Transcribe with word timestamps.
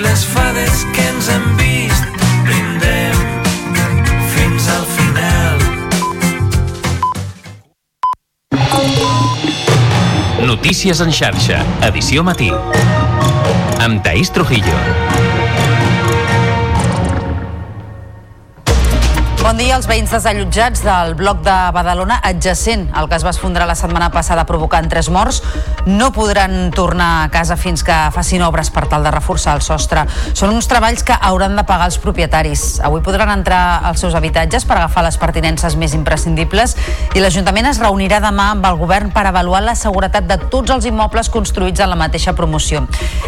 les 0.00 0.24
fades 0.24 0.84
que 0.94 1.02
ens 1.12 1.28
hem 1.28 1.44
vist 1.58 2.04
brindem 2.46 3.18
fins 4.34 4.68
al 4.72 4.86
final. 4.96 5.58
Notícies 10.46 11.00
en 11.04 11.12
xarxa, 11.12 11.60
edició 11.90 12.24
matí. 12.24 12.50
Amb 13.80 14.02
Taís 14.04 14.32
Trujillo. 14.32 15.29
Dia. 19.60 19.76
Els 19.76 19.86
veïns 19.88 20.10
desallotjats 20.12 20.80
del 20.84 21.14
bloc 21.16 21.42
de 21.44 21.54
Badalona, 21.74 22.18
adjacent 22.24 22.86
al 22.96 23.08
que 23.08 23.16
es 23.18 23.24
va 23.24 23.32
esfondrar 23.34 23.66
la 23.68 23.74
setmana 23.76 24.08
passada 24.12 24.46
provocant 24.48 24.88
tres 24.88 25.10
morts, 25.12 25.42
no 25.86 26.10
podran 26.16 26.70
tornar 26.72 27.08
a 27.24 27.28
casa 27.32 27.56
fins 27.60 27.84
que 27.84 27.96
facin 28.14 28.44
obres 28.46 28.70
per 28.72 28.86
tal 28.88 29.04
de 29.04 29.12
reforçar 29.12 29.54
el 29.58 29.62
sostre. 29.64 30.06
Són 30.38 30.54
uns 30.54 30.68
treballs 30.70 31.04
que 31.04 31.16
hauran 31.16 31.58
de 31.58 31.64
pagar 31.68 31.90
els 31.90 31.98
propietaris. 32.00 32.80
Avui 32.84 33.02
podran 33.04 33.32
entrar 33.32 33.82
als 33.84 34.00
seus 34.04 34.16
habitatges 34.16 34.64
per 34.68 34.78
agafar 34.78 35.04
les 35.04 35.18
pertinences 35.20 35.76
més 35.76 35.96
imprescindibles 35.98 36.76
i 37.14 37.24
l'Ajuntament 37.24 37.68
es 37.72 37.82
reunirà 37.82 38.22
demà 38.24 38.50
amb 38.54 38.68
el 38.70 38.80
govern 38.80 39.12
per 39.12 39.26
avaluar 39.28 39.62
la 39.66 39.76
seguretat 39.76 40.28
de 40.28 40.40
tots 40.52 40.72
els 40.72 40.88
immobles 40.88 41.32
construïts 41.32 41.84
en 41.84 41.92
la 41.92 42.00
mateixa 42.00 42.36
promoció. 42.38 42.86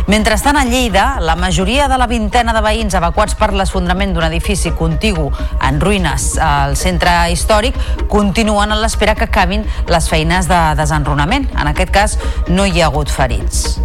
Mentrestant, 0.09 0.57
a 0.57 0.65
Lleida, 0.65 1.19
la 1.21 1.37
majoria 1.37 1.89
de 1.93 2.01
la 2.01 2.09
vintena 2.09 2.57
de 2.57 2.65
veïns 2.65 2.97
evacuats 2.97 3.37
per 3.37 3.53
l'esfondrament 3.53 4.17
d'un 4.17 4.29
edifici 4.31 4.73
contigu 4.77 5.29
en 5.61 5.81
ruïnes 5.81 6.22
al 6.41 6.77
centre 6.81 7.13
històric 7.33 7.79
continuen 8.13 8.73
a 8.73 8.79
l'espera 8.81 9.15
que 9.19 9.29
acabin 9.29 9.67
les 9.91 10.09
feines 10.11 10.49
de 10.51 10.61
desenrunament. 10.79 11.49
En 11.59 11.71
aquest 11.71 11.93
cas, 11.95 12.19
no 12.49 12.67
hi 12.67 12.81
ha 12.81 12.91
hagut 12.91 13.13
ferits. 13.13 13.79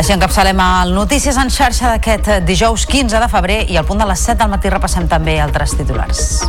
Així 0.00 0.14
encapçalem 0.14 0.60
el 0.64 0.94
Notícies 0.96 1.36
en 1.36 1.50
xarxa 1.52 1.90
d'aquest 1.92 2.46
dijous 2.48 2.86
15 2.88 3.20
de 3.20 3.28
febrer 3.28 3.58
i 3.68 3.76
al 3.76 3.84
punt 3.84 4.00
de 4.00 4.08
les 4.08 4.22
7 4.30 4.38
del 4.40 4.54
matí 4.54 4.72
repassem 4.72 5.08
també 5.10 5.36
altres 5.44 5.76
titulars. 5.76 6.40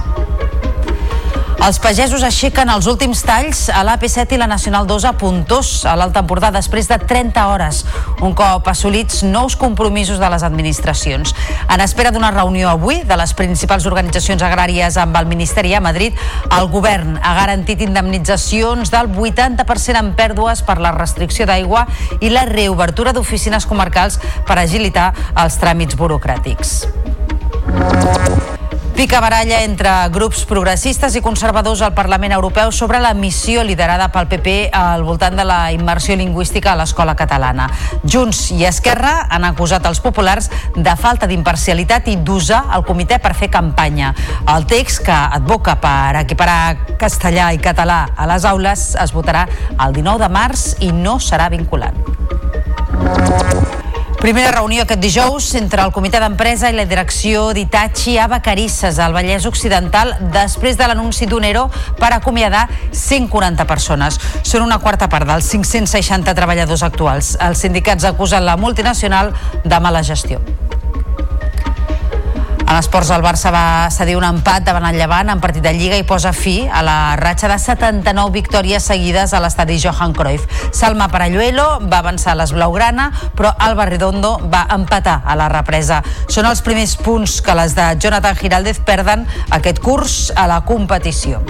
Els 1.62 1.78
pagesos 1.78 2.24
aixequen 2.26 2.72
els 2.74 2.88
últims 2.90 3.20
talls 3.22 3.68
a 3.70 3.84
l'AP7 3.86 4.34
i 4.34 4.38
la 4.42 4.48
Nacional 4.50 4.88
2 4.90 5.04
a 5.06 5.12
Puntós, 5.22 5.84
a 5.86 5.92
l'Alt 5.94 6.16
Empordà, 6.18 6.50
després 6.56 6.88
de 6.90 6.98
30 6.98 7.44
hores, 7.52 7.84
un 8.26 8.34
cop 8.34 8.66
assolits 8.72 9.20
nous 9.22 9.54
compromisos 9.62 10.18
de 10.18 10.30
les 10.34 10.42
administracions. 10.48 11.36
En 11.70 11.84
espera 11.86 12.10
d'una 12.10 12.32
reunió 12.34 12.72
avui 12.72 13.04
de 13.06 13.18
les 13.20 13.36
principals 13.38 13.86
organitzacions 13.86 14.42
agràries 14.42 14.98
amb 14.98 15.20
el 15.22 15.30
Ministeri 15.30 15.76
a 15.78 15.84
Madrid, 15.86 16.18
el 16.58 16.66
govern 16.74 17.20
ha 17.22 17.36
garantit 17.38 17.86
indemnitzacions 17.86 18.90
del 18.90 19.12
80% 19.14 20.02
en 20.02 20.16
pèrdues 20.18 20.66
per 20.66 20.80
la 20.82 20.96
restricció 20.98 21.46
d'aigua 21.46 21.86
i 22.22 22.34
la 22.34 22.48
reobertura 22.50 23.14
d'oficines 23.14 23.70
comarcals 23.70 24.18
per 24.50 24.58
agilitar 24.58 25.12
els 25.46 25.62
tràmits 25.62 25.94
burocràtics. 25.94 26.80
Pica 29.02 29.18
baralla 29.20 29.64
entre 29.66 29.90
grups 30.14 30.44
progressistes 30.46 31.16
i 31.18 31.24
conservadors 31.26 31.80
al 31.82 31.96
Parlament 31.98 32.36
Europeu 32.36 32.70
sobre 32.70 33.00
la 33.02 33.16
missió 33.18 33.64
liderada 33.66 34.12
pel 34.14 34.28
PP 34.30 34.54
al 34.78 35.02
voltant 35.02 35.34
de 35.40 35.42
la 35.42 35.72
immersió 35.74 36.14
lingüística 36.20 36.70
a 36.70 36.78
l'escola 36.78 37.16
catalana. 37.18 37.66
Junts 38.06 38.44
i 38.54 38.62
Esquerra 38.70 39.26
han 39.26 39.50
acusat 39.50 39.90
els 39.90 40.04
populars 40.06 40.52
de 40.78 40.94
falta 41.02 41.26
d'imparcialitat 41.26 42.14
i 42.14 42.20
d'usar 42.22 42.62
el 42.78 42.86
comitè 42.86 43.18
per 43.18 43.34
fer 43.34 43.50
campanya. 43.50 44.14
El 44.46 44.70
text 44.70 45.02
que 45.10 45.18
advoca 45.42 45.80
per 45.82 46.22
equiparar 46.22 46.94
castellà 47.02 47.50
i 47.58 47.58
català 47.58 48.04
a 48.14 48.30
les 48.30 48.46
aules 48.46 48.92
es 49.02 49.18
votarà 49.18 49.48
el 49.80 49.98
19 49.98 50.28
de 50.28 50.30
març 50.30 50.76
i 50.78 50.94
no 50.94 51.18
serà 51.18 51.50
vinculant. 51.50 51.98
Primera 54.22 54.52
reunió 54.52 54.84
aquest 54.84 55.02
dijous 55.02 55.48
entre 55.58 55.82
el 55.82 55.90
comitè 55.96 56.20
d'empresa 56.22 56.70
i 56.70 56.76
la 56.78 56.84
direcció 56.86 57.48
d'Itachi 57.58 58.20
a 58.22 58.28
Vacarisses, 58.30 59.00
al 59.02 59.16
Vallès 59.18 59.48
Occidental, 59.50 60.14
després 60.36 60.78
de 60.78 60.86
l'anunci 60.86 61.26
d'un 61.26 61.48
ERO 61.50 61.64
per 61.98 62.12
acomiadar 62.14 62.68
140 62.94 63.66
persones. 63.66 64.20
Són 64.46 64.62
una 64.62 64.78
quarta 64.78 65.10
part 65.10 65.26
dels 65.26 65.50
560 65.50 66.38
treballadors 66.38 66.86
actuals. 66.86 67.34
Els 67.42 67.66
sindicats 67.66 68.06
acusen 68.06 68.46
la 68.46 68.60
multinacional 68.62 69.34
de 69.66 69.82
mala 69.82 70.06
gestió. 70.06 70.38
En 72.72 72.78
esports, 72.80 73.10
el 73.12 73.20
Barça 73.20 73.50
va 73.52 73.90
cedir 73.92 74.14
un 74.16 74.24
empat 74.24 74.64
davant 74.64 74.86
el 74.88 74.96
Llevant 74.96 75.28
en 75.34 75.42
partit 75.44 75.66
de 75.66 75.74
Lliga 75.76 75.98
i 76.00 76.06
posa 76.08 76.32
fi 76.32 76.54
a 76.72 76.80
la 76.88 77.18
ratxa 77.20 77.50
de 77.52 77.58
79 77.60 78.32
victòries 78.32 78.86
seguides 78.88 79.34
a 79.36 79.42
l'estadi 79.44 79.76
Johan 79.84 80.16
Cruyff. 80.16 80.48
Salma 80.72 81.10
Paralluelo 81.12 81.66
va 81.92 82.00
avançar 82.00 82.32
a 82.32 82.38
les 82.40 82.56
Blaugrana, 82.56 83.10
però 83.36 83.52
Alba 83.60 83.90
Redondo 83.92 84.38
va 84.48 84.64
empatar 84.72 85.18
a 85.26 85.36
la 85.36 85.50
represa. 85.52 86.00
Són 86.32 86.48
els 86.48 86.64
primers 86.64 86.96
punts 86.96 87.42
que 87.44 87.60
les 87.60 87.76
de 87.76 87.92
Jonathan 88.00 88.40
Giraldez 88.40 88.80
perden 88.88 89.28
aquest 89.52 89.84
curs 89.84 90.18
a 90.32 90.48
la 90.48 90.64
competició. 90.64 91.44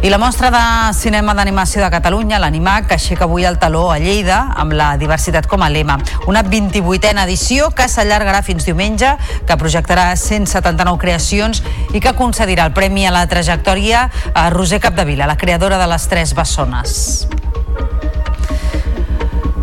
I 0.00 0.10
la 0.10 0.18
mostra 0.18 0.52
de 0.54 0.94
cinema 0.94 1.32
d'animació 1.34 1.82
de 1.82 1.88
Catalunya, 1.90 2.38
l'Animac, 2.38 2.84
que 2.86 2.94
aixeca 2.94 3.24
avui 3.26 3.42
el 3.48 3.56
taló 3.58 3.88
a 3.90 3.96
Lleida 3.98 4.36
amb 4.54 4.76
la 4.78 4.92
diversitat 4.96 5.48
com 5.50 5.64
a 5.66 5.68
lema. 5.74 5.96
Una 6.30 6.44
28a 6.46 7.24
edició 7.24 7.72
que 7.74 7.88
s'allargarà 7.90 8.44
fins 8.46 8.62
diumenge, 8.68 9.10
que 9.44 9.56
projectarà 9.58 10.12
179 10.14 11.02
creacions 11.02 11.64
i 11.90 11.98
que 11.98 12.14
concedirà 12.14 12.68
el 12.70 12.76
premi 12.78 13.08
a 13.08 13.10
la 13.10 13.24
trajectòria 13.26 14.04
a 14.34 14.46
Roser 14.54 14.78
Capdevila, 14.78 15.26
la 15.26 15.36
creadora 15.36 15.82
de 15.82 15.90
les 15.90 16.06
Tres 16.06 16.34
Bessones. 16.38 17.26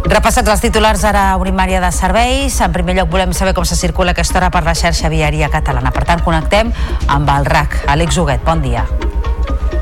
Repassats 0.06 0.52
els 0.52 0.62
titulars 0.62 1.08
ara 1.08 1.30
a 1.32 1.40
Unimària 1.40 1.80
de 1.80 1.94
Serveis. 1.96 2.60
En 2.60 2.76
primer 2.76 2.98
lloc 3.00 3.08
volem 3.10 3.32
saber 3.32 3.56
com 3.56 3.64
se 3.64 3.80
circula 3.80 4.12
aquesta 4.12 4.42
hora 4.42 4.52
per 4.52 4.66
la 4.68 4.76
xarxa 4.76 5.10
viària 5.10 5.48
catalana. 5.50 5.96
Per 5.96 6.04
tant, 6.04 6.28
connectem 6.28 6.76
amb 7.08 7.36
el 7.40 7.48
RAC. 7.48 7.86
Àlex 7.88 8.20
Huguet, 8.20 8.44
bon 8.44 8.62
dia. 8.62 8.84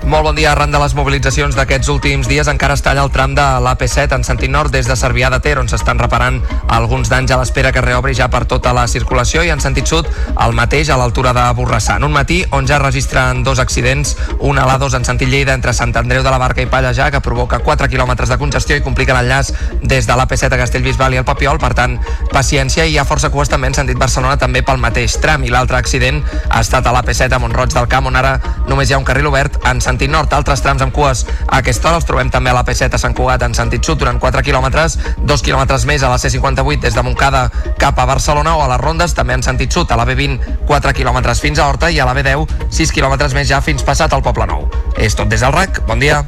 Molt 0.03 0.25
bon 0.27 0.35
dia. 0.35 0.51
Arran 0.51 0.71
de 0.71 0.79
les 0.81 0.93
mobilitzacions 0.97 1.55
d'aquests 1.55 1.87
últims 1.89 2.27
dies 2.27 2.47
encara 2.51 2.75
es 2.75 2.81
talla 2.83 3.05
el 3.05 3.11
tram 3.11 3.31
de 3.37 3.43
l'AP7 3.63 4.17
en 4.17 4.25
sentit 4.27 4.51
nord 4.51 4.69
des 4.73 4.85
de 4.85 4.97
Cervià 4.99 5.29
de 5.31 5.39
Ter, 5.39 5.55
on 5.61 5.69
s'estan 5.71 5.97
reparant 5.97 6.41
alguns 6.67 7.07
danys 7.09 7.31
a 7.31 7.37
l'espera 7.39 7.71
que 7.71 7.81
reobri 7.81 8.13
ja 8.13 8.27
per 8.27 8.43
tota 8.45 8.73
la 8.75 8.83
circulació 8.91 9.45
i 9.47 9.51
en 9.53 9.63
sentit 9.63 9.87
sud 9.87 10.09
el 10.43 10.53
mateix 10.53 10.91
a 10.91 10.97
l'altura 10.99 11.31
de 11.33 11.45
Borrassà. 11.55 11.95
En 11.95 12.03
un 12.03 12.11
matí 12.11 12.41
on 12.51 12.67
ja 12.67 12.81
registren 12.83 13.45
dos 13.47 13.61
accidents, 13.63 14.17
un 14.39 14.59
a 14.59 14.65
l'A2 14.67 14.97
en 14.99 15.07
sentit 15.07 15.31
Lleida 15.31 15.55
entre 15.55 15.73
Sant 15.73 15.95
Andreu 15.95 16.21
de 16.21 16.35
la 16.35 16.41
Barca 16.41 16.61
i 16.61 16.67
Pallejà, 16.67 17.09
que 17.09 17.23
provoca 17.23 17.63
4 17.63 17.87
quilòmetres 17.87 18.29
de 18.29 18.37
congestió 18.37 18.75
i 18.75 18.83
complica 18.83 19.15
l'enllaç 19.15 19.53
des 19.81 20.05
de 20.05 20.19
l'AP7 20.19 20.51
a 20.51 20.61
Castellbisbal 20.65 21.15
i 21.15 21.23
el 21.23 21.25
Papiol, 21.25 21.61
per 21.63 21.71
tant, 21.79 21.95
paciència 22.33 22.85
i 22.85 22.93
hi 22.93 22.99
ha 22.99 23.07
força 23.07 23.31
cues 23.31 23.49
també 23.49 23.71
en 23.71 23.79
sentit 23.79 23.97
Barcelona 23.97 24.35
també 24.37 24.65
pel 24.67 24.83
mateix 24.83 25.15
tram 25.23 25.47
i 25.47 25.53
l'altre 25.53 25.79
accident 25.79 26.19
ha 26.49 26.59
estat 26.59 26.85
a 26.85 26.93
l'AP7 26.93 27.31
a 27.31 27.39
Montroig 27.39 27.71
del 27.71 27.87
Camp 27.87 28.11
on 28.11 28.19
ara 28.19 28.35
només 28.67 28.89
hi 28.89 28.97
ha 28.97 28.99
un 28.99 29.07
carril 29.07 29.31
obert 29.31 29.61
en 29.63 29.79
sentit 29.79 29.92
nord. 30.11 30.33
Altres 30.33 30.61
trams 30.61 30.81
amb 30.81 30.93
cues 30.93 31.25
a 31.47 31.59
aquesta 31.59 31.89
hora 31.89 31.99
els 32.01 32.07
trobem 32.07 32.29
també 32.33 32.51
a 32.51 32.57
la 32.57 32.65
P7 32.65 32.93
a 32.93 33.01
Sant 33.01 33.15
Cugat 33.15 33.43
en 33.43 33.53
sentit 33.53 33.83
sud 33.83 33.99
durant 34.01 34.19
4 34.19 34.43
quilòmetres, 34.43 34.97
2 35.19 35.45
quilòmetres 35.45 35.85
més 35.85 36.03
a 36.03 36.11
la 36.11 36.19
C58 36.21 36.81
des 36.81 36.95
de 36.95 37.03
Montcada 37.03 37.49
cap 37.79 37.99
a 37.99 38.05
Barcelona 38.05 38.55
o 38.57 38.63
a 38.63 38.69
les 38.73 38.81
Rondes 38.81 39.13
també 39.13 39.37
en 39.37 39.43
sentit 39.43 39.71
sud 39.71 39.91
a 39.91 39.99
la 39.99 40.05
B20 40.05 40.65
4 40.67 40.93
quilòmetres 40.93 41.41
fins 41.41 41.59
a 41.59 41.67
Horta 41.67 41.91
i 41.91 41.99
a 41.99 42.07
la 42.09 42.15
B10 42.17 42.69
6 42.69 42.95
quilòmetres 42.95 43.35
més 43.37 43.49
ja 43.49 43.61
fins 43.61 43.83
passat 43.83 44.13
al 44.13 44.25
Poble 44.25 44.49
Nou. 44.49 44.69
És 44.97 45.15
tot 45.15 45.29
des 45.29 45.41
del 45.41 45.53
RAC. 45.53 45.85
Bon 45.87 45.99
dia. 45.99 46.23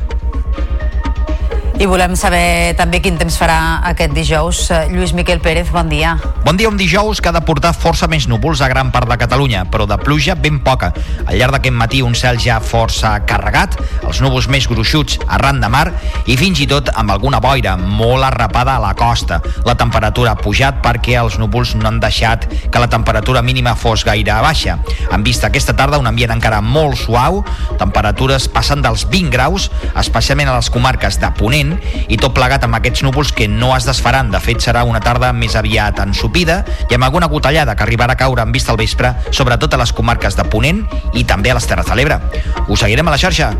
I 1.75 1.87
volem 1.91 2.13
saber 2.15 2.71
també 2.79 3.01
quin 3.03 3.17
temps 3.19 3.35
farà 3.35 3.81
aquest 3.89 4.13
dijous. 4.15 4.59
Eh, 4.71 4.85
Lluís 4.93 5.11
Miquel 5.11 5.41
Pérez, 5.43 5.67
bon 5.75 5.89
dia. 5.91 6.13
Bon 6.45 6.55
dia, 6.55 6.69
un 6.69 6.77
dijous 6.79 7.19
que 7.19 7.27
ha 7.27 7.33
de 7.35 7.41
portar 7.43 7.73
força 7.75 8.07
més 8.07 8.29
núvols 8.31 8.61
a 8.63 8.69
gran 8.71 8.93
part 8.93 9.09
de 9.09 9.17
Catalunya, 9.19 9.65
però 9.67 9.83
de 9.89 9.97
pluja 9.99 10.37
ben 10.39 10.61
poca. 10.63 10.93
Al 11.25 11.35
llarg 11.35 11.57
d'aquest 11.57 11.75
matí 11.75 11.99
un 12.05 12.15
cel 12.15 12.39
ja 12.39 12.61
força 12.63 13.11
carregat, 13.27 13.75
els 14.07 14.21
núvols 14.23 14.47
més 14.47 14.69
gruixuts 14.71 15.17
arran 15.25 15.59
de 15.59 15.67
mar 15.73 15.89
i 16.31 16.37
fins 16.39 16.61
i 16.63 16.67
tot 16.69 16.91
amb 16.93 17.11
alguna 17.11 17.41
boira 17.43 17.75
molt 17.75 18.23
arrapada 18.23 18.77
a 18.77 18.83
la 18.83 18.93
costa. 18.95 19.41
La 19.65 19.75
temperatura 19.75 20.31
ha 20.31 20.39
pujat 20.39 20.79
perquè 20.85 21.17
els 21.19 21.35
núvols 21.41 21.75
no 21.75 21.89
han 21.89 21.99
deixat 21.99 22.47
que 22.71 22.79
la 22.79 22.87
temperatura 22.93 23.41
mínima 23.41 23.75
fos 23.75 24.05
gaire 24.07 24.39
baixa. 24.45 24.77
Han 25.11 25.27
vist 25.27 25.43
aquesta 25.43 25.75
tarda 25.75 25.99
un 25.99 26.07
ambient 26.07 26.37
encara 26.37 26.61
molt 26.61 27.01
suau, 27.03 27.43
temperatures 27.81 28.47
passant 28.47 28.85
dels 28.85 29.09
20 29.11 29.33
graus, 29.33 29.67
especialment 29.97 30.53
a 30.53 30.59
les 30.61 30.71
comarques 30.71 31.19
de 31.19 31.33
Ponent, 31.35 31.64
i 32.07 32.17
tot 32.21 32.35
plegat 32.35 32.65
amb 32.67 32.77
aquests 32.77 33.03
núvols 33.05 33.33
que 33.35 33.47
no 33.51 33.73
es 33.75 33.87
desfaran. 33.87 34.31
De 34.33 34.41
fet, 34.43 34.61
serà 34.63 34.83
una 34.87 35.01
tarda 35.03 35.31
més 35.33 35.55
aviat 35.55 36.01
ensupida 36.03 36.61
i 36.89 36.97
amb 36.97 37.07
alguna 37.07 37.29
gotellada 37.31 37.75
que 37.75 37.85
arribarà 37.87 38.15
a 38.15 38.21
caure 38.21 38.45
en 38.45 38.53
vista 38.55 38.73
al 38.73 38.81
vespre, 38.81 39.13
sobretot 39.31 39.73
a 39.73 39.81
les 39.81 39.93
comarques 39.95 40.37
de 40.37 40.45
Ponent 40.51 40.83
i 41.13 41.25
també 41.25 41.51
a 41.51 41.59
les 41.59 41.67
Terres 41.69 41.89
de 41.89 41.97
l'Ebre. 41.97 42.19
Us 42.67 42.85
seguirem 42.85 43.07
a 43.07 43.15
la 43.15 43.21
xarxa. 43.21 43.53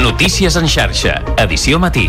Notícies 0.00 0.56
en 0.56 0.68
xarxa, 0.68 1.20
edició 1.36 1.78
matí. 1.82 2.08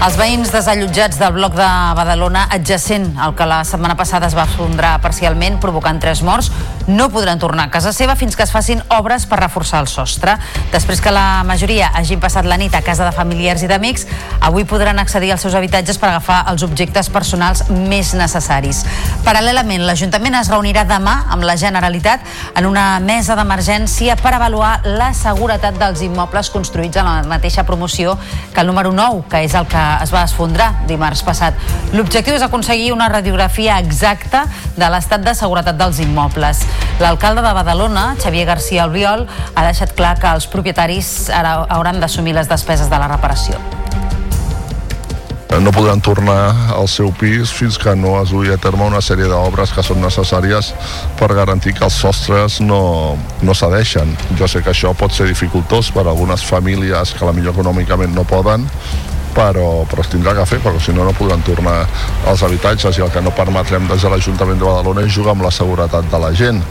Els 0.00 0.14
veïns 0.16 0.48
desallotjats 0.48 1.18
del 1.20 1.34
bloc 1.34 1.52
de 1.58 1.66
Badalona 1.98 2.46
adjacent 2.56 3.18
al 3.20 3.34
que 3.36 3.44
la 3.44 3.58
setmana 3.68 3.98
passada 3.98 4.30
es 4.30 4.36
va 4.36 4.46
esfondrar 4.48 4.94
parcialment 5.04 5.58
provocant 5.60 6.00
tres 6.00 6.22
morts 6.24 6.48
no 6.90 7.10
podran 7.12 7.38
tornar 7.38 7.66
a 7.68 7.70
casa 7.70 7.92
seva 7.92 8.16
fins 8.16 8.36
que 8.36 8.42
es 8.42 8.50
facin 8.50 8.80
obres 8.96 9.26
per 9.28 9.38
reforçar 9.40 9.82
el 9.84 9.88
sostre. 9.88 10.38
Després 10.72 11.02
que 11.04 11.12
la 11.12 11.42
majoria 11.46 11.90
hagin 11.94 12.20
passat 12.20 12.48
la 12.48 12.56
nit 12.58 12.74
a 12.74 12.82
casa 12.82 13.04
de 13.04 13.12
familiars 13.12 13.62
i 13.62 13.68
d'amics, 13.70 14.06
avui 14.40 14.64
podran 14.64 14.98
accedir 14.98 15.30
als 15.32 15.44
seus 15.44 15.54
habitatges 15.54 16.00
per 16.00 16.08
agafar 16.10 16.40
els 16.50 16.64
objectes 16.66 17.10
personals 17.12 17.66
més 17.70 18.14
necessaris. 18.16 18.82
Paral·lelament, 19.26 19.84
l'Ajuntament 19.86 20.40
es 20.40 20.50
reunirà 20.50 20.86
demà 20.88 21.26
amb 21.30 21.44
la 21.44 21.58
Generalitat 21.60 22.24
en 22.56 22.66
una 22.66 22.86
mesa 23.04 23.36
d'emergència 23.38 24.16
per 24.16 24.34
avaluar 24.34 24.80
la 24.86 25.12
seguretat 25.14 25.78
dels 25.78 26.02
immobles 26.08 26.50
construïts 26.50 26.98
en 26.98 27.06
la 27.06 27.22
mateixa 27.28 27.66
promoció 27.68 28.16
que 28.54 28.64
el 28.64 28.72
número 28.72 28.92
9, 28.96 29.28
que 29.30 29.44
és 29.44 29.54
el 29.54 29.68
que 29.68 29.89
es 30.04 30.12
va 30.14 30.24
esfondrar 30.28 30.70
dimarts 30.88 31.22
passat. 31.26 31.58
L'objectiu 31.96 32.36
és 32.36 32.44
aconseguir 32.46 32.92
una 32.94 33.08
radiografia 33.12 33.78
exacta 33.82 34.44
de 34.76 34.90
l'estat 34.92 35.24
de 35.26 35.34
seguretat 35.34 35.78
dels 35.80 36.00
immobles. 36.04 36.64
L'alcalde 37.00 37.44
de 37.44 37.54
Badalona, 37.56 38.14
Xavier 38.22 38.46
García 38.46 38.84
Albiol, 38.84 39.26
ha 39.54 39.66
deixat 39.66 39.96
clar 39.98 40.16
que 40.20 40.30
els 40.30 40.48
propietaris 40.50 41.30
ara 41.34 41.60
hauran 41.68 42.00
d'assumir 42.00 42.36
les 42.36 42.48
despeses 42.50 42.90
de 42.90 42.98
la 43.00 43.10
reparació 43.10 43.60
no 45.60 45.72
podran 45.72 46.00
tornar 46.00 46.72
al 46.72 46.88
seu 46.88 47.10
pis 47.12 47.50
fins 47.52 47.76
que 47.78 47.92
no 47.98 48.14
es 48.22 48.30
duia 48.30 48.54
a 48.54 48.60
terme 48.60 48.86
una 48.86 49.02
sèrie 49.04 49.26
d'obres 49.28 49.72
que 49.74 49.82
són 49.84 50.00
necessàries 50.00 50.70
per 51.18 51.28
garantir 51.36 51.74
que 51.76 51.84
els 51.84 51.98
sostres 52.00 52.60
no, 52.64 53.18
no 53.42 53.56
cedeixen. 53.56 54.14
Jo 54.38 54.48
sé 54.48 54.62
que 54.64 54.72
això 54.72 54.94
pot 54.96 55.12
ser 55.12 55.26
dificultós 55.28 55.90
per 55.92 56.06
a 56.06 56.12
algunes 56.14 56.46
famílies 56.46 57.12
que 57.12 57.26
la 57.28 57.34
millor 57.36 57.56
econòmicament 57.58 58.14
no 58.16 58.24
poden, 58.24 58.64
però, 59.36 59.84
però 59.90 60.04
es 60.04 60.12
tindrà 60.12 60.34
que 60.36 60.46
fer 60.48 60.60
perquè 60.64 60.82
si 60.84 60.96
no 60.96 61.06
no 61.06 61.16
podran 61.16 61.42
tornar 61.46 61.78
als 62.30 62.44
habitatges 62.46 62.98
i 62.98 63.06
el 63.06 63.14
que 63.14 63.22
no 63.24 63.34
permetrem 63.36 63.88
des 63.90 64.02
de 64.02 64.12
l'Ajuntament 64.12 64.60
de 64.60 64.68
Badalona 64.68 65.06
és 65.06 65.16
jugar 65.16 65.36
amb 65.36 65.46
la 65.46 65.54
seguretat 65.54 66.10
de 66.10 66.22
la 66.22 66.32
gent. 66.36 66.62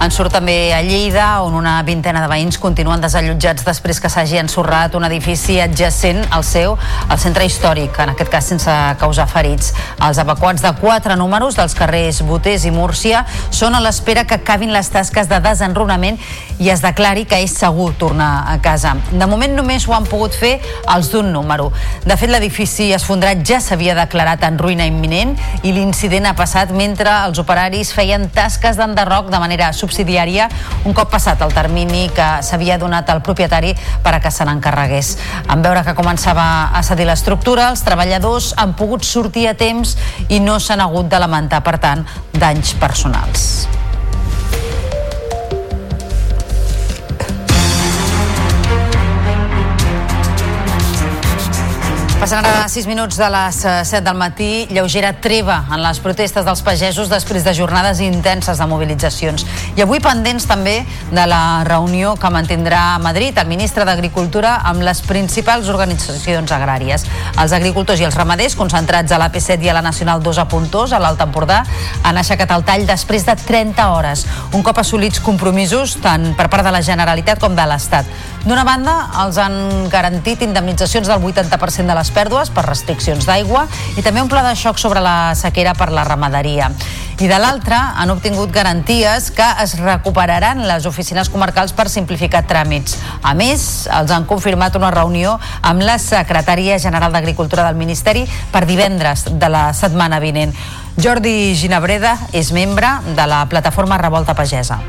En 0.00 0.08
surt 0.08 0.32
també 0.32 0.70
a 0.72 0.78
Lleida, 0.80 1.42
on 1.44 1.52
una 1.52 1.74
vintena 1.84 2.22
de 2.22 2.28
veïns 2.30 2.56
continuen 2.56 3.02
desallotjats 3.02 3.66
després 3.66 3.98
que 4.00 4.08
s'hagi 4.08 4.38
ensorrat 4.40 4.94
un 4.96 5.04
edifici 5.04 5.58
adjacent 5.60 6.22
al 6.32 6.40
seu, 6.40 6.78
al 7.12 7.18
centre 7.20 7.44
històric, 7.44 7.98
en 8.00 8.14
aquest 8.14 8.30
cas 8.32 8.48
sense 8.48 8.76
causar 8.96 9.26
ferits. 9.28 9.74
Els 10.00 10.16
evacuats 10.22 10.64
de 10.64 10.70
quatre 10.80 11.18
números 11.20 11.58
dels 11.58 11.76
carrers 11.76 12.22
Botés 12.24 12.64
i 12.64 12.72
Múrcia 12.72 13.26
són 13.52 13.76
a 13.76 13.82
l'espera 13.84 14.24
que 14.24 14.38
acabin 14.40 14.72
les 14.72 14.88
tasques 14.88 15.28
de 15.28 15.42
desenrunament 15.44 16.16
i 16.56 16.72
es 16.72 16.80
declari 16.80 17.26
que 17.28 17.42
és 17.44 17.58
segur 17.60 17.90
tornar 18.00 18.46
a 18.48 18.56
casa. 18.64 18.94
De 19.12 19.28
moment 19.28 19.52
només 19.58 19.84
ho 19.84 19.92
han 19.98 20.08
pogut 20.08 20.32
fer 20.32 20.54
els 20.94 21.12
d'un 21.12 21.28
número. 21.28 21.68
De 22.08 22.16
fet, 22.16 22.32
l'edifici 22.32 22.88
esfondrat 22.96 23.44
ja 23.44 23.60
s'havia 23.60 23.98
declarat 24.00 24.48
en 24.48 24.56
ruïna 24.56 24.88
imminent 24.88 25.36
i 25.60 25.76
l'incident 25.76 26.32
ha 26.32 26.34
passat 26.40 26.72
mentre 26.72 27.12
els 27.28 27.44
operaris 27.44 27.92
feien 27.92 28.30
tasques 28.32 28.80
d'enderroc 28.80 29.28
de 29.28 29.44
manera 29.44 29.68
substancial 29.74 29.89
subsidiària 29.90 30.46
un 30.86 30.94
cop 30.94 31.10
passat 31.10 31.42
el 31.42 31.52
termini 31.52 32.06
que 32.14 32.28
s'havia 32.46 32.78
donat 32.78 33.10
al 33.10 33.22
propietari 33.26 33.74
per 34.04 34.14
a 34.14 34.22
que 34.22 34.30
se 34.30 34.46
n'encarregués. 34.46 35.16
En 35.50 35.66
veure 35.66 35.82
que 35.84 35.96
començava 35.98 36.70
a 36.70 36.82
cedir 36.86 37.08
l'estructura, 37.10 37.70
els 37.74 37.82
treballadors 37.86 38.54
han 38.56 38.76
pogut 38.78 39.04
sortir 39.04 39.48
a 39.50 39.58
temps 39.58 39.96
i 40.28 40.40
no 40.40 40.60
s'han 40.60 40.86
hagut 40.86 41.10
de 41.10 41.20
lamentar, 41.20 41.64
per 41.66 41.78
tant, 41.82 42.06
danys 42.38 42.74
personals. 42.78 43.79
Passen 52.20 52.44
ara 52.44 52.66
6 52.68 52.84
minuts 52.84 53.16
de 53.16 53.26
les 53.32 53.58
7 53.64 53.96
eh, 53.96 54.00
del 54.04 54.16
matí, 54.20 54.66
lleugera 54.68 55.14
treva 55.24 55.62
en 55.72 55.80
les 55.80 56.02
protestes 56.04 56.44
dels 56.44 56.60
pagesos 56.60 57.08
després 57.08 57.46
de 57.46 57.54
jornades 57.56 58.02
intenses 58.04 58.58
de 58.60 58.66
mobilitzacions. 58.68 59.46
I 59.72 59.80
avui 59.86 60.02
pendents 60.04 60.44
també 60.44 60.82
de 61.08 61.24
la 61.24 61.64
reunió 61.64 62.12
que 62.20 62.28
mantindrà 62.28 62.82
a 62.90 62.98
Madrid 63.00 63.40
el 63.40 63.48
ministre 63.48 63.86
d'Agricultura 63.88 64.58
amb 64.68 64.84
les 64.84 65.00
principals 65.00 65.70
organitzacions 65.72 66.52
agràries. 66.52 67.06
Els 67.40 67.54
agricultors 67.56 68.04
i 68.04 68.08
els 68.10 68.20
ramaders, 68.20 68.58
concentrats 68.60 69.16
a 69.16 69.20
l'AP7 69.22 69.64
i 69.64 69.72
a 69.72 69.78
la 69.78 69.84
Nacional 69.88 70.20
2 70.20 70.42
a 70.44 70.46
Puntós, 70.52 70.92
a 70.92 71.00
l'Alt 71.00 71.24
Empordà, 71.24 71.62
han 72.04 72.20
aixecat 72.20 72.52
el 72.52 72.66
tall 72.68 72.84
després 72.84 73.24
de 73.24 73.38
30 73.46 73.88
hores, 73.96 74.26
un 74.52 74.60
cop 74.60 74.82
assolits 74.84 75.24
compromisos 75.24 75.96
tant 76.04 76.34
per 76.36 76.50
part 76.52 76.68
de 76.68 76.76
la 76.76 76.84
Generalitat 76.84 77.40
com 77.40 77.56
de 77.56 77.64
l'Estat. 77.64 78.12
D'una 78.44 78.68
banda, 78.68 78.94
els 79.24 79.40
han 79.40 79.88
garantit 79.92 80.44
indemnitzacions 80.44 81.08
del 81.08 81.24
80% 81.24 81.88
de 81.88 81.96
les 81.96 82.09
pèrdues 82.14 82.50
per 82.54 82.66
restriccions 82.66 83.26
d'aigua 83.28 83.66
i 83.96 84.04
també 84.04 84.22
un 84.22 84.30
pla 84.30 84.42
de 84.46 84.54
xoc 84.58 84.78
sobre 84.78 85.02
la 85.04 85.34
sequera 85.38 85.74
per 85.78 85.90
la 85.94 86.04
ramaderia. 86.04 86.70
I 87.20 87.28
de 87.28 87.36
l'altra, 87.36 87.78
han 88.00 88.08
obtingut 88.14 88.48
garanties 88.48 89.26
que 89.36 89.44
es 89.60 89.74
recuperaran 89.76 90.62
les 90.64 90.86
oficines 90.88 91.28
comarcals 91.28 91.74
per 91.76 91.90
simplificar 91.92 92.46
tràmits. 92.48 92.96
A 93.20 93.34
més, 93.36 93.66
els 93.92 94.14
han 94.14 94.24
confirmat 94.24 94.78
una 94.80 94.88
reunió 94.94 95.34
amb 95.60 95.84
la 95.84 95.98
secretària 96.00 96.78
general 96.80 97.12
d'Agricultura 97.12 97.66
del 97.68 97.76
Ministeri 97.76 98.24
per 98.54 98.64
divendres 98.64 99.26
de 99.28 99.52
la 99.52 99.66
setmana 99.76 100.22
vinent. 100.24 100.56
Jordi 100.96 101.52
Ginabreda 101.60 102.16
és 102.32 102.54
membre 102.56 102.96
de 103.12 103.28
la 103.28 103.44
plataforma 103.52 104.00
Revolta 104.00 104.32
Pagesa 104.34 104.80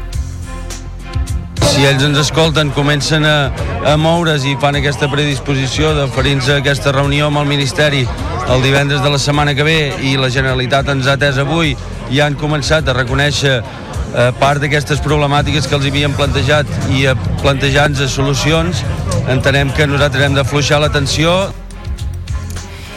si 1.70 1.86
ells 1.86 2.04
ens 2.06 2.18
escolten, 2.22 2.72
comencen 2.76 3.26
a, 3.26 3.52
a 3.86 3.96
moure's 3.98 4.46
i 4.48 4.56
fan 4.62 4.78
aquesta 4.80 5.10
predisposició 5.12 5.94
d'oferir-nos 5.98 6.50
aquesta 6.56 6.94
reunió 6.96 7.30
amb 7.30 7.42
el 7.42 7.50
Ministeri 7.50 8.02
el 8.52 8.66
divendres 8.66 9.04
de 9.04 9.12
la 9.14 9.20
setmana 9.22 9.56
que 9.56 9.66
ve 9.68 9.80
i 10.06 10.18
la 10.20 10.32
Generalitat 10.34 10.90
ens 10.94 11.08
ha 11.08 11.16
atès 11.20 11.40
avui 11.42 11.76
i 12.12 12.20
han 12.20 12.36
començat 12.40 12.90
a 12.90 12.98
reconèixer 12.98 13.56
eh, 13.62 14.30
part 14.42 14.62
d'aquestes 14.64 15.02
problemàtiques 15.06 15.70
que 15.70 15.78
els 15.78 15.88
havien 15.88 16.16
plantejat 16.18 16.70
i 16.98 17.06
a 17.08 17.16
plantejar-nos 17.42 18.12
solucions, 18.12 18.84
entenem 19.32 19.72
que 19.78 19.88
nosaltres 19.88 20.28
hem 20.28 20.38
d'afluixar 20.38 20.82
l'atenció 20.84 21.36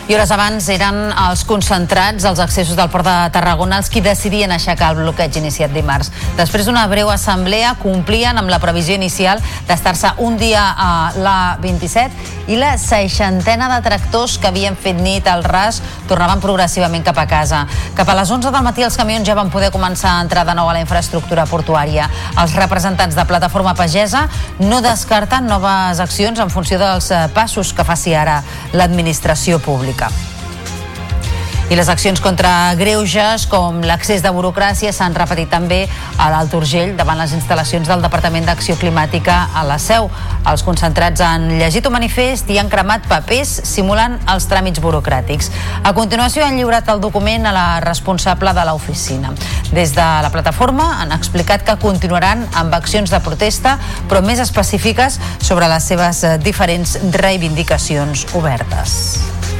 i 0.05 0.13
hores 0.13 0.29
abans 0.35 0.67
eren 0.69 0.99
els 1.17 1.47
concentrats 1.49 2.27
als 2.29 2.41
accessos 2.43 2.77
del 2.77 2.91
Port 2.93 3.07
de 3.09 3.15
Tarragona 3.33 3.79
els 3.81 3.89
qui 3.89 4.03
decidien 4.05 4.53
aixecar 4.53 4.91
el 4.93 4.99
bloqueig 4.99 5.39
iniciat 5.41 5.73
dimarts. 5.73 6.11
Després 6.37 6.69
d'una 6.69 6.83
breu 6.91 7.09
assemblea 7.09 7.71
complien 7.81 8.37
amb 8.37 8.53
la 8.53 8.59
previsió 8.61 8.99
inicial 8.99 9.41
d'estar-se 9.65 10.11
un 10.27 10.37
dia 10.37 10.67
a 10.77 10.91
la 11.17 11.37
27 11.63 12.53
i 12.53 12.59
la 12.61 12.75
seixantena 12.77 13.71
de 13.73 13.79
tractors 13.87 14.37
que 14.37 14.51
havien 14.51 14.77
fet 14.77 15.01
nit 15.01 15.25
al 15.31 15.41
ras 15.47 15.81
tornaven 16.11 16.45
progressivament 16.45 17.07
cap 17.09 17.23
a 17.23 17.25
casa. 17.31 17.63
Cap 17.97 18.13
a 18.13 18.19
les 18.21 18.29
11 18.29 18.53
del 18.53 18.69
matí 18.69 18.85
els 18.85 19.01
camions 19.01 19.25
ja 19.25 19.39
van 19.39 19.49
poder 19.49 19.73
començar 19.73 20.19
a 20.19 20.27
entrar 20.27 20.45
de 20.45 20.53
nou 20.59 20.69
a 20.69 20.77
la 20.77 20.85
infraestructura 20.85 21.49
portuària. 21.49 22.11
Els 22.37 22.59
representants 22.61 23.17
de 23.17 23.25
Plataforma 23.25 23.73
Pagesa 23.73 24.27
no 24.61 24.85
descarten 24.85 25.49
noves 25.49 26.05
accions 26.05 26.45
en 26.45 26.53
funció 26.53 26.77
dels 26.83 27.09
eh, 27.09 27.25
passos 27.33 27.73
que 27.73 27.89
faci 27.89 28.13
ara 28.13 28.43
l'administració 28.77 29.63
pública 29.65 29.94
pública. 29.95 30.11
I 31.71 31.77
les 31.77 31.89
accions 31.89 32.21
contra 32.21 32.75
greuges, 32.77 33.47
com 33.49 33.79
l'accés 33.89 34.21
de 34.23 34.29
burocràcia, 34.31 34.91
s'han 34.93 35.15
repetit 35.17 35.49
també 35.49 35.87
a 36.21 36.27
l'Alt 36.29 36.53
Urgell 36.55 36.93
davant 36.95 37.17
les 37.17 37.33
instal·lacions 37.33 37.89
del 37.89 38.05
Departament 38.05 38.45
d'Acció 38.45 38.77
Climàtica 38.77 39.49
a 39.57 39.63
la 39.65 39.79
Seu. 39.81 40.11
Els 40.45 40.63
concentrats 40.63 41.25
han 41.25 41.49
llegit 41.57 41.89
un 41.89 41.97
manifest 41.97 42.53
i 42.53 42.59
han 42.61 42.69
cremat 42.69 43.09
papers 43.09 43.55
simulant 43.65 44.19
els 44.29 44.45
tràmits 44.51 44.83
burocràtics. 44.85 45.49
A 45.83 45.95
continuació 45.97 46.45
han 46.45 46.61
lliurat 46.61 46.93
el 46.93 47.01
document 47.01 47.49
a 47.49 47.57
la 47.57 47.67
responsable 47.81 48.53
de 48.53 48.69
l'oficina. 48.69 49.33
Des 49.73 49.97
de 49.97 50.05
la 50.05 50.31
plataforma 50.31 51.01
han 51.01 51.17
explicat 51.17 51.65
que 51.65 51.81
continuaran 51.81 52.45
amb 52.53 52.77
accions 52.77 53.09
de 53.11 53.25
protesta, 53.25 53.79
però 54.07 54.21
més 54.21 54.39
específiques 54.39 55.19
sobre 55.41 55.73
les 55.73 55.91
seves 55.91 56.27
diferents 56.45 56.99
reivindicacions 57.17 58.29
obertes. 58.37 59.54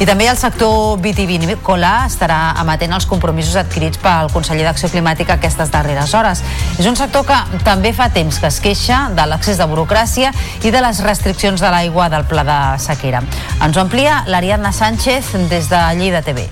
I 0.00 0.06
també 0.08 0.28
el 0.30 0.38
sector 0.38 0.96
vitivinícola 1.02 1.92
estarà 2.08 2.54
amatent 2.60 2.94
als 2.96 3.06
compromisos 3.10 3.56
adquirits 3.60 4.00
pel 4.02 4.30
conseller 4.32 4.64
d'Acció 4.66 4.88
Climàtica 4.92 5.36
aquestes 5.36 5.70
darreres 5.74 6.14
hores. 6.14 6.42
És 6.78 6.88
un 6.88 6.96
sector 6.96 7.26
que 7.28 7.38
també 7.66 7.92
fa 7.92 8.08
temps 8.14 8.40
que 8.40 8.48
es 8.48 8.60
queixa 8.64 9.04
de 9.16 9.26
l'accés 9.28 9.60
de 9.60 9.68
burocràcia 9.68 10.32
i 10.62 10.72
de 10.72 10.80
les 10.82 11.02
restriccions 11.04 11.60
de 11.60 11.70
l'aigua 11.70 12.08
del 12.12 12.26
pla 12.30 12.46
de 12.48 12.58
sequera. 12.82 13.22
Ens 13.60 13.76
ho 13.76 13.84
amplia 13.84 14.22
l'Ariadna 14.26 14.72
Sánchez 14.72 15.36
des 15.50 15.70
de 15.70 15.86
Lleida 16.00 16.22
TV 16.22 16.48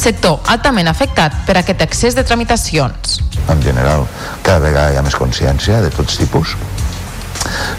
sector 0.00 0.40
altament 0.48 0.88
afectat 0.88 1.34
per 1.46 1.58
aquest 1.60 1.82
excés 1.84 2.16
de 2.16 2.24
tramitacions. 2.24 3.18
En 3.52 3.60
general, 3.62 4.06
cada 4.42 4.62
vegada 4.62 4.94
hi 4.94 4.96
ha 4.96 5.04
més 5.04 5.16
consciència 5.18 5.82
de 5.84 5.90
tots 5.92 6.16
tipus 6.20 6.56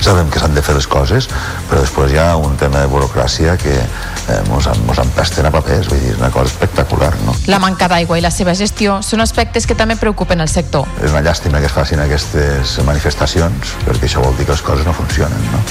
sabem 0.02 0.30
que 0.30 0.40
s'han 0.40 0.56
de 0.56 0.62
fer 0.66 0.76
les 0.76 0.88
coses, 0.90 1.28
però 1.70 1.82
després 1.84 2.14
hi 2.14 2.20
ha 2.22 2.36
un 2.40 2.58
tema 2.58 2.82
de 2.82 2.90
burocràcia 2.92 3.56
que, 3.62 3.76
eh, 3.78 4.40
mos, 4.50 4.68
mos 4.88 5.02
empesten 5.04 5.46
a 5.46 5.52
papers, 5.54 5.90
vull 5.92 6.02
dir, 6.02 6.14
és 6.16 6.20
una 6.20 6.32
cosa 6.34 6.52
espectacular, 6.52 7.12
no? 7.26 7.36
La 7.52 7.60
manca 7.60 7.88
d'aigua 7.92 8.18
i 8.18 8.26
la 8.26 8.32
seva 8.32 8.56
gestió 8.58 9.00
són 9.06 9.22
aspectes 9.22 9.68
que 9.68 9.78
també 9.78 9.96
preocupen 9.96 10.42
el 10.42 10.50
sector. 10.50 10.88
És 11.04 11.12
una 11.12 11.22
llàstima 11.22 11.62
que 11.62 11.70
es 11.70 11.76
facin 11.76 12.02
aquestes 12.02 12.80
manifestacions, 12.88 13.76
perquè 13.86 14.10
això 14.10 14.26
vol 14.26 14.36
dir 14.38 14.50
que 14.50 14.56
les 14.56 14.66
coses 14.66 14.86
no 14.86 14.94
funcionen, 14.98 15.48
no? 15.54 15.64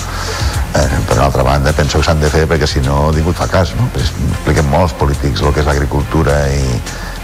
Eh, 0.70 0.88
per 1.08 1.16
una 1.16 1.26
altra 1.26 1.42
banda, 1.42 1.72
penso 1.72 1.98
que 1.98 2.06
s'han 2.06 2.20
de 2.20 2.30
fer 2.30 2.46
perquè 2.46 2.66
si 2.70 2.80
no 2.80 3.10
ningú 3.12 3.34
fa 3.34 3.48
cas, 3.50 3.74
no? 3.74 3.90
Expliquen 3.98 4.68
molt 4.70 4.90
els 4.90 4.98
polítics 5.00 5.42
el 5.42 5.54
que 5.54 5.64
és 5.64 5.66
l'agricultura 5.66 6.44
i, 6.54 6.78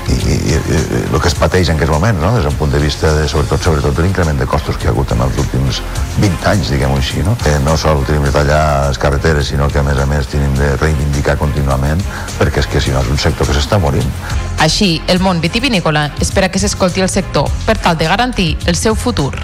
i, 0.09 0.17
i, 0.17 0.57
i, 0.57 1.01
el 1.13 1.21
que 1.21 1.31
es 1.31 1.37
pateix 1.39 1.71
en 1.71 1.79
aquests 1.79 1.93
moments, 1.93 2.21
no? 2.23 2.33
des 2.37 2.47
d'un 2.47 2.57
punt 2.59 2.73
de 2.73 2.81
vista 2.83 3.13
de, 3.17 3.27
sobretot, 3.31 3.63
sobretot 3.63 3.97
de 3.97 4.05
l'increment 4.05 4.39
de 4.39 4.47
costos 4.47 4.77
que 4.77 4.87
hi 4.87 4.91
ha 4.91 4.95
hagut 4.95 5.13
en 5.15 5.25
els 5.27 5.41
últims 5.43 5.81
20 6.19 6.51
anys, 6.53 6.71
diguem-ho 6.75 7.01
així, 7.01 7.25
no? 7.27 7.37
Eh, 7.49 7.57
no 7.65 7.77
sol 7.81 8.05
tenim 8.09 8.27
de 8.29 8.35
tallar 8.35 8.63
les 8.89 9.01
carreteres, 9.03 9.51
sinó 9.53 9.69
que 9.73 9.83
a 9.83 9.87
més 9.87 9.99
a 10.03 10.07
més 10.11 10.31
tenim 10.33 10.55
de 10.59 10.73
reivindicar 10.77 11.39
contínuament, 11.41 12.03
perquè 12.39 12.65
és 12.65 12.71
que 12.71 12.83
si 12.83 12.95
no 12.95 13.03
és 13.03 13.11
un 13.13 13.21
sector 13.21 13.49
que 13.49 13.57
s'està 13.57 13.81
morint. 13.83 14.09
Així, 14.65 14.97
el 15.13 15.21
món 15.25 15.43
vitivinícola 15.43 16.09
espera 16.21 16.49
que 16.53 16.63
s'escolti 16.63 17.05
el 17.05 17.13
sector 17.13 17.51
per 17.67 17.79
tal 17.79 17.99
de 17.99 18.09
garantir 18.09 18.55
el 18.67 18.79
seu 18.79 18.95
futur. 18.95 19.35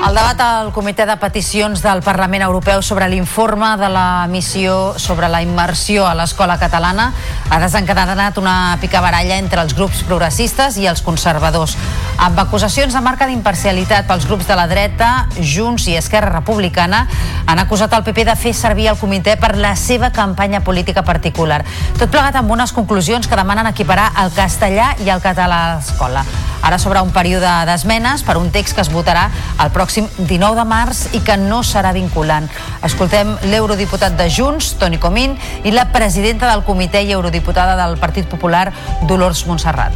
El 0.00 0.14
debat 0.16 0.40
al 0.40 0.70
Comitè 0.72 1.04
de 1.04 1.14
Peticions 1.20 1.82
del 1.84 2.00
Parlament 2.00 2.40
Europeu 2.46 2.80
sobre 2.80 3.04
l'informe 3.12 3.74
de 3.76 3.90
la 3.92 4.26
missió 4.32 4.94
sobre 4.98 5.28
la 5.28 5.42
immersió 5.44 6.06
a 6.08 6.14
l'escola 6.16 6.56
catalana 6.58 7.10
ha 7.50 7.58
desencadenat 7.60 8.40
una 8.40 8.78
picabaralla 8.80 9.36
entre 9.36 9.60
els 9.60 9.76
grups 9.76 10.00
progressistes 10.08 10.80
i 10.80 10.88
els 10.88 11.04
conservadors, 11.04 11.76
amb 12.16 12.40
acusacions 12.40 12.96
de 12.96 13.04
marca 13.04 13.28
d'imparcialitat 13.28 14.08
pels 14.08 14.24
grups 14.28 14.48
de 14.48 14.56
la 14.56 14.66
dreta, 14.72 15.10
Junts 15.36 15.86
i 15.92 15.98
Esquerra 16.00 16.32
Republicana 16.32 17.06
han 17.46 17.60
acusat 17.60 17.92
el 17.92 18.04
PP 18.06 18.24
de 18.24 18.36
fer 18.40 18.54
servir 18.56 18.88
el 18.88 18.98
comitè 19.00 19.36
per 19.40 19.56
la 19.60 19.76
seva 19.76 20.10
campanya 20.16 20.64
política 20.64 21.04
particular. 21.04 21.60
Tot 21.98 22.08
plegat 22.08 22.40
amb 22.40 22.52
unes 22.56 22.72
conclusions 22.72 23.28
que 23.28 23.36
demanen 23.36 23.68
equiparar 23.68 24.14
el 24.24 24.32
castellà 24.32 24.94
i 25.04 25.12
el 25.12 25.20
català 25.20 25.60
a 25.66 25.74
l'escola. 25.76 26.24
Ara 26.60 26.76
s'obre 26.76 27.00
un 27.00 27.08
període 27.08 27.48
d'esmenes 27.64 28.20
per 28.22 28.36
un 28.36 28.50
text 28.52 28.76
que 28.76 28.84
es 28.84 28.92
votarà 28.92 29.30
el 29.64 29.72
pròxim 29.72 29.89
19 29.94 30.54
de 30.56 30.64
març 30.68 31.06
i 31.16 31.20
que 31.26 31.36
no 31.40 31.62
serà 31.66 31.92
vinculant. 31.96 32.48
Escoltem 32.86 33.34
l'eurodiputat 33.50 34.16
de 34.18 34.28
Junts, 34.30 34.74
Toni 34.78 34.98
Comín, 35.02 35.36
i 35.64 35.74
la 35.74 35.88
presidenta 35.92 36.50
del 36.52 36.64
comitè 36.64 37.02
i 37.02 37.12
eurodiputada 37.16 37.76
del 37.80 37.98
Partit 37.98 38.28
Popular, 38.30 38.70
Dolors 39.08 39.46
Montserrat. 39.46 39.92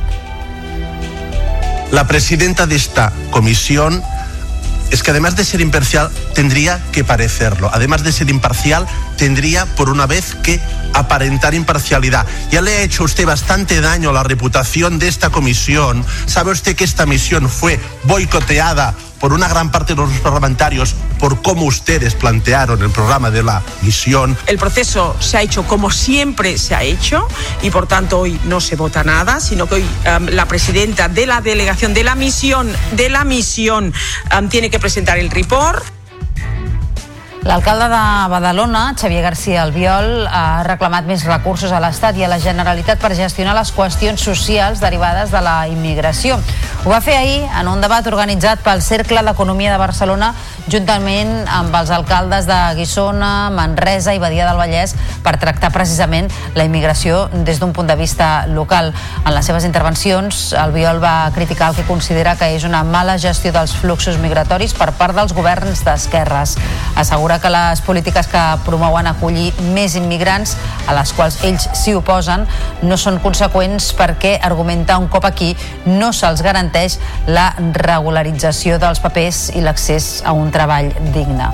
La 1.92 2.06
presidenta 2.08 2.66
de 2.66 2.74
esta 2.74 3.12
comisión 3.30 4.02
es 4.90 5.02
que 5.02 5.10
además 5.10 5.36
de 5.36 5.44
ser 5.44 5.60
imparcial 5.60 6.10
tendría 6.34 6.80
que 6.92 7.04
parecerlo. 7.04 7.70
Además 7.72 8.02
de 8.02 8.12
ser 8.12 8.30
imparcial 8.30 8.86
tendría 9.16 9.66
por 9.66 9.88
una 9.88 10.06
vez 10.06 10.34
que 10.42 10.60
aparentar 10.92 11.54
imparcialidad. 11.54 12.26
Ya 12.50 12.60
le 12.60 12.76
ha 12.76 12.82
hecho 12.82 13.04
usted 13.04 13.26
bastante 13.26 13.80
daño 13.80 14.10
a 14.10 14.12
la 14.12 14.22
reputación 14.22 14.98
de 14.98 15.08
esta 15.08 15.30
comisión. 15.30 16.04
Sabe 16.26 16.52
usted 16.52 16.76
que 16.76 16.84
esta 16.84 17.06
misión 17.06 17.48
fue 17.48 17.80
boicoteada 18.04 18.94
por 19.24 19.32
una 19.32 19.48
gran 19.48 19.70
parte 19.70 19.94
de 19.94 20.02
los 20.02 20.10
parlamentarios 20.20 20.94
por 21.18 21.40
cómo 21.40 21.64
ustedes 21.64 22.14
plantearon 22.14 22.82
el 22.82 22.90
programa 22.90 23.30
de 23.30 23.42
la 23.42 23.62
misión. 23.80 24.36
El 24.46 24.58
proceso 24.58 25.16
se 25.18 25.38
ha 25.38 25.40
hecho 25.40 25.62
como 25.62 25.90
siempre 25.90 26.58
se 26.58 26.74
ha 26.74 26.82
hecho 26.82 27.26
y 27.62 27.70
por 27.70 27.86
tanto 27.86 28.18
hoy 28.18 28.38
no 28.44 28.60
se 28.60 28.76
vota 28.76 29.02
nada, 29.02 29.40
sino 29.40 29.66
que 29.66 29.76
hoy 29.76 29.86
um, 30.14 30.26
la 30.26 30.46
presidenta 30.46 31.08
de 31.08 31.24
la 31.24 31.40
delegación 31.40 31.94
de 31.94 32.04
la 32.04 32.16
misión 32.16 32.70
de 32.92 33.08
la 33.08 33.24
misión 33.24 33.94
um, 34.38 34.50
tiene 34.50 34.68
que 34.68 34.78
presentar 34.78 35.16
el 35.16 35.30
report. 35.30 35.93
L'alcalde 37.44 37.90
de 37.92 38.28
Badalona, 38.32 38.94
Xavier 38.96 39.20
García 39.20 39.62
Albiol, 39.62 40.24
ha 40.32 40.62
reclamat 40.64 41.04
més 41.04 41.26
recursos 41.28 41.74
a 41.76 41.80
l'Estat 41.84 42.16
i 42.16 42.24
a 42.24 42.30
la 42.32 42.38
Generalitat 42.40 43.02
per 43.02 43.10
gestionar 43.12 43.52
les 43.58 43.68
qüestions 43.76 44.24
socials 44.24 44.80
derivades 44.80 45.28
de 45.28 45.42
la 45.44 45.68
immigració. 45.68 46.38
Ho 46.84 46.88
va 46.88 47.02
fer 47.04 47.18
ahir 47.18 47.42
en 47.60 47.68
un 47.68 47.84
debat 47.84 48.06
organitzat 48.08 48.64
pel 48.64 48.80
Cercle 48.84 49.20
d'Economia 49.24 49.74
de 49.74 49.80
Barcelona 49.80 50.32
juntament 50.72 51.44
amb 51.52 51.72
els 51.76 51.92
alcaldes 51.92 52.48
de 52.48 52.56
Guissona, 52.78 53.50
Manresa 53.52 54.14
i 54.16 54.20
Badia 54.20 54.48
del 54.48 54.56
Vallès 54.56 54.94
per 55.24 55.36
tractar 55.40 55.68
precisament 55.72 56.30
la 56.56 56.64
immigració 56.64 57.26
des 57.32 57.60
d'un 57.60 57.72
punt 57.76 57.88
de 57.88 57.96
vista 58.00 58.46
local. 58.48 58.92
En 59.24 59.32
les 59.36 59.44
seves 59.44 59.68
intervencions, 59.68 60.54
Albiol 60.56 61.02
va 61.04 61.30
criticar 61.36 61.70
el 61.70 61.76
que 61.76 61.88
considera 61.88 62.36
que 62.40 62.54
és 62.56 62.64
una 62.64 62.84
mala 62.84 63.18
gestió 63.20 63.52
dels 63.52 63.76
fluxos 63.76 64.16
migratoris 64.20 64.76
per 64.76 64.92
part 64.96 65.16
dels 65.16 65.36
governs 65.36 65.84
d'esquerres. 65.84 66.56
Assegura 66.96 67.33
que 67.40 67.50
les 67.52 67.80
polítiques 67.84 68.28
que 68.30 68.42
promouen 68.66 69.08
acollir 69.10 69.50
més 69.74 69.96
immigrants, 69.98 70.56
a 70.86 70.94
les 70.96 71.12
quals 71.16 71.40
ells 71.46 71.68
s'hi 71.76 71.94
oposen, 71.98 72.46
no 72.82 72.98
són 73.00 73.20
conseqüents 73.24 73.92
perquè, 73.98 74.36
argumenta 74.42 74.98
un 74.98 75.08
cop 75.12 75.26
aquí, 75.28 75.52
no 75.86 76.12
se'ls 76.12 76.42
garanteix 76.44 76.98
la 77.26 77.52
regularització 77.58 78.80
dels 78.82 79.02
papers 79.04 79.46
i 79.54 79.62
l'accés 79.64 80.18
a 80.24 80.34
un 80.36 80.50
treball 80.54 80.92
digne. 81.14 81.52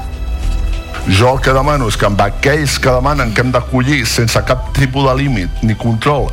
Jo 1.09 1.35
el 1.35 1.41
que 1.41 1.53
demano 1.57 1.89
és 1.89 1.97
que 1.97 2.07
amb 2.07 2.21
aquells 2.21 2.77
que 2.83 2.93
demanen 2.93 3.33
que 3.35 3.41
hem 3.45 3.53
d'acollir 3.55 4.03
sense 4.07 4.41
cap 4.47 4.69
tipus 4.77 5.07
de 5.09 5.15
límit 5.17 5.63
ni 5.65 5.75
control 5.79 6.29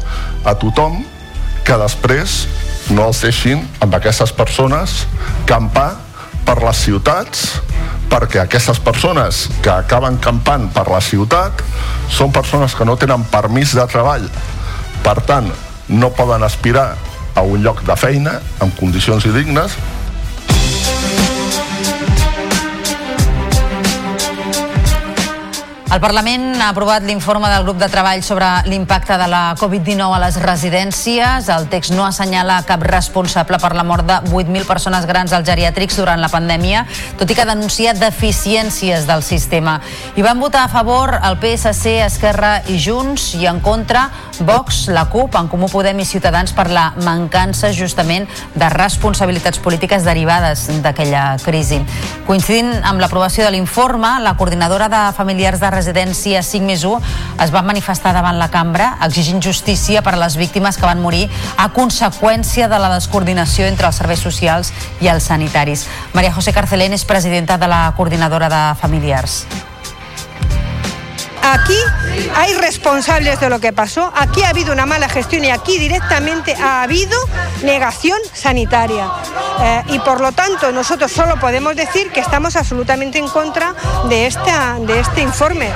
a 0.45 0.53
tothom, 0.59 0.99
que 1.63 1.77
després 1.79 2.43
no 2.91 3.07
els 3.07 3.21
deixin 3.23 3.63
amb 3.83 3.95
aquestes 3.97 4.31
persones 4.35 5.01
campar 5.47 6.06
per 6.47 6.61
les 6.63 6.79
ciutats 6.79 7.41
perquè 8.07 8.39
aquestes 8.45 8.79
persones 8.79 9.43
que 9.63 9.71
acaben 9.73 10.15
campant 10.23 10.69
per 10.71 10.85
la 10.87 11.01
ciutat 11.03 11.59
són 12.07 12.31
persones 12.31 12.75
que 12.75 12.87
no 12.87 12.95
tenen 12.95 13.25
permís 13.27 13.75
de 13.75 13.83
treball. 13.91 14.29
Per 15.03 15.17
tant 15.27 15.51
no 15.91 16.13
poden 16.15 16.43
aspirar 16.47 16.93
a 17.35 17.43
un 17.43 17.61
lloc 17.63 17.83
de 17.85 17.95
feina 17.99 18.37
en 18.63 18.71
condicions 18.79 19.27
dignes 19.35 19.75
El 25.87 26.01
Parlament 26.03 26.59
ha 26.59 26.67
aprovat 26.73 27.05
l'informe 27.07 27.47
del 27.47 27.63
grup 27.63 27.77
de 27.79 27.87
treball 27.87 28.19
sobre 28.19 28.45
l'impacte 28.67 29.15
de 29.17 29.27
la 29.31 29.55
Covid-19 29.55 30.17
a 30.17 30.19
les 30.19 30.35
residències. 30.43 31.47
El 31.47 31.69
text 31.71 31.93
no 31.95 32.03
assenyala 32.03 32.57
cap 32.67 32.83
responsable 32.83 33.55
per 33.63 33.71
la 33.71 33.85
mort 33.87 34.03
de 34.03 34.17
8.000 34.27 34.67
persones 34.67 35.07
grans 35.07 35.31
als 35.31 35.47
geriàtrics 35.47 35.95
durant 35.95 36.19
la 36.19 36.27
pandèmia, 36.27 36.83
tot 37.15 37.31
i 37.31 37.37
que 37.37 37.45
denuncia 37.47 37.93
deficiències 37.95 39.07
del 39.07 39.23
sistema. 39.23 39.77
Hi 40.17 40.25
van 40.27 40.43
votar 40.43 40.65
a 40.65 40.73
favor 40.73 41.21
el 41.23 41.39
PSC, 41.39 42.01
Esquerra 42.03 42.57
i 42.67 42.75
Junts 42.83 43.29
i 43.39 43.47
en 43.47 43.63
contra 43.63 44.09
Vox, 44.41 44.89
la 44.91 45.07
CUP, 45.07 45.39
en 45.39 45.47
Comú 45.47 45.71
Podem 45.71 46.03
i 46.03 46.05
Ciutadans 46.05 46.51
per 46.53 46.67
la 46.69 46.91
mancança 46.99 47.71
justament 47.71 48.27
de 48.59 48.69
responsabilitats 48.75 49.63
polítiques 49.63 50.03
derivades 50.03 50.67
d'aquella 50.83 51.37
crisi. 51.41 51.79
Coincidint 52.27 52.75
amb 52.83 52.99
l'aprovació 52.99 53.47
de 53.47 53.55
l'informe, 53.55 54.17
la 54.19 54.35
coordinadora 54.35 54.91
de 54.91 55.01
familiars 55.15 55.63
de 55.63 55.76
residència 55.77 56.41
5 56.43 56.65
més 56.67 56.83
1 56.87 56.97
es 57.45 57.53
va 57.53 57.63
manifestar 57.65 58.13
davant 58.15 58.39
la 58.41 58.49
cambra 58.53 58.95
exigint 59.05 59.41
justícia 59.43 60.01
per 60.01 60.15
a 60.15 60.21
les 60.23 60.37
víctimes 60.39 60.77
que 60.77 60.89
van 60.89 61.03
morir 61.03 61.27
a 61.57 61.69
conseqüència 61.75 62.67
de 62.71 62.81
la 62.81 62.91
descoordinació 62.95 63.69
entre 63.69 63.91
els 63.91 64.01
serveis 64.01 64.25
socials 64.25 64.73
i 65.01 65.11
els 65.13 65.29
sanitaris. 65.29 65.87
Maria 66.17 66.33
José 66.33 66.55
Carcelén 66.55 66.97
és 66.97 67.05
presidenta 67.05 67.57
de 67.61 67.69
la 67.69 67.85
coordinadora 67.97 68.49
de 68.49 68.63
familiars. 68.81 69.45
Aquí 71.53 71.77
hay 72.35 72.53
responsables 72.55 73.39
de 73.39 73.49
lo 73.49 73.59
que 73.59 73.71
pasó, 73.71 74.11
aquí 74.15 74.43
ha 74.43 74.49
habido 74.49 74.73
una 74.73 74.85
mala 74.85 75.07
gestión 75.07 75.45
y 75.45 75.49
aquí 75.49 75.77
directamente 75.79 76.53
ha 76.55 76.81
habido 76.81 77.17
negación 77.63 78.19
sanitaria. 78.33 79.09
Eh, 79.61 79.83
y 79.93 79.99
por 79.99 80.19
lo 80.19 80.33
tanto 80.33 80.73
nosotros 80.73 81.09
solo 81.09 81.39
podemos 81.39 81.73
decir 81.75 82.11
que 82.11 82.19
estamos 82.19 82.57
absolutamente 82.57 83.17
en 83.17 83.29
contra 83.29 83.73
de, 84.09 84.27
esta, 84.27 84.77
de 84.79 84.99
este 84.99 85.21
informe. 85.21 85.69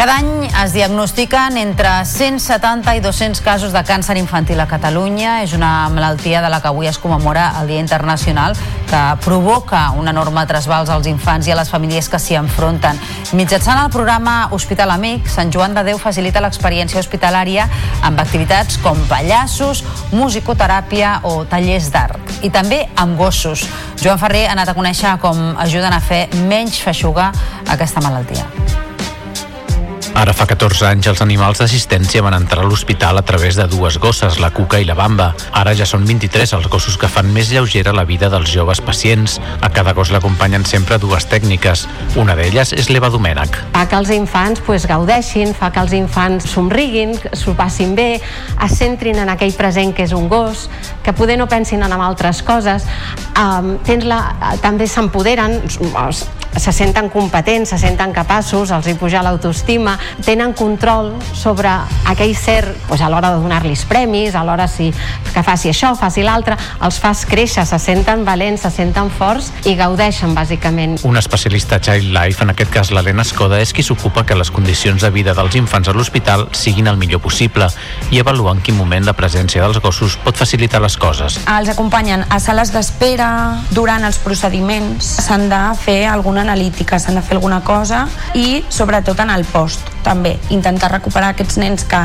Cada 0.00 0.14
any 0.16 0.48
es 0.64 0.72
diagnostiquen 0.72 1.58
entre 1.60 1.90
170 2.06 2.94
i 2.96 3.02
200 3.04 3.42
casos 3.44 3.74
de 3.74 3.82
càncer 3.84 4.14
infantil 4.16 4.62
a 4.62 4.64
Catalunya. 4.64 5.42
És 5.44 5.52
una 5.52 5.90
malaltia 5.92 6.40
de 6.40 6.48
la 6.48 6.62
que 6.64 6.70
avui 6.70 6.88
es 6.88 6.96
commemora 6.96 7.50
el 7.60 7.68
Dia 7.68 7.82
Internacional 7.84 8.56
que 8.88 9.02
provoca 9.20 9.90
un 9.90 10.08
enorme 10.08 10.46
trasbals 10.48 10.88
als 10.88 11.04
infants 11.04 11.50
i 11.50 11.52
a 11.52 11.58
les 11.60 11.68
famílies 11.68 12.08
que 12.08 12.16
s'hi 12.16 12.40
enfronten. 12.40 12.96
Mitjançant 13.36 13.76
el 13.76 13.92
programa 13.92 14.48
Hospital 14.56 14.96
Amic, 14.96 15.28
Sant 15.28 15.52
Joan 15.52 15.76
de 15.76 15.84
Déu 15.84 16.00
facilita 16.00 16.40
l'experiència 16.40 17.04
hospitalària 17.04 17.68
amb 18.00 18.24
activitats 18.24 18.80
com 18.80 18.96
pallassos, 19.12 19.84
musicoteràpia 20.16 21.18
o 21.28 21.42
tallers 21.44 21.92
d'art. 21.92 22.38
I 22.40 22.48
també 22.48 22.86
amb 22.96 23.20
gossos. 23.20 23.68
Joan 24.00 24.16
Ferrer 24.16 24.46
ha 24.48 24.56
anat 24.56 24.72
a 24.72 24.80
conèixer 24.80 25.18
com 25.20 25.50
ajuden 25.60 25.92
a 25.92 26.00
fer 26.00 26.30
menys 26.48 26.80
feixuga 26.80 27.34
aquesta 27.68 28.00
malaltia. 28.00 28.48
Ara 30.14 30.32
fa 30.34 30.44
14 30.48 30.84
anys 30.88 31.06
els 31.06 31.20
animals 31.22 31.60
d'assistència 31.60 32.22
van 32.24 32.34
entrar 32.34 32.64
a 32.64 32.68
l'hospital 32.68 33.20
a 33.20 33.22
través 33.26 33.56
de 33.56 33.66
dues 33.70 33.96
gosses, 34.02 34.40
la 34.42 34.50
Cuca 34.50 34.80
i 34.82 34.86
la 34.88 34.96
Bamba. 34.98 35.30
Ara 35.56 35.72
ja 35.78 35.86
són 35.86 36.04
23 36.08 36.54
els 36.58 36.66
gossos 36.72 36.96
que 36.98 37.08
fan 37.08 37.30
més 37.32 37.52
lleugera 37.54 37.94
la 37.94 38.04
vida 38.08 38.28
dels 38.32 38.50
joves 38.50 38.82
pacients. 38.82 39.38
A 39.62 39.70
cada 39.70 39.94
gos 39.94 40.10
l'acompanyen 40.10 40.66
sempre 40.66 40.98
dues 40.98 41.28
tècniques. 41.30 41.86
Una 42.20 42.34
d'elles 42.38 42.74
és 42.74 42.90
l'Eva 42.90 43.10
Domènech. 43.14 43.60
Fa 43.76 43.86
que 43.86 44.00
els 44.00 44.10
infants 44.16 44.62
pues, 44.66 44.88
gaudeixin, 44.90 45.54
fa 45.54 45.70
que 45.70 45.84
els 45.84 45.94
infants 45.96 46.50
somriguin, 46.50 47.14
s'ho 47.32 47.54
passin 47.58 47.94
bé, 47.94 48.10
es 48.18 48.76
centrin 48.76 49.22
en 49.22 49.30
aquell 49.30 49.54
present 49.54 49.94
que 49.94 50.08
és 50.08 50.16
un 50.16 50.28
gos, 50.28 50.66
que 51.06 51.14
poder 51.14 51.38
no 51.38 51.48
pensin 51.48 51.86
en 51.86 51.94
altres 51.94 52.42
coses. 52.42 52.86
Um, 53.38 53.76
tens 53.86 54.04
la, 54.08 54.24
també 54.64 54.90
s'empoderen, 54.90 55.60
se 56.56 56.72
senten 56.72 57.08
competents, 57.08 57.70
se 57.70 57.78
senten 57.78 58.12
capaços, 58.12 58.70
els 58.74 58.86
hi 58.90 58.94
puja 58.98 59.22
l'autoestima, 59.22 59.96
tenen 60.24 60.52
control 60.56 61.12
sobre 61.34 61.70
aquell 62.10 62.34
ser 62.36 62.62
doncs, 62.88 63.00
a 63.00 63.10
l'hora 63.12 63.30
de 63.34 63.42
donar-los 63.42 63.84
premis, 63.88 64.34
a 64.34 64.42
l'hora 64.44 64.66
si, 64.68 64.90
que 65.30 65.44
faci 65.46 65.70
això, 65.70 65.92
faci 65.98 66.24
l'altre, 66.26 66.56
els 66.84 66.98
fas 67.00 67.24
créixer, 67.28 67.64
se 67.66 67.78
senten 67.80 68.24
valents, 68.26 68.64
se 68.66 68.72
senten 68.74 69.10
forts 69.14 69.50
i 69.68 69.76
gaudeixen, 69.78 70.34
bàsicament. 70.34 70.98
Un 71.06 71.20
especialista 71.20 71.80
Child 71.80 72.10
Life, 72.16 72.42
en 72.44 72.54
aquest 72.54 72.74
cas 72.74 72.92
l'Helena 72.94 73.22
Escoda, 73.26 73.60
és 73.60 73.72
qui 73.72 73.84
s'ocupa 73.86 74.24
que 74.26 74.36
les 74.38 74.50
condicions 74.50 75.00
de 75.00 75.10
vida 75.14 75.34
dels 75.36 75.56
infants 75.58 75.88
a 75.88 75.94
l'hospital 75.96 76.48
siguin 76.56 76.90
el 76.90 76.98
millor 77.00 77.22
possible 77.24 77.68
i 78.10 78.20
avaluar 78.20 78.56
en 78.56 78.62
quin 78.64 78.76
moment 78.76 79.06
la 79.06 79.14
presència 79.16 79.62
dels 79.62 79.80
gossos 79.82 80.18
pot 80.24 80.36
facilitar 80.36 80.82
les 80.82 80.96
coses. 81.00 81.38
Els 81.46 81.70
acompanyen 81.72 82.26
a 82.28 82.40
sales 82.42 82.72
d'espera, 82.74 83.30
durant 83.74 84.04
els 84.06 84.18
procediments, 84.22 85.14
s'han 85.24 85.48
de 85.50 85.60
fer 85.80 86.00
alguna 86.10 86.39
analítica, 86.40 86.98
s'han 86.98 87.18
de 87.18 87.22
fer 87.22 87.38
alguna 87.38 87.60
cosa 87.64 88.06
i 88.34 88.62
sobretot 88.68 89.20
en 89.20 89.30
el 89.30 89.44
post 89.48 89.90
també, 90.04 90.36
intentar 90.50 90.90
recuperar 90.92 91.34
aquests 91.34 91.58
nens 91.60 91.84
que 91.88 92.00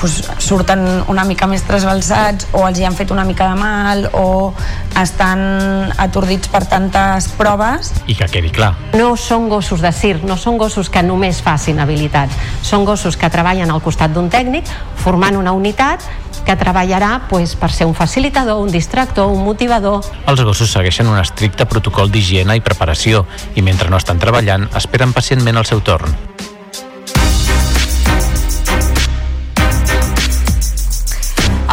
pues, 0.00 0.16
surten 0.42 0.80
una 1.12 1.26
mica 1.28 1.46
més 1.50 1.64
trasbalsats 1.68 2.48
o 2.56 2.64
els 2.66 2.80
hi 2.80 2.86
han 2.88 2.96
fet 2.96 3.12
una 3.12 3.24
mica 3.28 3.48
de 3.50 3.60
mal 3.60 4.08
o 4.16 4.54
estan 5.00 5.92
atordits 6.00 6.48
per 6.48 6.64
tantes 6.70 7.28
proves. 7.38 7.92
I 8.08 8.16
que 8.16 8.28
quedi 8.32 8.52
clar. 8.54 8.72
No 8.96 9.14
són 9.20 9.48
gossos 9.52 9.84
de 9.84 9.92
circ, 9.92 10.24
no 10.24 10.38
són 10.40 10.58
gossos 10.58 10.90
que 10.90 11.04
només 11.04 11.42
facin 11.44 11.80
habilitats, 11.84 12.36
són 12.64 12.88
gossos 12.88 13.18
que 13.20 13.30
treballen 13.30 13.70
al 13.70 13.82
costat 13.84 14.14
d'un 14.14 14.30
tècnic 14.32 14.70
formant 15.04 15.36
una 15.36 15.52
unitat 15.52 16.04
que 16.44 16.56
treballarà 16.60 17.24
pues, 17.30 17.56
per 17.56 17.72
ser 17.72 17.88
un 17.88 17.96
facilitador, 17.96 18.60
un 18.62 18.70
distractor, 18.72 19.32
un 19.32 19.44
motivador. 19.44 20.04
Els 20.28 20.44
gossos 20.44 20.70
segueixen 20.70 21.10
un 21.10 21.18
estricte 21.20 21.66
protocol 21.70 22.12
d'higiene 22.12 22.56
i 22.58 22.64
preparació 22.64 23.24
i 23.54 23.64
mentre 23.64 23.90
no 23.90 24.00
estan 24.00 24.22
treballant 24.22 24.68
esperen 24.76 25.16
pacientment 25.16 25.60
el 25.60 25.68
seu 25.68 25.82
torn. 25.84 26.33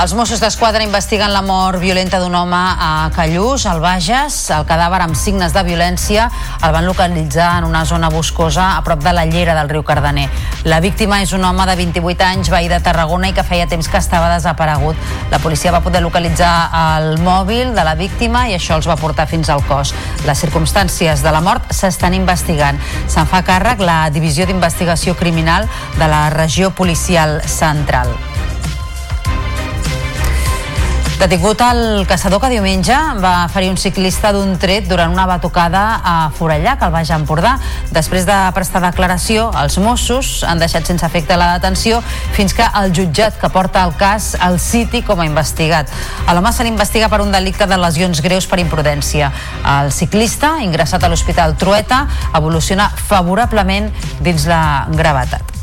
Els 0.02 0.16
Mossos 0.18 0.40
d'Esquadra 0.42 0.82
investiguen 0.82 1.30
la 1.30 1.44
mort 1.46 1.78
violenta 1.78 2.18
d'un 2.18 2.34
home 2.34 2.58
a 2.58 3.12
Callús, 3.14 3.68
al 3.70 3.84
Bages. 3.84 4.34
El 4.50 4.64
cadàver 4.66 5.04
amb 5.04 5.14
signes 5.14 5.54
de 5.54 5.62
violència 5.62 6.24
el 6.66 6.74
van 6.74 6.88
localitzar 6.90 7.52
en 7.60 7.68
una 7.68 7.84
zona 7.86 8.10
boscosa 8.10 8.72
a 8.80 8.82
prop 8.82 9.04
de 9.06 9.14
la 9.14 9.28
llera 9.30 9.54
del 9.54 9.70
riu 9.70 9.84
Cardener. 9.86 10.26
La 10.66 10.80
víctima 10.82 11.22
és 11.22 11.36
un 11.38 11.46
home 11.46 11.68
de 11.70 11.76
28 11.84 12.26
anys, 12.32 12.50
veí 12.50 12.66
de 12.72 12.82
Tarragona 12.82 13.30
i 13.30 13.38
que 13.38 13.46
feia 13.46 13.70
temps 13.70 13.92
que 13.94 14.02
estava 14.02 14.34
desaparegut. 14.34 14.98
La 15.30 15.38
policia 15.38 15.76
va 15.76 15.84
poder 15.86 16.02
localitzar 16.02 16.50
el 16.82 17.22
mòbil 17.22 17.76
de 17.78 17.86
la 17.86 17.94
víctima 17.94 18.48
i 18.50 18.58
això 18.58 18.82
els 18.82 18.90
va 18.90 18.98
portar 18.98 19.30
fins 19.30 19.54
al 19.54 19.62
cos. 19.70 19.94
Les 20.26 20.42
circumstàncies 20.42 21.22
de 21.22 21.30
la 21.30 21.46
mort 21.46 21.70
s'estan 21.78 22.18
investigant. 22.18 22.82
Se'n 23.06 23.30
fa 23.30 23.46
càrrec 23.46 23.86
la 23.86 24.02
Divisió 24.10 24.50
d'Investigació 24.50 25.14
Criminal 25.14 25.70
de 26.02 26.10
la 26.10 26.32
Regió 26.34 26.74
Policial 26.74 27.44
Central. 27.46 28.31
Detingut 31.22 31.60
el 31.62 32.08
caçador 32.10 32.40
que 32.42 32.48
diumenge 32.50 32.96
va 33.22 33.46
ferir 33.54 33.68
un 33.70 33.76
ciclista 33.78 34.32
d'un 34.34 34.56
tret 34.58 34.88
durant 34.90 35.12
una 35.14 35.28
batucada 35.30 35.84
a 36.02 36.14
Forallac, 36.34 36.82
al 36.82 36.90
Baix 36.96 37.12
Empordà. 37.14 37.52
Després 37.94 38.26
de 38.26 38.38
prestar 38.56 38.82
declaració, 38.82 39.52
els 39.62 39.78
Mossos 39.78 40.32
han 40.50 40.58
deixat 40.58 40.90
sense 40.90 41.06
efecte 41.06 41.38
la 41.38 41.52
detenció 41.60 42.02
fins 42.34 42.58
que 42.58 42.66
el 42.82 42.90
jutjat 42.98 43.38
que 43.38 43.52
porta 43.54 43.86
el 43.86 43.94
cas 44.02 44.32
el 44.50 44.58
citi 44.58 45.04
com 45.06 45.22
a 45.22 45.30
investigat. 45.30 45.94
A 46.26 46.34
l'home 46.34 46.50
se 46.58 46.66
l'investiga 46.66 47.14
per 47.14 47.22
un 47.22 47.30
delicte 47.30 47.70
de 47.70 47.78
lesions 47.78 48.26
greus 48.26 48.50
per 48.50 48.58
imprudència. 48.66 49.30
El 49.78 49.94
ciclista, 49.94 50.56
ingressat 50.66 51.06
a 51.06 51.14
l'Hospital 51.14 51.54
Trueta, 51.54 52.08
evoluciona 52.34 52.90
favorablement 52.98 53.94
dins 54.26 54.50
la 54.50 54.88
gravetat. 54.90 55.61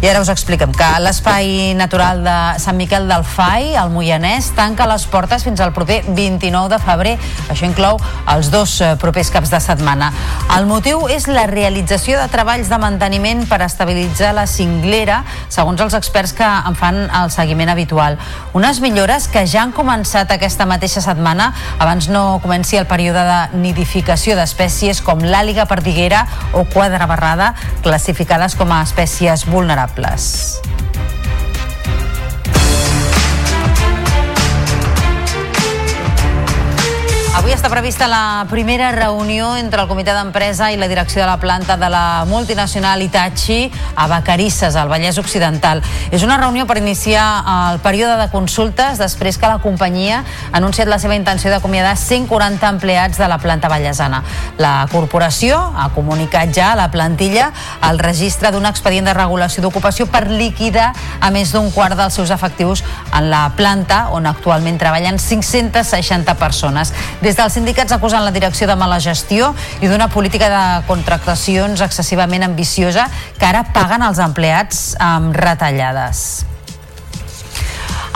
I 0.00 0.08
ara 0.08 0.22
us 0.24 0.30
expliquem 0.32 0.70
que 0.72 0.86
l'espai 1.04 1.74
natural 1.76 2.22
de 2.24 2.34
Sant 2.62 2.78
Miquel 2.78 3.04
del 3.04 3.20
Fai, 3.20 3.74
al 3.76 3.90
Moianès, 3.92 4.46
tanca 4.56 4.86
les 4.88 5.02
portes 5.12 5.42
fins 5.44 5.60
al 5.60 5.74
proper 5.76 5.98
29 6.16 6.70
de 6.72 6.78
febrer. 6.80 7.12
Això 7.52 7.68
inclou 7.68 8.00
els 8.32 8.48
dos 8.48 8.78
eh, 8.80 8.94
propers 8.96 9.28
caps 9.28 9.52
de 9.52 9.60
setmana. 9.60 10.08
El 10.56 10.64
motiu 10.70 11.04
és 11.12 11.26
la 11.28 11.44
realització 11.50 12.16
de 12.16 12.30
treballs 12.32 12.70
de 12.72 12.78
manteniment 12.80 13.44
per 13.50 13.58
estabilitzar 13.66 14.30
la 14.38 14.46
cinglera, 14.48 15.18
segons 15.52 15.84
els 15.84 15.98
experts 16.00 16.32
que 16.32 16.48
en 16.48 16.80
fan 16.80 17.02
el 17.04 17.28
seguiment 17.28 17.68
habitual. 17.68 18.16
Unes 18.56 18.80
millores 18.80 19.28
que 19.28 19.44
ja 19.44 19.66
han 19.66 19.76
començat 19.76 20.32
aquesta 20.32 20.64
mateixa 20.64 21.04
setmana, 21.04 21.50
abans 21.76 22.08
no 22.08 22.40
comenci 22.40 22.80
el 22.80 22.88
període 22.88 23.26
de 23.28 23.60
nidificació 23.68 24.40
d'espècies 24.40 25.04
com 25.04 25.20
l'àliga 25.20 25.68
perdiguera 25.68 26.24
o 26.56 26.64
quadra 26.72 27.04
barrada, 27.04 27.52
classificades 27.84 28.56
com 28.56 28.72
a 28.72 28.80
espècies 28.88 29.44
vulnerables 29.44 29.89
vulnerables. 29.96 30.60
Avui 37.30 37.52
està 37.54 37.68
prevista 37.70 38.08
la 38.10 38.44
primera 38.50 38.88
reunió 38.90 39.52
entre 39.54 39.78
el 39.84 39.88
comitè 39.88 40.10
d'empresa 40.16 40.72
i 40.74 40.76
la 40.76 40.88
direcció 40.90 41.22
de 41.22 41.28
la 41.28 41.38
planta 41.38 41.76
de 41.78 41.86
la 41.88 42.24
multinacional 42.26 43.00
Itachi 43.04 43.70
a 43.94 44.08
Vacarisses, 44.10 44.74
al 44.74 44.90
Vallès 44.90 45.16
Occidental. 45.22 45.78
És 46.10 46.24
una 46.26 46.40
reunió 46.40 46.66
per 46.66 46.80
iniciar 46.80 47.22
el 47.70 47.78
període 47.84 48.16
de 48.18 48.26
consultes 48.32 48.98
després 48.98 49.38
que 49.38 49.46
la 49.46 49.60
companyia 49.62 50.24
ha 50.24 50.58
anunciat 50.58 50.90
la 50.90 50.98
seva 50.98 51.14
intenció 51.14 51.52
d'acomiadar 51.54 51.94
140 51.96 52.66
empleats 52.66 53.22
de 53.22 53.30
la 53.30 53.38
planta 53.38 53.70
vallesana. 53.70 54.24
La 54.58 54.88
corporació 54.90 55.62
ha 55.78 55.88
comunicat 55.94 56.50
ja 56.52 56.72
a 56.72 56.80
la 56.82 56.90
plantilla 56.90 57.52
el 57.88 58.02
registre 58.02 58.50
d'un 58.50 58.66
expedient 58.66 59.06
de 59.06 59.14
regulació 59.14 59.62
d'ocupació 59.62 60.08
per 60.10 60.26
liquidar 60.26 60.90
a 61.20 61.30
més 61.30 61.54
d'un 61.54 61.70
quart 61.70 61.94
dels 61.94 62.18
seus 62.18 62.34
efectius 62.34 62.82
en 63.14 63.30
la 63.30 63.46
planta 63.54 64.08
on 64.10 64.26
actualment 64.26 64.82
treballen 64.82 65.22
560 65.22 66.34
persones. 66.42 66.90
Des 67.20 67.36
dels 67.36 67.52
sindicats 67.52 67.92
acusen 67.92 68.24
la 68.24 68.32
direcció 68.32 68.64
de 68.66 68.76
mala 68.80 68.96
gestió 69.04 69.50
i 69.84 69.90
d'una 69.90 70.08
política 70.08 70.48
de 70.48 70.62
contractacions 70.88 71.82
excessivament 71.84 72.46
ambiciosa 72.48 73.10
que 73.36 73.44
ara 73.44 73.66
paguen 73.74 74.06
els 74.08 74.22
empleats 74.24 74.94
amb 75.04 75.36
retallades. 75.36 76.49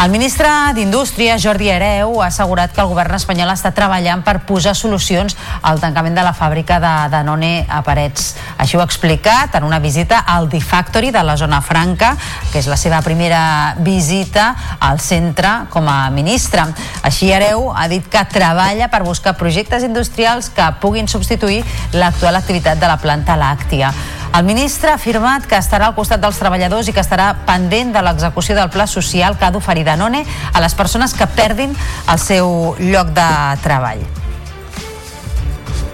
El 0.03 0.11
ministre 0.11 0.49
d'Indústria, 0.75 1.37
Jordi 1.39 1.69
Hereu, 1.71 2.19
ha 2.21 2.27
assegurat 2.27 2.73
que 2.75 2.81
el 2.83 2.89
govern 2.91 3.15
espanyol 3.15 3.53
està 3.53 3.71
treballant 3.73 4.25
per 4.27 4.41
posar 4.45 4.73
solucions 4.75 5.37
al 5.63 5.79
tancament 5.81 6.19
de 6.19 6.25
la 6.27 6.33
fàbrica 6.35 6.81
de 6.83 6.91
Danone 7.13 7.53
a 7.71 7.79
Parets. 7.87 8.35
Així 8.59 8.77
ho 8.77 8.83
ha 8.83 8.89
explicat 8.89 9.55
en 9.55 9.65
una 9.65 9.79
visita 9.79 10.19
al 10.27 10.51
D-Factory 10.51 11.13
de 11.15 11.23
la 11.23 11.37
zona 11.39 11.63
franca, 11.63 12.17
que 12.51 12.59
és 12.59 12.69
la 12.69 12.77
seva 12.77 13.01
primera 13.07 13.77
visita 13.87 14.49
al 14.81 14.99
centre 15.01 15.55
com 15.71 15.89
a 15.89 16.11
ministre. 16.11 16.67
Així 17.07 17.31
Hereu 17.31 17.71
ha 17.71 17.87
dit 17.89 18.11
que 18.11 18.27
treballa 18.35 18.91
per 18.91 19.05
buscar 19.07 19.39
projectes 19.39 19.87
industrials 19.87 20.51
que 20.51 20.69
puguin 20.83 21.09
substituir 21.09 21.63
l'actual 21.95 22.43
activitat 22.43 22.83
de 22.83 22.91
la 22.91 22.99
planta 22.99 23.39
làctia. 23.39 23.95
El 24.35 24.43
ministre 24.43 24.91
ha 24.91 24.97
afirmat 24.99 25.45
que 25.47 25.55
estarà 25.55 25.87
al 25.87 25.95
costat 25.95 26.19
dels 26.19 26.41
treballadors 26.41 26.89
i 26.91 26.95
que 26.95 27.03
estarà 27.05 27.29
pendent 27.47 27.93
de 27.95 28.01
l'execució 28.03 28.57
del 28.59 28.73
pla 28.75 28.89
social 28.91 29.37
que 29.39 29.47
ha 29.47 29.53
d'oferir 29.55 29.85
Danone 29.87 30.25
a 30.27 30.63
les 30.65 30.75
persones 30.75 31.15
que 31.15 31.29
perdin 31.37 31.77
el 32.11 32.19
seu 32.19 32.75
lloc 32.81 33.15
de 33.15 33.31
treball 33.63 34.03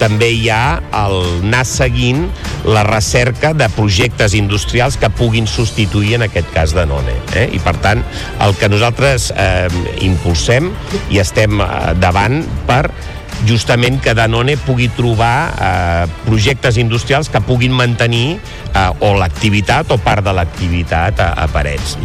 també 0.01 0.31
hi 0.33 0.49
ha 0.49 0.81
el 1.03 1.19
anar 1.45 1.67
seguint 1.69 2.23
la 2.65 2.87
recerca 2.89 3.53
de 3.53 3.69
projectes 3.77 4.33
industrials 4.39 4.97
que 4.97 5.11
puguin 5.13 5.45
substituir 5.45 6.15
en 6.17 6.25
aquest 6.25 6.49
cas 6.55 6.73
de 6.73 6.87
None. 6.89 7.19
Eh? 7.37 7.47
I 7.53 7.61
per 7.61 7.77
tant, 7.85 8.01
el 8.41 8.57
que 8.57 8.71
nosaltres 8.73 9.31
eh, 9.37 9.69
impulsem 10.01 10.73
i 11.13 11.21
estem 11.21 11.61
eh, 11.61 11.69
davant 12.01 12.41
per 12.69 12.87
justament 13.49 14.01
que 14.03 14.15
Danone 14.15 14.57
pugui 14.61 14.89
trobar 14.93 15.37
eh, 15.51 16.07
projectes 16.27 16.77
industrials 16.77 17.31
que 17.31 17.41
puguin 17.41 17.73
mantenir 17.73 18.39
eh, 18.39 18.89
o 19.01 19.15
l'activitat 19.19 19.91
o 19.91 20.01
part 20.01 20.25
de 20.25 20.35
l'activitat 20.37 21.21
a, 21.21 21.33
a 21.45 21.49
Parets. 21.49 21.97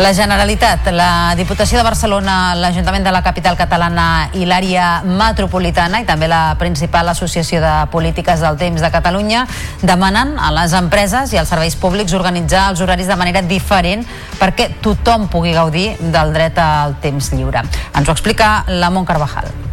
La 0.00 0.14
Generalitat, 0.16 0.86
la 0.96 1.34
Diputació 1.36 1.76
de 1.76 1.84
Barcelona, 1.84 2.54
l'Ajuntament 2.56 3.04
de 3.04 3.12
la 3.12 3.20
capital 3.20 3.52
catalana 3.58 4.30
i 4.32 4.46
l'àrea 4.48 5.02
metropolitana 5.04 6.00
i 6.00 6.06
també 6.08 6.24
la 6.30 6.54
principal 6.56 7.12
associació 7.12 7.60
de 7.60 7.74
polítiques 7.92 8.40
del 8.40 8.56
temps 8.56 8.80
de 8.80 8.90
Catalunya 8.90 9.44
demanen 9.84 10.38
a 10.40 10.48
les 10.56 10.72
empreses 10.72 11.34
i 11.34 11.40
als 11.42 11.52
serveis 11.52 11.76
públics 11.76 12.16
organitzar 12.16 12.70
els 12.70 12.80
horaris 12.80 13.12
de 13.12 13.20
manera 13.20 13.44
diferent 13.44 14.08
perquè 14.40 14.70
tothom 14.80 15.28
pugui 15.28 15.52
gaudir 15.52 15.90
del 16.00 16.32
dret 16.32 16.56
al 16.64 16.96
temps 17.04 17.34
lliure. 17.36 17.68
Ens 17.92 18.08
ho 18.08 18.16
explica 18.16 18.62
la 18.72 18.88
Mont 18.88 19.04
Carvajal. 19.04 19.69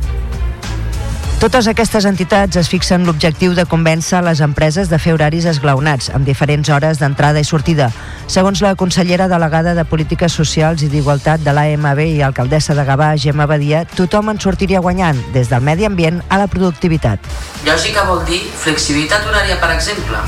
Totes 1.37 1.67
aquestes 1.69 2.07
entitats 2.09 2.57
es 2.57 2.65
fixen 2.65 3.03
l'objectiu 3.05 3.51
de 3.53 3.67
convèncer 3.69 4.23
les 4.25 4.39
empreses 4.41 4.87
de 4.89 4.97
fer 4.97 5.11
horaris 5.13 5.45
esglaonats, 5.45 6.07
amb 6.17 6.25
diferents 6.25 6.69
hores 6.73 6.97
d'entrada 6.97 7.37
i 7.37 7.45
sortida. 7.45 7.91
Segons 8.25 8.63
la 8.65 8.71
consellera 8.73 9.27
delegada 9.29 9.75
de 9.77 9.83
Polítiques 9.85 10.33
Socials 10.33 10.81
i 10.81 10.89
d'Igualtat 10.89 11.43
de 11.45 11.53
l'AMB 11.53 12.01
i 12.07 12.23
alcaldessa 12.25 12.73
de 12.73 12.85
Gavà, 12.87 13.11
Gemma 13.21 13.45
Badia, 13.45 13.83
tothom 13.85 14.31
en 14.33 14.41
sortiria 14.41 14.81
guanyant, 14.81 15.19
des 15.35 15.51
del 15.51 15.61
medi 15.61 15.85
ambient 15.85 16.23
a 16.27 16.39
la 16.41 16.47
productivitat. 16.49 17.29
Lògica 17.67 18.07
vol 18.09 18.23
dir 18.25 18.39
flexibilitat 18.63 19.29
horària, 19.29 19.59
per 19.61 19.69
exemple. 19.75 20.23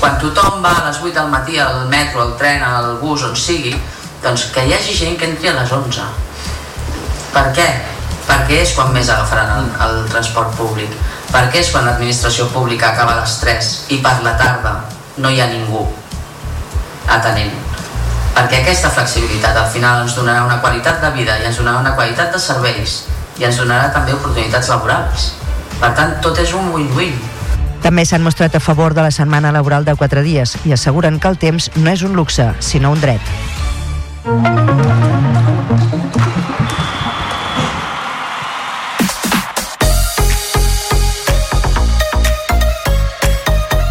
Quan 0.00 0.18
tothom 0.18 0.58
va 0.64 0.72
a 0.80 0.88
les 0.88 0.98
8 0.98 1.14
del 1.20 1.30
matí 1.36 1.62
al 1.62 1.86
metro, 1.86 2.24
al 2.24 2.34
tren, 2.40 2.66
al 2.66 2.96
bus, 2.98 3.22
on 3.22 3.38
sigui, 3.38 3.76
doncs 4.26 4.50
que 4.50 4.66
hi 4.66 4.74
hagi 4.74 4.98
gent 5.04 5.14
que 5.22 5.30
entri 5.30 5.52
a 5.52 5.54
les 5.60 5.70
11. 5.70 6.10
Per 7.30 7.46
què? 7.54 7.68
Perquè 8.28 8.60
és 8.62 8.74
quan 8.76 8.92
més 8.92 9.08
agafaran 9.08 9.54
el, 9.56 9.70
el 9.86 10.02
transport 10.12 10.52
públic, 10.58 10.92
perquè 11.32 11.62
és 11.62 11.72
quan 11.72 11.88
l'administració 11.88 12.48
pública 12.52 12.92
acaba 12.92 13.16
a 13.16 13.22
les 13.22 13.38
3 13.40 13.70
i 13.96 14.02
per 14.04 14.18
la 14.24 14.36
tarda 14.40 14.74
no 15.18 15.32
hi 15.32 15.40
ha 15.40 15.48
ningú 15.50 15.86
atenent. 17.08 17.54
Perquè 18.36 18.60
aquesta 18.60 18.92
flexibilitat 18.94 19.56
al 19.56 19.70
final 19.72 20.04
ens 20.04 20.14
donarà 20.14 20.44
una 20.46 20.60
qualitat 20.62 21.00
de 21.02 21.10
vida 21.16 21.38
i 21.40 21.48
ens 21.48 21.58
donarà 21.58 21.80
una 21.80 21.96
qualitat 21.96 22.30
de 22.34 22.42
serveis 22.42 23.00
i 23.38 23.48
ens 23.48 23.58
donarà 23.58 23.88
també 23.94 24.14
oportunitats 24.14 24.70
laborals. 24.70 25.32
Per 25.78 25.90
tant, 25.96 26.14
tot 26.22 26.38
és 26.42 26.52
un 26.54 26.70
win-win. 26.74 27.16
També 27.82 28.04
s'han 28.04 28.24
mostrat 28.26 28.54
a 28.58 28.60
favor 28.62 28.94
de 28.94 29.04
la 29.06 29.12
setmana 29.14 29.52
laboral 29.54 29.86
de 29.86 29.94
4 29.94 30.22
dies 30.26 30.56
i 30.66 30.74
asseguren 30.74 31.18
que 31.22 31.30
el 31.30 31.38
temps 31.38 31.70
no 31.78 31.90
és 31.90 32.02
un 32.02 32.18
luxe, 32.18 32.50
sinó 32.60 32.92
un 32.92 33.00
dret. 33.00 33.22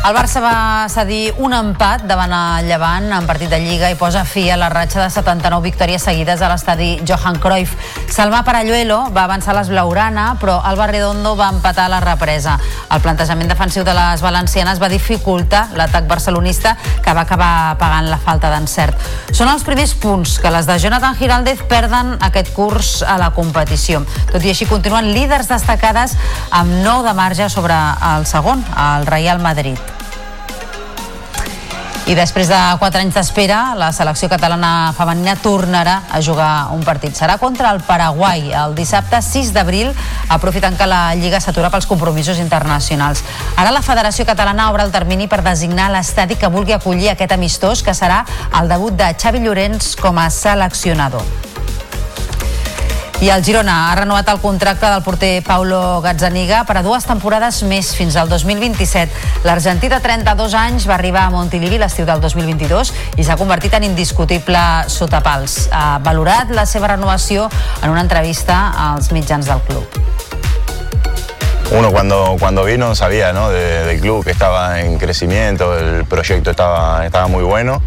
El 0.08 0.16
Barça 0.16 0.40
va 0.40 0.88
cedir 0.88 1.34
un 1.44 1.52
empat 1.52 2.06
davant 2.08 2.32
el 2.32 2.70
Llevant 2.70 3.10
en 3.12 3.26
partit 3.28 3.50
de 3.52 3.58
Lliga 3.60 3.90
i 3.92 3.98
posa 4.00 4.22
fi 4.24 4.46
a 4.48 4.56
la 4.56 4.70
ratxa 4.72 5.02
de 5.02 5.08
79 5.12 5.66
victòries 5.66 6.06
seguides 6.08 6.40
a 6.40 6.48
l'estadi 6.48 7.02
Johan 7.04 7.36
Cruyff. 7.44 7.74
Salva 8.08 8.40
Paralluelo 8.48 9.02
va 9.12 9.26
avançar 9.26 9.58
les 9.58 9.68
Blaurana, 9.68 10.38
però 10.40 10.62
Alba 10.64 10.88
Redondo 10.88 11.34
va 11.36 11.50
empatar 11.52 11.90
la 11.92 12.00
represa. 12.00 12.56
El 12.88 13.04
plantejament 13.04 13.52
defensiu 13.52 13.84
de 13.84 13.98
les 13.98 14.24
valencianes 14.24 14.80
va 14.80 14.88
dificultar 14.88 15.66
l'atac 15.76 16.08
barcelonista 16.08 16.78
que 17.04 17.12
va 17.12 17.28
acabar 17.28 17.76
pagant 17.76 18.08
la 18.08 18.22
falta 18.24 18.54
d'encert. 18.56 18.96
Són 19.36 19.52
els 19.52 19.68
primers 19.68 19.92
punts 20.00 20.38
que 20.40 20.56
les 20.56 20.72
de 20.72 20.80
Jonathan 20.80 21.20
Giraldez 21.20 21.68
perden 21.68 22.16
aquest 22.32 22.56
curs 22.56 23.02
a 23.04 23.20
la 23.20 23.34
competició. 23.36 24.06
Tot 24.32 24.40
i 24.40 24.56
així 24.56 24.72
continuen 24.72 25.12
líders 25.12 25.52
destacades 25.52 26.16
amb 26.48 26.80
9 26.80 27.10
de 27.12 27.18
marge 27.20 27.52
sobre 27.52 27.76
el 28.16 28.24
segon, 28.26 28.64
el 28.72 29.12
Real 29.12 29.44
Madrid. 29.44 29.97
I 32.08 32.14
després 32.16 32.48
de 32.48 32.58
4 32.80 33.02
anys 33.04 33.18
d'espera, 33.18 33.74
la 33.76 33.90
selecció 33.92 34.30
catalana 34.32 34.94
femenina 34.96 35.34
tornarà 35.44 35.98
a 36.08 36.22
jugar 36.24 36.70
un 36.72 36.86
partit. 36.88 37.12
Serà 37.20 37.36
contra 37.38 37.74
el 37.76 37.82
Paraguai 37.84 38.46
el 38.56 38.78
dissabte 38.78 39.20
6 39.20 39.52
d'abril, 39.52 39.92
aprofitant 40.32 40.78
que 40.80 40.88
la 40.88 41.02
Lliga 41.20 41.42
s'atura 41.44 41.68
pels 41.74 41.90
compromisos 41.90 42.40
internacionals. 42.40 43.26
Ara 43.58 43.76
la 43.76 43.84
Federació 43.84 44.24
Catalana 44.24 44.70
obre 44.72 44.88
el 44.88 44.96
termini 44.96 45.28
per 45.28 45.42
designar 45.44 45.90
l'estadi 45.92 46.40
que 46.40 46.48
vulgui 46.48 46.78
acollir 46.78 47.12
aquest 47.12 47.36
amistós, 47.36 47.84
que 47.84 47.92
serà 47.92 48.22
el 48.56 48.72
debut 48.72 48.96
de 48.96 49.12
Xavi 49.12 49.44
Llorenç 49.44 49.98
com 50.00 50.16
a 50.24 50.30
seleccionador. 50.32 51.28
I 53.20 53.30
el 53.34 53.42
Girona 53.44 53.90
ha 53.92 53.96
renovat 53.98 54.28
el 54.30 54.38
contracte 54.40 54.86
del 54.86 55.02
porter 55.02 55.42
Paulo 55.44 56.02
Gazzaniga 56.04 56.60
per 56.70 56.76
a 56.78 56.84
dues 56.86 57.06
temporades 57.10 57.64
més 57.66 57.90
fins 57.98 58.14
al 58.16 58.30
2027. 58.30 59.42
L'argentí 59.48 59.90
de 59.90 59.98
32 60.04 60.54
anys 60.54 60.86
va 60.86 60.94
arribar 61.00 61.24
a 61.26 61.32
Montilivi 61.34 61.80
l'estiu 61.82 62.06
del 62.06 62.22
2022 62.22 62.92
i 63.18 63.26
s'ha 63.26 63.38
convertit 63.40 63.74
en 63.74 63.88
indiscutible 63.90 64.62
sotapals. 64.94 65.64
Ha 65.74 65.98
valorat 66.06 66.54
la 66.54 66.68
seva 66.70 66.92
renovació 66.94 67.50
en 67.82 67.90
una 67.90 68.06
entrevista 68.06 68.68
als 68.92 69.10
mitjans 69.12 69.50
del 69.50 69.66
club. 69.66 69.88
Uno 71.72 71.90
cuando, 71.92 72.38
cuando 72.40 72.64
vino 72.64 72.94
sabía 72.96 73.34
¿no? 73.34 73.50
de- 73.50 73.84
del 73.84 74.00
club 74.00 74.24
que 74.24 74.32
estaba 74.32 74.80
en 74.80 75.00
crecimiento, 75.00 75.76
el 75.78 76.06
proyecto 76.06 76.52
estaba, 76.52 77.04
estaba 77.06 77.26
muy 77.28 77.44
bueno. 77.44 77.82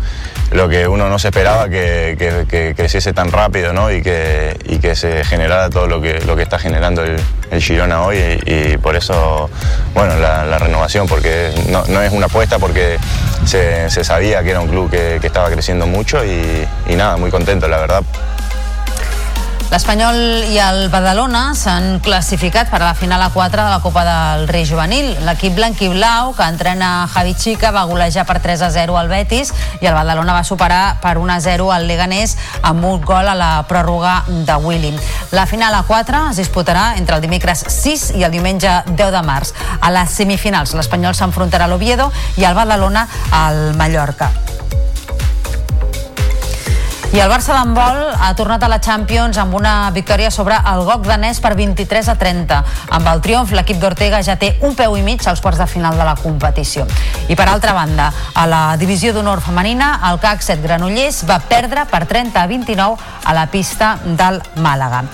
Lo 0.52 0.68
que 0.68 0.88
uno 0.88 1.08
no 1.08 1.18
se 1.18 1.28
esperaba 1.28 1.68
que, 1.68 2.16
que- 2.18 2.74
creciese 2.74 3.12
tan 3.12 3.30
rápido 3.30 3.72
¿no? 3.72 3.90
y, 3.90 4.02
que, 4.02 4.56
y 4.64 4.78
que 4.78 4.96
se 4.96 5.24
generara 5.24 5.70
todo 5.70 5.86
lo 5.86 6.00
que, 6.00 6.20
lo 6.22 6.34
que 6.34 6.42
está 6.42 6.58
generando 6.58 7.04
el, 7.04 7.20
el 7.50 7.62
Girona 7.62 8.02
hoy 8.02 8.18
y, 8.46 8.76
por 8.78 8.96
eso 8.96 9.48
bueno, 9.94 10.16
la, 10.16 10.58
renovación, 10.58 11.06
porque 11.06 11.52
no, 11.68 11.84
no 11.86 12.02
es 12.02 12.12
una 12.12 12.26
apuesta 12.26 12.58
porque 12.58 12.98
se, 13.44 13.88
se 13.90 14.02
sabía 14.04 14.42
que 14.42 14.50
era 14.50 14.60
un 14.60 14.68
club 14.68 14.90
que, 14.90 15.18
que 15.20 15.26
estaba 15.26 15.50
creciendo 15.50 15.86
mucho 15.86 16.24
y, 16.24 16.66
y 16.88 16.94
nada, 16.96 17.16
muy 17.16 17.30
contento 17.30 17.68
la 17.68 17.78
verdad. 17.78 18.02
L'Espanyol 19.70 20.16
i 20.50 20.56
el 20.58 20.88
Badalona 20.90 21.52
s'han 21.54 22.00
classificat 22.02 22.72
per 22.72 22.80
a 22.80 22.88
la 22.88 22.94
final 22.98 23.22
a 23.22 23.28
4 23.30 23.62
de 23.62 23.70
la 23.70 23.78
Copa 23.78 24.02
del 24.02 24.48
Rei 24.48 24.64
Juvenil. 24.66 25.12
L'equip 25.22 25.54
blanc 25.54 25.78
i 25.86 25.90
blau, 25.92 26.32
que 26.34 26.42
entrena 26.42 27.06
Javi 27.12 27.36
Chica, 27.38 27.70
va 27.70 27.84
golejar 27.86 28.24
per 28.26 28.40
3 28.42 28.64
a 28.66 28.72
0 28.74 28.98
al 28.98 29.06
Betis 29.06 29.52
i 29.78 29.86
el 29.86 29.94
Badalona 29.94 30.34
va 30.34 30.42
superar 30.42 30.98
per 30.98 31.14
1 31.22 31.36
a 31.36 31.38
0 31.46 31.70
al 31.70 31.86
Leganés 31.86 32.34
amb 32.66 32.82
un 32.82 32.98
gol 33.06 33.30
a 33.30 33.38
la 33.38 33.52
pròrroga 33.70 34.24
de 34.26 34.58
Willy. 34.58 34.90
La 35.30 35.46
final 35.46 35.78
a 35.78 35.84
4 35.86 36.26
es 36.32 36.42
disputarà 36.42 36.96
entre 36.98 37.14
el 37.14 37.22
dimecres 37.22 37.62
6 37.62 38.10
i 38.18 38.26
el 38.26 38.34
diumenge 38.34 38.74
10 38.90 39.14
de 39.14 39.22
març. 39.22 39.54
A 39.78 39.94
les 39.94 40.18
semifinals 40.18 40.74
l'Espanyol 40.74 41.14
s'enfrontarà 41.14 41.70
a 41.70 41.70
l'Oviedo 41.70 42.10
i 42.42 42.42
el 42.42 42.58
Badalona 42.58 43.06
al 43.30 43.70
Mallorca. 43.78 44.34
I 47.10 47.18
el 47.18 47.26
Barça 47.26 47.56
d'handbol 47.56 47.96
ha 48.22 48.28
tornat 48.38 48.62
a 48.62 48.68
la 48.70 48.76
Champions 48.78 49.34
amb 49.42 49.56
una 49.58 49.90
victòria 49.90 50.30
sobre 50.30 50.54
el 50.54 50.84
GOC 50.86 51.08
danès 51.08 51.40
per 51.42 51.56
23 51.58 52.06
a 52.12 52.14
30. 52.14 52.60
Amb 52.94 53.10
el 53.10 53.22
triomf, 53.24 53.50
l'equip 53.50 53.80
d'Ortega 53.82 54.20
ja 54.22 54.38
té 54.38 54.52
un 54.62 54.78
peu 54.78 54.94
i 54.94 55.02
mig 55.02 55.26
als 55.26 55.42
quarts 55.42 55.58
de 55.58 55.66
final 55.66 55.98
de 55.98 56.06
la 56.06 56.14
competició. 56.14 56.86
I 57.26 57.34
per 57.34 57.48
altra 57.50 57.74
banda, 57.74 58.12
a 58.34 58.46
la 58.46 58.62
divisió 58.78 59.10
d'honor 59.10 59.42
femenina, 59.42 59.96
el 60.06 60.22
CAC 60.22 60.46
7 60.52 60.62
Granollers 60.62 61.24
va 61.26 61.42
perdre 61.42 61.88
per 61.90 62.04
30 62.06 62.44
a 62.44 62.46
29 62.46 63.14
a 63.24 63.34
la 63.34 63.48
pista 63.50 63.96
del 64.06 64.38
Màlaga. 64.62 65.08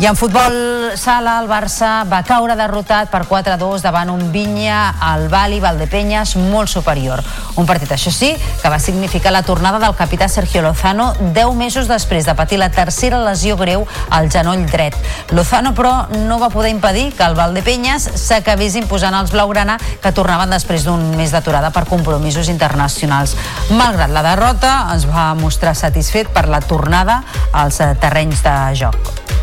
I 0.00 0.06
en 0.06 0.16
futbol 0.16 0.54
sala, 0.96 1.34
el 1.42 1.48
Barça 1.50 2.06
va 2.08 2.22
caure 2.24 2.54
derrotat 2.56 3.10
per 3.12 3.26
4-2 3.28 3.82
davant 3.84 4.08
un 4.08 4.30
Vinya 4.32 4.94
al 4.96 5.26
Bali 5.28 5.58
Valdepenyes 5.60 6.38
molt 6.40 6.70
superior. 6.72 7.20
Un 7.60 7.66
partit, 7.68 7.92
això 7.92 8.08
sí, 8.08 8.30
que 8.32 8.70
va 8.72 8.78
significar 8.80 9.28
la 9.34 9.42
tornada 9.44 9.76
del 9.82 9.92
capità 9.98 10.30
Sergio 10.32 10.62
Lozano 10.64 11.10
10 11.20 11.52
mesos 11.52 11.90
després 11.90 12.24
de 12.24 12.34
patir 12.34 12.56
la 12.62 12.70
tercera 12.72 13.18
lesió 13.20 13.58
greu 13.60 13.84
al 14.08 14.30
genoll 14.32 14.64
dret. 14.72 14.96
Lozano, 15.36 15.74
però, 15.76 15.92
no 16.24 16.40
va 16.40 16.48
poder 16.48 16.72
impedir 16.72 17.10
que 17.12 17.28
el 17.28 17.36
Valdepenyes 17.36 18.08
s'acabés 18.22 18.78
imposant 18.80 19.18
als 19.18 19.34
blaugrana 19.36 19.76
que 20.00 20.14
tornaven 20.16 20.56
després 20.56 20.88
d'un 20.88 21.10
mes 21.20 21.28
d'aturada 21.28 21.74
per 21.76 21.84
compromisos 21.84 22.48
internacionals. 22.48 23.36
Malgrat 23.76 24.16
la 24.16 24.24
derrota, 24.30 24.78
es 24.96 25.04
va 25.04 25.34
mostrar 25.36 25.76
satisfet 25.76 26.32
per 26.32 26.48
la 26.48 26.64
tornada 26.64 27.20
als 27.52 27.84
terrenys 28.00 28.40
de 28.48 28.56
joc. 28.80 29.39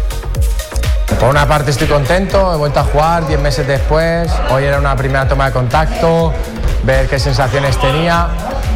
Por 1.20 1.30
una 1.30 1.48
parte 1.48 1.72
estoy 1.72 1.88
contento, 1.88 2.54
he 2.54 2.58
vuelto 2.58 2.80
a 2.80 2.84
jugar 2.84 3.28
10 3.28 3.40
meses 3.40 3.66
después, 3.66 4.32
hoy 4.52 4.64
era 4.64 4.78
una 4.78 4.96
primera 4.96 5.28
toma 5.28 5.48
de 5.48 5.52
contacto, 5.52 6.32
ver 6.84 7.08
qué 7.08 7.18
sensaciones 7.18 7.78
tenía. 7.80 8.28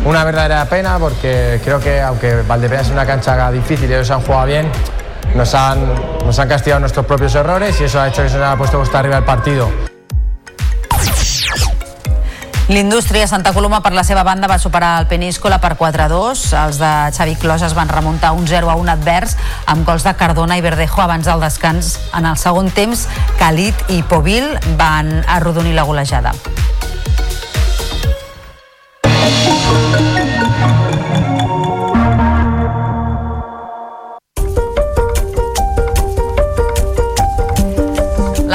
Una 0.05 0.23
verdadera 0.23 0.65
pena 0.65 0.97
porque 0.97 1.61
creo 1.63 1.79
que 1.79 2.01
aunque 2.01 2.41
Valdepeñas 2.41 2.87
es 2.87 2.91
una 2.91 3.05
cancha 3.05 3.51
difícil 3.51 3.89
y 3.89 3.93
ellos 3.93 4.09
han 4.09 4.21
jugado 4.21 4.47
bien, 4.47 4.71
nos 5.35 5.53
han, 5.53 5.93
nos 6.25 6.39
han 6.39 6.49
castigado 6.49 6.79
nuestros 6.79 7.05
propios 7.05 7.35
errores 7.35 7.79
y 7.79 7.83
eso 7.83 8.01
ha 8.01 8.07
hecho 8.07 8.23
que 8.23 8.29
se 8.29 8.37
nos 8.37 8.47
haya 8.47 8.57
puesto 8.57 8.79
costa 8.79 8.99
arriba 8.99 9.17
el 9.17 9.23
partido. 9.23 9.90
L'Indústria 12.71 13.27
Santa 13.27 13.51
Coloma, 13.51 13.81
per 13.83 13.91
la 13.91 14.05
seva 14.07 14.21
banda, 14.23 14.47
va 14.47 14.55
superar 14.55 14.93
el 15.01 15.07
Peníscola 15.11 15.57
per 15.59 15.73
4-2. 15.75 16.43
Els 16.55 16.77
de 16.79 16.91
Xavi 17.11 17.35
Clos 17.35 17.65
es 17.67 17.75
van 17.75 17.91
remuntar 17.91 18.31
un 18.31 18.47
0 18.47 18.71
a 18.71 18.77
1 18.79 18.93
advers 18.93 19.35
amb 19.67 19.83
gols 19.83 20.07
de 20.07 20.13
Cardona 20.15 20.55
i 20.55 20.63
Verdejo 20.63 21.03
abans 21.03 21.27
del 21.27 21.43
descans. 21.43 21.97
En 22.15 22.29
el 22.31 22.39
segon 22.39 22.71
temps, 22.71 23.09
Calit 23.41 23.75
i 23.91 23.99
Povil 24.07 24.55
van 24.79 25.17
arrodonir 25.27 25.75
la 25.75 25.83
golejada. 25.83 26.31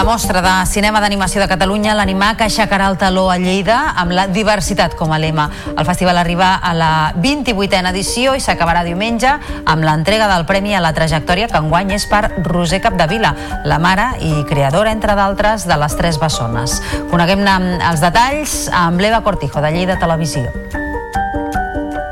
Mostra 0.06 0.40
de 0.40 0.66
cinema 0.70 1.00
d'animació 1.02 1.40
de 1.42 1.48
Catalunya, 1.50 1.96
l'Animac 1.98 2.44
aixecarà 2.44 2.86
el 2.92 2.94
taló 2.96 3.24
a 3.26 3.40
Lleida 3.42 3.74
amb 3.98 4.14
la 4.14 4.28
diversitat 4.30 4.94
com 4.94 5.10
a 5.10 5.18
lema. 5.18 5.48
El 5.74 5.82
festival 5.88 6.20
arriba 6.22 6.52
a 6.62 6.70
la 6.78 6.92
28a 7.18 7.82
edició 7.90 8.36
i 8.38 8.44
s'acabarà 8.44 8.84
diumenge 8.86 9.34
amb 9.66 9.82
l'entrega 9.82 10.30
del 10.30 10.46
premi 10.46 10.78
a 10.78 10.84
la 10.84 10.94
trajectòria 10.94 11.50
que 11.50 11.58
enguany 11.58 11.90
és 11.98 12.06
per 12.06 12.22
Roser 12.46 12.80
Capdevila, 12.86 13.34
la 13.66 13.82
mare 13.82 14.12
i 14.22 14.46
creadora, 14.46 14.94
entre 14.94 15.18
d'altres, 15.18 15.66
de 15.66 15.82
les 15.82 15.98
Tres 15.98 16.22
Bessones. 16.22 16.78
Coneguem-ne 17.10 17.60
els 17.90 18.06
detalls 18.06 18.58
amb 18.70 19.02
l'Eva 19.02 19.24
Cortijo, 19.26 19.58
de 19.58 19.74
Lleida 19.74 19.98
Televisió. 19.98 20.85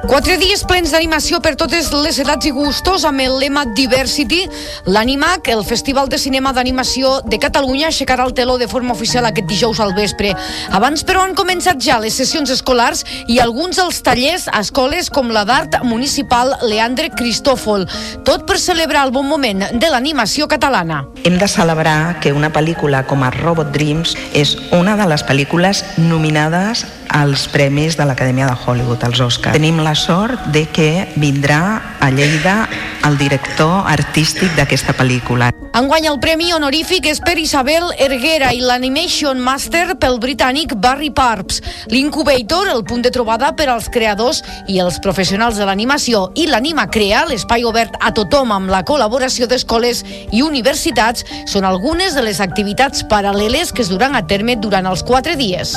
Quatre 0.05 0.35
dies 0.37 0.61
plens 0.69 0.91
d'animació 0.93 1.39
per 1.41 1.55
totes 1.57 1.87
les 1.97 2.19
edats 2.21 2.45
i 2.45 2.51
gustos 2.53 3.07
amb 3.09 3.23
el 3.25 3.39
lema 3.41 3.63
Diversity. 3.77 4.43
L'Animac, 4.85 5.49
el 5.49 5.63
Festival 5.65 6.11
de 6.13 6.19
Cinema 6.21 6.53
d'Animació 6.53 7.23
de 7.25 7.39
Catalunya, 7.41 7.89
aixecarà 7.89 8.27
el 8.29 8.35
teló 8.37 8.59
de 8.61 8.69
forma 8.69 8.93
oficial 8.93 9.25
aquest 9.25 9.49
dijous 9.49 9.81
al 9.81 9.95
vespre. 9.97 10.35
Abans, 10.77 11.07
però, 11.09 11.23
han 11.25 11.33
començat 11.39 11.81
ja 11.81 11.97
les 12.03 12.19
sessions 12.21 12.53
escolars 12.53 13.01
i 13.33 13.39
alguns 13.41 13.81
dels 13.81 14.03
tallers 14.05 14.45
a 14.53 14.61
escoles 14.61 15.09
com 15.09 15.33
la 15.33 15.47
d'Art 15.49 15.81
Municipal 15.89 16.53
Leandre 16.69 17.09
Cristòfol. 17.17 17.89
Tot 18.29 18.45
per 18.45 18.59
celebrar 18.61 19.07
el 19.09 19.15
bon 19.15 19.25
moment 19.25 19.65
de 19.73 19.93
l'animació 19.93 20.51
catalana. 20.53 21.07
Hem 21.25 21.41
de 21.41 21.49
celebrar 21.49 22.21
que 22.21 22.35
una 22.37 22.53
pel·lícula 22.53 23.07
com 23.09 23.25
a 23.25 23.33
Robot 23.41 23.73
Dreams 23.73 24.19
és 24.37 24.53
una 24.77 24.99
de 25.01 25.09
les 25.09 25.25
pel·lícules 25.25 25.81
nominades 25.97 26.85
als 27.09 27.47
premis 27.49 27.97
de 27.97 28.05
l'Acadèmia 28.07 28.47
de 28.47 28.57
Hollywood, 28.57 29.05
als 29.05 29.21
Oscars. 29.21 29.57
Tenim 29.57 29.81
la 29.83 29.95
sort 29.95 30.41
de 30.55 30.67
que 30.67 31.07
vindrà 31.17 31.97
a 32.01 32.11
Lleida 32.11 32.69
el 33.05 33.19
director 33.19 33.85
artístic 33.87 34.55
d'aquesta 34.57 34.95
pel·lícula. 34.97 35.51
Enguany 35.77 36.07
el 36.09 36.21
premi 36.23 36.53
honorífic 36.55 37.09
és 37.11 37.21
per 37.21 37.35
Isabel 37.41 37.91
Erguera 38.01 38.53
i 38.55 38.63
l'Animation 38.65 39.41
Master 39.43 39.97
pel 40.01 40.21
britànic 40.23 40.77
Barry 40.81 41.11
Parps. 41.15 41.61
L'Incubator, 41.93 42.71
el 42.73 42.85
punt 42.87 43.03
de 43.05 43.13
trobada 43.15 43.53
per 43.57 43.69
als 43.73 43.91
creadors 43.93 44.43
i 44.71 44.79
els 44.81 45.01
professionals 45.05 45.59
de 45.61 45.67
l'animació 45.69 46.29
i 46.39 46.47
l'Anima 46.49 46.87
Crea, 46.91 47.25
l'espai 47.29 47.67
obert 47.69 47.99
a 48.01 48.13
tothom 48.15 48.55
amb 48.55 48.73
la 48.73 48.85
col·laboració 48.87 49.49
d'escoles 49.51 50.05
i 50.33 50.45
universitats, 50.47 51.27
són 51.51 51.69
algunes 51.69 52.15
de 52.15 52.25
les 52.25 52.41
activitats 52.41 53.05
paral·leles 53.11 53.75
que 53.75 53.83
es 53.85 53.93
duran 53.93 54.15
a 54.15 54.25
terme 54.27 54.57
durant 54.57 54.87
els 54.87 55.05
quatre 55.05 55.37
dies. 55.37 55.75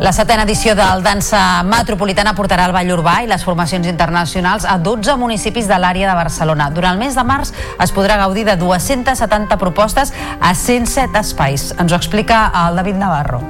La 0.00 0.12
setena 0.12 0.42
edició 0.42 0.74
del 0.74 1.04
Dansa 1.04 1.62
Metropolitana 1.62 2.34
portarà 2.34 2.66
el 2.66 2.74
Ball 2.74 2.90
Urbà 2.96 3.14
i 3.22 3.28
les 3.30 3.44
formacions 3.46 3.86
internacionals 3.86 4.66
a 4.66 4.76
12 4.82 5.14
municipis 5.20 5.70
de 5.70 5.78
l'àrea 5.78 6.10
de 6.10 6.16
Barcelona. 6.18 6.68
Durant 6.74 6.98
el 6.98 7.02
mes 7.04 7.14
de 7.14 7.24
març 7.24 7.54
es 7.80 7.94
podrà 7.94 8.18
gaudir 8.18 8.44
de 8.48 8.56
270 8.60 9.58
propostes 9.62 10.12
a 10.40 10.54
107 10.54 11.22
espais. 11.22 11.70
Ens 11.78 11.92
ho 11.92 12.00
explica 12.00 12.48
el 12.66 12.82
David 12.82 12.98
Navarro. 13.04 13.44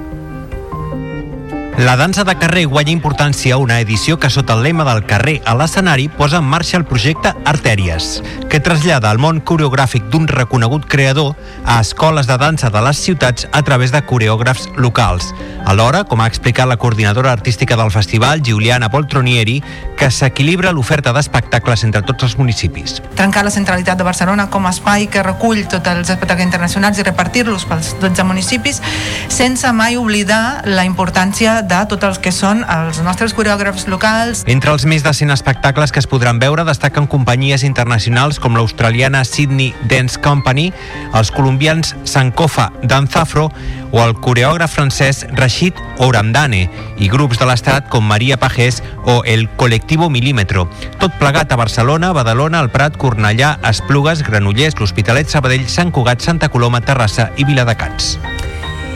La 1.76 1.96
dansa 1.96 2.22
de 2.22 2.36
carrer 2.38 2.68
guanya 2.70 2.92
importància 2.92 3.56
a 3.56 3.58
una 3.58 3.80
edició 3.82 4.20
que 4.22 4.28
sota 4.30 4.54
el 4.54 4.62
lema 4.62 4.84
del 4.86 5.00
carrer 5.10 5.40
a 5.44 5.56
l'escenari 5.58 6.06
posa 6.06 6.38
en 6.38 6.44
marxa 6.46 6.76
el 6.78 6.84
projecte 6.86 7.32
Artèries, 7.44 8.22
que 8.48 8.60
trasllada 8.62 9.10
el 9.10 9.18
món 9.18 9.40
coreogràfic 9.42 10.06
d'un 10.12 10.28
reconegut 10.30 10.86
creador 10.86 11.32
a 11.66 11.80
escoles 11.82 12.30
de 12.30 12.36
dansa 12.38 12.70
de 12.70 12.82
les 12.86 13.00
ciutats 13.02 13.48
a 13.50 13.64
través 13.66 13.90
de 13.90 14.04
coreògrafs 14.06 14.68
locals. 14.76 15.32
Alhora, 15.66 16.04
com 16.04 16.20
ha 16.20 16.28
explicat 16.30 16.68
la 16.70 16.76
coordinadora 16.76 17.32
artística 17.32 17.74
del 17.74 17.90
festival, 17.90 18.42
Giuliana 18.44 18.90
Poltronieri, 18.92 19.58
que 19.98 20.12
s'equilibra 20.12 20.70
l'oferta 20.70 21.10
d'espectacles 21.16 21.82
entre 21.82 22.04
tots 22.06 22.22
els 22.22 22.38
municipis. 22.38 23.00
trencar 23.16 23.44
la 23.44 23.50
centralitat 23.50 23.98
de 23.98 24.04
Barcelona 24.04 24.46
com 24.50 24.66
a 24.66 24.70
espai 24.70 25.08
que 25.08 25.22
recull 25.22 25.66
tots 25.66 25.88
els 25.88 26.10
espectacles 26.10 26.46
internacionals 26.46 26.98
i 26.98 27.02
repartir-los 27.02 27.64
pels 27.66 27.96
12 27.98 28.22
municipis 28.22 28.82
sense 29.28 29.72
mai 29.72 29.96
oblidar 29.96 30.62
la 30.66 30.84
importància 30.84 31.63
de 31.68 31.80
tots 31.90 32.04
els 32.06 32.18
que 32.22 32.32
són 32.34 32.62
els 32.70 33.00
nostres 33.04 33.34
coreògrafs 33.36 33.86
locals. 33.88 34.44
Entre 34.50 34.72
els 34.72 34.84
més 34.88 35.04
de 35.04 35.12
100 35.16 35.32
espectacles 35.34 35.92
que 35.92 36.02
es 36.02 36.08
podran 36.10 36.38
veure 36.42 36.64
destaquen 36.68 37.08
companyies 37.10 37.64
internacionals 37.64 38.40
com 38.42 38.56
l'australiana 38.58 39.24
Sydney 39.24 39.72
Dance 39.90 40.20
Company, 40.20 40.70
els 41.14 41.32
colombians 41.34 41.94
Sankofa 42.04 42.70
Danzafro 42.82 43.48
o 43.94 44.02
el 44.02 44.14
coreògraf 44.18 44.74
francès 44.74 45.24
Rashid 45.38 45.78
Ouramdane 46.02 46.64
i 46.98 47.08
grups 47.08 47.38
de 47.38 47.48
l'estat 47.48 47.88
com 47.92 48.04
Maria 48.04 48.36
Pagès 48.40 48.82
o 49.06 49.22
el 49.24 49.46
Colectivo 49.60 50.10
Milímetro. 50.10 50.66
Tot 50.98 51.14
plegat 51.20 51.52
a 51.52 51.60
Barcelona, 51.60 52.12
Badalona, 52.12 52.60
el 52.60 52.72
Prat, 52.74 52.98
Cornellà, 52.98 53.56
Esplugues, 53.70 54.24
Granollers, 54.26 54.80
l'Hospitalet, 54.80 55.30
Sabadell, 55.30 55.68
Sant 55.70 55.94
Cugat, 55.94 56.20
Santa 56.20 56.50
Coloma, 56.50 56.82
Terrassa 56.82 57.30
i 57.38 57.46
Viladecans. 57.46 58.16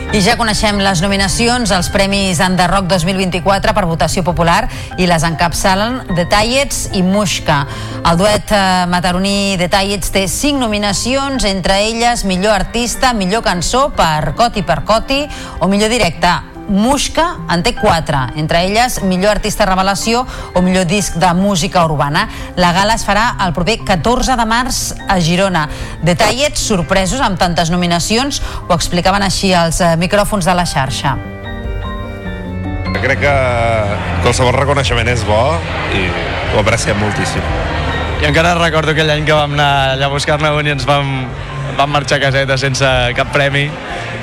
I 0.09 0.23
ja 0.25 0.33
coneixem 0.39 0.79
les 0.81 1.03
nominacions 1.05 1.69
als 1.69 1.91
Premis 1.93 2.39
Enderroc 2.41 2.87
2024 2.89 3.75
per 3.77 3.83
votació 3.85 4.23
popular 4.25 4.63
i 4.97 5.05
les 5.05 5.21
encapçalen 5.27 5.99
The 6.15 6.25
Tallets 6.31 6.87
i 6.97 7.03
Mushka. 7.05 7.59
El 8.01 8.17
duet 8.17 8.49
eh, 8.49 8.89
mataroní 8.89 9.53
The 9.61 9.69
Tallets 9.69 10.09
té 10.09 10.25
cinc 10.25 10.57
nominacions, 10.65 11.45
entre 11.45 11.83
elles 11.85 12.25
millor 12.25 12.57
artista, 12.57 13.13
millor 13.13 13.45
cançó 13.45 13.91
per 13.93 14.33
Coti 14.33 14.65
per 14.65 14.81
Coti 14.81 15.27
o 15.61 15.69
millor 15.69 15.93
directe. 15.93 16.58
Mushka 16.69 17.25
en 17.49 17.63
té 17.65 17.73
quatre, 17.73 18.19
entre 18.37 18.61
elles 18.67 18.99
millor 19.01 19.33
artista 19.33 19.65
revelació 19.65 20.21
o 20.53 20.61
millor 20.61 20.85
disc 20.89 21.17
de 21.19 21.31
música 21.33 21.83
urbana. 21.85 22.27
La 22.55 22.71
gala 22.75 22.95
es 22.95 23.05
farà 23.07 23.31
el 23.45 23.55
proper 23.57 23.79
14 23.87 24.37
de 24.37 24.45
març 24.45 24.81
a 25.09 25.17
Girona. 25.19 25.65
Detallets 26.05 26.61
sorpresos 26.69 27.23
amb 27.25 27.41
tantes 27.41 27.73
nominacions 27.73 28.41
ho 28.67 28.77
explicaven 28.77 29.25
així 29.25 29.53
als 29.53 29.81
eh, 29.81 29.95
micròfons 29.97 30.45
de 30.45 30.55
la 30.55 30.67
xarxa. 30.69 31.17
Crec 32.99 33.21
que 33.21 33.35
qualsevol 34.23 34.53
reconeixement 34.57 35.07
és 35.09 35.21
bo 35.25 35.41
i 35.95 36.05
ho 36.53 36.61
apreciem 36.61 36.99
moltíssim. 36.99 37.45
I 38.19 38.27
encara 38.27 38.57
recordo 38.57 38.91
aquell 38.91 39.09
any 39.13 39.23
que 39.23 39.35
vam 39.35 39.53
anar 39.55 39.93
allà 39.93 40.09
a 40.09 40.11
buscar-ne 40.11 40.49
un 40.51 40.67
i 40.67 40.73
ens 40.73 40.83
vam, 40.87 41.13
vam 41.77 41.91
marxar 41.91 42.19
a 42.19 42.25
caseta 42.27 42.57
sense 42.57 42.85
cap 43.15 43.33
premi, 43.33 43.69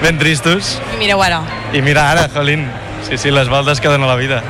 ben 0.02 0.18
tristos. 0.18 0.76
I 0.94 1.00
mireu 1.00 1.22
ara. 1.22 1.42
I 1.72 1.82
mira 1.82 2.10
ara, 2.10 2.28
jolín, 2.32 2.68
sí, 3.08 3.18
sí, 3.18 3.30
les 3.30 3.48
voltes 3.48 3.80
que 3.80 3.88
dona 3.88 4.06
la 4.06 4.16
vida. 4.16 4.42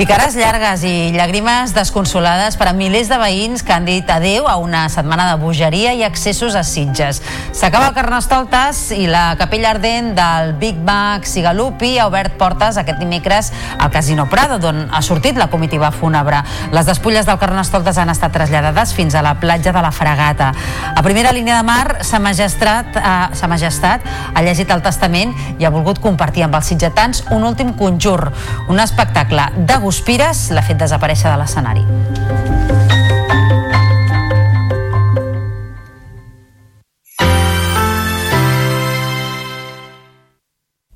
I 0.00 0.06
cares 0.08 0.32
llargues 0.32 0.80
i 0.88 1.10
llàgrimes 1.12 1.74
desconsolades 1.76 2.54
per 2.56 2.70
a 2.70 2.72
milers 2.72 3.10
de 3.10 3.18
veïns 3.20 3.60
que 3.60 3.74
han 3.74 3.84
dit 3.84 4.08
adeu 4.08 4.46
a 4.48 4.54
una 4.56 4.86
setmana 4.88 5.26
de 5.28 5.34
bogeria 5.42 5.90
i 5.92 6.00
accessos 6.06 6.54
a 6.56 6.62
Sitges. 6.64 7.18
S'acaba 7.52 7.90
el 7.90 7.96
Carnestoltes 7.98 8.80
i 8.96 9.04
la 9.10 9.34
capella 9.36 9.74
ardent 9.74 10.14
del 10.16 10.54
Big 10.56 10.78
Mac 10.86 11.28
Sigalupi 11.28 11.90
ha 12.00 12.06
obert 12.08 12.38
portes 12.40 12.78
aquest 12.80 12.96
dimecres 12.96 13.50
al 13.76 13.90
Casino 13.92 14.24
Prado, 14.32 14.56
d'on 14.62 14.86
ha 14.88 15.02
sortit 15.04 15.36
la 15.36 15.50
comitiva 15.52 15.92
fúnebre. 15.92 16.40
Les 16.72 16.88
despulles 16.88 17.28
del 17.28 17.36
Carnestoltes 17.42 18.00
han 18.00 18.08
estat 18.08 18.32
traslladades 18.32 18.96
fins 18.96 19.12
a 19.12 19.24
la 19.26 19.34
platja 19.36 19.76
de 19.76 19.84
la 19.84 19.92
Fragata. 19.92 20.54
A 20.96 21.04
primera 21.04 21.36
línia 21.36 21.58
de 21.58 21.68
mar, 21.68 21.98
sa 22.08 22.22
majestat, 22.24 22.96
eh, 22.96 23.36
sa 23.36 23.52
majestat 23.52 24.08
ha 24.32 24.46
llegit 24.48 24.72
el 24.72 24.80
testament 24.80 25.36
i 25.58 25.68
ha 25.68 25.74
volgut 25.76 26.00
compartir 26.00 26.48
amb 26.48 26.56
els 26.56 26.72
sitgetans 26.72 27.26
un 27.36 27.44
últim 27.44 27.76
conjur, 27.76 28.32
un 28.72 28.80
espectacle 28.80 29.50
de 29.58 29.80
Guspires 29.90 30.52
l'ha 30.54 30.62
fet 30.62 30.78
desaparèixer 30.78 31.26
de 31.26 31.38
l'escenari. 31.40 31.80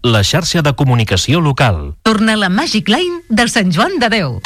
La 0.07 0.23
xarxa 0.23 0.63
de 0.63 0.77
comunicació 0.79 1.43
local. 1.43 1.97
Torna 2.07 2.39
la 2.39 2.53
Magic 2.55 2.87
Line 2.95 3.25
del 3.35 3.51
Sant 3.51 3.75
Joan 3.75 3.99
de 3.99 4.13
Déu. 4.15 4.39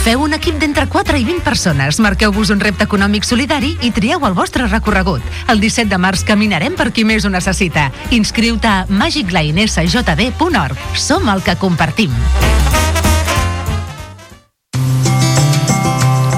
Feu 0.00 0.22
un 0.24 0.32
equip 0.32 0.56
d'entre 0.56 0.86
4 0.88 1.18
i 1.20 1.24
20 1.28 1.44
persones, 1.44 1.98
marqueu-vos 2.00 2.48
un 2.54 2.60
repte 2.62 2.86
econòmic 2.88 3.26
solidari 3.28 3.74
i 3.84 3.90
trieu 3.92 4.24
el 4.24 4.32
vostre 4.32 4.64
recorregut. 4.64 5.20
El 5.52 5.60
17 5.60 5.92
de 5.92 5.98
març 6.00 6.24
caminarem 6.24 6.72
per 6.72 6.88
qui 6.96 7.04
més 7.04 7.28
ho 7.28 7.30
necessita. 7.32 7.90
Inscriu-te 8.16 8.68
a 8.70 8.86
magiclinesjd.org. 8.88 10.86
Som 10.96 11.28
el 11.28 11.44
que 11.44 11.56
compartim. 11.60 12.16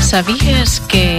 ¿Sabías 0.09 0.81
que 0.88 1.17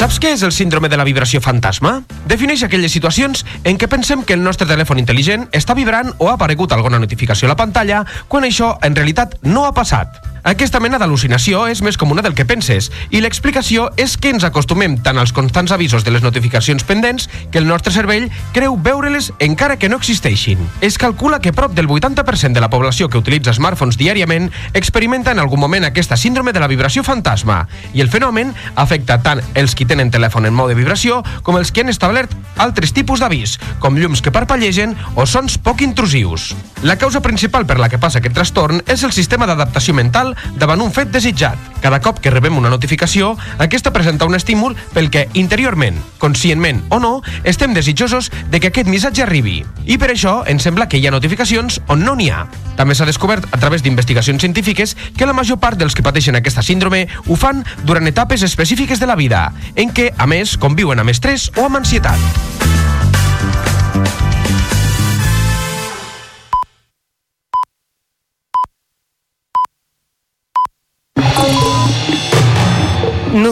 Saps 0.00 0.16
què 0.16 0.30
és 0.32 0.40
el 0.46 0.52
síndrome 0.56 0.88
de 0.88 0.96
la 0.96 1.04
vibració 1.04 1.42
fantasma? 1.44 1.90
Defineix 2.24 2.62
aquelles 2.64 2.94
situacions 2.96 3.42
en 3.68 3.76
què 3.76 3.84
pensem 3.84 4.22
que 4.24 4.32
el 4.32 4.40
nostre 4.40 4.64
telèfon 4.64 5.02
intel·ligent 5.02 5.44
està 5.52 5.76
vibrant 5.76 6.08
o 6.16 6.30
ha 6.30 6.38
aparegut 6.38 6.72
alguna 6.72 7.02
notificació 7.04 7.50
a 7.50 7.52
la 7.52 7.60
pantalla 7.60 8.00
quan 8.32 8.48
això 8.48 8.78
en 8.80 8.96
realitat 8.96 9.36
no 9.44 9.68
ha 9.68 9.76
passat. 9.76 10.29
Aquesta 10.42 10.80
mena 10.80 10.96
d'al·lucinació 10.96 11.66
és 11.68 11.82
més 11.84 11.98
comuna 12.00 12.22
del 12.24 12.32
que 12.34 12.46
penses 12.48 12.88
i 13.12 13.20
l'explicació 13.20 13.90
és 14.00 14.16
que 14.16 14.30
ens 14.32 14.44
acostumem 14.46 14.96
tant 15.04 15.18
als 15.20 15.34
constants 15.36 15.72
avisos 15.74 16.04
de 16.04 16.14
les 16.14 16.24
notificacions 16.24 16.84
pendents 16.88 17.28
que 17.52 17.60
el 17.60 17.68
nostre 17.68 17.92
cervell 17.92 18.30
creu 18.56 18.78
veure-les 18.80 19.30
encara 19.38 19.76
que 19.76 19.90
no 19.92 19.98
existeixin. 20.00 20.62
Es 20.80 20.96
calcula 20.96 21.40
que 21.44 21.52
prop 21.52 21.74
del 21.76 21.88
80% 21.88 22.56
de 22.56 22.62
la 22.64 22.70
població 22.72 23.10
que 23.10 23.20
utilitza 23.20 23.52
smartphones 23.52 23.98
diàriament 24.00 24.48
experimenta 24.72 25.32
en 25.32 25.42
algun 25.42 25.60
moment 25.60 25.84
aquesta 25.84 26.16
síndrome 26.16 26.54
de 26.56 26.60
la 26.64 26.70
vibració 26.72 27.04
fantasma 27.04 27.66
i 27.92 28.00
el 28.00 28.08
fenomen 28.08 28.54
afecta 28.80 29.20
tant 29.20 29.44
els 29.54 29.76
qui 29.76 29.84
tenen 29.84 30.10
telèfon 30.10 30.48
en 30.48 30.56
mode 30.56 30.78
vibració 30.78 31.20
com 31.44 31.60
els 31.60 31.68
que 31.70 31.84
han 31.84 31.92
establert 31.92 32.32
altres 32.60 32.94
tipus 32.96 33.20
d'avís, 33.20 33.58
com 33.80 33.96
llums 34.00 34.24
que 34.24 34.32
parpallegen 34.32 34.96
o 35.16 35.26
sons 35.28 35.58
poc 35.60 35.84
intrusius. 35.84 36.54
La 36.82 36.96
causa 36.96 37.20
principal 37.20 37.66
per 37.68 37.76
la 37.80 37.90
que 37.92 38.00
passa 38.00 38.20
aquest 38.20 38.36
trastorn 38.36 38.80
és 38.88 39.04
el 39.04 39.12
sistema 39.12 39.46
d'adaptació 39.48 39.92
mental 39.96 40.29
davant 40.58 40.80
un 40.82 40.92
fet 40.94 41.10
desitjat. 41.12 41.58
Cada 41.80 42.00
cop 42.04 42.18
que 42.20 42.32
rebem 42.32 42.58
una 42.58 42.70
notificació, 42.72 43.32
aquesta 43.58 43.92
presenta 43.92 44.26
un 44.28 44.36
estímul 44.36 44.76
pel 44.94 45.08
que 45.10 45.26
interiorment, 45.34 45.96
conscientment 46.20 46.82
o 46.90 47.00
no, 47.00 47.12
estem 47.44 47.74
desitjosos 47.74 48.30
de 48.50 48.60
que 48.60 48.68
aquest 48.68 48.88
missatge 48.88 49.24
arribi. 49.24 49.60
I 49.86 49.96
per 49.98 50.10
això 50.12 50.40
ens 50.50 50.66
sembla 50.66 50.88
que 50.88 51.00
hi 51.00 51.06
ha 51.08 51.14
notificacions 51.14 51.80
on 51.88 52.04
no 52.04 52.14
n'hi 52.18 52.30
ha. 52.30 52.44
També 52.76 52.94
s'ha 52.94 53.08
descobert 53.08 53.48
a 53.50 53.58
través 53.60 53.82
d'investigacions 53.82 54.40
científiques 54.40 54.96
que 55.16 55.28
la 55.28 55.36
major 55.36 55.60
part 55.60 55.80
dels 55.80 55.96
que 55.96 56.04
pateixen 56.04 56.36
aquesta 56.36 56.64
síndrome 56.64 57.06
ho 57.26 57.36
fan 57.36 57.64
durant 57.84 58.08
etapes 58.08 58.44
específiques 58.46 59.00
de 59.00 59.08
la 59.08 59.16
vida, 59.16 59.48
en 59.76 59.92
què, 59.96 60.12
a 60.16 60.28
més, 60.28 60.56
conviuen 60.60 61.00
amb 61.00 61.12
estrès 61.12 61.50
o 61.56 61.68
amb 61.68 61.80
ansietat. 61.80 62.68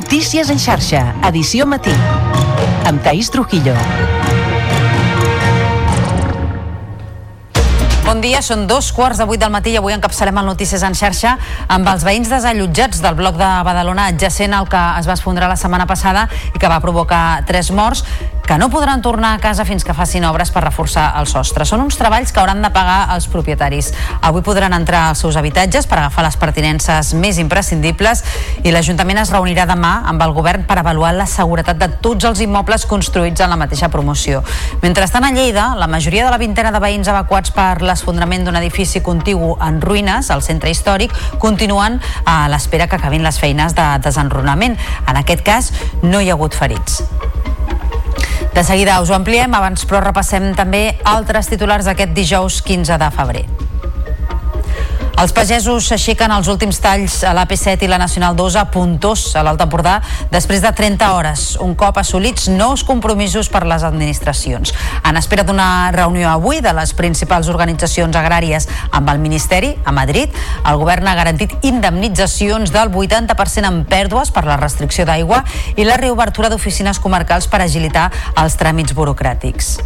Notícies 0.09 0.49
en 0.49 0.57
xarxa, 0.57 1.01
edició 1.29 1.67
matí. 1.69 1.93
Amb 2.89 3.03
Taís 3.05 3.29
Trujillo. 3.29 3.75
Bon 8.07 8.23
dia, 8.25 8.41
són 8.41 8.65
dos 8.65 8.89
quarts 8.97 9.21
de 9.21 9.27
vuit 9.29 9.43
del 9.43 9.53
matí 9.53 9.75
i 9.75 9.77
avui 9.77 9.93
encapçalem 9.93 10.41
el 10.41 10.49
Notícies 10.49 10.81
en 10.89 10.97
xarxa 10.97 11.35
amb 11.69 11.93
els 11.93 12.09
veïns 12.09 12.33
desallotjats 12.33 13.03
del 13.05 13.21
bloc 13.21 13.37
de 13.37 13.51
Badalona 13.69 14.09
adjacent 14.09 14.57
al 14.57 14.71
que 14.73 14.81
es 14.97 15.11
va 15.11 15.19
esfondrar 15.21 15.53
la 15.53 15.61
setmana 15.61 15.85
passada 15.85 16.25
i 16.55 16.57
que 16.57 16.73
va 16.73 16.81
provocar 16.81 17.45
tres 17.45 17.69
morts 17.69 18.01
que 18.49 18.57
no 18.57 18.71
podran 18.71 19.03
tornar 19.03 19.35
a 19.35 19.39
casa 19.39 19.67
fins 19.69 19.85
que 19.85 19.93
facin 19.93 20.25
obres 20.25 20.49
per 20.49 20.63
reforçar 20.65 21.11
el 21.21 21.27
sostre. 21.29 21.67
Són 21.69 21.83
uns 21.85 21.99
treballs 22.01 22.31
que 22.33 22.41
hauran 22.41 22.63
de 22.65 22.71
pagar 22.73 23.11
els 23.13 23.27
propietaris. 23.29 23.91
Avui 24.25 24.41
podran 24.41 24.73
entrar 24.73 25.03
als 25.11 25.21
seus 25.21 25.37
habitatges 25.37 25.85
per 25.85 25.99
agafar 25.99 26.25
les 26.25 26.39
pertinences 26.41 27.11
més 27.13 27.37
imprescindibles 27.37 28.23
i 28.65 28.73
l'Ajuntament 28.73 29.21
es 29.21 29.35
reunirà 29.35 29.67
demà 29.69 29.91
amb 30.09 30.25
el 30.25 30.33
govern 30.33 30.65
per 30.65 30.79
avaluar 30.81 31.11
la 31.13 31.27
seguretat 31.29 31.77
de 31.77 31.91
tots 32.01 32.25
els 32.25 32.41
immobles 32.41 32.87
construïts 32.89 33.45
en 33.45 33.53
la 33.53 33.61
mateixa 33.61 33.91
promoció. 33.93 34.41
Mentrestant, 34.81 35.29
a 35.29 35.33
Lleida, 35.37 35.75
la 35.77 35.87
majoria 35.87 36.25
de 36.25 36.33
la 36.33 36.41
vintena 36.41 36.73
de 36.73 36.81
veïns 36.81 37.13
evacuats 37.13 37.53
per 37.53 37.83
l'esfondrament 37.85 38.49
d'un 38.49 38.57
edifici 38.57 39.05
contigu 39.05 39.59
en 39.61 39.83
ruïnes 39.85 40.33
al 40.33 40.41
centre 40.41 40.73
històric 40.73 41.13
continuen 41.37 42.01
a 42.25 42.39
l'espera 42.49 42.89
que 42.89 42.97
acabin 42.97 43.29
les 43.29 43.37
feines 43.45 43.77
de 43.77 43.91
desenrunament. 44.09 44.81
En 45.05 45.21
aquest 45.21 45.45
cas, 45.45 45.71
no 46.01 46.25
hi 46.25 46.33
ha 46.33 46.39
hagut 46.41 46.57
ferits. 46.57 47.03
De 48.59 48.65
seguida 48.65 48.97
us 48.99 49.13
ho 49.13 49.15
ampliem, 49.15 49.53
abans 49.55 49.85
però 49.87 50.01
repassem 50.03 50.49
també 50.59 50.81
altres 51.07 51.47
titulars 51.47 51.87
d'aquest 51.87 52.11
dijous 52.19 52.59
15 52.67 52.99
de 52.99 53.15
febrer. 53.15 53.47
Els 55.19 55.33
pagesos 55.35 55.89
s'aixequen 55.91 56.31
els 56.31 56.47
últims 56.47 56.77
talls 56.79 57.17
a 57.27 57.33
l'AP7 57.35 57.83
i 57.83 57.89
la 57.91 57.97
Nacional 57.99 58.37
2 58.39 58.55
a 58.61 58.63
Puntós, 58.71 59.25
a 59.35 59.43
l'Alt 59.43 59.65
Empordà, 59.65 59.97
després 60.31 60.63
de 60.63 60.71
30 60.71 61.09
hores, 61.11 61.43
un 61.59 61.73
cop 61.75 61.99
assolits 61.99 62.47
nous 62.53 62.85
compromisos 62.87 63.51
per 63.51 63.65
les 63.67 63.83
administracions. 63.83 64.71
En 65.03 65.19
espera 65.19 65.43
d'una 65.43 65.91
reunió 65.91 66.31
avui 66.31 66.63
de 66.63 66.71
les 66.71 66.95
principals 66.95 67.51
organitzacions 67.51 68.15
agràries 68.15 68.71
amb 68.95 69.11
el 69.11 69.19
Ministeri, 69.19 69.75
a 69.83 69.91
Madrid, 69.91 70.31
el 70.63 70.79
govern 70.79 71.11
ha 71.11 71.19
garantit 71.19 71.67
indemnitzacions 71.67 72.71
del 72.71 72.95
80% 72.95 73.73
en 73.75 73.85
pèrdues 73.91 74.31
per 74.31 74.47
la 74.47 74.61
restricció 74.63 75.03
d'aigua 75.03 75.43
i 75.75 75.83
la 75.83 75.99
reobertura 75.99 76.47
d'oficines 76.47 77.03
comarcals 77.03 77.51
per 77.51 77.65
agilitar 77.67 78.13
els 78.39 78.55
tràmits 78.55 78.95
burocràtics. 78.95 79.81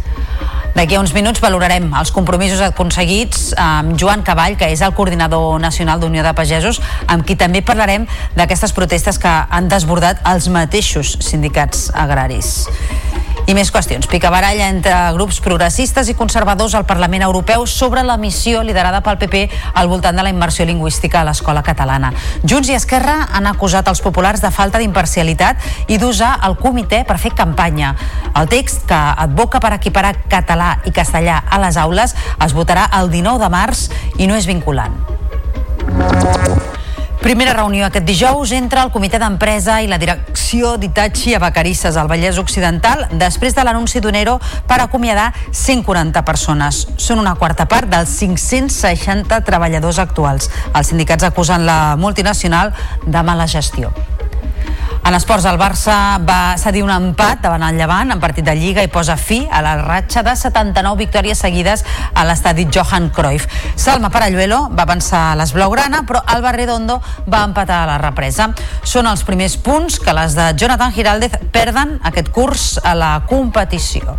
D'aquí 0.73 0.95
a 0.97 1.01
uns 1.03 1.13
minuts 1.13 1.41
valorarem 1.43 1.91
els 1.99 2.11
compromisos 2.11 2.61
aconseguits 2.65 3.51
amb 3.61 3.93
Joan 3.99 4.23
Cavall, 4.25 4.57
que 4.57 4.71
és 4.73 4.81
el 4.81 4.95
coordinador 4.97 5.59
nacional 5.61 6.01
d'Unió 6.01 6.25
de 6.25 6.33
Pagesos, 6.33 6.81
amb 7.05 7.25
qui 7.27 7.37
també 7.37 7.61
parlarem 7.61 8.07
d'aquestes 8.37 8.73
protestes 8.73 9.21
que 9.21 9.33
han 9.49 9.69
desbordat 9.69 10.25
els 10.33 10.49
mateixos 10.49 11.17
sindicats 11.21 11.91
agraris. 11.93 12.55
I 13.43 13.53
més 13.57 13.73
qüestions. 13.75 14.07
Picabaralla 14.07 14.69
entre 14.71 14.93
grups 15.17 15.41
progressistes 15.43 16.07
i 16.07 16.15
conservadors 16.15 16.77
al 16.77 16.85
Parlament 16.87 17.25
Europeu 17.25 17.65
sobre 17.67 18.03
la 18.07 18.15
missió 18.17 18.61
liderada 18.63 19.01
pel 19.03 19.17
PP 19.19 19.41
al 19.75 19.89
voltant 19.91 20.15
de 20.15 20.23
la 20.23 20.31
immersió 20.31 20.63
lingüística 20.65 21.19
a 21.19 21.25
l'escola 21.27 21.63
catalana. 21.63 22.13
Junts 22.47 22.71
i 22.71 22.77
Esquerra 22.77 23.17
han 23.35 23.49
acusat 23.51 23.89
els 23.91 23.99
populars 24.05 24.39
de 24.41 24.51
falta 24.51 24.79
d'imparcialitat 24.79 25.91
i 25.91 25.99
d'usar 25.99 26.37
el 26.47 26.55
comitè 26.61 27.03
per 27.09 27.19
fer 27.19 27.33
campanya. 27.35 27.95
El 28.31 28.47
text, 28.47 28.85
que 28.87 29.01
advoca 29.27 29.59
per 29.59 29.73
equiparar 29.75 30.15
català 30.31 30.77
i 30.87 30.95
castellà 30.95 31.41
a 31.43 31.59
les 31.65 31.77
aules, 31.77 32.15
es 32.15 32.55
votarà 32.55 32.87
el 33.01 33.11
19 33.11 33.43
de 33.43 33.51
març 33.51 33.89
i 34.17 34.29
no 34.31 34.39
és 34.39 34.47
vinculant. 34.47 34.95
Primera 37.23 37.53
reunió 37.53 37.85
aquest 37.87 38.03
dijous 38.03 38.51
entre 38.51 38.81
el 38.83 38.89
comitè 38.91 39.15
d'empresa 39.15 39.77
i 39.79 39.87
la 39.87 39.95
direcció 39.95 40.73
d'Itachi 40.75 41.31
a 41.37 41.39
Vacarisses, 41.39 41.95
al 41.95 42.09
Vallès 42.11 42.35
Occidental, 42.41 43.05
després 43.15 43.55
de 43.55 43.63
l'anunci 43.63 44.01
d'un 44.03 44.17
ERO 44.19 44.33
per 44.67 44.81
acomiadar 44.83 45.29
140 45.55 46.25
persones. 46.27 46.81
Són 46.99 47.23
una 47.23 47.37
quarta 47.39 47.63
part 47.71 47.87
dels 47.87 48.11
560 48.19 49.39
treballadors 49.47 50.01
actuals. 50.03 50.51
Els 50.75 50.91
sindicats 50.91 51.23
acusen 51.23 51.63
la 51.63 51.95
multinacional 51.95 52.75
de 53.07 53.23
mala 53.23 53.47
gestió. 53.47 53.93
En 55.03 55.17
esports, 55.17 55.43
el 55.43 55.57
Barça 55.59 55.95
va 56.23 56.55
cedir 56.55 56.79
un 56.85 56.91
empat 56.93 57.41
davant 57.43 57.65
el 57.67 57.75
Llevant 57.75 58.13
en 58.13 58.21
partit 58.23 58.45
de 58.47 58.53
Lliga 58.55 58.85
i 58.85 58.91
posa 58.91 59.17
fi 59.19 59.41
a 59.51 59.59
la 59.65 59.73
ratxa 59.81 60.23
de 60.23 60.31
79 60.39 60.95
victòries 61.01 61.41
seguides 61.43 61.83
a 62.15 62.23
l'estadi 62.23 62.69
Johan 62.71 63.09
Cruyff. 63.11 63.49
Salma 63.75 64.13
Paralluelo 64.13 64.69
va 64.71 64.87
avançar 64.87 65.25
a 65.33 65.35
les 65.35 65.51
Blaugrana, 65.51 66.05
però 66.07 66.23
Alba 66.23 66.55
Redondo 66.55 67.01
va 67.27 67.43
empatar 67.43 67.81
a 67.83 67.89
la 67.91 67.99
represa. 67.99 68.53
Són 68.87 69.11
els 69.11 69.27
primers 69.27 69.59
punts 69.59 69.99
que 69.99 70.15
les 70.15 70.39
de 70.39 70.53
Jonathan 70.55 70.95
Giraldez 70.95 71.35
perden 71.51 71.97
aquest 72.07 72.31
curs 72.31 72.77
a 72.79 72.95
la 72.95 73.17
competició. 73.27 74.15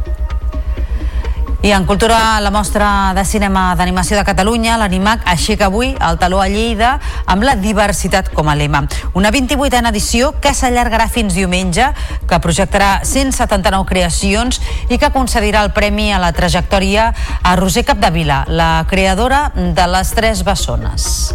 I 1.65 1.71
en 1.73 1.87
cultura, 1.87 2.43
la 2.43 2.51
mostra 2.51 3.15
de 3.17 3.23
cinema 3.25 3.71
d'animació 3.73 4.19
de 4.19 4.25
Catalunya, 4.29 4.75
l'Animac, 4.77 5.23
aixeca 5.25 5.71
avui 5.71 5.95
el 5.97 6.19
taló 6.21 6.43
a 6.43 6.49
Lleida 6.53 6.99
amb 7.25 7.47
la 7.49 7.55
diversitat 7.57 8.29
com 8.37 8.51
a 8.53 8.55
lema. 8.55 8.83
Una 9.17 9.33
28a 9.33 9.81
edició 9.89 10.35
que 10.45 10.53
s'allargarà 10.53 11.09
fins 11.09 11.33
diumenge, 11.33 11.89
que 12.29 12.43
projectarà 12.45 13.01
179 13.09 13.89
creacions 13.89 14.61
i 14.93 15.01
que 15.01 15.09
concedirà 15.17 15.65
el 15.65 15.73
premi 15.73 16.13
a 16.13 16.21
la 16.21 16.35
trajectòria 16.37 17.15
a 17.41 17.57
Roser 17.57 17.89
Capdevila, 17.89 18.45
la 18.47 18.85
creadora 18.85 19.47
de 19.57 19.93
les 19.97 20.13
Tres 20.13 20.45
Bessones. 20.45 21.33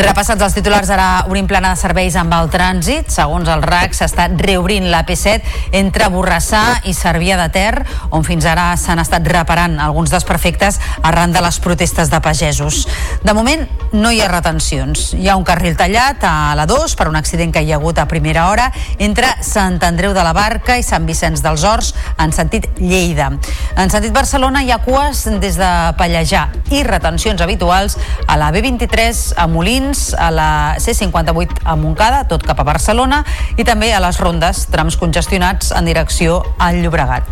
Repassats 0.00 0.40
els 0.40 0.54
titulars, 0.56 0.88
ara 0.94 1.26
obrim 1.28 1.44
plana 1.44 1.74
de 1.74 1.76
serveis 1.76 2.14
amb 2.16 2.32
el 2.32 2.48
trànsit. 2.48 3.10
Segons 3.12 3.48
el 3.52 3.60
RAC, 3.60 3.92
s'està 3.92 4.30
reobrint 4.32 4.86
la 4.88 5.02
P7 5.04 5.74
entre 5.76 6.08
Borrassà 6.08 6.62
i 6.88 6.94
Cervià 6.96 7.36
de 7.36 7.48
Ter, 7.52 7.82
on 8.16 8.24
fins 8.24 8.46
ara 8.48 8.70
s'han 8.80 9.02
estat 9.02 9.28
reparant 9.28 9.76
alguns 9.76 10.08
desperfectes 10.14 10.78
arran 11.04 11.34
de 11.36 11.42
les 11.44 11.58
protestes 11.60 12.08
de 12.08 12.20
pagesos. 12.24 12.86
De 13.20 13.34
moment, 13.36 13.66
no 13.92 14.12
hi 14.12 14.22
ha 14.24 14.30
retencions. 14.32 15.10
Hi 15.18 15.28
ha 15.28 15.36
un 15.36 15.44
carril 15.44 15.76
tallat 15.76 16.24
a 16.24 16.54
la 16.56 16.64
2 16.70 16.96
per 16.96 17.10
un 17.10 17.20
accident 17.20 17.52
que 17.52 17.60
hi 17.60 17.74
ha 17.74 17.76
hagut 17.76 18.00
a 18.00 18.08
primera 18.08 18.48
hora 18.48 18.70
entre 18.96 19.34
Sant 19.44 19.82
Andreu 19.84 20.16
de 20.16 20.24
la 20.24 20.32
Barca 20.32 20.78
i 20.80 20.86
Sant 20.86 21.04
Vicenç 21.04 21.44
dels 21.44 21.66
Horts 21.68 21.92
en 22.16 22.32
sentit 22.32 22.70
Lleida. 22.80 23.28
En 23.76 23.92
sentit 23.92 24.16
Barcelona 24.16 24.64
hi 24.64 24.72
ha 24.72 24.80
cues 24.80 25.26
des 25.44 25.60
de 25.60 25.70
Pallejà 26.00 26.48
i 26.72 26.84
retencions 26.88 27.44
habituals 27.44 27.98
a 28.26 28.40
la 28.40 28.48
B23 28.54 29.34
a 29.36 29.48
Molins 29.50 29.89
a 30.18 30.30
la 30.30 30.50
C58 30.78 31.64
a 31.64 31.76
Montcada, 31.76 32.24
tot 32.30 32.44
cap 32.46 32.60
a 32.60 32.66
Barcelona, 32.66 33.24
i 33.58 33.66
també 33.66 33.92
a 33.92 34.02
les 34.02 34.20
rondes, 34.22 34.66
trams 34.70 34.98
congestionats 35.00 35.74
en 35.76 35.90
direcció 35.90 36.42
al 36.58 36.80
Llobregat. 36.84 37.26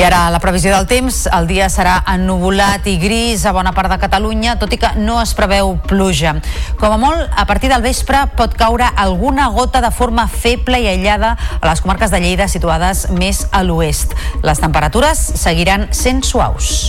I 0.00 0.04
ara 0.06 0.30
la 0.32 0.38
previsió 0.40 0.70
del 0.72 0.86
temps, 0.88 1.26
el 1.28 1.44
dia 1.44 1.66
serà 1.68 1.98
ennuvolat 2.08 2.86
i 2.88 2.94
gris 3.02 3.42
a 3.44 3.52
bona 3.52 3.74
part 3.76 3.92
de 3.92 3.98
Catalunya, 4.00 4.54
tot 4.56 4.72
i 4.72 4.78
que 4.80 4.94
no 4.96 5.18
es 5.20 5.34
preveu 5.36 5.74
pluja. 5.90 6.32
Com 6.80 6.94
a 6.94 6.96
molt, 7.02 7.26
a 7.36 7.44
partir 7.44 7.68
del 7.68 7.84
vespre 7.84 8.22
pot 8.38 8.56
caure 8.56 8.88
alguna 8.96 9.50
gota 9.52 9.84
de 9.84 9.92
forma 9.92 10.24
feble 10.24 10.80
i 10.80 10.88
aïllada 10.88 11.34
a 11.60 11.68
les 11.68 11.84
comarques 11.84 12.14
de 12.14 12.22
Lleida 12.24 12.48
situades 12.48 13.10
més 13.12 13.44
a 13.52 13.60
l'oest. 13.60 14.16
Les 14.40 14.64
temperatures 14.64 15.20
seguiran 15.44 15.90
sent 15.92 16.24
suaus. 16.24 16.88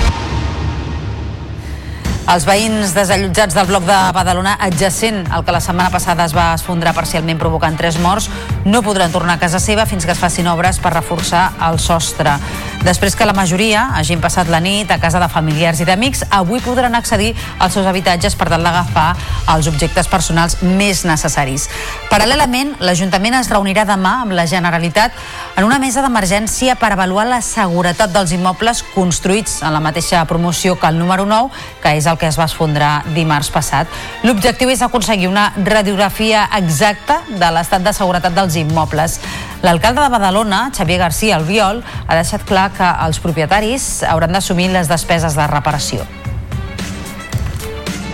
Els 2.31 2.45
veïns 2.47 2.93
desallotjats 2.95 3.57
del 3.57 3.65
bloc 3.67 3.83
de 3.83 3.95
Badalona 4.15 4.53
adjacent 4.63 5.25
al 5.35 5.43
que 5.43 5.51
la 5.51 5.59
setmana 5.59 5.91
passada 5.91 6.23
es 6.23 6.31
va 6.31 6.53
esfondrar 6.55 6.93
parcialment 6.95 7.41
provocant 7.41 7.75
tres 7.75 7.97
morts 7.99 8.29
no 8.63 8.79
podran 8.85 9.11
tornar 9.11 9.35
a 9.35 9.41
casa 9.41 9.59
seva 9.59 9.83
fins 9.85 10.05
que 10.07 10.13
es 10.15 10.21
facin 10.21 10.47
obres 10.47 10.79
per 10.79 10.93
reforçar 10.93 11.49
el 11.67 11.79
sostre. 11.83 12.37
Després 12.85 13.17
que 13.19 13.27
la 13.27 13.35
majoria 13.35 13.83
hagin 13.97 14.21
passat 14.23 14.47
la 14.49 14.61
nit 14.63 14.89
a 14.89 14.97
casa 15.01 15.19
de 15.19 15.27
familiars 15.29 15.81
i 15.83 15.85
d'amics, 15.85 16.23
avui 16.31 16.63
podran 16.63 16.95
accedir 16.95 17.33
als 17.59 17.75
seus 17.75 17.85
habitatges 17.85 18.37
per 18.39 18.47
tal 18.49 18.63
d'agafar 18.63 19.09
els 19.51 19.67
objectes 19.67 20.07
personals 20.07 20.55
més 20.63 21.03
necessaris. 21.05 21.67
Paral·lelament, 22.09 22.77
l'Ajuntament 22.79 23.35
es 23.41 23.51
reunirà 23.51 23.83
demà 23.89 24.21
amb 24.23 24.37
la 24.37 24.47
Generalitat 24.47 25.11
en 25.57 25.67
una 25.67 25.81
mesa 25.83 26.01
d'emergència 26.01 26.77
per 26.79 26.93
avaluar 26.93 27.27
la 27.27 27.41
seguretat 27.45 28.15
dels 28.15 28.31
immobles 28.33 28.85
construïts 28.95 29.59
en 29.61 29.75
la 29.75 29.83
mateixa 29.83 30.23
promoció 30.31 30.79
que 30.79 30.87
el 30.87 30.97
número 30.97 31.27
9, 31.27 31.51
que 31.83 31.97
és 31.99 32.07
el 32.07 32.20
que 32.21 32.29
es 32.29 32.37
va 32.37 32.45
esfondrar 32.45 32.91
dimarts 33.15 33.49
passat. 33.49 33.89
L'objectiu 34.21 34.69
és 34.69 34.83
aconseguir 34.85 35.31
una 35.31 35.49
radiografia 35.57 36.45
exacta 36.59 37.23
de 37.27 37.51
l'estat 37.57 37.81
de 37.81 37.95
seguretat 37.97 38.37
dels 38.37 38.59
immobles. 38.61 39.17
L'alcalde 39.65 40.05
de 40.05 40.13
Badalona, 40.13 40.67
Xavier 40.77 41.01
García 41.01 41.41
Albiol, 41.41 41.81
ha 42.05 42.17
deixat 42.21 42.45
clar 42.45 42.69
que 42.77 42.95
els 43.07 43.21
propietaris 43.23 43.91
hauran 44.05 44.37
d'assumir 44.37 44.69
les 44.69 44.91
despeses 44.91 45.37
de 45.37 45.49
reparació 45.49 46.05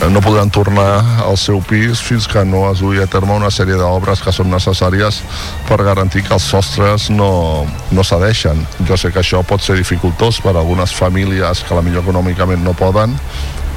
no 0.09 0.21
podran 0.21 0.49
tornar 0.49 1.19
al 1.25 1.35
seu 1.37 1.59
pis 1.59 1.99
fins 1.99 2.27
que 2.31 2.43
no 2.45 2.63
es 2.71 2.79
duia 2.79 3.03
a 3.03 3.09
terme 3.11 3.35
una 3.35 3.49
sèrie 3.51 3.75
d'obres 3.75 4.21
que 4.23 4.31
són 4.31 4.47
necessàries 4.53 5.19
per 5.67 5.81
garantir 5.83 6.23
que 6.23 6.35
els 6.37 6.45
sostres 6.47 7.09
no, 7.11 7.65
no 7.91 8.05
cedeixen. 8.07 8.61
Jo 8.87 8.95
sé 8.97 9.11
que 9.11 9.19
això 9.19 9.41
pot 9.43 9.63
ser 9.63 9.75
dificultós 9.75 10.39
per 10.43 10.53
a 10.55 10.61
algunes 10.61 10.95
famílies 10.95 11.65
que 11.67 11.75
la 11.75 11.83
millor 11.83 12.05
econòmicament 12.05 12.63
no 12.63 12.75
poden, 12.77 13.17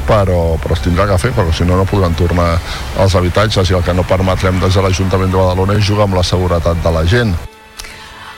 però, 0.09 0.57
però 0.63 0.77
es 0.77 0.85
tindrà 0.85 1.07
que 1.11 1.21
fer, 1.21 1.35
perquè 1.37 1.61
si 1.61 1.69
no, 1.69 1.79
no 1.81 1.89
podran 1.89 2.17
tornar 2.19 2.51
als 3.01 3.17
habitatges 3.19 3.71
i 3.71 3.79
el 3.79 3.87
que 3.87 3.97
no 3.97 4.07
permetrem 4.09 4.61
des 4.63 4.75
de 4.75 4.85
l'Ajuntament 4.85 5.33
de 5.33 5.41
Badalona 5.41 5.79
és 5.79 5.87
jugar 5.87 6.09
amb 6.09 6.21
la 6.21 6.27
seguretat 6.27 6.83
de 6.85 6.99
la 6.99 7.07
gent. 7.09 7.35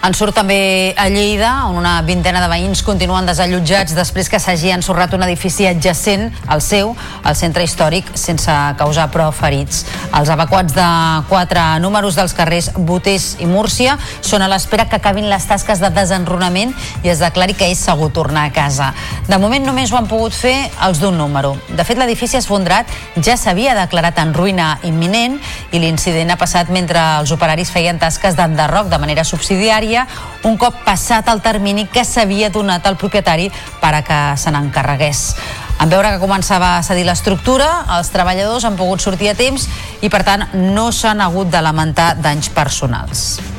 En 0.02 0.16
surt 0.18 0.34
també 0.34 0.94
a 0.98 1.04
Lleida, 1.06 1.68
on 1.70 1.76
una 1.78 2.00
vintena 2.02 2.40
de 2.42 2.48
veïns 2.50 2.80
continuen 2.82 3.22
desallotjats 3.28 3.94
després 3.94 4.26
que 4.26 4.40
s'hagi 4.42 4.72
ensorrat 4.74 5.12
un 5.14 5.22
edifici 5.22 5.68
adjacent 5.70 6.24
al 6.50 6.58
seu, 6.58 6.90
al 7.22 7.36
centre 7.38 7.62
històric, 7.62 8.08
sense 8.18 8.50
causar 8.80 9.04
prou 9.14 9.30
ferits. 9.30 9.84
Els 10.18 10.32
evacuats 10.34 10.74
de 10.74 10.86
quatre 11.28 11.62
números 11.84 12.18
dels 12.18 12.34
carrers 12.34 12.72
Botés 12.74 13.36
i 13.38 13.46
Múrcia 13.46 13.94
són 14.26 14.42
a 14.42 14.48
l'espera 14.50 14.88
que 14.90 14.98
acabin 14.98 15.28
les 15.30 15.46
tasques 15.46 15.78
de 15.78 15.92
desenrunament 15.94 16.74
i 17.06 17.12
es 17.14 17.22
declari 17.22 17.54
que 17.54 17.70
és 17.70 17.86
segur 17.86 18.10
tornar 18.10 18.48
a 18.48 18.52
casa. 18.52 18.90
De 19.30 19.38
moment 19.38 19.62
només 19.62 19.94
ho 19.94 20.00
han 20.00 20.10
pogut 20.10 20.34
fer 20.34 20.56
els 20.82 20.98
d'un 20.98 21.14
número. 21.14 21.54
De 21.70 21.86
fet, 21.86 22.02
l'edifici 22.02 22.40
esfondrat 22.40 22.90
ja 23.22 23.38
s'havia 23.38 23.78
declarat 23.78 24.18
en 24.18 24.34
ruïna 24.34 24.72
imminent 24.82 25.38
i 25.70 25.78
l'incident 25.78 26.34
ha 26.34 26.40
passat 26.42 26.74
mentre 26.74 26.98
els 27.22 27.30
operaris 27.30 27.70
feien 27.70 28.02
tasques 28.02 28.34
d'enderroc 28.34 28.90
de 28.90 28.98
manera 28.98 29.22
subsidiària 29.22 29.91
dia 29.92 30.06
un 30.48 30.56
cop 30.58 30.80
passat 30.86 31.28
el 31.28 31.42
termini 31.44 31.86
que 31.92 32.04
s'havia 32.08 32.50
donat 32.50 32.86
al 32.88 32.98
propietari 33.00 33.50
per 33.82 33.94
a 33.94 34.02
que 34.06 34.20
se 34.40 34.50
n'encarregués. 34.50 35.22
En 35.82 35.90
veure 35.92 36.14
que 36.14 36.22
començava 36.22 36.76
a 36.76 36.82
cedir 36.86 37.06
l'estructura, 37.08 37.70
els 37.98 38.12
treballadors 38.14 38.64
han 38.64 38.78
pogut 38.78 39.02
sortir 39.02 39.32
a 39.32 39.38
temps 39.38 39.68
i, 40.00 40.08
per 40.08 40.22
tant, 40.26 40.46
no 40.74 40.90
s'han 40.92 41.24
hagut 41.24 41.50
de 41.50 41.64
lamentar 41.64 42.14
danys 42.22 42.52
personals. 42.54 43.51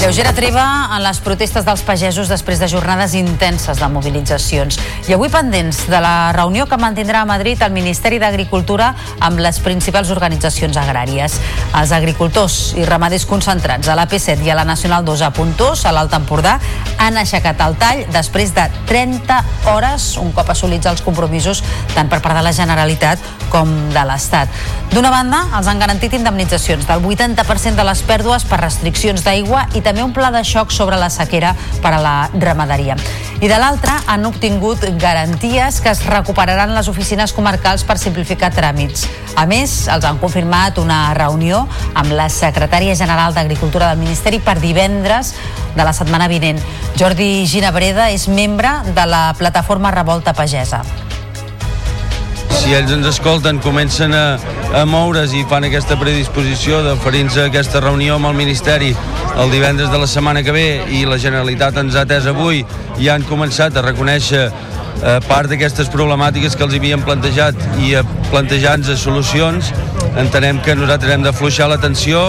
Lleugera 0.00 0.32
treva 0.32 0.62
en 0.96 1.02
les 1.04 1.18
protestes 1.20 1.66
dels 1.66 1.82
pagesos 1.84 2.30
després 2.32 2.56
de 2.56 2.64
jornades 2.72 3.12
intenses 3.18 3.76
de 3.76 3.88
mobilitzacions. 3.92 4.78
I 5.10 5.12
avui 5.12 5.28
pendents 5.28 5.82
de 5.92 5.98
la 6.00 6.32
reunió 6.32 6.64
que 6.64 6.78
mantindrà 6.80 7.20
a 7.20 7.28
Madrid 7.28 7.60
el 7.60 7.74
Ministeri 7.74 8.16
d'Agricultura 8.16 8.94
amb 9.20 9.42
les 9.44 9.58
principals 9.60 10.08
organitzacions 10.08 10.78
agràries. 10.80 11.36
Els 11.76 11.92
agricultors 11.92 12.72
i 12.80 12.86
ramaders 12.88 13.26
concentrats 13.28 13.90
a 13.92 13.98
l'AP7 13.98 14.40
i 14.48 14.48
a 14.48 14.56
la 14.56 14.64
Nacional 14.64 15.04
2 15.04 15.26
a 15.26 15.30
Puntós, 15.36 15.84
a 15.84 15.92
l'Alt 15.92 16.16
Empordà, 16.16 16.56
han 16.96 17.20
aixecat 17.20 17.60
el 17.60 17.76
tall 17.76 18.00
després 18.08 18.54
de 18.56 18.70
30 18.88 19.42
hores, 19.68 20.14
un 20.16 20.32
cop 20.32 20.48
assolits 20.48 20.88
els 20.88 21.04
compromisos 21.04 21.60
tant 21.92 22.08
per 22.08 22.22
part 22.24 22.40
de 22.40 22.46
la 22.48 22.54
Generalitat 22.56 23.20
com 23.52 23.68
de 23.92 24.06
l'Estat. 24.08 24.48
D'una 24.94 25.12
banda, 25.12 25.44
els 25.58 25.68
han 25.68 25.78
garantit 25.78 26.16
indemnitzacions 26.16 26.88
del 26.88 27.04
80% 27.04 27.76
de 27.76 27.84
les 27.84 28.02
pèrdues 28.08 28.48
per 28.48 28.62
restriccions 28.64 29.28
d'aigua 29.28 29.66
i 29.74 29.82
també 29.82 29.89
un 29.98 30.12
pla 30.14 30.30
de 30.30 30.44
xoc 30.46 30.70
sobre 30.70 30.96
la 30.96 31.10
sequera 31.10 31.56
per 31.82 31.90
a 31.96 31.98
la 31.98 32.14
ramaderia. 32.38 32.94
I 33.40 33.48
de 33.48 33.58
l'altra, 33.58 33.96
han 34.06 34.26
obtingut 34.28 34.84
garanties 35.00 35.80
que 35.80 35.90
es 35.90 36.04
recuperaran 36.06 36.74
les 36.76 36.88
oficines 36.92 37.32
comarcals 37.32 37.82
per 37.88 37.98
simplificar 37.98 38.52
tràmits. 38.54 39.08
A 39.34 39.46
més, 39.50 39.88
els 39.90 40.06
han 40.06 40.20
confirmat 40.22 40.78
una 40.78 41.14
reunió 41.18 41.64
amb 41.94 42.14
la 42.14 42.28
secretària 42.30 42.94
general 42.94 43.34
d'Agricultura 43.34 43.90
del 43.90 44.02
Ministeri 44.04 44.38
per 44.44 44.60
divendres 44.60 45.34
de 45.74 45.82
la 45.82 45.96
setmana 45.96 46.28
vinent. 46.28 46.60
Jordi 47.00 47.46
Ginabreda 47.50 48.10
és 48.14 48.28
membre 48.28 48.82
de 48.94 49.06
la 49.08 49.30
plataforma 49.38 49.90
Revolta 49.90 50.36
Pagesa 50.36 50.84
si 52.58 52.74
ells 52.74 52.92
ens 52.94 53.06
escolten, 53.10 53.60
comencen 53.62 54.14
a, 54.14 54.38
a 54.76 54.84
moure's 54.88 55.32
i 55.36 55.44
fan 55.50 55.66
aquesta 55.68 55.98
predisposició 56.00 56.82
d'oferir-nos 56.86 57.38
aquesta 57.44 57.82
reunió 57.84 58.16
amb 58.18 58.30
el 58.30 58.36
Ministeri 58.38 58.90
el 59.40 59.54
divendres 59.54 59.90
de 59.92 59.98
la 59.98 60.08
setmana 60.10 60.42
que 60.42 60.54
ve 60.54 60.66
i 60.90 61.04
la 61.08 61.18
Generalitat 61.22 61.78
ens 61.82 61.96
ha 61.96 62.04
atès 62.06 62.26
avui 62.30 62.64
i 62.98 63.08
han 63.08 63.24
començat 63.28 63.76
a 63.76 63.86
reconèixer 63.86 64.44
eh, 64.48 65.18
part 65.28 65.50
d'aquestes 65.50 65.90
problemàtiques 65.92 66.56
que 66.56 66.66
els 66.66 66.76
havien 66.76 67.02
plantejat 67.06 67.56
i 67.86 67.94
a 67.98 68.04
plantejar-nos 68.30 69.00
solucions, 69.00 69.72
entenem 70.20 70.60
que 70.64 70.76
nosaltres 70.78 71.16
hem 71.16 71.26
d'afluixar 71.26 71.70
l'atenció. 71.70 72.22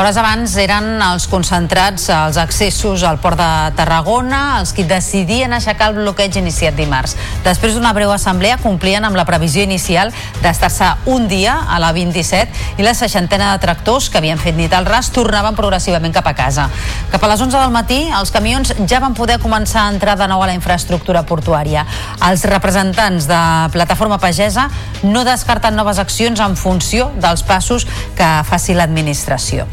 Hores 0.00 0.16
abans 0.16 0.54
eren 0.56 0.94
els 1.04 1.26
concentrats 1.28 2.06
als 2.14 2.38
accessos 2.40 3.02
al 3.04 3.18
port 3.20 3.36
de 3.36 3.48
Tarragona 3.76 4.38
els 4.56 4.70
qui 4.72 4.86
decidien 4.88 5.52
aixecar 5.52 5.90
el 5.90 5.98
bloqueig 5.98 6.38
iniciat 6.40 6.72
dimarts. 6.78 7.18
Després 7.44 7.76
d'una 7.76 7.90
breu 7.92 8.08
assemblea 8.14 8.56
complien 8.62 9.04
amb 9.04 9.18
la 9.20 9.26
previsió 9.28 9.60
inicial 9.60 10.08
d'estar-se 10.40 10.88
un 11.12 11.26
dia 11.28 11.58
a 11.68 11.76
la 11.84 11.90
27 11.92 12.80
i 12.80 12.86
la 12.86 12.94
seixantena 12.96 13.50
de 13.50 13.60
tractors 13.60 14.08
que 14.08 14.16
havien 14.22 14.40
fet 14.40 14.56
nit 14.56 14.72
al 14.72 14.88
ras 14.88 15.12
tornaven 15.12 15.58
progressivament 15.58 16.16
cap 16.16 16.32
a 16.32 16.34
casa. 16.38 16.70
Cap 17.12 17.20
a 17.20 17.32
les 17.34 17.44
11 17.44 17.60
del 17.60 17.76
matí 17.76 18.00
els 18.22 18.32
camions 18.32 18.72
ja 18.88 19.04
van 19.04 19.12
poder 19.12 19.36
començar 19.44 19.84
a 19.84 19.92
entrar 19.92 20.16
de 20.16 20.30
nou 20.32 20.40
a 20.40 20.48
la 20.48 20.56
infraestructura 20.56 21.26
portuària. 21.28 21.84
Els 22.30 22.48
representants 22.48 23.28
de 23.28 23.44
Plataforma 23.76 24.16
Pagesa 24.16 24.70
no 25.04 25.28
descarten 25.28 25.76
noves 25.76 26.00
accions 26.00 26.40
en 26.40 26.56
funció 26.56 27.12
dels 27.20 27.44
passos 27.44 27.84
que 28.16 28.32
faci 28.48 28.80
l'administració. 28.80 29.68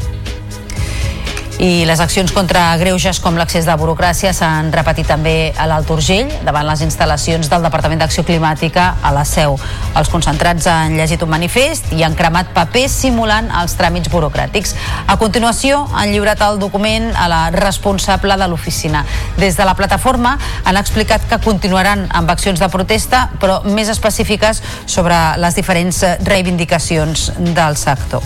I 1.58 1.82
les 1.90 1.98
accions 1.98 2.30
contra 2.30 2.76
greuges 2.78 3.18
com 3.18 3.34
l'accés 3.34 3.64
de 3.66 3.74
burocràcia 3.74 4.30
s'han 4.30 4.68
repetit 4.70 5.08
també 5.10 5.50
a 5.58 5.64
l'Alt 5.66 5.88
Urgell 5.90 6.30
davant 6.46 6.68
les 6.68 6.84
instal·lacions 6.86 7.50
del 7.50 7.64
Departament 7.66 7.98
d'Acció 7.98 8.22
Climàtica 8.22 8.84
a 9.02 9.10
la 9.10 9.24
Seu. 9.26 9.56
Els 9.98 10.10
concentrats 10.12 10.68
han 10.70 10.94
llegit 10.94 11.24
un 11.26 11.32
manifest 11.32 11.90
i 11.98 12.04
han 12.06 12.14
cremat 12.14 12.52
papers 12.54 12.94
simulant 13.02 13.50
els 13.58 13.74
tràmits 13.74 14.06
burocràtics. 14.12 14.76
A 15.10 15.18
continuació 15.18 15.82
han 15.90 16.14
lliurat 16.14 16.46
el 16.46 16.62
document 16.62 17.10
a 17.18 17.26
la 17.26 17.42
responsable 17.50 18.38
de 18.38 18.46
l'oficina. 18.46 19.02
Des 19.36 19.58
de 19.58 19.66
la 19.66 19.74
plataforma 19.74 20.36
han 20.62 20.78
explicat 20.78 21.26
que 21.26 21.42
continuaran 21.42 22.06
amb 22.14 22.30
accions 22.30 22.62
de 22.62 22.70
protesta 22.70 23.32
però 23.42 23.64
més 23.66 23.90
específiques 23.90 24.62
sobre 24.86 25.18
les 25.42 25.58
diferents 25.58 26.04
reivindicacions 26.22 27.32
del 27.50 27.74
sector. 27.76 28.22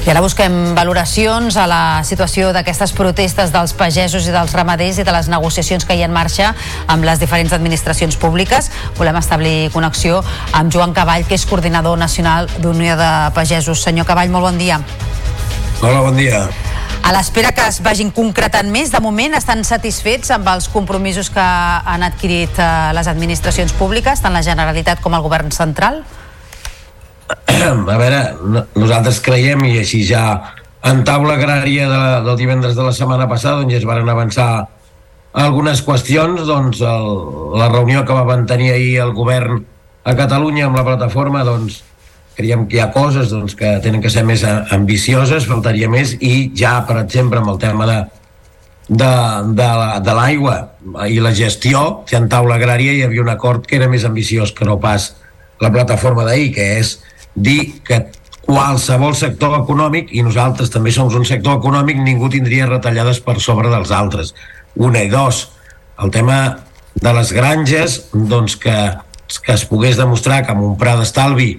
I 0.00 0.08
ara 0.08 0.22
busquem 0.24 0.54
valoracions 0.72 1.58
a 1.60 1.66
la 1.68 2.00
situació 2.08 2.54
d'aquestes 2.56 2.94
protestes 2.96 3.50
dels 3.52 3.74
pagesos 3.76 4.24
i 4.24 4.32
dels 4.32 4.54
ramaders 4.56 4.96
i 4.96 5.04
de 5.04 5.12
les 5.12 5.28
negociacions 5.28 5.84
que 5.84 5.92
hi 5.92 6.00
ha 6.00 6.08
en 6.08 6.14
marxa 6.14 6.54
amb 6.88 7.04
les 7.04 7.20
diferents 7.20 7.52
administracions 7.52 8.16
públiques. 8.16 8.70
Volem 8.96 9.18
establir 9.20 9.68
connexió 9.74 10.22
amb 10.56 10.72
Joan 10.72 10.94
Cavall, 10.96 11.26
que 11.28 11.36
és 11.36 11.44
coordinador 11.44 12.00
nacional 12.00 12.48
d'Unió 12.64 12.96
de 12.96 13.10
Pagesos. 13.36 13.82
Senyor 13.84 14.08
Cavall, 14.08 14.32
molt 14.32 14.48
bon 14.48 14.58
dia. 14.58 14.80
Hola, 15.82 16.00
bon 16.00 16.16
dia. 16.16 16.46
A 17.04 17.12
l'espera 17.12 17.52
que 17.52 17.66
es 17.68 17.82
vagin 17.84 18.08
concretant 18.16 18.72
més, 18.72 18.88
de 18.92 19.00
moment 19.04 19.36
estan 19.36 19.64
satisfets 19.68 20.32
amb 20.32 20.48
els 20.52 20.70
compromisos 20.72 21.28
que 21.34 21.44
han 21.44 22.04
adquirit 22.08 22.56
eh, 22.56 22.70
les 22.96 23.08
administracions 23.12 23.76
públiques, 23.76 24.24
tant 24.24 24.32
la 24.32 24.44
Generalitat 24.46 25.04
com 25.04 25.12
el 25.12 25.24
Govern 25.28 25.52
central? 25.52 26.00
A 27.36 27.96
veure, 27.98 28.20
no- 28.42 28.66
nosaltres 28.74 29.20
creiem 29.24 29.62
i 29.68 29.78
així 29.82 30.02
ja 30.06 30.24
en 30.86 31.02
taula 31.04 31.36
agrària 31.36 31.88
de, 31.90 32.02
del 32.26 32.38
divendres 32.40 32.76
de 32.76 32.86
la 32.86 32.92
setmana 32.96 33.28
passada 33.28 33.60
doncs 33.60 33.74
ja 33.74 33.80
es 33.82 33.88
van 33.88 34.08
avançar 34.08 34.50
algunes 35.32 35.82
qüestions 35.86 36.46
doncs 36.48 36.80
el, 36.82 37.10
la 37.60 37.68
reunió 37.70 38.04
que 38.04 38.16
va 38.16 38.24
mantenir 38.26 38.72
ahir 38.72 38.96
el 39.04 39.12
govern 39.14 39.60
a 40.04 40.14
Catalunya 40.16 40.66
amb 40.66 40.80
la 40.80 40.86
plataforma 40.86 41.44
doncs 41.46 41.82
creiem 42.38 42.64
que 42.70 42.78
hi 42.78 42.80
ha 42.80 42.88
coses 42.94 43.28
doncs, 43.30 43.54
que 43.54 43.76
tenen 43.84 44.00
que 44.00 44.10
ser 44.10 44.24
més 44.24 44.42
ambicioses, 44.46 45.44
faltaria 45.46 45.90
més 45.92 46.14
i 46.24 46.48
ja, 46.56 46.78
per 46.88 46.96
exemple, 47.02 47.42
amb 47.42 47.50
el 47.52 47.58
tema 47.60 47.84
de, 47.90 47.98
de, 48.88 49.10
de, 49.58 49.68
de 50.06 50.14
l'aigua 50.16 50.54
i 51.10 51.20
la 51.20 51.34
gestió, 51.36 52.00
que 52.08 52.16
en 52.16 52.30
taula 52.32 52.56
agrària 52.56 52.94
hi 52.96 53.02
havia 53.04 53.20
un 53.26 53.28
acord 53.28 53.66
que 53.68 53.76
era 53.76 53.90
més 53.92 54.06
ambiciós 54.08 54.54
que 54.56 54.64
no 54.64 54.78
pas 54.80 55.10
la 55.60 55.68
plataforma 55.74 56.24
d'ahir, 56.24 56.48
que 56.56 56.70
és 56.78 56.94
dir 57.34 57.82
que 57.86 58.00
qualsevol 58.46 59.14
sector 59.14 59.54
econòmic, 59.60 60.10
i 60.16 60.24
nosaltres 60.26 60.72
també 60.72 60.92
som 60.94 61.10
un 61.12 61.26
sector 61.28 61.60
econòmic, 61.60 62.00
ningú 62.02 62.30
tindria 62.32 62.68
retallades 62.68 63.20
per 63.22 63.38
sobre 63.40 63.70
dels 63.70 63.92
altres. 63.94 64.34
Una 64.74 65.04
i 65.04 65.10
dos, 65.12 65.48
el 66.02 66.10
tema 66.10 66.40
de 66.94 67.12
les 67.14 67.32
granges, 67.32 68.00
doncs 68.12 68.56
que, 68.58 68.76
que 69.44 69.52
es 69.54 69.64
pogués 69.68 70.00
demostrar 70.00 70.42
que 70.44 70.54
amb 70.54 70.66
un 70.66 70.76
pla 70.80 70.96
d'estalvi, 70.98 71.52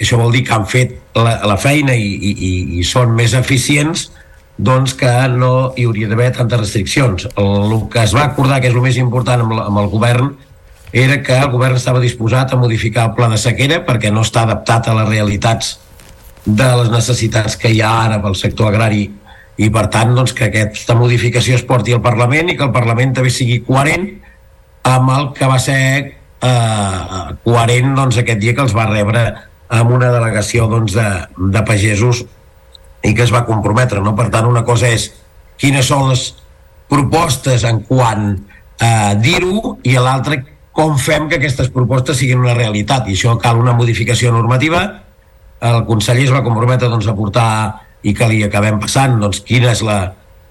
això 0.00 0.16
vol 0.16 0.32
dir 0.32 0.46
que 0.46 0.56
han 0.56 0.66
fet 0.68 0.96
la, 1.18 1.36
la 1.44 1.58
feina 1.60 1.92
i, 1.92 2.08
i, 2.16 2.50
i, 2.80 2.84
són 2.88 3.12
més 3.16 3.34
eficients, 3.36 4.08
doncs 4.60 4.94
que 4.96 5.10
no 5.32 5.72
hi 5.76 5.86
hauria 5.88 6.08
d'haver 6.08 6.30
tantes 6.36 6.62
restriccions. 6.64 7.26
El, 7.34 7.50
el 7.66 7.82
que 7.92 8.04
es 8.04 8.14
va 8.16 8.30
acordar, 8.30 8.60
que 8.60 8.70
és 8.70 8.76
el 8.76 8.84
més 8.84 8.96
important 9.00 9.44
amb, 9.44 9.58
amb 9.60 9.82
el 9.82 9.90
govern, 9.92 10.32
era 10.92 11.20
que 11.22 11.36
el 11.38 11.50
govern 11.52 11.78
estava 11.78 12.02
disposat 12.02 12.52
a 12.52 12.58
modificar 12.58 13.06
el 13.08 13.14
pla 13.14 13.28
de 13.30 13.38
sequera 13.38 13.80
perquè 13.86 14.10
no 14.10 14.24
està 14.26 14.42
adaptat 14.42 14.88
a 14.88 14.96
les 14.98 15.08
realitats 15.08 15.76
de 16.44 16.68
les 16.80 16.90
necessitats 16.90 17.56
que 17.60 17.70
hi 17.70 17.82
ha 17.84 17.92
ara 18.06 18.20
pel 18.22 18.34
sector 18.38 18.72
agrari 18.72 19.04
i 19.60 19.68
per 19.70 19.86
tant 19.92 20.14
doncs, 20.16 20.32
que 20.32 20.48
aquesta 20.48 20.96
modificació 20.96 21.58
es 21.58 21.66
porti 21.68 21.94
al 21.94 22.02
Parlament 22.02 22.50
i 22.50 22.56
que 22.56 22.66
el 22.66 22.74
Parlament 22.74 23.14
també 23.18 23.30
sigui 23.30 23.60
coherent 23.66 24.08
amb 24.88 25.12
el 25.14 25.30
que 25.36 25.46
va 25.46 25.58
ser 25.60 25.80
eh, 26.40 27.24
coherent 27.44 27.94
doncs, 27.98 28.18
aquest 28.18 28.40
dia 28.40 28.56
que 28.56 28.64
els 28.64 28.74
va 28.76 28.88
rebre 28.90 29.24
amb 29.70 29.92
una 29.94 30.10
delegació 30.10 30.66
doncs, 30.70 30.96
de, 30.96 31.08
de 31.54 31.64
pagesos 31.68 32.24
i 33.04 33.12
que 33.14 33.22
es 33.22 33.32
va 33.32 33.44
comprometre. 33.46 34.00
No? 34.02 34.16
Per 34.16 34.30
tant, 34.32 34.48
una 34.48 34.64
cosa 34.66 34.88
és 34.90 35.10
quines 35.60 35.86
són 35.86 36.08
les 36.10 36.30
propostes 36.90 37.64
en 37.68 37.84
quant 37.86 38.32
a 38.80 39.12
dir-ho 39.20 39.76
i 39.86 39.94
l'altra 40.00 40.40
com 40.80 40.96
fem 40.96 41.26
que 41.28 41.36
aquestes 41.36 41.68
propostes 41.68 42.16
siguin 42.16 42.40
una 42.40 42.54
realitat? 42.56 43.04
I 43.04 43.16
això 43.18 43.34
cal 43.42 43.58
una 43.60 43.74
modificació 43.76 44.30
normativa. 44.32 44.80
El 45.60 45.82
conseller 45.84 46.24
es 46.24 46.32
va 46.32 46.40
comprometre 46.46 46.88
doncs, 46.88 47.08
a 47.10 47.16
portar 47.18 47.50
i 48.00 48.14
que 48.16 48.28
li 48.30 48.38
acabem 48.46 48.78
passant 48.80 49.18
doncs, 49.20 49.42
quines 49.44 49.82
la, 49.84 49.98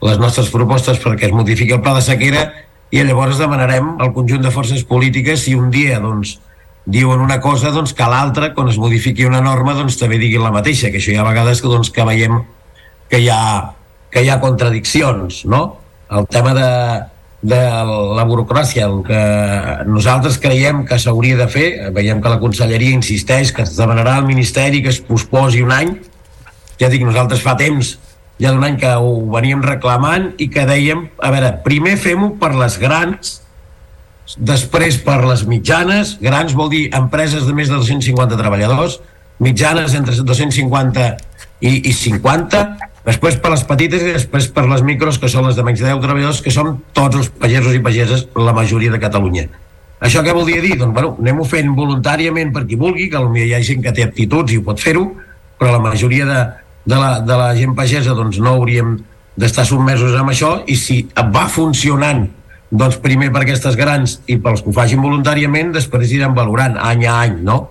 les 0.05 0.21
nostres 0.21 0.51
propostes 0.53 1.01
perquè 1.01 1.31
es 1.31 1.33
modifiqui 1.33 1.73
el 1.73 1.81
pla 1.81 1.95
de 1.97 2.05
sequera. 2.05 2.45
I 2.93 3.01
llavors 3.07 3.41
demanarem 3.41 3.95
al 3.97 4.13
conjunt 4.13 4.45
de 4.45 4.53
forces 4.53 4.85
polítiques 4.85 5.47
si 5.47 5.55
un 5.57 5.73
dia 5.73 5.97
doncs, 6.03 6.37
diuen 6.85 7.25
una 7.25 7.39
cosa 7.41 7.73
doncs, 7.73 7.95
que 7.97 8.05
l'altra, 8.13 8.53
quan 8.53 8.69
es 8.69 8.77
modifiqui 8.81 9.25
una 9.25 9.41
norma 9.41 9.73
doncs, 9.77 9.97
també 9.97 10.21
diguin 10.21 10.45
la 10.45 10.53
mateixa, 10.53 10.93
que 10.93 11.01
això 11.01 11.13
hi 11.13 11.17
ha 11.17 11.25
vegades 11.25 11.61
que, 11.61 11.73
doncs, 11.73 11.89
que 11.93 12.05
veiem 12.05 12.37
que 13.09 13.17
hi 13.17 13.29
ha, 13.33 13.41
que 14.13 14.21
hi 14.21 14.29
ha 14.29 14.41
contradiccions 14.41 15.43
no? 15.49 15.63
el 16.13 16.29
tema 16.29 16.53
de, 16.53 16.69
de 17.41 17.59
la 18.17 18.25
burocràcia 18.27 18.85
el 18.89 18.99
que 19.07 19.19
nosaltres 19.87 20.37
creiem 20.43 20.83
que 20.87 20.97
s'hauria 20.99 21.37
de 21.39 21.47
fer 21.47 21.67
veiem 21.95 22.19
que 22.19 22.31
la 22.31 22.39
conselleria 22.41 22.91
insisteix 22.97 23.53
que 23.55 23.63
es 23.63 23.77
demanarà 23.77 24.17
al 24.19 24.27
Ministeri 24.27 24.81
que 24.83 24.91
es 24.91 24.99
posposi 24.99 25.63
un 25.63 25.71
any 25.71 25.93
ja 26.79 26.89
dic, 26.91 27.05
nosaltres 27.07 27.43
fa 27.43 27.55
temps 27.59 27.95
ja 28.39 28.51
d'un 28.51 28.63
any 28.63 28.75
que 28.79 28.91
ho 28.91 29.13
veníem 29.31 29.63
reclamant 29.63 30.33
i 30.39 30.49
que 30.51 30.65
dèiem, 30.67 31.07
a 31.19 31.31
veure, 31.31 31.53
primer 31.63 31.95
fem-ho 31.99 32.33
per 32.39 32.51
les 32.55 32.75
grans 32.79 33.37
després 34.35 34.99
per 35.03 35.21
les 35.23 35.45
mitjanes 35.47 36.17
grans 36.19 36.53
vol 36.55 36.69
dir 36.75 36.89
empreses 36.95 37.47
de 37.47 37.55
més 37.55 37.71
de 37.71 37.79
250 37.79 38.35
treballadors 38.35 38.99
mitjanes 39.39 39.95
entre 39.95 40.11
250 40.11 41.07
i, 41.63 41.71
i 41.87 41.93
50 41.95 42.67
després 43.09 43.39
per 43.41 43.53
les 43.55 43.65
petites 43.67 44.05
i 44.05 44.13
després 44.13 44.51
per 44.53 44.67
les 44.69 44.85
micros 44.85 45.17
que 45.19 45.31
són 45.31 45.49
les 45.49 45.57
de 45.57 45.65
menys 45.65 45.81
de 45.81 45.89
10 45.89 46.05
treballadors 46.05 46.43
que 46.45 46.53
són 46.53 46.77
tots 46.93 47.19
els 47.19 47.33
pagesos 47.41 47.75
i 47.75 47.81
pageses 47.83 48.29
la 48.37 48.55
majoria 48.55 48.93
de 48.93 49.01
Catalunya 49.01 49.49
això 49.99 50.23
què 50.23 50.33
volia 50.35 50.61
dir? 50.63 50.77
Doncs 50.79 50.95
bueno, 50.95 51.11
anem-ho 51.19 51.45
fent 51.47 51.73
voluntàriament 51.75 52.53
per 52.55 52.63
qui 52.67 52.79
vulgui, 52.79 53.09
que 53.11 53.19
potser 53.19 53.47
hi 53.49 53.53
ha 53.55 53.61
gent 53.67 53.83
que 53.83 53.93
té 53.95 54.05
aptituds 54.07 54.53
i 54.53 54.59
ho 54.59 54.63
pot 54.63 54.79
fer-ho, 54.79 55.05
però 55.59 55.73
la 55.75 55.83
majoria 55.83 56.27
de, 56.27 56.39
de, 56.85 56.95
la, 56.95 57.11
de 57.19 57.39
la 57.41 57.49
gent 57.57 57.75
pagesa 57.75 58.15
doncs 58.15 58.39
no 58.39 58.55
hauríem 58.55 58.95
d'estar 59.39 59.65
sotmesos 59.67 60.15
amb 60.19 60.31
això 60.31 60.53
i 60.71 60.75
si 60.79 61.01
va 61.35 61.47
funcionant 61.51 62.25
doncs 62.69 62.99
primer 63.03 63.31
per 63.33 63.43
aquestes 63.43 63.75
grans 63.79 64.19
i 64.29 64.37
pels 64.39 64.63
que 64.63 64.71
ho 64.71 64.75
facin 64.75 65.01
voluntàriament 65.03 65.73
després 65.75 66.11
iran 66.15 66.35
valorant 66.37 66.77
any 66.79 67.05
a 67.07 67.19
any, 67.25 67.39
no? 67.43 67.61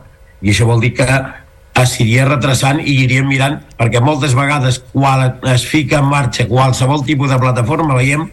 I 0.43 0.53
això 0.53 0.69
vol 0.69 0.83
dir 0.85 0.93
que 0.99 1.09
es 1.83 1.95
iria 2.01 2.27
retrasant 2.29 2.81
i 2.81 2.95
iríem 3.05 3.29
mirant, 3.29 3.59
perquè 3.79 4.01
moltes 4.03 4.35
vegades 4.37 4.81
quan 4.93 5.39
es 5.53 5.65
fica 5.69 6.01
en 6.03 6.11
marxa 6.11 6.49
qualsevol 6.49 7.05
tipus 7.07 7.31
de 7.31 7.39
plataforma 7.39 7.97
veiem 7.99 8.29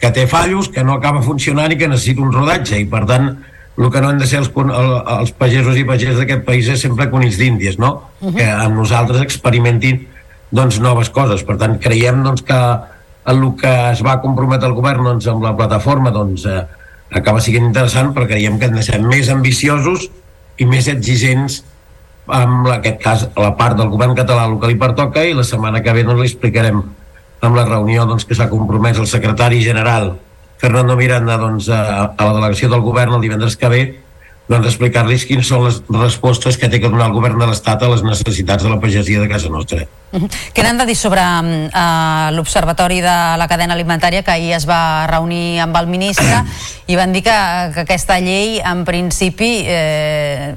que 0.00 0.10
té 0.12 0.26
fallos, 0.28 0.68
que 0.68 0.84
no 0.84 0.98
acaba 0.98 1.22
funcionant 1.24 1.72
i 1.72 1.78
que 1.80 1.88
necessita 1.88 2.22
un 2.22 2.34
rodatge 2.34 2.78
i 2.80 2.88
per 2.88 3.04
tant 3.08 3.30
el 3.76 3.90
que 3.92 4.00
no 4.00 4.08
han 4.08 4.18
de 4.20 4.26
ser 4.28 4.40
els, 4.40 4.50
els 4.56 5.32
pagesos 5.36 5.76
i 5.76 5.84
pageses 5.88 6.20
d'aquest 6.20 6.44
país 6.46 6.68
és 6.72 6.80
sempre 6.80 7.10
conills 7.12 7.36
d'índies, 7.36 7.78
no? 7.78 8.10
Uh 8.20 8.28
-huh. 8.28 8.36
Que 8.36 8.46
amb 8.50 8.76
nosaltres 8.76 9.20
experimentin 9.20 10.06
doncs, 10.50 10.80
noves 10.80 11.10
coses. 11.10 11.42
Per 11.42 11.56
tant, 11.56 11.78
creiem 11.78 12.22
doncs, 12.22 12.42
que 12.42 12.60
el 13.26 13.42
que 13.60 13.74
es 13.90 14.02
va 14.02 14.20
comprometre 14.22 14.68
el 14.68 14.74
govern 14.74 15.04
doncs, 15.04 15.26
amb 15.26 15.42
la 15.42 15.56
plataforma 15.56 16.10
doncs, 16.10 16.46
eh, 16.46 16.64
acaba 17.10 17.40
sent 17.40 17.64
interessant 17.64 18.12
però 18.14 18.26
creiem 18.26 18.58
que 18.58 18.66
hem 18.66 18.76
de 18.78 18.82
ser 18.82 19.00
més 19.02 19.28
ambiciosos 19.32 20.08
i 20.58 20.64
més 20.64 20.88
exigents 20.88 21.62
amb 22.26 22.68
aquest 22.74 23.02
cas 23.02 23.26
la 23.36 23.52
part 23.58 23.78
del 23.78 23.90
govern 23.92 24.16
català 24.18 24.46
el 24.48 24.58
que 24.60 24.70
li 24.70 24.78
pertoca 24.80 25.24
i 25.24 25.34
la 25.36 25.44
setmana 25.46 25.82
que 25.82 25.94
ve 25.94 26.04
doncs, 26.06 26.20
li 26.20 26.30
explicarem 26.30 26.82
amb 27.46 27.58
la 27.58 27.66
reunió 27.68 28.06
doncs, 28.06 28.26
que 28.26 28.34
s'ha 28.34 28.50
compromès 28.50 28.98
el 28.98 29.06
secretari 29.10 29.62
general 29.62 30.16
Fernando 30.58 30.96
Miranda 30.96 31.36
doncs, 31.38 31.68
a, 31.68 32.10
a 32.16 32.24
la 32.24 32.34
delegació 32.34 32.72
del 32.72 32.82
govern 32.82 33.14
el 33.14 33.24
divendres 33.24 33.56
que 33.60 33.70
ve 33.70 33.82
doncs, 34.46 34.68
explicar-los 34.70 35.26
quines 35.26 35.48
són 35.48 35.64
les 35.66 35.80
respostes 35.90 36.58
que 36.58 36.70
té 36.70 36.78
que 36.80 36.90
donar 36.90 37.08
el 37.10 37.16
govern 37.16 37.38
de 37.42 37.48
l'Estat 37.50 37.82
a 37.82 37.90
les 37.90 38.04
necessitats 38.06 38.62
de 38.62 38.70
la 38.70 38.78
pagesia 38.82 39.20
de 39.20 39.28
casa 39.30 39.50
nostra. 39.50 39.82
Què 40.54 40.62
n'han 40.62 40.78
de 40.78 40.86
dir 40.86 40.94
sobre 40.96 41.20
uh, 41.20 42.30
l'Observatori 42.32 43.00
de 43.02 43.16
la 43.40 43.48
cadena 43.50 43.74
alimentària 43.74 44.22
que 44.22 44.36
ahir 44.36 44.54
es 44.56 44.68
va 44.68 45.06
reunir 45.10 45.58
amb 45.64 45.76
el 45.82 45.90
ministre 45.90 46.44
i 46.86 46.98
van 46.98 47.12
dir 47.12 47.24
que, 47.26 47.36
que 47.74 47.82
aquesta 47.82 48.20
llei 48.22 48.60
en 48.62 48.84
principi 48.86 49.50
eh, 49.66 50.54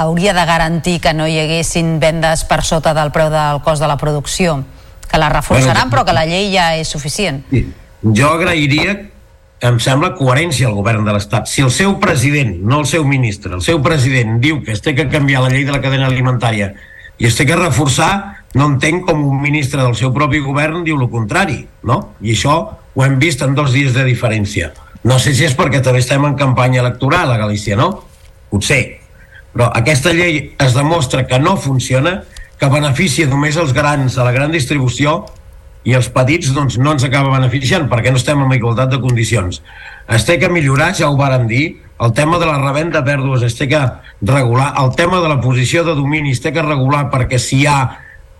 hauria 0.00 0.32
de 0.34 0.44
garantir 0.48 1.00
que 1.00 1.12
no 1.14 1.28
hi 1.28 1.38
haguessin 1.42 1.98
vendes 2.00 2.44
per 2.48 2.62
sota 2.64 2.94
del 2.96 3.12
preu 3.12 3.30
del 3.32 3.62
cost 3.62 3.82
de 3.82 3.88
la 3.88 3.96
producció 4.00 4.62
que 5.08 5.18
la 5.20 5.28
reforçaran 5.28 5.88
Bueno, 5.88 5.90
però 5.90 6.04
que 6.08 6.16
la 6.16 6.26
llei 6.26 6.52
ja 6.54 6.72
és 6.76 6.88
suficient 6.88 7.44
Jo 8.02 8.32
agrairia, 8.34 8.96
em 9.62 9.76
sembla, 9.78 10.16
coherència 10.18 10.66
al 10.66 10.74
govern 10.74 11.04
de 11.06 11.12
l'Estat. 11.14 11.46
Si 11.46 11.62
el 11.62 11.70
seu 11.70 12.00
president, 12.02 12.56
no 12.66 12.80
el 12.82 12.88
seu 12.90 13.04
ministre, 13.06 13.52
el 13.54 13.62
seu 13.62 13.78
president 13.82 14.40
diu 14.42 14.58
que 14.66 14.74
es 14.74 14.82
té 14.82 14.96
que 14.98 15.06
canviar 15.12 15.44
la 15.44 15.52
llei 15.52 15.62
de 15.68 15.70
la 15.70 15.80
cadena 15.84 16.08
alimentària 16.10 16.72
i 17.22 17.28
es 17.28 17.36
té 17.38 17.46
que 17.46 17.54
reforçar, 17.54 18.42
no 18.58 18.66
entenc 18.72 19.06
com 19.06 19.22
un 19.22 19.38
ministre 19.40 19.78
del 19.84 19.94
seu 19.94 20.10
propi 20.12 20.40
govern 20.42 20.82
diu 20.82 20.98
el 20.98 21.10
contrari, 21.12 21.60
no? 21.86 22.16
I 22.20 22.34
això 22.34 22.56
ho 22.94 23.04
hem 23.04 23.20
vist 23.22 23.44
en 23.46 23.54
dos 23.54 23.70
dies 23.72 23.94
de 23.94 24.02
diferència. 24.08 24.72
No 25.06 25.18
sé 25.22 25.34
si 25.34 25.46
és 25.46 25.54
perquè 25.58 25.78
també 25.82 26.02
estem 26.02 26.24
en 26.26 26.34
campanya 26.38 26.82
electoral 26.82 27.30
a 27.30 27.38
Galícia, 27.38 27.78
no? 27.78 27.92
Potser. 28.50 29.01
Però 29.52 29.68
aquesta 29.76 30.12
llei 30.16 30.54
es 30.60 30.74
demostra 30.74 31.26
que 31.28 31.38
no 31.38 31.56
funciona, 31.60 32.22
que 32.58 32.70
beneficia 32.72 33.28
només 33.28 33.58
els 33.60 33.72
grans, 33.76 34.16
a 34.16 34.24
la 34.24 34.32
gran 34.32 34.52
distribució, 34.54 35.22
i 35.84 35.96
els 35.98 36.08
petits 36.14 36.52
doncs, 36.54 36.78
no 36.78 36.92
ens 36.94 37.04
acaba 37.04 37.32
beneficiant 37.34 37.88
perquè 37.90 38.12
no 38.12 38.20
estem 38.20 38.42
en 38.44 38.52
igualtat 38.54 38.92
de 38.92 39.00
condicions. 39.02 39.58
Es 40.06 40.26
té 40.28 40.38
que 40.38 40.50
millorar, 40.52 40.92
ja 40.94 41.08
ho 41.10 41.16
vàrem 41.18 41.48
dir, 41.50 41.64
el 42.02 42.14
tema 42.14 42.38
de 42.38 42.46
la 42.46 42.58
revenda 42.58 43.00
de 43.00 43.06
pèrdues 43.06 43.42
es 43.46 43.56
té 43.58 43.68
que 43.70 43.80
regular, 44.22 44.72
el 44.82 44.94
tema 44.98 45.20
de 45.22 45.28
la 45.30 45.40
posició 45.42 45.84
de 45.86 45.94
domini 45.98 46.32
es 46.34 46.42
té 46.42 46.52
que 46.54 46.62
regular 46.62 47.08
perquè 47.10 47.38
si 47.38 47.62
hi 47.62 47.66
ha 47.70 47.78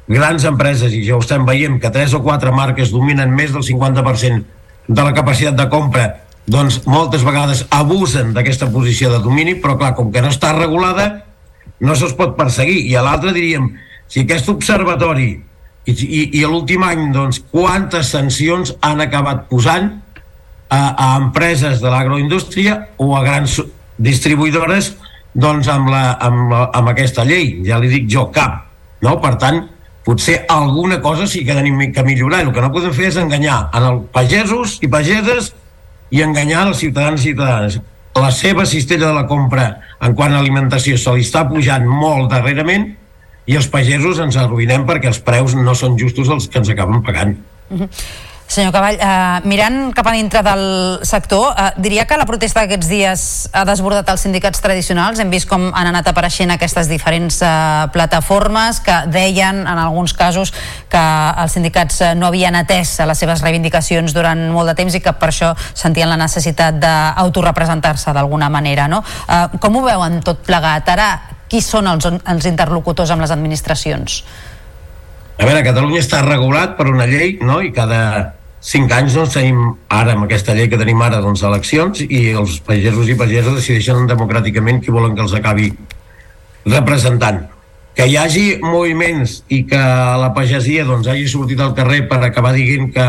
grans 0.08 0.46
empreses, 0.46 0.94
i 0.94 1.04
ja 1.06 1.16
ho 1.16 1.22
estem 1.22 1.46
veient, 1.46 1.78
que 1.82 1.90
tres 1.94 2.14
o 2.14 2.22
quatre 2.22 2.52
marques 2.54 2.90
dominen 2.94 3.34
més 3.34 3.52
del 3.54 3.62
50% 3.66 4.42
de 4.88 5.02
la 5.02 5.14
capacitat 5.14 5.58
de 5.58 5.68
compra, 5.70 6.08
doncs 6.52 6.82
moltes 6.86 7.24
vegades 7.24 7.64
abusen 7.72 8.34
d'aquesta 8.36 8.68
posició 8.72 9.10
de 9.12 9.22
domini, 9.24 9.56
però 9.60 9.78
clar, 9.80 9.94
com 9.96 10.12
que 10.12 10.22
no 10.22 10.30
està 10.32 10.52
regulada, 10.56 11.08
no 11.80 11.96
se'ls 11.96 12.14
pot 12.18 12.36
perseguir. 12.36 12.82
I 12.90 12.98
a 12.98 13.04
l'altre 13.06 13.32
diríem, 13.34 13.70
si 14.12 14.22
aquest 14.26 14.50
observatori 14.52 15.30
i, 15.32 15.92
i, 15.92 16.22
i 16.38 16.42
l'últim 16.46 16.84
any 16.86 17.08
doncs, 17.14 17.40
quantes 17.50 18.12
sancions 18.14 18.74
han 18.84 19.00
acabat 19.02 19.46
posant 19.50 19.88
a, 20.68 20.80
a 20.92 21.06
empreses 21.18 21.80
de 21.82 21.90
l'agroindústria 21.90 22.76
o 23.02 23.14
a 23.16 23.22
grans 23.24 23.58
distribuïdores 24.02 24.92
doncs 25.32 25.68
amb, 25.72 25.88
la, 25.90 26.04
amb, 26.20 26.52
la, 26.52 26.66
amb 26.76 26.92
aquesta 26.92 27.24
llei, 27.24 27.62
ja 27.66 27.80
li 27.80 27.90
dic 27.90 28.06
jo 28.12 28.28
cap 28.34 28.68
no? 29.02 29.16
per 29.22 29.34
tant, 29.40 29.64
potser 30.06 30.42
alguna 30.50 31.00
cosa 31.02 31.26
sí 31.30 31.44
que 31.46 31.56
tenim 31.56 31.80
que 31.94 32.04
millorar 32.06 32.42
el 32.44 32.52
que 32.54 32.62
no 32.62 32.72
podem 32.74 32.94
fer 32.94 33.10
és 33.10 33.18
enganyar 33.20 33.58
en 33.72 33.88
els 33.90 34.06
pagesos 34.14 34.78
i 34.84 34.90
pageses 34.92 35.52
i 36.12 36.22
enganyar 36.22 36.66
els 36.68 36.82
ciutadans 36.84 37.22
i 37.22 37.32
ciutadanes 37.32 37.80
la 38.20 38.30
seva 38.36 38.66
cistella 38.68 39.08
de 39.08 39.16
la 39.16 39.26
compra 39.26 39.68
en 40.04 40.14
quant 40.14 40.34
a 40.34 40.40
alimentació 40.42 40.98
se 41.00 41.14
li 41.16 41.24
està 41.24 41.46
pujant 41.48 41.86
molt 41.88 42.28
darrerament 42.32 42.90
i 43.48 43.56
els 43.58 43.68
pagesos 43.72 44.20
ens 44.22 44.36
arruïnem 44.38 44.84
perquè 44.88 45.08
els 45.10 45.22
preus 45.24 45.56
no 45.56 45.74
són 45.74 45.96
justos 45.98 46.28
els 46.30 46.46
que 46.48 46.60
ens 46.60 46.70
acaben 46.70 47.02
pagant. 47.02 47.38
Uh 47.70 47.80
-huh. 47.80 47.88
Senyor 48.52 48.68
Cavall, 48.74 48.98
eh, 49.00 49.40
mirant 49.48 49.94
cap 49.96 50.06
a 50.06 50.12
dintre 50.12 50.42
del 50.44 50.98
sector, 51.08 51.54
eh, 51.56 51.70
diria 51.80 52.04
que 52.04 52.18
la 52.20 52.26
protesta 52.28 52.60
d'aquests 52.60 52.88
dies 52.90 53.22
ha 53.48 53.62
desbordat 53.64 54.10
els 54.12 54.20
sindicats 54.20 54.60
tradicionals. 54.60 55.18
Hem 55.20 55.30
vist 55.32 55.48
com 55.48 55.70
han 55.72 55.88
anat 55.88 56.10
apareixent 56.10 56.52
aquestes 56.52 56.90
diferents 56.90 57.40
eh, 57.40 57.48
plataformes 57.94 58.80
que 58.84 59.06
deien, 59.06 59.62
en 59.64 59.78
alguns 59.80 60.12
casos, 60.12 60.52
que 60.92 61.00
els 61.00 61.52
sindicats 61.56 62.02
no 62.14 62.26
havien 62.26 62.54
atès 62.54 63.00
a 63.00 63.06
les 63.08 63.16
seves 63.24 63.40
reivindicacions 63.40 64.12
durant 64.12 64.44
molt 64.52 64.68
de 64.68 64.76
temps 64.82 64.92
i 64.92 65.00
que 65.00 65.16
per 65.16 65.30
això 65.30 65.54
sentien 65.72 66.12
la 66.12 66.20
necessitat 66.20 66.76
d'autorepresentar-se 66.76 68.12
d'alguna 68.12 68.50
manera. 68.52 68.84
No? 68.86 69.00
Eh, 69.32 69.56
com 69.64 69.80
ho 69.80 69.86
veuen 69.86 70.20
tot 70.20 70.44
plegat? 70.44 70.92
Ara 70.92 71.08
qui 71.48 71.64
són 71.64 71.88
els, 71.88 72.04
els 72.04 72.52
interlocutors 72.52 73.16
amb 73.16 73.24
les 73.24 73.32
administracions? 73.32 74.20
A 75.40 75.48
veure, 75.48 75.64
Catalunya 75.64 76.04
està 76.04 76.20
regulat 76.20 76.76
per 76.76 76.90
una 76.92 77.08
llei, 77.08 77.38
no?, 77.40 77.62
i 77.64 77.72
cada 77.72 78.41
cinc 78.62 78.92
anys 78.94 79.16
doncs, 79.18 79.34
tenim 79.34 79.58
ara, 79.90 80.14
amb 80.14 80.28
aquesta 80.28 80.54
llei 80.54 80.68
que 80.70 80.78
tenim 80.78 81.00
ara, 81.02 81.18
doncs, 81.22 81.42
eleccions 81.46 82.04
i 82.06 82.28
els 82.38 82.60
pagesos 82.62 83.10
i 83.10 83.18
pageses 83.18 83.58
decideixen 83.58 84.06
democràticament 84.06 84.78
qui 84.84 84.94
volen 84.94 85.16
que 85.18 85.24
els 85.26 85.34
acabi 85.34 85.72
representant. 86.68 87.42
Que 87.98 88.06
hi 88.08 88.16
hagi 88.16 88.44
moviments 88.62 89.42
i 89.52 89.64
que 89.68 89.82
la 90.22 90.30
pagesia 90.36 90.86
doncs, 90.88 91.10
hagi 91.10 91.26
sortit 91.28 91.60
al 91.60 91.74
carrer 91.76 92.06
per 92.08 92.22
acabar 92.22 92.54
dient 92.54 92.92
que, 92.94 93.08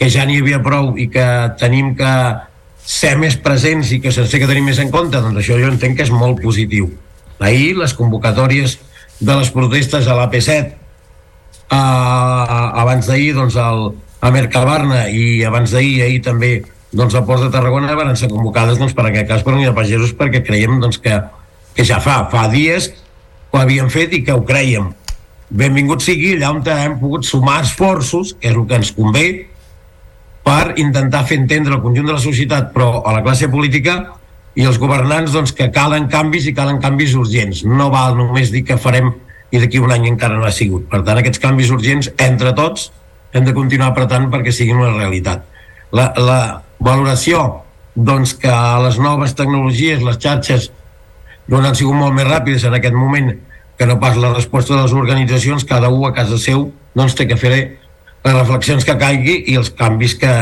que 0.00 0.08
ja 0.10 0.24
n'hi 0.26 0.40
havia 0.40 0.62
prou 0.64 0.94
i 0.98 1.10
que 1.12 1.26
tenim 1.60 1.92
que 1.98 2.14
ser 2.86 3.16
més 3.20 3.36
presents 3.42 3.92
i 3.92 4.00
que 4.00 4.14
se'ns 4.14 4.32
té 4.32 4.40
que 4.40 4.48
tenir 4.48 4.64
més 4.64 4.80
en 4.80 4.90
compte, 4.94 5.20
doncs 5.20 5.42
això 5.42 5.60
jo 5.60 5.68
entenc 5.68 6.00
que 6.00 6.06
és 6.06 6.14
molt 6.14 6.40
positiu. 6.40 6.88
Ahir 7.36 7.76
les 7.76 7.92
convocatòries 7.92 8.78
de 9.20 9.36
les 9.36 9.52
protestes 9.52 10.08
a 10.08 10.16
l'AP7 10.16 10.72
eh, 11.68 11.76
abans 11.76 13.06
d'ahir 13.10 13.34
doncs 13.36 13.58
el, 13.60 13.90
a 14.26 14.32
Mercabarna 14.34 15.06
i 15.14 15.44
abans 15.46 15.70
d'ahir 15.74 16.02
ahir 16.02 16.20
també 16.26 16.52
doncs 16.96 17.14
a 17.14 17.22
Port 17.26 17.44
de 17.44 17.50
Tarragona 17.54 17.94
van 17.98 18.16
ser 18.18 18.30
convocades 18.32 18.78
doncs, 18.80 18.94
per 18.96 19.06
aquest 19.06 19.28
cas 19.30 19.46
per 19.46 19.54
Unió 19.54 19.70
de 19.70 19.76
Pagesos 19.76 20.14
perquè 20.18 20.42
creiem 20.42 20.80
doncs, 20.82 20.98
que, 20.98 21.20
que 21.76 21.86
ja 21.86 22.00
fa, 22.02 22.24
fa 22.32 22.46
dies 22.50 22.90
ho 23.52 23.60
havíem 23.60 23.90
fet 23.92 24.16
i 24.18 24.24
que 24.26 24.34
ho 24.34 24.42
creiem 24.46 24.90
benvingut 25.48 26.02
sigui 26.02 26.34
allà 26.34 26.50
on 26.56 26.62
hem 26.66 26.96
pogut 26.98 27.24
sumar 27.24 27.60
esforços, 27.62 28.34
que 28.34 28.50
és 28.50 28.56
el 28.56 28.66
que 28.66 28.80
ens 28.80 28.90
convé 28.96 29.26
per 30.46 30.74
intentar 30.78 31.24
fer 31.26 31.38
entendre 31.40 31.74
al 31.74 31.82
conjunt 31.82 32.06
de 32.06 32.16
la 32.16 32.22
societat 32.22 32.72
però 32.74 33.02
a 33.06 33.14
la 33.14 33.22
classe 33.22 33.48
política 33.50 33.98
i 34.56 34.64
els 34.66 34.78
governants 34.80 35.34
doncs, 35.34 35.52
que 35.52 35.70
calen 35.70 36.08
canvis 36.08 36.46
i 36.48 36.54
calen 36.56 36.80
canvis 36.80 37.14
urgents. 37.14 37.62
No 37.68 37.90
val 37.92 38.16
només 38.16 38.50
dir 38.50 38.64
que 38.64 38.78
farem 38.80 39.12
i 39.52 39.60
d'aquí 39.60 39.78
un 39.78 39.92
any 39.92 40.08
encara 40.08 40.38
no 40.38 40.46
ha 40.48 40.54
sigut. 40.54 40.86
Per 40.90 41.02
tant, 41.04 41.18
aquests 41.20 41.42
canvis 41.42 41.70
urgents, 41.74 42.08
entre 42.18 42.54
tots, 42.56 42.88
hem 43.32 43.46
de 43.46 43.54
continuar 43.54 43.92
apretant 43.92 44.28
perquè 44.32 44.52
siguin 44.54 44.80
una 44.80 44.94
realitat. 44.94 45.44
La, 45.94 46.10
la 46.18 46.40
valoració 46.82 47.62
doncs, 47.96 48.34
que 48.36 48.52
les 48.84 48.98
noves 49.00 49.34
tecnologies, 49.34 50.04
les 50.04 50.18
xarxes, 50.20 50.70
doncs, 51.48 51.70
han 51.70 51.78
sigut 51.78 51.96
molt 51.96 52.14
més 52.16 52.28
ràpides 52.28 52.66
en 52.68 52.76
aquest 52.76 52.96
moment 52.96 53.32
que 53.76 53.86
no 53.88 53.98
pas 54.00 54.16
la 54.16 54.34
resposta 54.34 54.74
de 54.74 54.82
les 54.82 54.92
organitzacions, 54.92 55.64
cada 55.64 55.88
un 55.92 56.04
a 56.08 56.12
casa 56.16 56.38
seu 56.40 56.70
doncs, 56.96 57.16
té 57.16 57.26
que 57.28 57.40
fer 57.40 57.54
les 57.56 58.36
reflexions 58.36 58.84
que 58.84 58.98
caigui 59.00 59.42
i 59.52 59.56
els 59.60 59.70
canvis 59.70 60.16
que, 60.20 60.32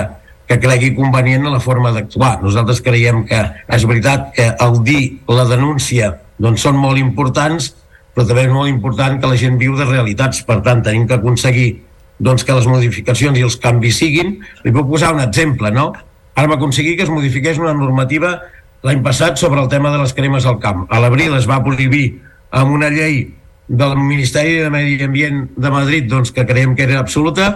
que 0.49 0.59
cregui 0.61 0.95
convenient 0.97 1.47
a 1.47 1.55
la 1.55 1.63
forma 1.63 1.93
d'actuar. 1.95 2.39
Nosaltres 2.43 2.83
creiem 2.85 3.25
que 3.29 3.41
és 3.75 3.87
veritat 3.89 4.31
que 4.37 4.51
el 4.67 4.79
dir 4.87 5.03
la 5.29 5.47
denúncia 5.51 6.15
doncs 6.39 6.65
són 6.67 6.79
molt 6.81 6.99
importants, 6.99 7.73
però 8.15 8.27
també 8.27 8.47
és 8.47 8.55
molt 8.55 8.71
important 8.71 9.19
que 9.21 9.31
la 9.31 9.39
gent 9.39 9.59
viu 9.59 9.75
de 9.79 9.87
realitats. 9.89 10.43
Per 10.47 10.61
tant, 10.67 10.83
tenim 10.87 11.07
que 11.11 11.19
aconseguir 11.19 11.69
doncs, 12.19 12.45
que 12.45 12.57
les 12.57 12.67
modificacions 12.71 13.39
i 13.39 13.45
els 13.47 13.57
canvis 13.61 13.99
siguin. 14.03 14.37
Li 14.65 14.73
puc 14.75 14.91
posar 14.91 15.15
un 15.15 15.23
exemple, 15.25 15.71
no? 15.75 15.93
Ara 16.35 16.51
va 16.51 16.59
aconseguir 16.59 16.97
que 16.99 17.07
es 17.07 17.13
modifiqués 17.13 17.61
una 17.63 17.75
normativa 17.75 18.39
l'any 18.85 19.01
passat 19.03 19.39
sobre 19.41 19.63
el 19.63 19.71
tema 19.73 19.91
de 19.91 20.03
les 20.03 20.13
cremes 20.13 20.47
al 20.47 20.59
camp. 20.61 20.85
A 20.91 21.01
l'abril 21.01 21.35
es 21.39 21.49
va 21.49 21.63
prohibir 21.65 22.21
amb 22.55 22.75
una 22.75 22.91
llei 22.93 23.23
del 23.69 23.95
Ministeri 23.97 24.59
de 24.61 24.69
Medi 24.71 24.99
Ambient 25.03 25.47
de 25.57 25.71
Madrid 25.73 26.11
doncs, 26.11 26.35
que 26.35 26.45
creiem 26.45 26.75
que 26.77 26.85
era 26.85 27.01
absoluta. 27.01 27.55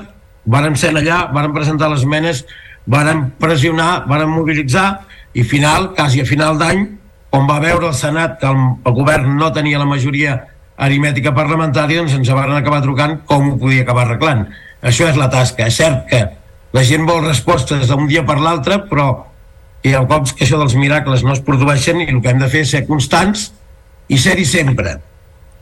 Varen 0.48 0.78
ser 0.80 0.94
allà, 0.96 1.26
varen 1.34 1.52
presentar 1.52 1.90
les 1.92 2.06
menes 2.08 2.46
varen 2.88 3.28
pressionar, 3.38 4.06
varen 4.08 4.32
mobilitzar 4.32 5.04
i 5.36 5.44
final, 5.44 5.92
quasi 5.94 6.22
a 6.22 6.26
final 6.26 6.56
d'any, 6.58 6.86
on 7.36 7.44
va 7.48 7.60
veure 7.60 7.90
el 7.90 7.94
Senat 7.94 8.38
que 8.40 8.48
el, 8.48 8.62
el 8.88 8.94
govern 8.96 9.36
no 9.36 9.52
tenia 9.52 9.78
la 9.78 9.88
majoria 9.88 10.38
aritmètica 10.78 11.34
parlamentària, 11.34 12.00
doncs 12.00 12.14
ens 12.16 12.30
van 12.30 12.54
acabar 12.56 12.80
trucant 12.84 13.18
com 13.26 13.52
ho 13.52 13.56
podia 13.58 13.82
acabar 13.82 14.06
arreglant. 14.06 14.46
Això 14.82 15.08
és 15.10 15.18
la 15.18 15.28
tasca. 15.32 15.66
És 15.66 15.78
cert 15.80 16.06
que 16.10 16.22
la 16.76 16.84
gent 16.86 17.06
vol 17.08 17.24
respostes 17.24 17.88
d'un 17.90 18.06
dia 18.06 18.24
per 18.26 18.38
l'altre, 18.38 18.78
però 18.90 19.08
hi 19.82 19.94
ha 19.94 20.04
cops 20.10 20.34
que 20.34 20.46
això 20.46 20.58
dels 20.60 20.76
miracles 20.78 21.24
no 21.26 21.34
es 21.34 21.42
produeixen 21.44 22.02
i 22.02 22.08
el 22.12 22.22
que 22.22 22.32
hem 22.32 22.42
de 22.42 22.50
fer 22.52 22.64
és 22.66 22.74
ser 22.74 22.84
constants 22.86 23.50
i 24.08 24.18
ser-hi 24.18 24.46
sempre. 24.48 24.98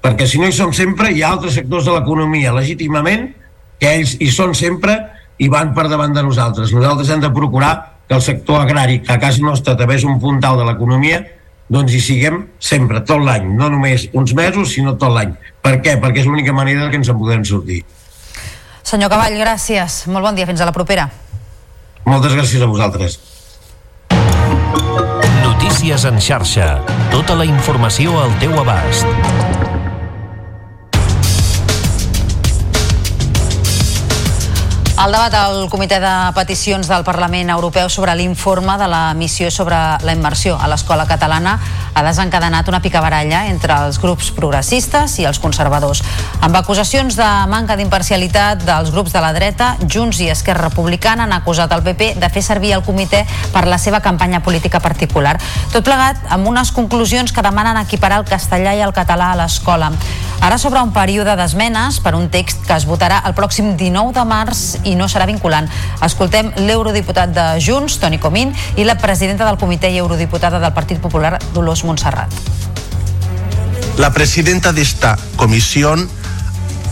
Perquè 0.04 0.28
si 0.28 0.40
no 0.40 0.48
hi 0.48 0.54
som 0.54 0.72
sempre, 0.76 1.10
hi 1.12 1.22
ha 1.24 1.32
altres 1.34 1.56
sectors 1.58 1.88
de 1.88 1.96
l'economia 1.96 2.54
legítimament 2.54 3.30
que 3.80 3.92
ells 3.98 4.16
hi 4.20 4.30
són 4.32 4.54
sempre 4.56 4.96
i 5.42 5.48
van 5.52 5.74
per 5.76 5.88
davant 5.90 6.14
de 6.16 6.24
nosaltres. 6.24 6.72
Nosaltres 6.72 7.10
hem 7.12 7.24
de 7.24 7.32
procurar 7.32 7.74
que 8.06 8.14
el 8.14 8.22
sector 8.22 8.62
agrari, 8.62 9.00
que 9.02 9.12
a 9.12 9.20
casa 9.20 9.42
nostra 9.42 9.76
també 9.76 9.96
és 9.98 10.04
un 10.06 10.20
puntal 10.22 10.60
de 10.60 10.68
l'economia, 10.68 11.24
doncs 11.72 11.94
hi 11.96 12.00
siguem 12.02 12.42
sempre, 12.62 13.02
tot 13.06 13.22
l'any, 13.26 13.48
no 13.58 13.70
només 13.72 14.08
uns 14.14 14.34
mesos, 14.38 14.72
sinó 14.74 14.94
tot 15.00 15.14
l'any. 15.14 15.34
Per 15.62 15.78
què? 15.82 15.96
Perquè 16.02 16.22
és 16.22 16.28
l'única 16.30 16.54
manera 16.54 16.90
que 16.90 17.00
ens 17.00 17.10
en 17.10 17.18
podem 17.18 17.44
sortir. 17.44 17.82
Senyor 18.86 19.10
Cavall, 19.10 19.34
gràcies. 19.40 20.04
Molt 20.06 20.28
bon 20.28 20.36
dia, 20.38 20.46
fins 20.46 20.62
a 20.62 20.68
la 20.68 20.74
propera. 20.74 21.08
Moltes 22.06 22.36
gràcies 22.38 22.62
a 22.62 22.70
vosaltres. 22.70 23.18
Notícies 25.42 26.06
en 26.06 26.20
xarxa. 26.22 26.76
Tota 27.10 27.34
la 27.34 27.48
informació 27.50 28.14
al 28.22 28.36
teu 28.38 28.54
abast. 28.62 29.65
El 34.97 35.12
debat 35.12 35.34
al 35.36 35.66
Comitè 35.68 35.99
de 36.01 36.11
Peticions 36.32 36.88
del 36.88 37.03
Parlament 37.05 37.51
Europeu 37.53 37.90
sobre 37.92 38.14
l'informe 38.16 38.78
de 38.80 38.86
la 38.88 39.12
missió 39.12 39.51
sobre 39.53 39.76
la 39.76 40.14
immersió 40.16 40.57
a 40.57 40.70
l'escola 40.72 41.05
catalana 41.05 41.59
ha 41.92 42.03
desencadenat 42.03 42.68
una 42.72 42.80
picabaralla 42.80 43.42
entre 43.51 43.76
els 43.84 44.01
grups 44.01 44.30
progressistes 44.32 45.18
i 45.20 45.28
els 45.28 45.38
conservadors. 45.38 46.01
Amb 46.40 46.57
acusacions 46.57 47.16
de 47.20 47.28
manca 47.53 47.76
d'imparcialitat 47.76 48.64
dels 48.64 48.90
grups 48.94 49.12
de 49.12 49.20
la 49.20 49.34
dreta, 49.36 49.74
Junts 49.84 50.22
i 50.24 50.30
Esquerra 50.32 50.70
Republicana 50.70 51.28
han 51.28 51.36
acusat 51.36 51.76
el 51.76 51.84
PP 51.84 52.14
de 52.16 52.32
fer 52.32 52.42
servir 52.42 52.72
el 52.78 52.84
comitè 52.84 53.26
per 53.53 53.66
la 53.68 53.76
seva 53.76 54.01
campanya 54.01 54.40
política 54.40 54.80
particular. 54.80 55.36
Tot 55.76 55.84
plegat 55.84 56.24
amb 56.32 56.49
unes 56.49 56.72
conclusions 56.72 57.36
que 57.36 57.44
demanen 57.44 57.84
equiparar 57.84 58.22
el 58.24 58.30
castellà 58.32 58.72
i 58.72 58.80
el 58.80 58.97
català 58.97 59.34
a 59.34 59.42
l'escola. 59.44 59.92
Ara 60.47 60.59
s'obre 60.61 60.82
un 60.84 60.92
període 60.92 61.32
d'esmenes 61.36 61.97
per 62.05 62.12
un 62.14 62.28
text 62.30 62.61
que 62.68 62.76
es 62.76 62.84
votarà 62.86 63.22
el 63.26 63.32
pròxim 63.34 63.72
19 63.76 64.12
de 64.14 64.24
març 64.28 64.61
i 64.87 64.95
no 64.97 65.09
serà 65.11 65.26
vinculant. 65.26 65.68
Escoltem 66.07 66.53
l'eurodiputat 66.64 67.34
de 67.34 67.47
Junts, 67.62 67.99
Toni 68.01 68.18
Comín, 68.22 68.55
i 68.76 68.84
la 68.84 68.97
presidenta 68.99 69.47
del 69.49 69.59
comitè 69.59 69.91
i 69.91 69.99
eurodiputada 69.99 70.61
del 70.62 70.72
Partit 70.72 71.03
Popular, 71.03 71.37
Dolors 71.53 71.84
Montserrat. 71.84 72.32
La 73.99 74.12
presidenta 74.12 74.72
de 74.72 74.82
esta 74.82 75.16
comisión 75.37 76.09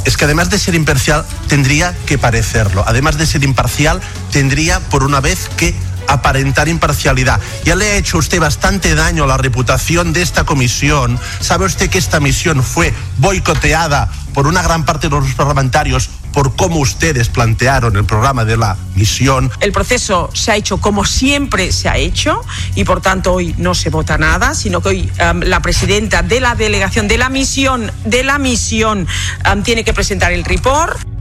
es 0.04 0.16
que 0.16 0.24
además 0.24 0.50
de 0.50 0.58
ser 0.58 0.74
imparcial 0.74 1.24
tendría 1.48 1.94
que 2.06 2.18
parecerlo. 2.18 2.84
Además 2.86 3.16
de 3.16 3.26
ser 3.26 3.44
imparcial 3.44 4.00
tendría 4.30 4.80
por 4.80 5.04
una 5.04 5.20
vez 5.20 5.48
que 5.56 5.74
aparentar 6.08 6.68
imparcialidad. 6.68 7.40
Ya 7.64 7.74
le 7.74 7.92
ha 7.92 7.96
hecho 7.96 8.18
usted 8.18 8.40
bastante 8.40 8.94
daño 8.94 9.24
a 9.24 9.26
la 9.26 9.36
reputación 9.36 10.12
de 10.12 10.22
esta 10.22 10.44
comisión. 10.44 11.18
¿Sabe 11.40 11.66
usted 11.66 11.90
que 11.90 11.98
esta 11.98 12.20
misión 12.20 12.62
fue 12.62 12.92
boicoteada 13.18 14.10
por 14.32 14.46
una 14.46 14.62
gran 14.62 14.84
parte 14.84 15.08
de 15.08 15.16
los 15.16 15.32
parlamentarios 15.34 16.10
por 16.34 16.56
cómo 16.56 16.80
ustedes 16.80 17.28
plantearon 17.28 17.96
el 17.96 18.04
programa 18.04 18.44
de 18.44 18.56
la 18.56 18.76
misión. 18.96 19.50
El 19.60 19.70
proceso 19.70 20.28
se 20.34 20.50
ha 20.50 20.56
hecho 20.56 20.78
como 20.78 21.04
siempre 21.04 21.70
se 21.70 21.88
ha 21.88 21.96
hecho 21.96 22.42
y 22.74 22.84
por 22.84 23.00
tanto 23.00 23.32
hoy 23.32 23.54
no 23.56 23.74
se 23.74 23.88
vota 23.88 24.18
nada, 24.18 24.54
sino 24.54 24.80
que 24.80 24.88
hoy 24.88 25.12
um, 25.30 25.40
la 25.40 25.60
presidenta 25.60 26.22
de 26.22 26.40
la 26.40 26.56
delegación 26.56 27.06
de 27.06 27.18
la 27.18 27.30
misión 27.30 27.90
de 28.04 28.24
la 28.24 28.38
misión 28.38 29.06
um, 29.50 29.62
tiene 29.62 29.84
que 29.84 29.94
presentar 29.94 30.32
el 30.32 30.44
report. 30.44 31.13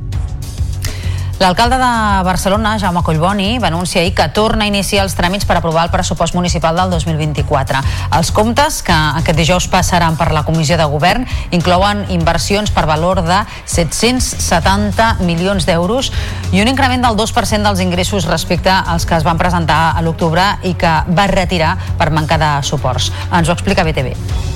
L'alcalde 1.44 1.76
de 1.76 2.24
Barcelona, 2.24 2.78
Jaume 2.80 3.02
Collboni, 3.04 3.58
va 3.60 3.68
anunciar 3.68 4.00
ahir 4.02 4.14
que 4.16 4.30
torna 4.32 4.64
a 4.64 4.70
iniciar 4.70 5.02
els 5.04 5.12
tràmits 5.18 5.44
per 5.44 5.58
aprovar 5.58 5.84
el 5.84 5.92
pressupost 5.92 6.38
municipal 6.38 6.78
del 6.80 6.94
2024. 6.94 7.82
Els 8.16 8.32
comptes, 8.32 8.78
que 8.88 8.96
aquest 9.20 9.36
dijous 9.42 9.68
passaran 9.68 10.16
per 10.16 10.30
la 10.32 10.46
Comissió 10.48 10.78
de 10.80 10.88
Govern, 10.88 11.28
inclouen 11.52 12.06
inversions 12.16 12.72
per 12.72 12.86
valor 12.88 13.26
de 13.28 13.42
770 13.66 15.10
milions 15.28 15.68
d'euros 15.68 16.14
i 16.54 16.64
un 16.64 16.72
increment 16.72 17.04
del 17.04 17.20
2% 17.20 17.68
dels 17.68 17.84
ingressos 17.84 18.32
respecte 18.32 18.72
als 18.72 19.04
que 19.04 19.20
es 19.20 19.28
van 19.28 19.36
presentar 19.36 19.98
a 19.98 20.02
l'octubre 20.02 20.48
i 20.64 20.78
que 20.80 20.96
va 21.12 21.28
retirar 21.28 21.76
per 22.00 22.14
manca 22.16 22.40
de 22.40 22.56
suports. 22.64 23.12
Ens 23.36 23.52
ho 23.52 23.60
explica 23.60 23.84
BTV. 23.84 24.53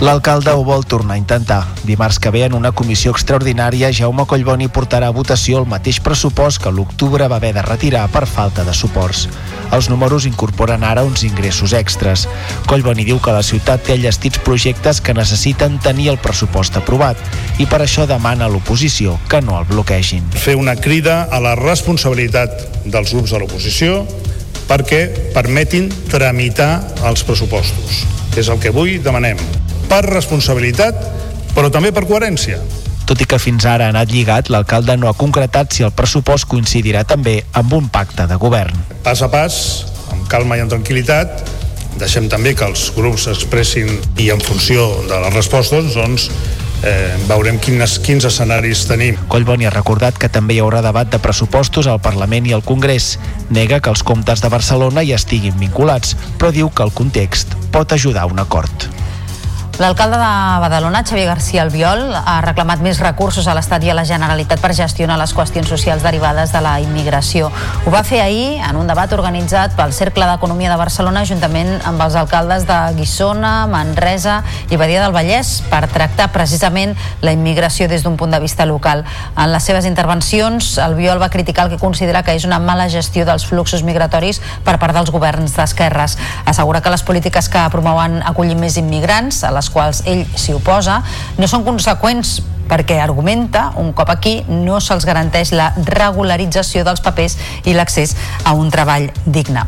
L'alcalde 0.00 0.50
ho 0.50 0.64
vol 0.66 0.82
tornar 0.84 1.14
a 1.14 1.18
intentar. 1.18 1.68
Dimarts 1.84 2.18
que 2.18 2.30
ve 2.34 2.42
en 2.44 2.54
una 2.54 2.72
comissió 2.72 3.12
extraordinària, 3.14 3.92
Jaume 3.94 4.26
Collboni 4.26 4.66
portarà 4.66 5.06
a 5.06 5.14
votació 5.14 5.60
el 5.62 5.68
mateix 5.70 6.00
pressupost 6.02 6.60
que 6.60 6.72
l'octubre 6.74 7.28
va 7.30 7.38
haver 7.38 7.52
de 7.54 7.62
retirar 7.62 8.08
per 8.10 8.26
falta 8.26 8.64
de 8.66 8.74
suports. 8.74 9.28
Els 9.72 9.88
números 9.88 10.26
incorporen 10.26 10.82
ara 10.84 11.04
uns 11.06 11.22
ingressos 11.24 11.72
extras. 11.78 12.26
Collboni 12.66 13.06
diu 13.06 13.20
que 13.22 13.32
la 13.32 13.46
ciutat 13.46 13.86
té 13.86 13.96
llestits 13.96 14.42
projectes 14.42 15.00
que 15.00 15.14
necessiten 15.14 15.78
tenir 15.78 16.10
el 16.10 16.18
pressupost 16.18 16.76
aprovat 16.76 17.20
i 17.62 17.66
per 17.70 17.84
això 17.86 18.08
demana 18.10 18.48
a 18.48 18.52
l'oposició 18.52 19.18
que 19.30 19.40
no 19.46 19.60
el 19.60 19.70
bloquegin. 19.70 20.26
Fer 20.34 20.58
una 20.58 20.74
crida 20.74 21.22
a 21.30 21.40
la 21.40 21.54
responsabilitat 21.54 22.82
dels 22.84 23.14
grups 23.14 23.30
de 23.30 23.38
l'oposició 23.38 24.02
perquè 24.66 25.06
permetin 25.32 25.92
tramitar 26.10 26.82
els 27.06 27.22
pressupostos. 27.22 28.02
És 28.34 28.50
el 28.50 28.58
que 28.58 28.74
avui 28.74 28.98
demanem 28.98 29.38
per 29.94 30.08
responsabilitat, 30.10 30.96
però 31.54 31.70
també 31.70 31.92
per 31.94 32.02
coherència. 32.08 32.58
Tot 33.06 33.20
i 33.20 33.26
que 33.30 33.38
fins 33.38 33.66
ara 33.68 33.86
ha 33.86 33.92
anat 33.92 34.10
lligat, 34.10 34.48
l'alcalde 34.50 34.96
no 34.98 35.06
ha 35.06 35.14
concretat 35.14 35.76
si 35.76 35.84
el 35.86 35.92
pressupost 35.94 36.48
coincidirà 36.50 37.04
també 37.06 37.36
amb 37.60 37.76
un 37.76 37.86
pacte 37.94 38.26
de 38.26 38.38
govern. 38.40 38.80
Pas 39.04 39.22
a 39.22 39.28
pas, 39.30 39.58
amb 40.10 40.26
calma 40.32 40.58
i 40.58 40.64
amb 40.64 40.72
tranquil·litat, 40.72 41.44
deixem 42.00 42.26
també 42.32 42.56
que 42.58 42.66
els 42.66 42.88
grups 42.96 43.28
expressin 43.30 43.92
i 44.18 44.32
en 44.34 44.42
funció 44.42 44.88
de 45.06 45.20
les 45.26 45.36
respostes 45.36 45.94
doncs, 45.94 46.26
eh, 46.82 47.14
veurem 47.28 47.60
quins, 47.62 48.00
quins 48.02 48.26
escenaris 48.26 48.88
tenim. 48.90 49.20
Collboni 49.30 49.68
ha 49.68 49.74
recordat 49.76 50.18
que 50.18 50.32
també 50.32 50.56
hi 50.56 50.64
haurà 50.64 50.82
debat 50.82 51.12
de 51.12 51.22
pressupostos 51.22 51.86
al 51.86 52.02
Parlament 52.02 52.50
i 52.50 52.56
al 52.56 52.66
Congrés. 52.66 53.12
Nega 53.54 53.78
que 53.78 53.94
els 53.94 54.02
comptes 54.02 54.42
de 54.42 54.50
Barcelona 54.50 55.06
hi 55.06 55.14
estiguin 55.14 55.54
vinculats, 55.60 56.16
però 56.40 56.50
diu 56.50 56.74
que 56.74 56.82
el 56.82 56.90
context 56.90 57.54
pot 57.70 57.94
ajudar 57.94 58.26
a 58.26 58.32
un 58.32 58.42
acord. 58.42 58.90
L'alcalde 59.74 60.16
de 60.16 60.60
Badalona, 60.62 61.02
Xavier 61.02 61.26
García 61.26 61.62
Albiol, 61.64 62.12
ha 62.14 62.36
reclamat 62.44 62.78
més 62.78 63.00
recursos 63.02 63.48
a 63.50 63.56
l'Estat 63.58 63.82
i 63.82 63.88
a 63.90 63.96
la 63.98 64.04
Generalitat 64.06 64.60
per 64.62 64.70
gestionar 64.70 65.16
les 65.18 65.32
qüestions 65.34 65.66
socials 65.66 66.04
derivades 66.06 66.52
de 66.54 66.60
la 66.62 66.76
immigració. 66.78 67.48
Ho 67.82 67.90
va 67.90 68.04
fer 68.06 68.20
ahir 68.22 68.60
en 68.62 68.78
un 68.78 68.86
debat 68.86 69.10
organitzat 69.16 69.74
pel 69.74 69.90
Cercle 69.92 70.28
d'Economia 70.30 70.70
de 70.70 70.76
Barcelona 70.78 71.24
juntament 71.26 71.72
amb 71.90 72.04
els 72.06 72.14
alcaldes 72.14 72.68
de 72.68 72.76
Guissona, 72.94 73.66
Manresa 73.66 74.36
i 74.70 74.78
Badia 74.78 75.02
del 75.02 75.16
Vallès 75.16 75.56
per 75.72 75.88
tractar 75.90 76.30
precisament 76.30 76.94
la 77.20 77.34
immigració 77.34 77.90
des 77.90 78.06
d'un 78.06 78.14
punt 78.16 78.30
de 78.30 78.38
vista 78.38 78.68
local. 78.70 79.02
En 79.34 79.50
les 79.50 79.66
seves 79.66 79.90
intervencions, 79.90 80.78
Albiol 80.78 81.18
va 81.18 81.32
criticar 81.34 81.66
el 81.66 81.74
que 81.74 81.82
considera 81.82 82.22
que 82.22 82.38
és 82.38 82.46
una 82.46 82.60
mala 82.62 82.86
gestió 82.94 83.26
dels 83.26 83.48
fluxos 83.50 83.82
migratoris 83.82 84.38
per 84.62 84.78
part 84.78 84.94
dels 84.94 85.10
governs 85.10 85.58
d'esquerres. 85.58 86.14
Assegura 86.46 86.78
que 86.80 86.94
les 86.94 87.02
polítiques 87.02 87.50
que 87.50 87.66
promouen 87.74 88.20
acollir 88.22 88.54
més 88.54 88.78
immigrants, 88.78 89.42
a 89.42 89.50
les 89.50 89.63
les 89.64 89.72
quals 89.72 90.02
ell 90.04 90.26
s'hi 90.36 90.52
oposa, 90.56 91.00
no 91.38 91.48
són 91.48 91.64
conseqüents 91.64 92.40
perquè 92.68 92.98
argumenta, 93.00 93.70
un 93.80 93.92
cop 93.96 94.10
aquí, 94.12 94.38
no 94.48 94.80
se'ls 94.80 95.04
garanteix 95.08 95.52
la 95.52 95.70
regularització 95.76 96.84
dels 96.84 97.02
papers 97.04 97.36
i 97.64 97.74
l'accés 97.76 98.14
a 98.44 98.54
un 98.56 98.70
treball 98.72 99.10
digne. 99.24 99.64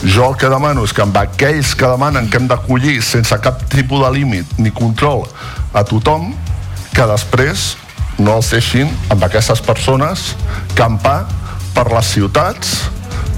Jo 0.00 0.30
el 0.30 0.36
que 0.40 0.48
demano 0.48 0.84
és 0.86 0.94
que 0.96 1.04
amb 1.04 1.16
aquells 1.20 1.74
que 1.76 1.88
demanen 1.88 2.30
que 2.30 2.40
hem 2.40 2.48
d'acollir 2.48 3.00
sense 3.04 3.36
cap 3.44 3.66
tipus 3.68 4.00
de 4.00 4.12
límit 4.14 4.54
ni 4.58 4.72
control 4.72 5.26
a 5.76 5.84
tothom, 5.84 6.30
que 6.96 7.04
després 7.08 7.74
no 8.18 8.38
els 8.40 8.48
deixin 8.52 8.88
amb 9.12 9.24
aquestes 9.24 9.60
persones 9.64 10.30
campar 10.76 11.26
per 11.76 11.86
les 11.92 12.14
ciutats 12.16 12.80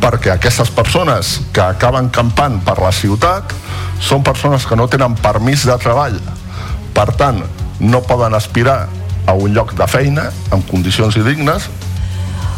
perquè 0.02 0.34
aquestes 0.34 0.72
persones 0.74 1.36
que 1.54 1.62
acaben 1.62 2.10
campant 2.10 2.58
per 2.66 2.74
la 2.82 2.90
ciutat 2.92 3.54
són 4.02 4.24
persones 4.26 4.66
que 4.66 4.76
no 4.76 4.88
tenen 4.90 5.14
permís 5.14 5.62
de 5.68 5.76
treball. 5.78 6.18
Per 6.92 7.06
tant, 7.18 7.38
no 7.78 8.02
poden 8.02 8.34
aspirar 8.34 8.88
a 9.26 9.34
un 9.38 9.54
lloc 9.54 9.76
de 9.78 9.86
feina 9.86 10.26
amb 10.50 10.66
condicions 10.68 11.14
dignes 11.22 11.70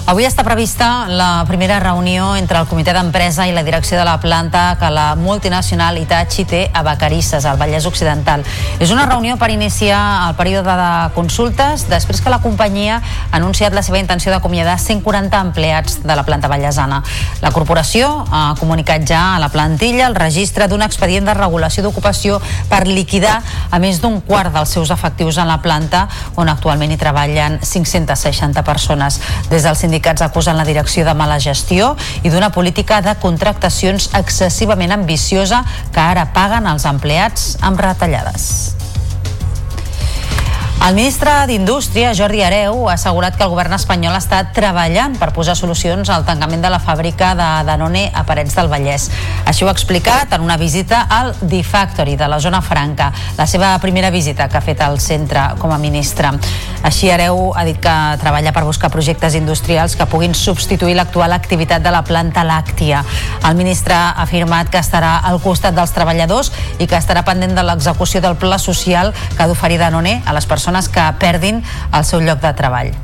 Avui 0.04 0.26
està 0.28 0.42
prevista 0.44 1.06
la 1.08 1.46
primera 1.48 1.78
reunió 1.80 2.34
entre 2.36 2.58
el 2.60 2.66
comitè 2.68 2.92
d'empresa 2.92 3.46
i 3.48 3.54
la 3.56 3.62
direcció 3.64 3.96
de 3.96 4.02
la 4.04 4.18
planta 4.20 4.76
que 4.76 4.90
la 4.92 5.14
multinacional 5.16 5.96
Itachi 5.96 6.44
té 6.44 6.58
a 6.76 6.82
Vacarisses, 6.84 7.46
al 7.48 7.56
Vallès 7.56 7.86
Occidental. 7.88 8.44
És 8.84 8.92
una 8.92 9.06
reunió 9.08 9.38
per 9.40 9.48
iniciar 9.48 10.28
el 10.28 10.34
període 10.36 10.74
de 10.76 10.88
consultes 11.14 11.86
després 11.88 12.20
que 12.20 12.28
la 12.28 12.42
companyia 12.44 12.98
ha 13.00 13.38
anunciat 13.38 13.72
la 13.72 13.80
seva 13.80 13.96
intenció 13.96 14.28
d'acomiadar 14.34 14.74
140 14.76 15.40
empleats 15.40 15.96
de 16.04 16.18
la 16.20 16.26
planta 16.28 16.52
vallesana. 16.52 17.00
La 17.40 17.54
corporació 17.56 18.26
ha 18.28 18.42
comunicat 18.60 19.08
ja 19.08 19.22
a 19.38 19.40
la 19.40 19.48
plantilla 19.48 20.04
el 20.10 20.18
registre 20.20 20.68
d'un 20.68 20.84
expedient 20.84 21.24
de 21.24 21.38
regulació 21.40 21.80
d'ocupació 21.82 22.42
per 22.68 22.82
liquidar 22.84 23.38
a 23.70 23.80
més 23.80 24.02
d'un 24.04 24.20
quart 24.20 24.52
dels 24.52 24.76
seus 24.76 24.92
efectius 24.92 25.40
en 25.40 25.48
la 25.48 25.62
planta 25.64 26.04
on 26.36 26.52
actualment 26.52 26.92
hi 26.92 27.00
treballen 27.00 27.58
560 27.64 28.68
persones. 28.68 29.22
Des 29.48 29.64
del 29.64 29.80
sindicats 29.94 30.22
acusen 30.22 30.56
la 30.58 30.64
direcció 30.66 31.04
de 31.06 31.14
mala 31.14 31.38
gestió 31.38 31.92
i 32.24 32.30
d'una 32.32 32.50
política 32.50 32.98
de 33.04 33.14
contractacions 33.22 34.10
excessivament 34.18 34.90
ambiciosa 34.90 35.62
que 35.94 36.02
ara 36.02 36.32
paguen 36.34 36.66
els 36.66 36.88
empleats 36.90 37.54
amb 37.62 37.78
retallades. 37.78 38.74
El 40.82 40.94
ministre 40.94 41.30
d'Indústria, 41.48 42.10
Jordi 42.12 42.42
Areu, 42.44 42.90
ha 42.90 42.98
assegurat 42.98 43.38
que 43.38 43.44
el 43.46 43.48
govern 43.48 43.72
espanyol 43.72 44.18
està 44.18 44.42
treballant 44.52 45.14
per 45.16 45.30
posar 45.32 45.54
solucions 45.56 46.10
al 46.12 46.26
tancament 46.26 46.60
de 46.60 46.68
la 46.68 46.80
fàbrica 46.82 47.30
de 47.38 47.46
Danone 47.64 48.02
a 48.12 48.24
Parets 48.28 48.52
del 48.58 48.68
Vallès. 48.68 49.06
Així 49.48 49.64
ho 49.64 49.70
ha 49.70 49.72
explicat 49.72 50.34
en 50.36 50.44
una 50.44 50.58
visita 50.60 51.06
al 51.08 51.32
D-Factory 51.40 52.18
de 52.20 52.28
la 52.28 52.40
zona 52.42 52.60
franca, 52.60 53.14
la 53.38 53.46
seva 53.48 53.70
primera 53.80 54.10
visita 54.12 54.48
que 54.50 54.58
ha 54.58 54.64
fet 54.66 54.82
al 54.84 55.00
centre 55.00 55.46
com 55.62 55.72
a 55.72 55.78
ministre. 55.80 56.34
Així 56.84 57.08
Areu 57.08 57.54
ha 57.56 57.64
dit 57.64 57.80
que 57.80 57.94
treballa 58.20 58.52
per 58.52 58.66
buscar 58.68 58.92
projectes 58.92 59.38
industrials 59.40 59.96
que 59.96 60.04
puguin 60.10 60.36
substituir 60.36 60.98
l'actual 60.98 61.32
activitat 61.32 61.80
de 61.80 61.94
la 61.94 62.04
planta 62.04 62.44
làctia. 62.44 63.00
El 63.48 63.56
ministre 63.56 63.96
ha 63.96 64.20
afirmat 64.26 64.68
que 64.68 64.84
estarà 64.84 65.16
al 65.24 65.40
costat 65.40 65.72
dels 65.78 65.96
treballadors 65.96 66.52
i 66.76 66.84
que 66.84 67.00
estarà 67.00 67.24
pendent 67.24 67.56
de 67.56 67.64
l'execució 67.64 68.20
del 68.20 68.36
pla 68.36 68.60
social 68.60 69.14
que 69.32 69.40
ha 69.40 69.48
d'oferir 69.48 69.80
Danone 69.80 70.20
a 70.26 70.36
les 70.36 70.44
persones 70.44 70.63
que 70.92 71.08
perdin 71.20 71.62
el 71.92 72.04
seu 72.04 72.20
lloc 72.24 72.40
de 72.40 72.54
treball 72.56 72.94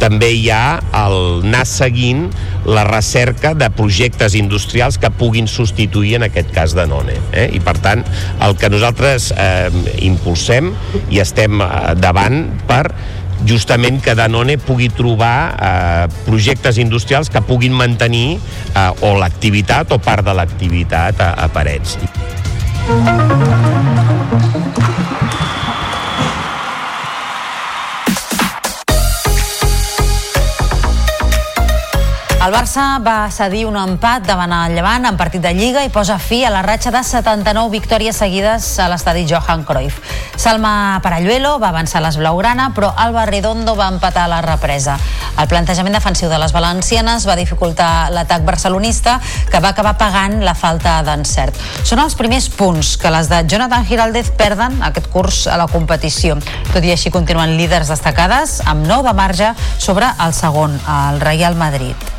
també 0.00 0.30
hi 0.32 0.48
ha 0.48 0.80
el 0.96 1.44
anar 1.44 1.66
seguint 1.68 2.24
la 2.64 2.86
recerca 2.88 3.52
de 3.54 3.68
projectes 3.76 4.34
industrials 4.38 4.96
que 4.98 5.10
puguin 5.12 5.48
substituir 5.48 6.14
en 6.16 6.24
aquest 6.24 6.50
cas 6.56 6.74
de 6.76 6.86
None. 6.88 7.18
Eh? 7.36 7.50
I 7.52 7.60
per 7.60 7.76
tant, 7.84 8.04
el 8.40 8.56
que 8.56 8.70
nosaltres 8.72 9.30
eh, 9.36 9.68
impulsem 10.08 10.72
i 11.12 11.20
estem 11.20 11.60
eh, 11.60 11.70
davant 12.00 12.46
per 12.68 12.86
justament 13.48 14.00
que 14.04 14.14
Danone 14.16 14.58
pugui 14.60 14.90
trobar 14.92 15.36
eh, 15.52 16.08
projectes 16.26 16.80
industrials 16.80 17.30
que 17.32 17.40
puguin 17.44 17.72
mantenir 17.76 18.36
eh, 18.36 18.90
o 19.06 19.14
l'activitat 19.20 19.92
o 19.96 20.00
part 20.00 20.24
de 20.26 20.36
l'activitat 20.36 21.20
a, 21.24 21.32
a 21.44 21.48
Parets. 21.52 21.96
El 32.50 32.56
Barça 32.56 32.98
va 32.98 33.30
cedir 33.30 33.60
un 33.68 33.76
empat 33.78 34.24
davant 34.26 34.50
el 34.50 34.72
Llevant 34.74 35.04
en 35.06 35.14
partit 35.14 35.38
de 35.44 35.52
Lliga 35.54 35.84
i 35.86 35.90
posa 35.94 36.16
fi 36.18 36.40
a 36.42 36.48
la 36.50 36.64
ratxa 36.66 36.90
de 36.90 36.98
79 37.06 37.70
victòries 37.70 38.18
seguides 38.18 38.66
a 38.82 38.88
l'estadi 38.90 39.22
Johan 39.30 39.62
Cruyff. 39.68 40.00
Salma 40.34 40.98
Paralluelo 40.98 41.60
va 41.62 41.68
avançar 41.70 42.02
les 42.02 42.18
Blaugrana, 42.18 42.72
però 42.74 42.90
Alba 43.04 43.28
Redondo 43.30 43.76
va 43.78 43.86
empatar 43.94 44.26
la 44.26 44.42
represa. 44.42 44.98
El 45.38 45.46
plantejament 45.46 45.94
defensiu 45.94 46.26
de 46.26 46.42
les 46.42 46.50
valencianes 46.50 47.28
va 47.30 47.38
dificultar 47.38 48.10
l'atac 48.10 48.42
barcelonista, 48.42 49.20
que 49.46 49.62
va 49.62 49.70
acabar 49.70 49.94
pagant 50.02 50.40
la 50.42 50.58
falta 50.58 50.98
d'encert. 51.06 51.54
Són 51.86 52.02
els 52.02 52.18
primers 52.18 52.50
punts 52.50 52.96
que 52.98 53.14
les 53.14 53.30
de 53.30 53.44
Jonathan 53.46 53.86
Giraldez 53.86 54.34
perden 54.34 54.80
aquest 54.90 55.06
curs 55.14 55.44
a 55.46 55.54
la 55.54 55.70
competició. 55.70 56.42
Tot 56.74 56.82
i 56.82 56.98
així 56.98 57.14
continuen 57.14 57.54
líders 57.54 57.94
destacades, 57.94 58.58
amb 58.66 58.90
9 58.90 59.06
de 59.06 59.18
marge 59.22 59.58
sobre 59.78 60.10
el 60.18 60.34
segon, 60.34 60.80
el 60.98 61.22
Real 61.22 61.54
Madrid. 61.54 62.18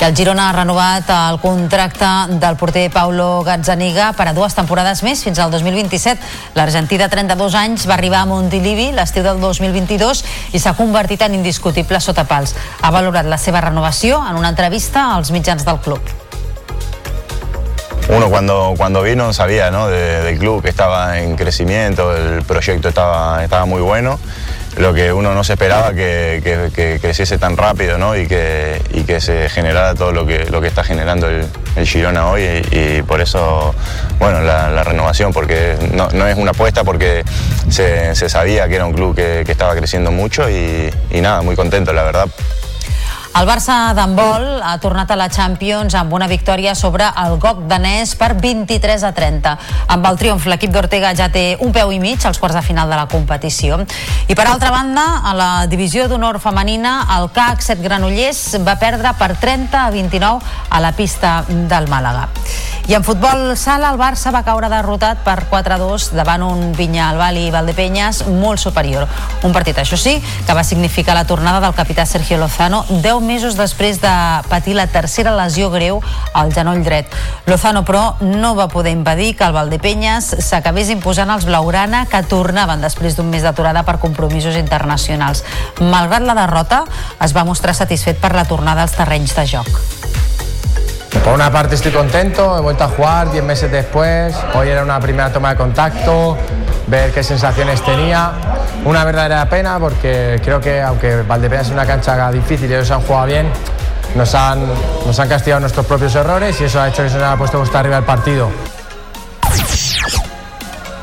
I 0.00 0.04
el 0.04 0.14
Girona 0.16 0.48
ha 0.50 0.52
renovat 0.52 1.08
el 1.08 1.38
contracte 1.40 2.04
del 2.40 2.56
porter 2.60 2.90
Paulo 2.92 3.42
Gazzaniga 3.46 4.10
per 4.12 4.26
a 4.28 4.34
dues 4.36 4.52
temporades 4.54 5.00
més 5.06 5.22
fins 5.24 5.38
al 5.40 5.52
2027. 5.54 6.20
L'argentí 6.58 6.98
de 7.00 7.06
32 7.08 7.54
anys 7.56 7.86
va 7.88 7.94
arribar 7.96 8.20
a 8.24 8.28
Montilivi 8.28 8.90
l'estiu 8.92 9.24
del 9.24 9.40
2022 9.40 10.24
i 10.52 10.60
s'ha 10.60 10.74
convertit 10.76 11.22
en 11.24 11.38
indiscutible 11.38 12.00
sota 12.04 12.26
pals. 12.28 12.52
Ha 12.82 12.90
valorat 12.92 13.24
la 13.30 13.38
seva 13.38 13.62
renovació 13.64 14.20
en 14.28 14.36
una 14.36 14.50
entrevista 14.52 15.14
als 15.14 15.30
mitjans 15.32 15.64
del 15.64 15.78
club. 15.80 16.02
uno 18.10 18.28
cuando, 18.28 18.74
cuando 18.76 19.00
vino 19.00 19.32
sabía 19.32 19.70
¿no? 19.70 19.88
de- 19.88 20.20
del 20.24 20.38
club 20.38 20.62
que 20.62 20.68
estaba 20.68 21.18
en 21.20 21.36
crecimiento, 21.36 22.14
el 22.14 22.42
proyecto 22.42 22.90
estaba, 22.90 23.42
estaba 23.42 23.64
muy 23.64 23.80
bueno. 23.80 24.18
Lo 24.78 24.92
que 24.92 25.12
uno 25.12 25.34
no 25.34 25.44
se 25.44 25.52
esperaba 25.52 25.94
que, 25.94 26.98
creciese 27.00 27.38
tan 27.38 27.56
rápido 27.56 27.96
¿no? 27.96 28.16
y, 28.16 28.26
que, 28.26 28.80
se 29.20 29.48
generara 29.48 29.94
todo 29.94 30.12
lo 30.12 30.26
que, 30.26 30.66
está 30.66 30.82
generando 30.82 31.28
el, 31.28 31.46
el 31.76 31.86
Girona 31.86 32.28
hoy 32.28 32.42
y, 32.70 33.02
por 33.02 33.20
eso 33.20 33.74
bueno, 34.18 34.40
la, 34.40 34.82
renovación, 34.82 35.32
porque 35.32 35.76
no, 35.92 36.08
es 36.26 36.36
una 36.36 36.50
apuesta 36.50 36.84
porque 36.84 37.24
se, 37.68 38.14
sabía 38.28 38.68
que 38.68 38.76
era 38.76 38.86
un 38.86 38.92
club 38.92 39.14
que, 39.14 39.42
que 39.46 39.52
estaba 39.52 39.74
creciendo 39.74 40.10
mucho 40.10 40.50
y, 40.50 40.90
y 41.10 41.20
nada, 41.20 41.42
muy 41.42 41.56
contento 41.56 41.92
la 41.92 42.02
verdad. 42.02 42.28
El 43.34 43.48
Barça 43.50 43.90
d'handbol 43.98 44.60
ha 44.62 44.76
tornat 44.78 45.10
a 45.10 45.16
la 45.18 45.26
Champions 45.26 45.96
amb 45.98 46.12
una 46.14 46.28
victòria 46.30 46.76
sobre 46.78 47.08
el 47.18 47.32
GOC 47.42 47.64
danès 47.66 48.12
per 48.14 48.28
23 48.38 49.02
a 49.02 49.10
30. 49.16 49.54
Amb 49.90 50.06
el 50.06 50.20
triomf, 50.20 50.46
l'equip 50.46 50.70
d'Ortega 50.70 51.10
ja 51.18 51.26
té 51.34 51.56
un 51.66 51.72
peu 51.74 51.90
i 51.90 51.98
mig 51.98 52.22
als 52.22 52.38
quarts 52.38 52.54
de 52.54 52.62
final 52.62 52.86
de 52.86 52.94
la 53.00 53.08
competició. 53.10 53.80
I 54.30 54.36
per 54.38 54.46
altra 54.46 54.70
banda, 54.70 55.04
a 55.26 55.34
la 55.34 55.48
divisió 55.66 56.06
d'honor 56.06 56.38
femenina, 56.38 57.00
el 57.16 57.26
CAC 57.34 57.66
7 57.66 57.82
Granollers 57.82 58.44
va 58.62 58.78
perdre 58.78 59.10
per 59.18 59.32
30 59.34 59.82
a 59.82 59.90
29 59.90 60.54
a 60.70 60.84
la 60.86 60.94
pista 60.94 61.40
del 61.50 61.90
Màlaga. 61.90 62.28
I 62.86 62.92
en 62.92 63.00
futbol 63.00 63.54
sala, 63.56 63.88
el 63.94 63.96
Barça 63.96 64.28
va 64.28 64.42
caure 64.44 64.68
derrotat 64.68 65.22
per 65.24 65.46
4-2 65.48 66.10
davant 66.12 66.42
un 66.44 66.74
Vinya 66.76 67.06
Albali 67.08 67.46
i 67.48 67.52
Valdepenyes 67.52 68.26
molt 68.28 68.60
superior. 68.60 69.08
Un 69.42 69.54
partit, 69.56 69.78
això 69.80 69.96
sí, 69.96 70.18
que 70.20 70.54
va 70.54 70.66
significar 70.68 71.16
la 71.16 71.24
tornada 71.24 71.62
del 71.64 71.72
capità 71.72 72.04
Sergio 72.04 72.36
Lozano 72.36 72.84
10 72.90 73.23
mesos 73.24 73.56
després 73.58 74.00
de 74.02 74.12
patir 74.50 74.76
la 74.76 74.86
tercera 74.86 75.34
lesió 75.34 75.70
greu 75.72 76.00
al 76.32 76.52
genoll 76.54 76.84
dret. 76.84 77.10
Lozano, 77.48 77.84
però, 77.84 78.04
no 78.20 78.54
va 78.54 78.68
poder 78.68 78.92
impedir 78.94 79.34
que 79.38 79.48
el 79.48 79.56
Valdepenyes 79.56 80.34
s'acabés 80.44 80.92
imposant 80.94 81.32
als 81.32 81.48
Blaugrana, 81.48 82.04
que 82.10 82.22
tornaven 82.28 82.84
després 82.84 83.16
d'un 83.16 83.30
mes 83.32 83.42
d'aturada 83.42 83.84
per 83.88 83.98
compromisos 84.02 84.58
internacionals. 84.60 85.44
Malgrat 85.80 86.24
la 86.28 86.38
derrota, 86.38 86.84
es 87.24 87.36
va 87.36 87.48
mostrar 87.48 87.74
satisfet 87.74 88.20
per 88.20 88.34
la 88.36 88.46
tornada 88.48 88.84
als 88.84 88.96
terrenys 88.98 89.34
de 89.34 89.48
joc. 89.56 90.33
Por 91.22 91.32
una 91.32 91.50
parte 91.50 91.74
estoy 91.74 91.92
contento, 91.92 92.58
he 92.58 92.60
vuelto 92.60 92.84
a 92.84 92.88
jugar 92.88 93.30
10 93.30 93.44
meses 93.44 93.70
después, 93.70 94.34
hoy 94.54 94.68
era 94.68 94.82
una 94.82 94.98
primera 95.00 95.32
toma 95.32 95.50
de 95.50 95.56
contacto, 95.56 96.36
ver 96.86 97.12
qué 97.12 97.22
sensaciones 97.22 97.82
tenía. 97.82 98.32
Una 98.84 99.04
verdadera 99.04 99.48
pena 99.48 99.78
porque 99.78 100.40
creo 100.44 100.60
que 100.60 100.82
aunque 100.82 101.22
Valdepeñas 101.22 101.66
es 101.66 101.72
una 101.72 101.86
cancha 101.86 102.30
difícil 102.30 102.70
y 102.70 102.74
ellos 102.74 102.90
han 102.90 103.02
jugado 103.02 103.26
bien, 103.26 103.50
nos 104.14 104.34
han, 104.34 104.66
nos 105.06 105.18
han 105.18 105.28
castigado 105.28 105.60
nuestros 105.60 105.86
propios 105.86 106.14
errores 106.14 106.60
y 106.60 106.64
eso 106.64 106.80
ha 106.80 106.88
hecho 106.88 107.02
que 107.02 107.08
se 107.08 107.16
nos 107.16 107.24
haya 107.24 107.36
puesto 107.36 107.58
costa 107.58 107.80
arriba 107.80 107.98
el 107.98 108.04
partido. 108.04 108.50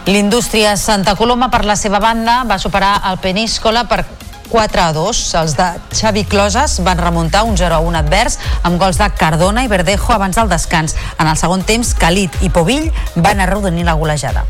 L'indústria 0.05 0.75
Santa 0.77 1.15
Coloma, 1.15 1.51
per 1.51 1.63
la 1.63 1.75
seva 1.77 1.99
banda, 1.99 2.41
va 2.43 2.57
superar 2.59 2.97
el 3.11 3.19
Peníscola 3.21 3.85
per 3.87 4.03
4 4.51 4.81
a 4.83 4.91
2. 4.93 5.21
Els 5.41 5.55
de 5.57 5.67
Xavi 5.95 6.25
Closes 6.27 6.79
van 6.83 6.99
remuntar 6.99 7.45
un 7.47 7.57
0 7.57 7.75
a 7.75 7.79
1 7.79 8.01
advers 8.03 8.37
amb 8.67 8.77
gols 8.81 8.99
de 8.99 9.07
Cardona 9.17 9.63
i 9.63 9.71
Verdejo 9.71 10.13
abans 10.13 10.35
del 10.35 10.51
descans. 10.51 10.97
En 11.17 11.31
el 11.31 11.39
segon 11.39 11.63
temps, 11.63 11.95
Calit 11.95 12.35
i 12.43 12.51
Povill 12.51 12.91
van 13.15 13.39
arrodonir 13.39 13.87
la 13.87 13.95
golejada. 13.95 14.45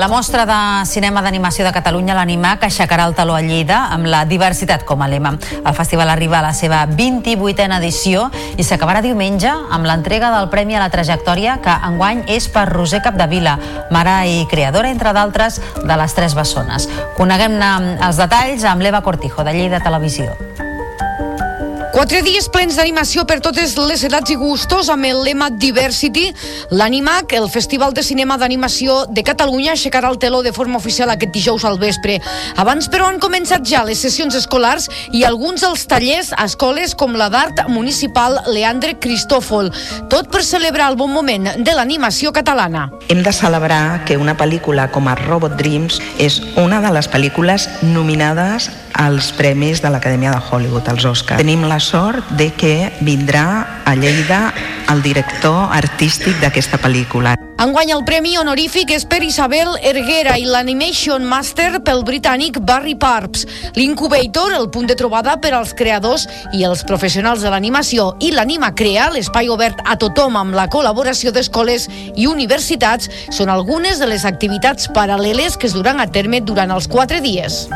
La 0.00 0.08
mostra 0.08 0.46
de 0.46 0.86
cinema 0.88 1.20
d'animació 1.20 1.60
de 1.66 1.74
Catalunya, 1.76 2.14
l'Animac, 2.16 2.62
aixecarà 2.64 3.04
el 3.04 3.12
taló 3.12 3.34
a 3.36 3.42
Lleida 3.44 3.82
amb 3.92 4.08
la 4.08 4.22
diversitat 4.24 4.86
com 4.88 5.02
a 5.04 5.08
lema. 5.12 5.34
El 5.60 5.76
festival 5.76 6.08
arriba 6.08 6.38
a 6.38 6.46
la 6.46 6.54
seva 6.56 6.78
28a 6.88 7.66
edició 7.76 8.30
i 8.56 8.64
s'acabarà 8.64 9.02
diumenge 9.04 9.52
amb 9.52 9.84
l'entrega 9.84 10.32
del 10.38 10.48
Premi 10.48 10.78
a 10.78 10.80
la 10.80 10.88
Trajectòria 10.88 11.58
que 11.60 11.76
enguany 11.90 12.24
és 12.32 12.48
per 12.48 12.64
Roser 12.72 13.02
Capdevila, 13.04 13.58
mare 13.92 14.16
i 14.24 14.48
creadora, 14.48 14.88
entre 14.88 15.12
d'altres, 15.12 15.60
de 15.84 16.00
les 16.00 16.16
Tres 16.16 16.38
Bessones. 16.38 16.88
Coneguem-ne 17.20 18.00
els 18.08 18.24
detalls 18.24 18.64
amb 18.64 18.80
l'Eva 18.80 19.04
Cortijo, 19.04 19.44
de 19.44 19.52
Lleida 19.52 19.84
Televisió. 19.84 20.32
Quatre 22.00 22.22
dies 22.24 22.46
plens 22.48 22.78
d'animació 22.78 23.26
per 23.28 23.42
totes 23.44 23.74
les 23.76 24.00
edats 24.06 24.32
i 24.32 24.36
gustos 24.40 24.88
amb 24.88 25.04
el 25.04 25.18
lema 25.20 25.50
Diversity. 25.52 26.30
L'Animac, 26.72 27.34
el 27.36 27.50
Festival 27.52 27.92
de 27.92 28.00
Cinema 28.00 28.38
d'Animació 28.40 29.02
de 29.12 29.20
Catalunya, 29.20 29.74
aixecarà 29.74 30.08
el 30.08 30.16
teló 30.16 30.40
de 30.40 30.54
forma 30.56 30.78
oficial 30.80 31.12
aquest 31.12 31.34
dijous 31.34 31.66
al 31.68 31.76
vespre. 31.76 32.16
Abans, 32.56 32.88
però, 32.88 33.10
han 33.10 33.20
començat 33.20 33.68
ja 33.68 33.84
les 33.84 34.00
sessions 34.00 34.38
escolars 34.38 34.88
i 35.12 35.26
alguns 35.28 35.60
dels 35.60 35.84
tallers 35.92 36.32
a 36.32 36.48
escoles 36.48 36.96
com 36.96 37.20
la 37.20 37.28
d'Art 37.28 37.66
Municipal 37.68 38.40
Leandre 38.48 38.96
Cristòfol. 38.96 39.68
Tot 40.08 40.32
per 40.32 40.40
celebrar 40.40 40.88
el 40.94 40.96
bon 40.96 41.12
moment 41.12 41.52
de 41.52 41.76
l'animació 41.76 42.32
catalana. 42.32 42.88
Hem 43.12 43.20
de 43.20 43.36
celebrar 43.36 44.06
que 44.08 44.16
una 44.16 44.38
pel·lícula 44.40 44.88
com 44.88 45.04
a 45.04 45.18
Robot 45.26 45.60
Dreams 45.60 46.00
és 46.16 46.40
una 46.56 46.80
de 46.80 46.96
les 46.96 47.12
pel·lícules 47.12 47.68
nominades 47.92 48.72
als 48.94 49.32
premis 49.32 49.82
de 49.82 49.90
l'Acadèmia 49.90 50.32
de 50.34 50.40
Hollywood, 50.40 50.88
als 50.88 51.04
Oscars. 51.04 51.40
Tenim 51.40 51.66
la 51.68 51.80
sort 51.80 52.24
de 52.38 52.50
que 52.52 52.92
vindrà 53.00 53.82
a 53.84 53.94
Lleida 53.94 54.52
el 54.90 55.02
director 55.02 55.70
artístic 55.72 56.40
d'aquesta 56.42 56.80
pel·lícula. 56.82 57.36
Enguany 57.60 57.90
el 57.92 58.06
premi 58.08 58.38
honorífic 58.40 58.88
és 58.96 59.02
per 59.04 59.18
Isabel 59.20 59.74
Erguera 59.84 60.38
i 60.40 60.46
l'Animation 60.48 61.26
Master 61.28 61.82
pel 61.84 62.00
britànic 62.08 62.56
Barry 62.64 62.94
Parps. 62.96 63.44
L'Incubator, 63.76 64.54
el 64.56 64.70
punt 64.72 64.88
de 64.88 64.96
trobada 64.96 65.36
per 65.44 65.52
als 65.58 65.74
creadors 65.76 66.24
i 66.56 66.64
els 66.64 66.86
professionals 66.88 67.44
de 67.44 67.52
l'animació 67.52 68.14
i 68.24 68.32
l'Anima 68.32 68.72
Crea, 68.72 69.10
l'espai 69.12 69.52
obert 69.52 69.84
a 69.84 69.98
tothom 70.00 70.40
amb 70.40 70.56
la 70.56 70.70
col·laboració 70.72 71.34
d'escoles 71.36 71.86
i 72.16 72.24
universitats, 72.32 73.12
són 73.28 73.52
algunes 73.52 74.00
de 74.00 74.08
les 74.08 74.24
activitats 74.24 74.88
paral·leles 74.96 75.60
que 75.60 75.68
es 75.68 75.76
duran 75.76 76.00
a 76.00 76.08
terme 76.08 76.40
durant 76.40 76.72
els 76.72 76.88
quatre 76.88 77.20
dies. 77.20 77.66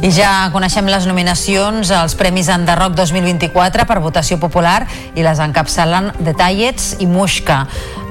I 0.00 0.08
ja 0.16 0.48
coneixem 0.48 0.86
les 0.88 1.04
nominacions 1.04 1.90
als 1.92 2.14
Premis 2.16 2.46
Enderroc 2.48 2.94
2024 2.96 3.84
per 3.84 3.98
votació 4.00 4.38
popular 4.40 4.86
i 5.12 5.20
les 5.20 5.42
encapçalen 5.44 6.08
Detallets 6.24 6.94
i 7.04 7.08
Muixca. 7.10 7.58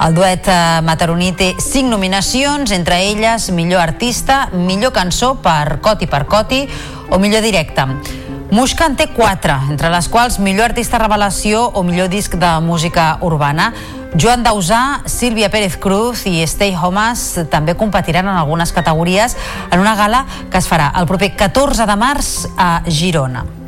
El 0.05 0.13
duet 0.13 0.45
eh, 0.53 0.59
mataroní 0.85 1.31
té 1.33 1.47
cinc 1.57 1.89
nominacions, 1.89 2.69
entre 2.77 2.99
elles 3.07 3.49
millor 3.49 3.81
artista, 3.81 4.43
millor 4.53 4.93
cançó 4.93 5.33
per 5.41 5.79
Coti 5.81 6.05
per 6.05 6.27
Coti 6.29 6.61
o 7.09 7.17
millor 7.17 7.41
directe. 7.41 7.87
Muixca 8.53 8.85
en 8.85 8.95
té 8.97 9.09
quatre, 9.09 9.57
entre 9.73 9.89
les 9.89 10.13
quals 10.13 10.37
millor 10.37 10.69
artista 10.69 11.01
revelació 11.01 11.71
o 11.73 11.81
millor 11.81 12.13
disc 12.13 12.37
de 12.37 12.53
música 12.61 13.15
urbana. 13.25 13.73
Joan 14.17 14.41
Dausà, 14.43 15.03
Sílvia 15.05 15.51
Pérez 15.53 15.77
Cruz 15.77 16.25
i 16.25 16.41
Stay 16.49 16.73
Homes 16.73 17.21
també 17.51 17.75
competiran 17.77 18.25
en 18.25 18.39
algunes 18.39 18.73
categories 18.73 19.37
en 19.69 19.79
una 19.79 19.93
gala 19.95 20.25
que 20.49 20.57
es 20.57 20.67
farà 20.69 20.89
el 20.97 21.05
proper 21.05 21.35
14 21.37 21.85
de 21.85 21.99
març 21.99 22.33
a 22.57 22.71
Girona. 22.89 23.58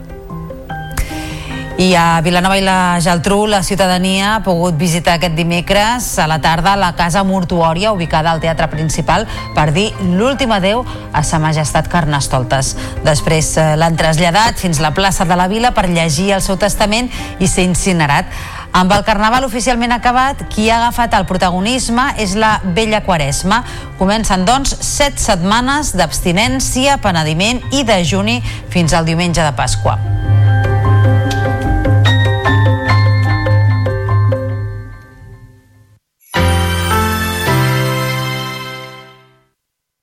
I 1.82 1.95
a 1.97 2.21
Vilanova 2.21 2.59
i 2.59 2.61
la 2.61 2.99
Geltrú 3.01 3.47
la 3.49 3.63
ciutadania 3.65 4.36
ha 4.36 4.41
pogut 4.45 4.75
visitar 4.77 5.15
aquest 5.17 5.34
dimecres 5.34 6.11
a 6.21 6.27
la 6.29 6.38
tarda 6.38 6.75
la 6.77 6.91
casa 6.93 7.23
mortuòria 7.25 7.89
ubicada 7.95 8.29
al 8.29 8.41
Teatre 8.43 8.67
Principal 8.69 9.25
per 9.55 9.71
dir 9.73 9.88
l'últim 10.03 10.53
adeu 10.53 10.84
a 10.86 11.23
sa 11.25 11.39
majestat 11.41 11.89
Carnestoltes. 11.89 12.75
Després 13.01 13.49
eh, 13.57 13.63
l'han 13.82 13.97
traslladat 13.97 14.61
fins 14.61 14.77
la 14.77 14.91
plaça 14.93 15.25
de 15.25 15.34
la 15.39 15.47
Vila 15.49 15.71
per 15.73 15.88
llegir 15.89 16.36
el 16.36 16.43
seu 16.45 16.59
testament 16.61 17.09
i 17.39 17.49
ser 17.49 17.65
incinerat. 17.65 18.29
Amb 18.77 18.93
el 18.93 19.01
Carnaval 19.07 19.47
oficialment 19.49 19.95
acabat, 19.97 20.45
qui 20.53 20.69
ha 20.69 20.77
agafat 20.84 21.17
el 21.17 21.25
protagonisme 21.25 22.11
és 22.21 22.38
la 22.38 22.59
vella 22.77 23.01
Quaresma. 23.07 23.63
Comencen, 23.97 24.45
doncs, 24.45 24.77
set 24.86 25.17
setmanes 25.17 25.95
d'abstinència, 25.97 27.01
penediment 27.01 27.65
i 27.73 27.82
dejuni 27.89 28.38
fins 28.69 28.93
al 28.93 29.09
diumenge 29.09 29.41
de 29.41 29.57
Pasqua. 29.57 29.97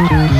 Amb 0.00 0.39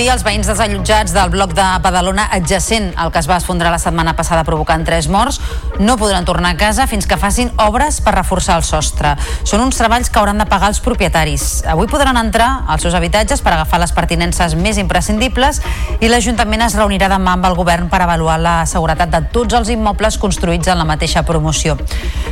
Dia. 0.00 0.14
Els 0.16 0.24
veïns 0.24 0.48
desallotjats 0.48 1.12
del 1.12 1.28
bloc 1.30 1.52
de 1.52 1.64
Badalona 1.84 2.24
adjacent 2.32 2.86
al 2.96 3.12
que 3.12 3.20
es 3.20 3.26
va 3.28 3.36
esfondrar 3.36 3.68
la 3.70 3.78
setmana 3.78 4.14
passada 4.16 4.46
provocant 4.48 4.82
tres 4.88 5.10
morts 5.12 5.36
no 5.78 5.98
podran 6.00 6.24
tornar 6.24 6.54
a 6.54 6.58
casa 6.58 6.86
fins 6.88 7.06
que 7.06 7.18
facin 7.20 7.50
obres 7.60 8.00
per 8.04 8.14
reforçar 8.16 8.56
el 8.58 8.64
sostre. 8.64 9.12
Són 9.44 9.62
uns 9.64 9.76
treballs 9.78 10.10
que 10.10 10.18
hauran 10.18 10.40
de 10.40 10.46
pagar 10.48 10.70
els 10.72 10.80
propietaris. 10.80 11.62
Avui 11.68 11.88
podran 11.88 12.16
entrar 12.20 12.64
als 12.66 12.82
seus 12.84 12.96
habitatges 12.96 13.44
per 13.44 13.52
agafar 13.54 13.80
les 13.80 13.92
pertinences 13.92 14.56
més 14.56 14.80
imprescindibles 14.82 15.60
i 16.00 16.08
l'Ajuntament 16.08 16.64
es 16.66 16.76
reunirà 16.80 17.08
demà 17.12 17.36
amb 17.36 17.50
el 17.50 17.58
govern 17.60 17.92
per 17.92 18.02
avaluar 18.02 18.38
la 18.40 18.56
seguretat 18.66 19.12
de 19.12 19.22
tots 19.36 19.56
els 19.60 19.70
immobles 19.72 20.18
construïts 20.18 20.72
en 20.72 20.80
la 20.80 20.88
mateixa 20.88 21.22
promoció. 21.28 21.76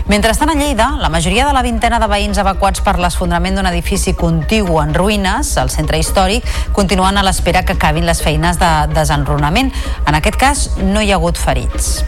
Mentrestant, 0.09 0.51
a 0.51 0.57
Lleida, 0.57 0.91
la 1.01 1.13
majoria 1.13 1.47
de 1.47 1.53
la 1.53 1.63
vintena 1.63 2.01
de 2.01 2.09
veïns 2.09 2.41
evacuats 2.41 2.81
per 2.81 2.97
l'esfondrament 2.97 3.61
d'un 3.61 3.69
edifici 3.69 4.17
contigu 4.17 4.81
en 4.81 4.97
ruïnes, 4.97 5.57
al 5.61 5.69
centre 5.69 6.01
històric, 6.01 6.49
continuen 6.73 7.21
a 7.21 7.25
l'espera 7.25 7.58
que 7.65 7.77
acabin 7.79 8.07
les 8.07 8.23
feines 8.23 8.59
de 8.61 8.71
desenrunament. 8.95 9.73
En 10.07 10.19
aquest 10.19 10.39
cas, 10.41 10.65
no 10.83 11.03
hi 11.03 11.13
ha 11.13 11.19
hagut 11.19 11.39
ferits. 11.39 12.03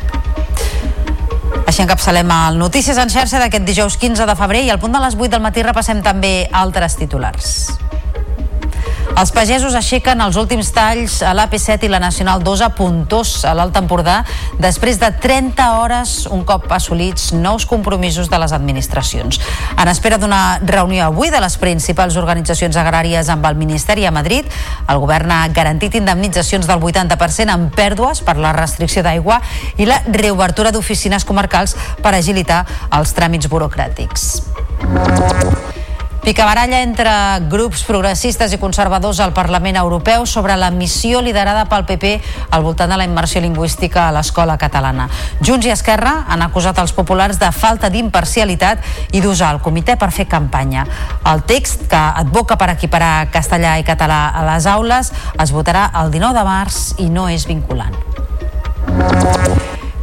Així 1.66 1.84
encapçalem 1.84 2.30
el 2.34 2.58
Notícies 2.58 2.98
en 2.98 3.10
xarxa 3.12 3.38
d'aquest 3.38 3.66
dijous 3.66 3.96
15 4.00 4.26
de 4.26 4.34
febrer 4.38 4.64
i 4.66 4.70
al 4.74 4.80
punt 4.82 4.96
de 4.96 5.02
les 5.02 5.14
8 5.14 5.30
del 5.36 5.44
matí 5.44 5.62
repassem 5.62 6.02
també 6.02 6.48
altres 6.50 6.98
titulars. 6.98 7.54
Els 9.18 9.32
pagesos 9.34 9.74
aixequen 9.74 10.20
els 10.22 10.36
últims 10.40 10.70
talls 10.72 11.18
a 11.26 11.32
l'AP7 11.36 11.88
i 11.88 11.90
la 11.90 11.98
Nacional 12.00 12.42
2 12.46 12.62
a 12.64 12.68
Puntós, 12.76 13.32
a 13.44 13.52
l'Alt 13.56 13.76
Empordà, 13.76 14.20
després 14.62 15.00
de 15.02 15.10
30 15.10 15.66
hores 15.80 16.12
un 16.30 16.44
cop 16.48 16.70
assolits 16.72 17.30
nous 17.34 17.66
compromisos 17.68 18.30
de 18.30 18.38
les 18.40 18.54
administracions. 18.56 19.40
En 19.76 19.90
espera 19.90 20.18
d'una 20.20 20.60
reunió 20.64 21.08
avui 21.08 21.32
de 21.34 21.40
les 21.42 21.58
principals 21.60 22.16
organitzacions 22.20 22.78
agràries 22.80 23.28
amb 23.32 23.46
el 23.50 23.58
Ministeri 23.60 24.06
a 24.06 24.14
Madrid, 24.14 24.46
el 24.88 25.02
govern 25.02 25.34
ha 25.34 25.42
garantit 25.48 25.98
indemnitzacions 25.98 26.70
del 26.70 26.80
80% 26.80 27.50
en 27.54 27.68
pèrdues 27.74 28.22
per 28.24 28.38
la 28.38 28.54
restricció 28.56 29.04
d'aigua 29.04 29.40
i 29.76 29.90
la 29.90 30.00
reobertura 30.06 30.72
d'oficines 30.72 31.26
comarcals 31.28 31.76
per 32.00 32.14
agilitar 32.14 32.64
els 32.94 33.14
tràmits 33.16 33.50
burocràtics. 33.50 34.30
Picabaralla 36.20 36.82
entre 36.84 37.12
grups 37.48 37.80
progressistes 37.88 38.52
i 38.52 38.58
conservadors 38.60 39.22
al 39.24 39.32
Parlament 39.32 39.78
Europeu 39.80 40.26
sobre 40.28 40.56
la 40.60 40.68
missió 40.70 41.22
liderada 41.24 41.64
pel 41.70 41.86
PP 41.88 42.12
al 42.50 42.62
voltant 42.66 42.92
de 42.92 42.98
la 43.00 43.06
immersió 43.08 43.40
lingüística 43.40 44.06
a 44.06 44.12
l'escola 44.12 44.58
catalana. 44.60 45.08
Junts 45.40 45.66
i 45.66 45.72
Esquerra 45.72 46.26
han 46.28 46.44
acusat 46.44 46.78
els 46.82 46.92
populars 46.92 47.40
de 47.40 47.48
falta 47.56 47.88
d'imparcialitat 47.88 48.84
i 49.16 49.24
d'usar 49.24 49.54
el 49.56 49.64
comitè 49.64 49.96
per 49.96 50.12
fer 50.12 50.28
campanya. 50.28 50.84
El 51.24 51.42
text, 51.48 51.88
que 51.88 52.04
advoca 52.22 52.60
per 52.60 52.68
equiparar 52.76 53.30
castellà 53.32 53.78
i 53.80 53.88
català 53.88 54.26
a 54.28 54.44
les 54.52 54.68
aules, 54.68 55.12
es 55.40 55.56
votarà 55.56 55.88
el 56.04 56.12
19 56.12 56.36
de 56.36 56.46
març 56.52 56.80
i 57.00 57.08
no 57.08 57.30
és 57.32 57.48
vinculant. 57.48 57.96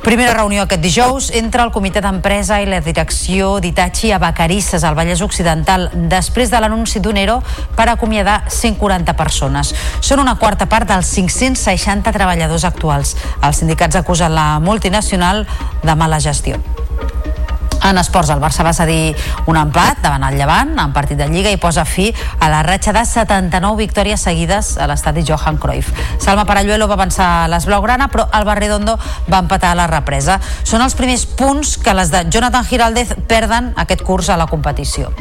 Primera 0.08 0.32
reunió 0.32 0.62
aquest 0.64 0.80
dijous 0.80 1.26
entre 1.36 1.60
el 1.66 1.72
comitè 1.76 2.00
d'empresa 2.00 2.62
i 2.64 2.68
la 2.72 2.78
direcció 2.80 3.58
d'Itachi 3.60 4.14
a 4.16 4.22
Vacarisses, 4.24 4.86
al 4.88 4.96
Vallès 4.96 5.20
Occidental, 5.26 5.90
després 6.08 6.48
de 6.48 6.62
l'anunci 6.64 7.02
d'un 7.04 7.20
ERO 7.20 7.42
per 7.76 7.90
acomiadar 7.92 8.38
140 8.48 9.18
persones. 9.20 9.74
Són 10.00 10.24
una 10.24 10.38
quarta 10.40 10.72
part 10.72 10.88
dels 10.88 11.12
560 11.12 12.16
treballadors 12.16 12.64
actuals. 12.64 13.18
Els 13.44 13.60
sindicats 13.60 14.00
acusen 14.00 14.32
la 14.32 14.50
multinacional 14.64 15.44
de 15.84 16.00
mala 16.00 16.24
gestió. 16.24 16.56
En 17.84 17.98
esports, 17.98 18.30
el 18.34 18.42
Barça 18.42 18.66
va 18.66 18.74
cedir 18.74 19.16
un 19.48 19.58
empat 19.60 20.02
davant 20.04 20.26
el 20.28 20.38
Llevant 20.40 20.74
en 20.82 20.94
partit 20.96 21.20
de 21.20 21.28
Lliga 21.30 21.52
i 21.54 21.60
posa 21.62 21.86
fi 21.86 22.10
a 22.40 22.50
la 22.52 22.64
ratxa 22.66 22.94
de 22.96 23.04
79 23.06 23.78
victòries 23.80 24.24
seguides 24.28 24.74
a 24.82 24.88
l'estadi 24.90 25.24
Johan 25.28 25.60
Cruyff. 25.62 25.94
Salma 26.20 26.46
Paralluelo 26.46 26.88
va 26.90 26.98
avançar 26.98 27.30
a 27.44 27.48
les 27.52 27.68
Blaugrana, 27.70 28.10
però 28.12 28.28
el 28.34 28.48
Barredondo 28.48 28.98
va 29.32 29.44
empatar 29.44 29.72
a 29.72 29.80
la 29.80 29.88
represa. 29.88 30.40
Són 30.64 30.82
els 30.82 30.98
primers 30.98 31.26
punts 31.38 31.78
que 31.78 31.94
les 31.94 32.12
de 32.12 32.26
Jonathan 32.30 32.66
Giraldez 32.66 33.16
perden 33.28 33.74
aquest 33.78 34.04
curs 34.04 34.30
a 34.30 34.38
la 34.38 34.48
competició. 34.48 35.14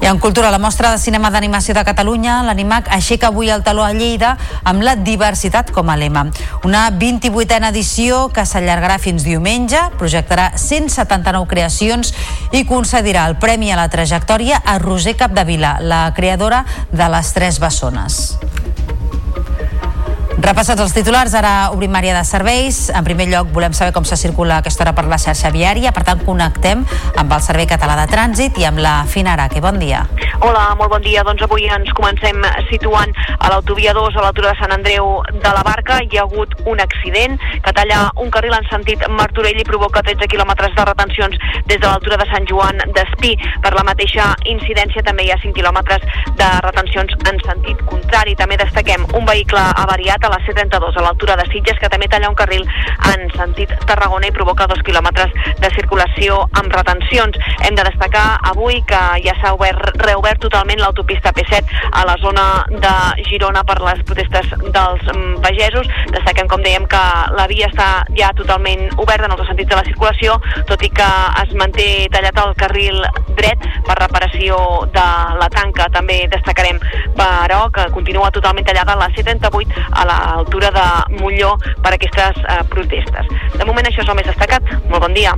I 0.00 0.06
en 0.06 0.18
cultura, 0.18 0.50
la 0.50 0.60
mostra 0.62 0.92
de 0.92 0.98
cinema 1.02 1.30
d'animació 1.34 1.74
de 1.74 1.82
Catalunya, 1.82 2.36
l'Animac, 2.46 2.86
aixeca 2.94 3.32
avui 3.32 3.50
el 3.50 3.64
taló 3.66 3.82
a 3.82 3.90
Lleida 3.92 4.36
amb 4.62 4.84
la 4.86 4.94
diversitat 4.94 5.72
com 5.74 5.90
a 5.90 5.96
lema. 5.98 6.28
Una 6.64 6.84
28a 6.94 7.72
edició 7.72 8.28
que 8.30 8.46
s'allargarà 8.46 9.00
fins 9.02 9.26
diumenge, 9.26 9.80
projectarà 9.98 10.52
179 10.54 11.50
creacions 11.50 12.14
i 12.52 12.62
concedirà 12.68 13.26
el 13.26 13.40
Premi 13.42 13.72
a 13.74 13.80
la 13.80 13.90
Trajectòria 13.90 14.62
a 14.64 14.78
Roser 14.78 15.16
Capdevila, 15.18 15.78
la 15.82 16.06
creadora 16.14 16.64
de 16.92 17.10
Les 17.10 17.34
Tres 17.34 17.58
Bessones. 17.58 18.38
Repassats 20.38 20.78
els 20.78 20.92
titulars, 20.94 21.32
ara 21.34 21.72
obrim 21.74 21.96
àrea 21.98 22.14
de 22.14 22.22
serveis. 22.22 22.92
En 22.94 23.02
primer 23.02 23.26
lloc, 23.26 23.48
volem 23.50 23.72
saber 23.74 23.90
com 23.96 24.04
se 24.06 24.14
circula 24.16 24.60
aquesta 24.62 24.84
hora 24.84 24.92
per 24.94 25.08
la 25.10 25.18
xarxa 25.18 25.50
viària. 25.50 25.90
Per 25.90 26.04
tant, 26.06 26.20
connectem 26.22 26.84
amb 27.18 27.32
el 27.34 27.42
Servei 27.42 27.66
Català 27.66 27.96
de 27.98 28.04
Trànsit 28.12 28.60
i 28.62 28.66
amb 28.68 28.78
la 28.78 29.00
Fina 29.10 29.32
Araque. 29.34 29.58
Bon 29.60 29.80
dia. 29.82 30.04
Hola, 30.38 30.76
molt 30.78 30.92
bon 30.92 31.02
dia. 31.02 31.24
Doncs 31.26 31.42
avui 31.42 31.66
ens 31.66 31.90
comencem 31.98 32.38
situant 32.68 33.10
a 33.40 33.50
l'autovia 33.50 33.90
2 33.96 34.14
a 34.14 34.22
l'altura 34.22 34.52
de 34.52 34.60
Sant 34.60 34.76
Andreu 34.76 35.16
de 35.26 35.54
la 35.56 35.64
Barca. 35.66 35.98
Hi 36.06 36.20
ha 36.20 36.22
hagut 36.28 36.54
un 36.70 36.78
accident 36.86 37.34
que 37.64 37.74
talla 37.74 38.04
un 38.22 38.30
carril 38.30 38.54
en 38.54 38.70
sentit 38.70 39.02
Martorell 39.10 39.58
i 39.58 39.66
provoca 39.66 40.04
13 40.06 40.30
quilòmetres 40.30 40.78
de 40.78 40.86
retencions 40.86 41.34
des 41.66 41.82
de 41.82 41.84
l'altura 41.84 42.20
de 42.22 42.28
Sant 42.30 42.46
Joan 42.46 42.78
d'Espí. 42.94 43.34
Per 43.66 43.74
la 43.74 43.82
mateixa 43.90 44.30
incidència 44.46 45.02
també 45.02 45.26
hi 45.26 45.34
ha 45.34 45.40
5 45.42 45.58
quilòmetres 45.58 46.06
de 46.38 46.52
retencions 46.68 47.18
en 47.26 47.42
sentit 47.42 47.82
contrari. 47.90 48.38
També 48.38 48.62
destaquem 48.62 49.02
un 49.18 49.26
vehicle 49.26 49.66
avariat 49.74 50.27
a 50.28 50.36
la 50.36 50.40
C32, 50.44 50.96
a 50.96 51.02
l'altura 51.02 51.36
de 51.40 51.46
Sitges, 51.48 51.78
que 51.80 51.88
també 51.88 52.08
talla 52.08 52.28
un 52.28 52.36
carril 52.36 52.64
en 53.08 53.26
sentit 53.34 53.72
Tarragona 53.88 54.28
i 54.28 54.34
provoca 54.34 54.68
dos 54.68 54.82
quilòmetres 54.84 55.32
de 55.62 55.70
circulació 55.74 56.42
amb 56.60 56.72
retencions. 56.74 57.38
Hem 57.64 57.78
de 57.78 57.86
destacar 57.88 58.26
avui 58.50 58.82
que 58.88 59.00
ja 59.24 59.34
s'ha 59.40 59.54
obert, 59.56 59.96
reobert 60.04 60.42
totalment 60.44 60.82
l'autopista 60.82 61.32
P7 61.32 61.64
a 61.92 62.04
la 62.08 62.16
zona 62.20 62.46
de 62.68 62.94
Girona 63.28 63.64
per 63.64 63.78
les 63.82 64.02
protestes 64.06 64.52
dels 64.74 65.04
mm, 65.14 65.40
pagesos. 65.44 65.88
Destaquem, 66.12 66.50
com 66.50 66.64
dèiem, 66.64 66.86
que 66.90 67.02
la 67.38 67.48
via 67.50 67.70
està 67.72 67.88
ja 68.18 68.30
totalment 68.36 68.86
oberta 68.98 69.28
en 69.28 69.36
els 69.36 69.48
sentits 69.48 69.72
de 69.72 69.80
la 69.80 69.86
circulació, 69.88 70.36
tot 70.68 70.84
i 70.84 70.92
que 70.92 71.08
es 71.42 71.54
manté 71.58 71.88
tallat 72.12 72.42
el 72.44 72.54
carril 72.60 73.00
dret 73.38 73.64
per 73.86 73.98
reparació 74.02 74.60
de 74.92 75.08
la 75.40 75.48
tanca. 75.54 75.88
També 75.94 76.20
destacarem, 76.30 76.80
però, 77.16 77.64
que 77.74 77.88
continua 77.96 78.32
totalment 78.34 78.66
tallada 78.68 78.98
la 78.98 79.08
C38 79.16 79.86
a 79.88 80.06
l'altura 80.18 80.70
de 80.74 80.86
Molló 81.18 81.54
per 81.82 81.94
aquestes 81.96 82.42
eh, 82.44 82.62
protestes. 82.70 83.30
De 83.56 83.68
moment 83.68 83.86
això 83.86 84.04
és 84.04 84.08
el 84.08 84.18
més 84.18 84.28
destacat. 84.28 84.74
Molt 84.88 85.04
bon 85.06 85.16
dia. 85.16 85.34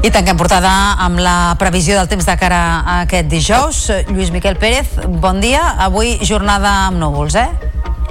I 0.00 0.08
tanquem 0.08 0.38
portada 0.40 0.70
amb 1.04 1.20
la 1.20 1.54
previsió 1.60 1.98
del 1.98 2.08
temps 2.08 2.24
de 2.24 2.36
cara 2.40 2.60
a 2.80 3.00
aquest 3.02 3.28
dijous. 3.28 3.82
Lluís 4.08 4.32
Miquel 4.32 4.56
Pérez, 4.56 4.96
bon 5.20 5.42
dia. 5.44 5.74
Avui 5.76 6.16
jornada 6.24 6.86
amb 6.86 7.02
núvols, 7.02 7.36
eh? 7.36 7.69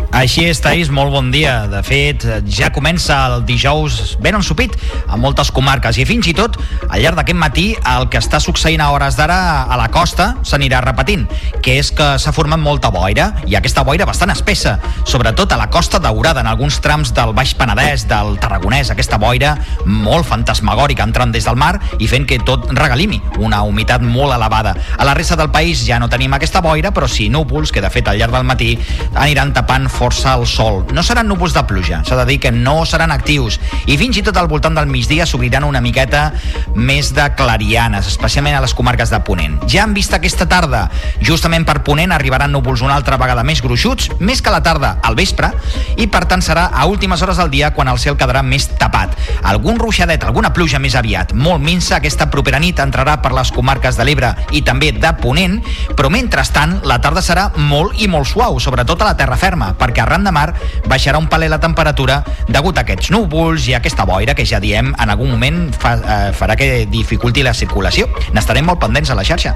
Així 0.09 0.47
és, 0.49 0.57
Taís, 0.57 0.89
molt 0.89 1.11
bon 1.13 1.29
dia. 1.29 1.67
De 1.69 1.79
fet, 1.85 2.23
ja 2.49 2.71
comença 2.73 3.19
el 3.29 3.43
dijous 3.45 4.15
ben 4.21 4.33
ensupit 4.39 4.73
a 5.05 5.17
moltes 5.21 5.51
comarques 5.53 5.99
i 6.01 6.05
fins 6.09 6.25
i 6.31 6.33
tot 6.33 6.57
al 6.89 7.03
llarg 7.03 7.19
d'aquest 7.19 7.37
matí 7.37 7.65
el 7.91 8.07
que 8.09 8.17
està 8.17 8.39
succeint 8.41 8.81
a 8.81 8.89
hores 8.89 9.17
d'ara 9.19 9.37
a 9.69 9.77
la 9.77 9.89
costa 9.93 10.31
s'anirà 10.41 10.81
repetint, 10.81 11.27
que 11.61 11.77
és 11.79 11.91
que 11.93 12.07
s'ha 12.17 12.33
format 12.33 12.59
molta 12.59 12.89
boira 12.93 13.29
i 13.45 13.55
aquesta 13.59 13.83
boira 13.85 14.07
bastant 14.09 14.33
espessa, 14.33 14.77
sobretot 15.05 15.53
a 15.53 15.59
la 15.61 15.69
costa 15.69 16.01
daurada, 16.01 16.41
en 16.41 16.49
alguns 16.49 16.79
trams 16.81 17.13
del 17.13 17.35
Baix 17.37 17.53
Penedès, 17.59 18.07
del 18.09 18.39
Tarragonès, 18.41 18.89
aquesta 18.89 19.21
boira 19.21 19.55
molt 19.85 20.25
fantasmagòrica 20.25 21.05
entrant 21.05 21.33
des 21.35 21.45
del 21.45 21.59
mar 21.59 21.75
i 21.99 22.09
fent 22.09 22.25
que 22.25 22.41
tot 22.45 22.65
regalimi, 22.73 23.21
una 23.37 23.61
humitat 23.61 24.01
molt 24.01 24.33
elevada. 24.33 24.73
A 24.97 25.05
la 25.05 25.13
resta 25.13 25.37
del 25.37 25.53
país 25.53 25.85
ja 25.85 26.01
no 26.01 26.09
tenim 26.09 26.33
aquesta 26.33 26.65
boira, 26.65 26.91
però 26.95 27.07
sí 27.07 27.29
núvols 27.29 27.71
que 27.71 27.85
de 27.85 27.93
fet 27.93 28.09
al 28.09 28.17
llarg 28.17 28.33
del 28.33 28.49
matí 28.49 28.73
aniran 29.13 29.53
tapant 29.53 29.89
força 29.99 30.33
el 30.39 30.47
sol. 30.47 30.85
No 30.95 31.03
seran 31.03 31.27
núvols 31.27 31.51
de 31.51 31.65
pluja, 31.67 31.99
s'ha 32.07 32.15
de 32.21 32.25
dir 32.29 32.37
que 32.39 32.53
no 32.55 32.85
seran 32.87 33.11
actius 33.11 33.57
i 33.83 33.97
fins 33.99 34.15
i 34.15 34.23
tot 34.23 34.37
al 34.39 34.47
voltant 34.47 34.77
del 34.77 34.87
migdia 34.87 35.25
s'obriran 35.27 35.65
una 35.67 35.81
miqueta 35.83 36.29
més 36.75 37.11
de 37.15 37.25
clarianes, 37.35 38.07
especialment 38.07 38.55
a 38.55 38.61
les 38.63 38.73
comarques 38.77 39.11
de 39.11 39.19
Ponent. 39.27 39.57
Ja 39.67 39.83
han 39.83 39.95
vist 39.97 40.15
aquesta 40.15 40.47
tarda, 40.47 40.85
justament 41.19 41.67
per 41.67 41.81
Ponent 41.83 42.13
arribaran 42.15 42.53
núvols 42.55 42.83
una 42.85 42.95
altra 42.95 43.17
vegada 43.19 43.43
més 43.43 43.59
gruixuts, 43.65 44.07
més 44.23 44.39
que 44.41 44.53
la 44.53 44.61
tarda 44.63 44.93
al 45.03 45.19
vespre, 45.19 45.51
i 45.99 46.07
per 46.07 46.23
tant 46.31 46.43
serà 46.45 46.69
a 46.71 46.87
últimes 46.87 47.21
hores 47.25 47.41
del 47.41 47.51
dia 47.51 47.73
quan 47.75 47.91
el 47.91 47.99
cel 47.99 48.15
quedarà 48.15 48.43
més 48.45 48.69
tapat. 48.79 49.17
Algun 49.51 49.81
ruixadet, 49.83 50.23
alguna 50.23 50.53
pluja 50.55 50.79
més 50.79 50.95
aviat, 50.95 51.35
molt 51.35 51.59
minsa 51.63 51.97
aquesta 51.97 52.29
propera 52.31 52.61
nit 52.63 52.79
entrarà 52.79 53.17
per 53.19 53.33
les 53.35 53.51
comarques 53.51 53.99
de 53.99 54.07
l'Ebre 54.07 54.31
i 54.55 54.63
també 54.63 54.93
de 54.95 55.11
Ponent, 55.19 55.59
però 55.97 56.07
mentrestant 56.13 56.79
la 56.87 57.01
tarda 57.03 57.25
serà 57.25 57.49
molt 57.57 57.99
i 57.99 58.07
molt 58.07 58.31
suau, 58.31 58.61
sobretot 58.63 59.03
a 59.03 59.11
la 59.11 59.17
terra 59.19 59.35
ferma, 59.39 59.73
per 59.75 59.88
perquè 59.89 60.05
arran 60.05 60.23
de 60.27 60.33
mar 60.35 60.53
baixarà 60.87 61.19
un 61.19 61.27
paler 61.29 61.49
la 61.49 61.59
temperatura 61.61 62.21
degut 62.47 62.77
a 62.77 62.85
aquests 62.85 63.11
núvols 63.15 63.67
i 63.69 63.75
a 63.75 63.81
aquesta 63.81 64.05
boira 64.05 64.35
que 64.37 64.45
ja 64.45 64.61
diem 64.61 64.93
en 64.93 65.09
algun 65.09 65.33
moment 65.33 65.67
fa, 65.73 65.95
eh, 65.97 66.31
farà 66.37 66.55
que 66.55 66.85
dificulti 66.89 67.43
la 67.43 67.53
circulació. 67.53 68.07
N'estarem 68.33 68.65
molt 68.65 68.79
pendents 68.79 69.09
a 69.09 69.17
la 69.17 69.25
xarxa. 69.25 69.55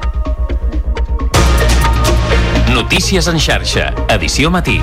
Notícies 2.74 3.28
en 3.28 3.40
xarxa, 3.40 3.92
edició 4.10 4.50
matí. 4.50 4.80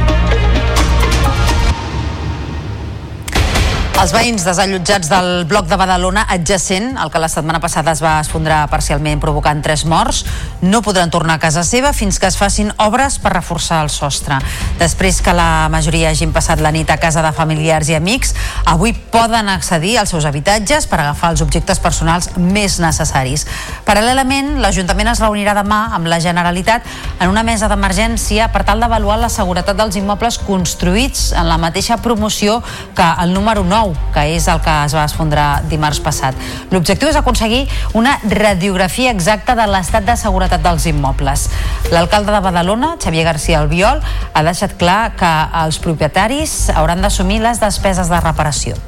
Els 4.00 4.12
veïns 4.14 4.46
desallotjats 4.46 5.10
del 5.10 5.44
bloc 5.44 5.66
de 5.68 5.76
Badalona 5.76 6.22
adjacent, 6.32 6.94
el 7.02 7.10
que 7.12 7.20
la 7.20 7.28
setmana 7.28 7.58
passada 7.60 7.92
es 7.92 8.00
va 8.00 8.14
esfondrar 8.22 8.62
parcialment 8.72 9.20
provocant 9.20 9.60
tres 9.60 9.82
morts, 9.84 10.22
no 10.62 10.80
podran 10.80 11.10
tornar 11.12 11.34
a 11.36 11.42
casa 11.42 11.60
seva 11.68 11.90
fins 11.92 12.16
que 12.20 12.30
es 12.30 12.38
facin 12.40 12.70
obres 12.80 13.18
per 13.20 13.34
reforçar 13.34 13.82
el 13.84 13.90
sostre. 13.92 14.38
Després 14.80 15.18
que 15.20 15.34
la 15.36 15.68
majoria 15.68 16.14
hagin 16.14 16.32
passat 16.32 16.62
la 16.64 16.72
nit 16.72 16.88
a 16.88 16.96
casa 17.02 17.20
de 17.20 17.32
familiars 17.36 17.90
i 17.92 17.98
amics, 17.98 18.32
avui 18.64 18.94
poden 19.12 19.50
accedir 19.52 19.98
als 20.00 20.14
seus 20.14 20.24
habitatges 20.24 20.88
per 20.88 21.02
agafar 21.02 21.34
els 21.34 21.44
objectes 21.44 21.82
personals 21.84 22.30
més 22.38 22.78
necessaris. 22.80 23.44
Paral·lelament, 23.84 24.56
l'Ajuntament 24.64 25.12
es 25.12 25.20
reunirà 25.20 25.52
demà 25.58 25.82
amb 25.98 26.08
la 26.08 26.22
Generalitat 26.24 26.88
en 27.18 27.28
una 27.28 27.44
mesa 27.44 27.68
d'emergència 27.68 28.48
per 28.54 28.64
tal 28.64 28.80
d'avaluar 28.80 29.20
la 29.20 29.28
seguretat 29.28 29.76
dels 29.76 30.00
immobles 30.00 30.40
construïts 30.48 31.34
en 31.36 31.52
la 31.52 31.60
mateixa 31.60 32.00
promoció 32.00 32.62
que 32.96 33.12
el 33.20 33.36
número 33.36 33.60
9 33.60 33.89
que 34.14 34.26
és 34.36 34.46
el 34.50 34.60
que 34.64 34.76
es 34.84 34.94
va 34.96 35.06
esfondrar 35.08 35.48
dimarts 35.70 36.02
passat. 36.04 36.38
L'objectiu 36.70 37.10
és 37.10 37.18
aconseguir 37.20 37.66
una 37.98 38.18
radiografia 38.28 39.10
exacta 39.14 39.56
de 39.58 39.66
l'estat 39.70 40.06
de 40.06 40.16
seguretat 40.20 40.62
dels 40.64 40.86
immobles. 40.90 41.48
L'alcalde 41.90 42.32
de 42.32 42.44
Badalona, 42.44 42.94
Xavier 43.02 43.26
García 43.28 43.60
Albiol, 43.60 44.02
ha 44.34 44.46
deixat 44.46 44.76
clar 44.80 45.16
que 45.18 45.34
els 45.64 45.80
propietaris 45.82 46.70
hauran 46.74 47.02
d'assumir 47.02 47.42
les 47.44 47.60
despeses 47.62 48.12
de 48.12 48.20
reparació 48.20 48.78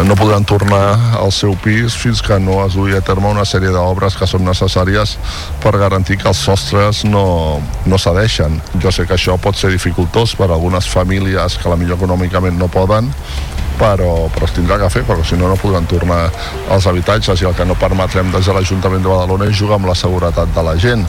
no 0.00 0.16
podran 0.16 0.44
tornar 0.44 1.18
al 1.20 1.30
seu 1.32 1.52
pis 1.60 1.94
fins 1.94 2.22
que 2.24 2.38
no 2.40 2.62
es 2.64 2.74
dugui 2.74 2.96
a 2.96 3.02
terme 3.04 3.28
una 3.28 3.44
sèrie 3.44 3.70
d'obres 3.74 4.16
que 4.16 4.26
són 4.26 4.44
necessàries 4.48 5.14
per 5.62 5.76
garantir 5.78 6.16
que 6.18 6.30
els 6.32 6.40
sostres 6.40 7.04
no, 7.04 7.60
no 7.86 8.00
cedeixen. 8.00 8.58
Jo 8.82 8.90
sé 8.90 9.06
que 9.06 9.18
això 9.18 9.36
pot 9.38 9.58
ser 9.58 9.70
dificultós 9.74 10.34
per 10.38 10.48
a 10.48 10.56
algunes 10.56 10.88
famílies 10.88 11.58
que 11.60 11.76
millor 11.76 12.00
econòmicament 12.00 12.58
no 12.58 12.70
poden, 12.72 13.12
però, 13.78 14.28
però 14.32 14.48
es 14.48 14.56
tindrà 14.56 14.80
que 14.80 14.90
fer, 14.92 15.04
perquè 15.08 15.28
si 15.28 15.40
no, 15.40 15.50
no 15.52 15.60
podran 15.60 15.88
tornar 15.90 16.24
als 16.72 16.88
habitatges 16.88 17.42
i 17.42 17.50
el 17.50 17.58
que 17.58 17.68
no 17.68 17.78
permetrem 17.78 18.32
des 18.32 18.48
de 18.48 18.56
l'Ajuntament 18.56 19.04
de 19.04 19.12
Badalona 19.12 19.50
és 19.50 19.58
jugar 19.58 19.80
amb 19.80 19.92
la 19.92 19.98
seguretat 19.98 20.56
de 20.56 20.70
la 20.70 20.78
gent. 20.80 21.04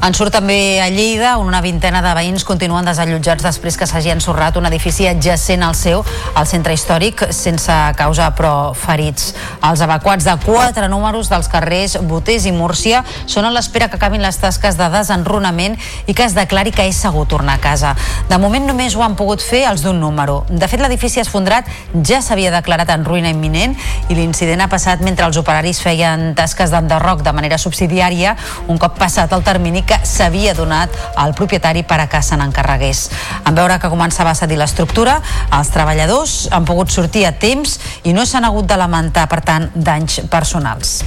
En 0.00 0.14
surt 0.16 0.32
també 0.32 0.80
a 0.80 0.86
Lleida, 0.88 1.34
on 1.36 1.50
una 1.50 1.58
vintena 1.60 2.00
de 2.00 2.10
veïns 2.16 2.40
continuen 2.48 2.86
desallotjats 2.88 3.44
després 3.44 3.76
que 3.76 3.84
s'hagi 3.84 4.08
ensorrat 4.14 4.56
un 4.56 4.64
edifici 4.64 5.04
adjacent 5.04 5.60
al 5.60 5.74
seu, 5.76 6.00
al 6.40 6.46
centre 6.48 6.72
històric, 6.72 7.26
sense 7.36 7.74
causa 7.98 8.30
però 8.32 8.72
ferits. 8.72 9.34
Els 9.68 9.82
evacuats 9.84 10.24
de 10.24 10.38
quatre 10.40 10.88
números 10.88 11.28
dels 11.28 11.50
carrers 11.52 11.98
Botés 12.08 12.46
i 12.48 12.52
Múrcia 12.56 13.02
són 13.28 13.44
a 13.44 13.50
l'espera 13.52 13.90
que 13.92 13.98
acabin 14.00 14.24
les 14.24 14.38
tasques 14.40 14.78
de 14.80 14.86
desenrunament 14.88 15.76
i 16.08 16.16
que 16.16 16.24
es 16.24 16.32
declari 16.38 16.72
que 16.72 16.88
és 16.88 17.02
segur 17.04 17.26
tornar 17.28 17.58
a 17.58 17.62
casa. 17.66 17.92
De 18.32 18.40
moment 18.40 18.70
només 18.72 18.96
ho 18.96 19.04
han 19.04 19.18
pogut 19.20 19.44
fer 19.44 19.66
els 19.68 19.84
d'un 19.84 20.00
número. 20.00 20.46
De 20.48 20.64
fet, 20.64 20.80
l'edifici 20.80 21.20
esfondrat 21.20 21.68
ja 22.00 22.22
s'havia 22.24 22.54
declarat 22.56 22.94
en 22.96 23.04
ruïna 23.04 23.34
imminent 23.36 23.76
i 24.08 24.16
l'incident 24.16 24.64
ha 24.64 24.72
passat 24.72 25.04
mentre 25.04 25.28
els 25.28 25.36
operaris 25.36 25.84
feien 25.84 26.30
tasques 26.40 26.72
d'enderroc 26.72 27.20
de 27.20 27.36
manera 27.36 27.60
subsidiària 27.60 28.32
un 28.66 28.80
cop 28.80 28.96
passat 28.96 29.36
el 29.36 29.44
termini 29.44 29.84
que 29.90 29.98
s'havia 30.06 30.54
donat 30.54 30.94
al 31.18 31.34
propietari 31.34 31.82
per 31.82 31.98
a 32.04 32.08
que 32.10 32.22
se 32.22 32.38
n'encarregués. 32.38 33.08
En 33.42 33.58
veure 33.58 33.80
que 33.82 33.90
començava 33.90 34.30
a 34.30 34.38
cedir 34.38 34.60
l'estructura, 34.60 35.18
els 35.58 35.74
treballadors 35.74 36.46
han 36.54 36.68
pogut 36.68 36.94
sortir 36.94 37.26
a 37.26 37.34
temps 37.34 37.78
i 38.06 38.14
no 38.14 38.26
s'han 38.26 38.46
hagut 38.46 38.70
de 38.70 38.78
lamentar, 38.78 39.26
per 39.28 39.42
tant, 39.42 39.70
danys 39.74 40.22
personals. 40.30 41.00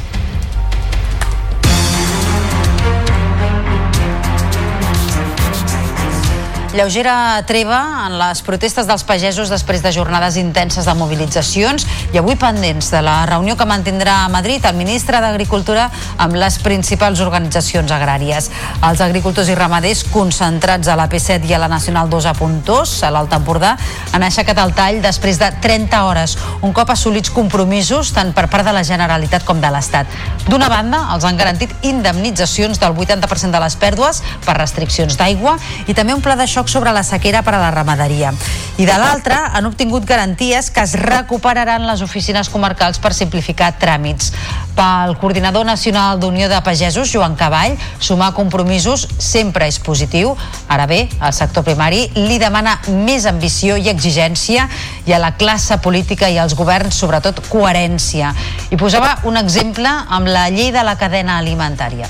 Lleugera 6.73 7.37
treva 7.45 8.07
en 8.07 8.15
les 8.17 8.39
protestes 8.41 8.87
dels 8.89 9.03
pagesos 9.05 9.51
després 9.53 9.83
de 9.85 9.91
jornades 9.93 10.39
intenses 10.41 10.87
de 10.89 10.93
mobilitzacions 10.97 11.83
i 12.09 12.17
avui 12.17 12.33
pendents 12.33 12.87
de 12.89 13.01
la 13.05 13.27
reunió 13.29 13.53
que 13.53 13.67
mantindrà 13.69 14.15
a 14.23 14.31
Madrid 14.33 14.65
el 14.65 14.79
ministre 14.79 15.19
d'Agricultura 15.21 15.83
amb 16.17 16.33
les 16.33 16.57
principals 16.65 17.21
organitzacions 17.21 17.93
agràries. 17.93 18.49
Els 18.89 19.03
agricultors 19.05 19.51
i 19.53 19.57
ramaders 19.59 20.01
concentrats 20.09 20.89
a 20.89 20.95
la 20.97 21.05
P7 21.11 21.45
i 21.45 21.53
a 21.53 21.59
la 21.61 21.69
Nacional 21.69 22.09
2 22.09 22.29
a 22.31 22.33
Puntós, 22.39 22.95
a 23.05 23.13
l'Alt 23.13 23.37
Empordà, 23.37 23.75
han 24.09 24.25
aixecat 24.25 24.57
el 24.57 24.73
tall 24.73 24.97
després 25.05 25.37
de 25.37 25.51
30 25.61 26.01
hores, 26.09 26.35
un 26.65 26.73
cop 26.73 26.89
assolits 26.89 27.29
compromisos 27.37 28.15
tant 28.17 28.33
per 28.33 28.47
part 28.49 28.65
de 28.65 28.73
la 28.73 28.81
Generalitat 28.81 29.45
com 29.45 29.61
de 29.61 29.69
l'Estat. 29.69 30.09
D'una 30.49 30.73
banda, 30.73 31.05
els 31.13 31.29
han 31.29 31.37
garantit 31.37 31.77
indemnitzacions 31.85 32.81
del 32.81 32.97
80% 32.97 33.53
de 33.53 33.61
les 33.61 33.77
pèrdues 33.77 34.25
per 34.41 34.57
restriccions 34.57 35.21
d'aigua 35.21 35.59
i 35.85 35.93
també 35.93 36.17
un 36.17 36.25
pla 36.25 36.33
de 36.39 36.49
xoc 36.49 36.62
xoc 36.63 36.69
sobre 36.69 36.93
la 36.93 37.03
sequera 37.03 37.43
per 37.43 37.55
a 37.55 37.59
la 37.59 37.71
ramaderia. 37.71 38.33
I 38.77 38.85
de 38.85 38.95
l'altra, 38.97 39.51
han 39.53 39.65
obtingut 39.65 40.05
garanties 40.05 40.71
que 40.71 40.81
es 40.81 40.95
recuperaran 40.95 41.85
les 41.85 42.01
oficines 42.01 42.49
comarcals 42.49 42.99
per 42.99 43.13
simplificar 43.13 43.73
tràmits. 43.79 44.31
Pel 44.73 45.15
coordinador 45.21 45.65
nacional 45.65 46.19
d'Unió 46.19 46.47
de 46.49 46.61
Pagesos, 46.63 47.11
Joan 47.11 47.35
Cavall, 47.35 47.77
sumar 47.99 48.33
compromisos 48.33 49.07
sempre 49.19 49.67
és 49.67 49.77
positiu. 49.79 50.35
Ara 50.67 50.87
bé, 50.87 51.07
el 51.21 51.33
sector 51.33 51.63
primari 51.63 52.07
li 52.15 52.39
demana 52.39 52.79
més 52.87 53.27
ambició 53.29 53.77
i 53.77 53.89
exigència 53.91 54.67
i 55.05 55.13
a 55.13 55.19
la 55.19 55.35
classe 55.37 55.77
política 55.83 56.29
i 56.29 56.39
als 56.39 56.55
governs, 56.55 56.95
sobretot, 56.95 57.43
coherència. 57.49 58.33
I 58.71 58.79
posava 58.79 59.19
un 59.29 59.37
exemple 59.37 59.89
amb 59.89 60.31
la 60.31 60.47
llei 60.49 60.71
de 60.71 60.83
la 60.83 60.95
cadena 60.97 61.37
alimentària. 61.37 62.09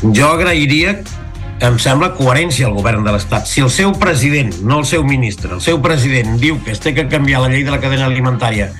Jo 0.00 0.30
agrairia 0.32 0.94
em 1.60 1.76
sembla 1.78 2.14
coherència 2.16 2.66
al 2.68 2.76
govern 2.76 3.04
de 3.04 3.12
l'Estat. 3.12 3.48
Si 3.48 3.60
el 3.60 3.70
seu 3.72 3.92
president, 4.00 4.54
no 4.64 4.80
el 4.80 4.86
seu 4.88 5.04
ministre, 5.04 5.52
el 5.56 5.60
seu 5.64 5.80
president 5.84 6.38
diu 6.40 6.60
que 6.64 6.72
es 6.72 6.80
té 6.80 6.94
que 6.96 7.08
canviar 7.08 7.42
la 7.44 7.50
llei 7.52 7.66
de 7.66 7.74
la 7.74 7.80
cadena 7.82 8.08
alimentària 8.08 8.70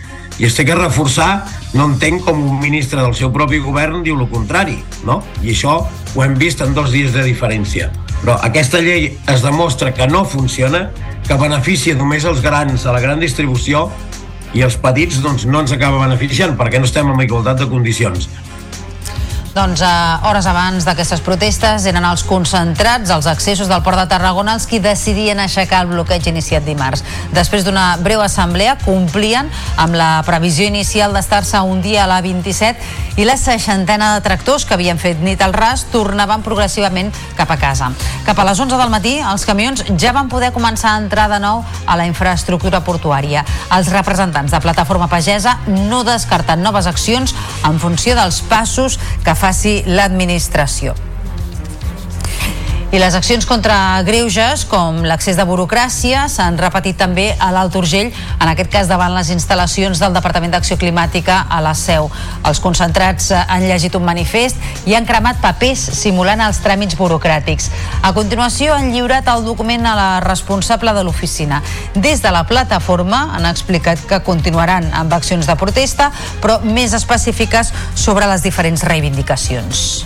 i 0.40 0.46
es 0.48 0.54
té 0.56 0.64
que 0.64 0.74
reforçar, 0.76 1.44
no 1.76 1.84
entenc 1.90 2.24
com 2.24 2.38
un 2.40 2.60
ministre 2.62 3.02
del 3.02 3.12
seu 3.18 3.28
propi 3.32 3.58
govern 3.60 4.00
diu 4.06 4.16
el 4.16 4.28
contrari, 4.30 4.78
no? 5.04 5.18
I 5.44 5.52
això 5.52 5.74
ho 5.84 6.22
hem 6.24 6.38
vist 6.40 6.62
en 6.64 6.72
dos 6.74 6.88
dies 6.94 7.12
de 7.12 7.26
diferència. 7.26 7.90
Però 8.22 8.38
aquesta 8.46 8.80
llei 8.80 9.10
es 9.28 9.44
demostra 9.44 9.92
que 9.92 10.08
no 10.08 10.24
funciona, 10.24 10.86
que 11.28 11.36
beneficia 11.36 11.96
només 11.98 12.24
els 12.24 12.40
grans 12.40 12.86
a 12.86 12.96
la 12.96 13.04
gran 13.04 13.20
distribució 13.20 13.90
i 14.56 14.64
els 14.64 14.80
petits 14.80 15.20
doncs, 15.20 15.44
no 15.44 15.60
ens 15.60 15.76
acaba 15.76 16.00
beneficiant 16.06 16.56
perquè 16.58 16.80
no 16.80 16.88
estem 16.88 17.12
en 17.12 17.20
igualtat 17.20 17.60
de 17.60 17.68
condicions. 17.68 18.30
Doncs 19.50 19.80
eh, 19.82 20.28
hores 20.30 20.46
abans 20.46 20.84
d'aquestes 20.86 21.20
protestes 21.26 21.82
eren 21.90 22.04
els 22.06 22.22
concentrats 22.22 23.10
als 23.10 23.26
accessos 23.26 23.66
del 23.66 23.82
Port 23.82 23.98
de 23.98 24.06
Tarragona 24.06 24.54
els 24.54 24.68
qui 24.70 24.78
decidien 24.78 25.40
aixecar 25.42 25.80
el 25.82 25.90
bloqueig 25.90 26.28
iniciat 26.30 26.62
dimarts. 26.62 27.02
Després 27.34 27.66
d'una 27.66 27.96
breu 27.98 28.22
assemblea 28.22 28.76
complien 28.84 29.50
amb 29.74 29.98
la 29.98 30.20
previsió 30.26 30.68
inicial 30.70 31.16
d'estar-se 31.16 31.58
un 31.66 31.82
dia 31.82 32.04
a 32.04 32.10
la 32.10 32.20
27 32.22 33.18
i 33.18 33.26
la 33.26 33.34
seixantena 33.36 34.12
de 34.14 34.22
tractors 34.22 34.62
que 34.64 34.76
havien 34.76 35.02
fet 35.02 35.18
nit 35.18 35.42
al 35.42 35.52
ras 35.52 35.82
tornaven 35.90 36.46
progressivament 36.46 37.10
cap 37.36 37.50
a 37.50 37.58
casa. 37.58 37.90
Cap 38.24 38.38
a 38.38 38.46
les 38.46 38.62
11 38.62 38.78
del 38.78 38.94
matí 38.94 39.16
els 39.18 39.44
camions 39.48 39.82
ja 39.98 40.14
van 40.14 40.30
poder 40.30 40.52
començar 40.54 40.94
a 40.94 41.02
entrar 41.02 41.26
de 41.32 41.40
nou 41.42 41.64
a 41.86 41.98
la 41.98 42.06
infraestructura 42.06 42.84
portuària. 42.86 43.42
Els 43.74 43.90
representants 43.90 44.54
de 44.54 44.62
Plataforma 44.62 45.10
Pagesa 45.10 45.58
no 45.66 46.04
descarten 46.06 46.62
noves 46.62 46.86
accions 46.86 47.34
en 47.66 47.82
funció 47.82 48.14
dels 48.14 48.40
passos 48.46 49.00
que 49.24 49.34
faci 49.40 49.80
l'administració. 49.86 51.09
I 52.90 52.98
les 52.98 53.14
accions 53.14 53.46
contra 53.46 54.02
greuges, 54.02 54.64
com 54.66 54.96
l'accés 55.06 55.36
de 55.38 55.44
burocràcia, 55.46 56.24
s'han 56.26 56.56
repetit 56.58 56.96
també 56.98 57.28
a 57.38 57.52
l'Alt 57.54 57.76
Urgell, 57.78 58.10
en 58.10 58.50
aquest 58.50 58.72
cas 58.72 58.90
davant 58.90 59.14
les 59.14 59.30
instal·lacions 59.30 60.02
del 60.02 60.16
Departament 60.16 60.50
d'Acció 60.50 60.74
Climàtica 60.74 61.36
a 61.46 61.60
la 61.62 61.70
Seu. 61.78 62.10
Els 62.50 62.58
concentrats 62.58 63.30
han 63.38 63.62
llegit 63.62 63.94
un 63.94 64.02
manifest 64.02 64.58
i 64.90 64.98
han 64.98 65.06
cremat 65.06 65.38
papers 65.38 65.86
simulant 66.00 66.42
els 66.42 66.58
tràmits 66.66 66.98
burocràtics. 66.98 67.70
A 68.02 68.10
continuació 68.10 68.74
han 68.74 68.90
lliurat 68.90 69.30
el 69.30 69.46
document 69.46 69.86
a 69.86 69.94
la 69.94 70.12
responsable 70.26 70.90
de 70.90 71.06
l'oficina. 71.06 71.62
Des 71.94 72.26
de 72.26 72.34
la 72.34 72.42
plataforma 72.42 73.28
han 73.36 73.46
explicat 73.46 74.02
que 74.02 74.24
continuaran 74.26 74.90
amb 74.90 75.14
accions 75.14 75.46
de 75.46 75.54
protesta, 75.54 76.10
però 76.42 76.58
més 76.66 76.98
específiques 76.98 77.70
sobre 77.94 78.26
les 78.26 78.42
diferents 78.42 78.82
reivindicacions. 78.82 80.00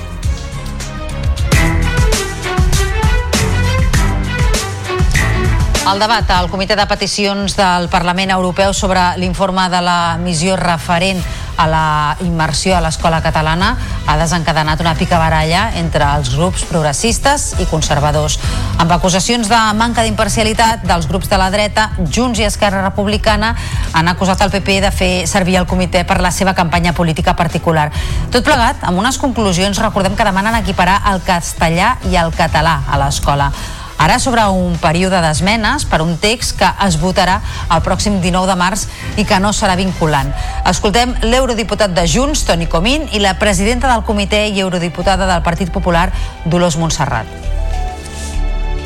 El 5.84 5.98
debat 6.00 6.30
al 6.32 6.46
Comitè 6.48 6.78
de 6.80 6.86
Peticions 6.88 7.58
del 7.58 7.90
Parlament 7.92 8.30
Europeu 8.32 8.72
sobre 8.72 9.02
l'informe 9.20 9.66
de 9.68 9.82
la 9.84 10.16
missió 10.16 10.56
referent 10.56 11.20
a 11.60 11.66
la 11.68 12.16
immersió 12.24 12.72
a 12.72 12.80
l'escola 12.80 13.20
catalana 13.22 13.74
ha 14.08 14.16
desencadenat 14.16 14.80
una 14.80 14.94
pica 14.96 15.20
baralla 15.20 15.66
entre 15.76 16.08
els 16.16 16.32
grups 16.38 16.64
progressistes 16.70 17.50
i 17.60 17.68
conservadors. 17.68 18.38
Amb 18.80 18.96
acusacions 18.96 19.52
de 19.52 19.60
manca 19.76 20.06
d'imparcialitat 20.08 20.88
dels 20.88 21.06
grups 21.06 21.28
de 21.28 21.38
la 21.38 21.50
dreta, 21.52 21.90
Junts 22.00 22.40
i 22.40 22.48
Esquerra 22.48 22.80
Republicana 22.80 23.52
han 23.92 24.08
acusat 24.08 24.40
el 24.40 24.56
PP 24.56 24.80
de 24.88 24.90
fer 24.90 25.12
servir 25.28 25.60
el 25.60 25.68
comitè 25.68 26.06
per 26.08 26.22
la 26.24 26.32
seva 26.32 26.56
campanya 26.56 26.96
política 26.96 27.36
particular. 27.36 27.90
Tot 28.32 28.42
plegat, 28.42 28.80
amb 28.88 29.04
unes 29.04 29.20
conclusions, 29.20 29.84
recordem 29.84 30.16
que 30.16 30.32
demanen 30.32 30.62
equiparar 30.64 31.02
el 31.12 31.20
castellà 31.28 31.98
i 32.08 32.16
el 32.16 32.32
català 32.32 32.80
a 32.88 33.04
l'escola. 33.04 33.52
Ara 33.98 34.18
sobre 34.18 34.44
un 34.50 34.76
període 34.82 35.20
d'esmenes 35.22 35.86
per 35.88 36.02
un 36.02 36.16
text 36.20 36.58
que 36.58 36.68
es 36.86 36.98
votarà 37.00 37.38
el 37.70 37.82
pròxim 37.86 38.20
19 38.20 38.50
de 38.50 38.56
març 38.58 38.86
i 39.16 39.24
que 39.24 39.38
no 39.40 39.52
serà 39.54 39.76
vinculant. 39.78 40.32
Escoltem 40.68 41.14
l'eurodiputat 41.22 41.94
de 41.94 42.06
Junts, 42.10 42.44
Toni 42.48 42.66
Comín, 42.66 43.08
i 43.12 43.22
la 43.22 43.38
presidenta 43.38 43.90
del 43.92 44.04
comitè 44.04 44.44
i 44.50 44.60
eurodiputada 44.60 45.28
del 45.30 45.42
Partit 45.42 45.70
Popular, 45.70 46.10
Dolors 46.44 46.76
Montserrat. 46.76 47.26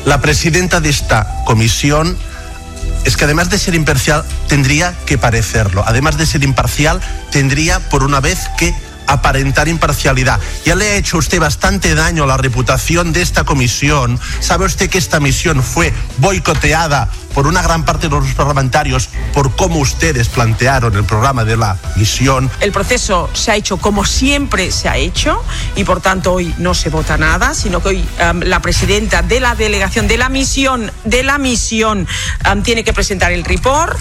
La 0.05 0.21
presidenta 0.21 0.79
de 0.79 0.89
esta 0.89 1.27
comisión 1.45 2.17
es 3.05 3.17
que 3.17 3.25
además 3.25 3.49
de 3.49 3.57
ser 3.57 3.75
imparcial 3.75 4.23
tendría 4.47 4.93
que 5.05 5.17
parecerlo. 5.17 5.83
Además 5.85 6.17
de 6.17 6.25
ser 6.25 6.43
imparcial 6.43 7.01
tendría 7.31 7.79
por 7.79 8.03
una 8.03 8.19
vez 8.19 8.49
que 8.57 8.73
aparentar 9.09 9.67
imparcialidad. 9.67 10.39
Ya 10.65 10.75
le 10.75 10.91
ha 10.91 10.95
hecho 10.95 11.17
usted 11.17 11.39
bastante 11.39 11.95
daño 11.95 12.23
a 12.23 12.27
la 12.27 12.37
reputación 12.37 13.11
de 13.13 13.21
esta 13.21 13.43
comisión. 13.43 14.19
Sabe 14.39 14.65
usted 14.65 14.89
que 14.89 14.97
esta 14.97 15.19
misión 15.19 15.63
fue 15.63 15.93
boicoteada 16.17 17.09
por 17.33 17.47
una 17.47 17.61
gran 17.61 17.85
parte 17.85 18.09
de 18.09 18.15
los 18.15 18.33
parlamentarios 18.33 19.09
por 19.33 19.55
cómo 19.55 19.79
ustedes 19.79 20.29
plantearon 20.29 20.95
el 20.95 21.03
programa 21.03 21.45
de 21.45 21.57
la 21.57 21.77
misión. 21.95 22.49
El 22.59 22.71
proceso 22.71 23.29
se 23.33 23.51
ha 23.51 23.55
hecho 23.55 23.77
como 23.77 24.05
siempre 24.05 24.71
se 24.71 24.89
ha 24.89 24.97
hecho 24.97 25.43
y 25.75 25.83
por 25.83 26.01
tanto 26.01 26.33
hoy 26.33 26.53
no 26.57 26.73
se 26.73 26.89
vota 26.89 27.17
nada, 27.17 27.53
sino 27.53 27.81
que 27.81 27.89
hoy 27.89 28.05
um, 28.31 28.39
la 28.41 28.61
presidenta 28.61 29.21
de 29.21 29.39
la 29.39 29.55
delegación 29.55 30.07
de 30.07 30.17
la 30.17 30.29
misión 30.29 30.91
de 31.03 31.23
la 31.23 31.37
misión 31.37 32.07
um, 32.51 32.61
tiene 32.63 32.83
que 32.83 32.93
presentar 32.93 33.31
el 33.31 33.43
report 33.43 33.97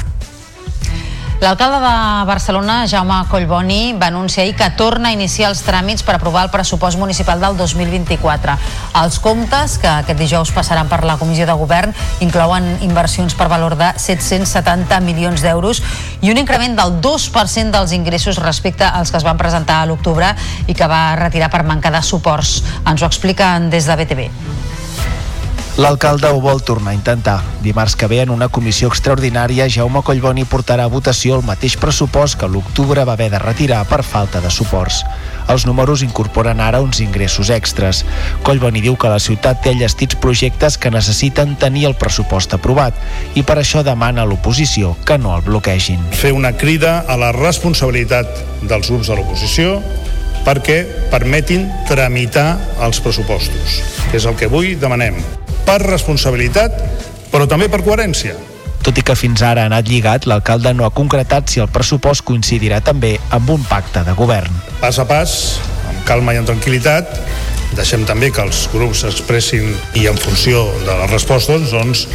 L'alcalde 1.41 1.79
de 1.79 2.25
Barcelona, 2.27 2.85
Jaume 2.91 3.21
Collboni, 3.31 3.93
va 3.95 4.09
anunciar 4.09 4.43
ahir 4.43 4.57
que 4.57 4.71
torna 4.75 5.13
a 5.13 5.15
iniciar 5.15 5.53
els 5.53 5.61
tràmits 5.63 6.03
per 6.03 6.17
aprovar 6.17 6.43
el 6.49 6.51
pressupost 6.51 6.99
municipal 6.99 7.39
del 7.39 7.55
2024. 7.57 8.57
Els 8.99 9.21
comptes, 9.23 9.77
que 9.79 9.87
aquest 9.87 10.19
dijous 10.19 10.51
passaran 10.51 10.91
per 10.91 11.05
la 11.07 11.15
Comissió 11.17 11.47
de 11.47 11.55
Govern, 11.55 11.95
inclouen 12.27 12.67
inversions 12.83 13.39
per 13.39 13.47
valor 13.47 13.79
de 13.79 13.93
770 13.95 14.99
milions 15.07 15.47
d'euros 15.47 15.79
i 16.27 16.35
un 16.35 16.43
increment 16.43 16.75
del 16.75 16.99
2% 16.99 17.71
dels 17.71 17.95
ingressos 17.95 18.43
respecte 18.43 18.91
als 18.91 19.15
que 19.15 19.23
es 19.23 19.27
van 19.27 19.39
presentar 19.39 19.85
a 19.85 19.87
l'octubre 19.87 20.35
i 20.67 20.75
que 20.75 20.91
va 20.91 21.15
retirar 21.23 21.55
per 21.55 21.63
manca 21.63 21.95
de 21.95 22.03
suports. 22.03 22.65
Ens 22.83 22.99
ho 22.99 23.07
expliquen 23.07 23.71
des 23.71 23.87
de 23.87 23.95
BTV. 23.95 24.58
L'alcalde 25.79 26.27
ho 26.27 26.41
vol 26.43 26.59
tornar 26.67 26.91
a 26.91 26.97
intentar. 26.97 27.37
Dimarts 27.63 27.95
que 27.95 28.09
ve 28.11 28.17
en 28.25 28.33
una 28.35 28.49
comissió 28.49 28.89
extraordinària, 28.91 29.69
Jaume 29.71 30.01
Collboni 30.03 30.43
portarà 30.43 30.89
a 30.89 30.91
votació 30.91 31.37
el 31.39 31.45
mateix 31.47 31.77
pressupost 31.79 32.35
que 32.41 32.49
l'octubre 32.51 33.05
va 33.07 33.15
haver 33.15 33.29
de 33.31 33.39
retirar 33.39 33.85
per 33.87 34.01
falta 34.03 34.43
de 34.43 34.51
suports. 34.51 35.05
Els 35.47 35.69
números 35.71 36.03
incorporen 36.03 36.59
ara 36.59 36.83
uns 36.83 36.99
ingressos 36.99 37.55
extras. 37.55 38.03
Collboni 38.43 38.83
diu 38.83 38.99
que 38.99 39.13
la 39.13 39.23
ciutat 39.23 39.63
té 39.63 39.71
allestits 39.71 40.19
projectes 40.19 40.81
que 40.83 40.91
necessiten 40.91 41.55
tenir 41.63 41.87
el 41.87 41.95
pressupost 41.95 42.59
aprovat 42.59 42.99
i 43.39 43.47
per 43.47 43.61
això 43.63 43.87
demana 43.87 44.27
a 44.27 44.27
l'oposició 44.27 44.97
que 45.07 45.15
no 45.15 45.39
el 45.39 45.47
bloquegin. 45.47 46.03
Fer 46.11 46.35
una 46.35 46.57
crida 46.59 47.05
a 47.07 47.15
la 47.15 47.31
responsabilitat 47.31 48.35
dels 48.67 48.91
grups 48.91 49.07
de 49.07 49.15
l'oposició 49.15 49.79
perquè 50.43 50.83
permetin 51.15 51.71
tramitar 51.87 52.57
els 52.83 52.99
pressupostos, 52.99 53.85
que 54.11 54.19
és 54.19 54.27
el 54.27 54.35
que 54.35 54.51
avui 54.51 54.75
demanem 54.75 55.38
per 55.69 55.83
responsabilitat, 55.85 56.79
però 57.29 57.45
també 57.49 57.69
per 57.69 57.83
coherència. 57.85 58.33
Tot 58.85 58.97
i 58.97 59.03
que 59.05 59.17
fins 59.19 59.43
ara 59.45 59.67
ha 59.67 59.69
anat 59.69 59.89
lligat, 59.91 60.25
l'alcalde 60.31 60.73
no 60.73 60.87
ha 60.87 60.95
concretat 60.97 61.51
si 61.53 61.61
el 61.61 61.69
pressupost 61.69 62.25
coincidirà 62.25 62.79
també 62.81 63.19
amb 63.37 63.51
un 63.53 63.67
pacte 63.69 64.01
de 64.07 64.15
govern. 64.17 64.55
Pas 64.81 64.97
a 64.97 65.05
pas, 65.05 65.35
amb 65.91 66.01
calma 66.09 66.33
i 66.33 66.41
amb 66.41 66.49
tranquil·litat, 66.49 67.19
deixem 67.77 68.07
també 68.09 68.31
que 68.33 68.41
els 68.41 68.63
grups 68.73 69.03
expressin 69.11 69.75
i 69.99 70.07
en 70.09 70.17
funció 70.17 70.63
de 70.87 70.95
les 71.03 71.13
respostes 71.13 71.69
doncs, 71.75 72.07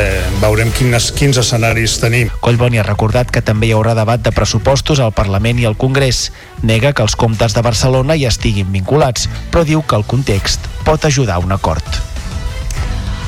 eh, 0.00 0.22
veurem 0.40 0.72
quines, 0.78 1.10
quins 1.12 1.42
escenaris 1.42 1.98
tenim. 2.00 2.32
Collboni 2.40 2.80
ha 2.80 2.86
recordat 2.88 3.28
que 3.34 3.44
també 3.44 3.68
hi 3.68 3.76
haurà 3.76 3.92
debat 3.98 4.24
de 4.24 4.32
pressupostos 4.32 5.02
al 5.04 5.12
Parlament 5.12 5.60
i 5.60 5.68
al 5.68 5.76
Congrés. 5.76 6.30
Nega 6.62 6.94
que 6.94 7.04
els 7.04 7.20
comptes 7.20 7.52
de 7.52 7.68
Barcelona 7.68 8.16
hi 8.16 8.24
estiguin 8.30 8.72
vinculats, 8.72 9.28
però 9.52 9.68
diu 9.68 9.84
que 9.84 10.00
el 10.00 10.08
context 10.08 10.72
pot 10.88 11.04
ajudar 11.04 11.36
a 11.36 11.44
un 11.44 11.52
acord. 11.52 12.13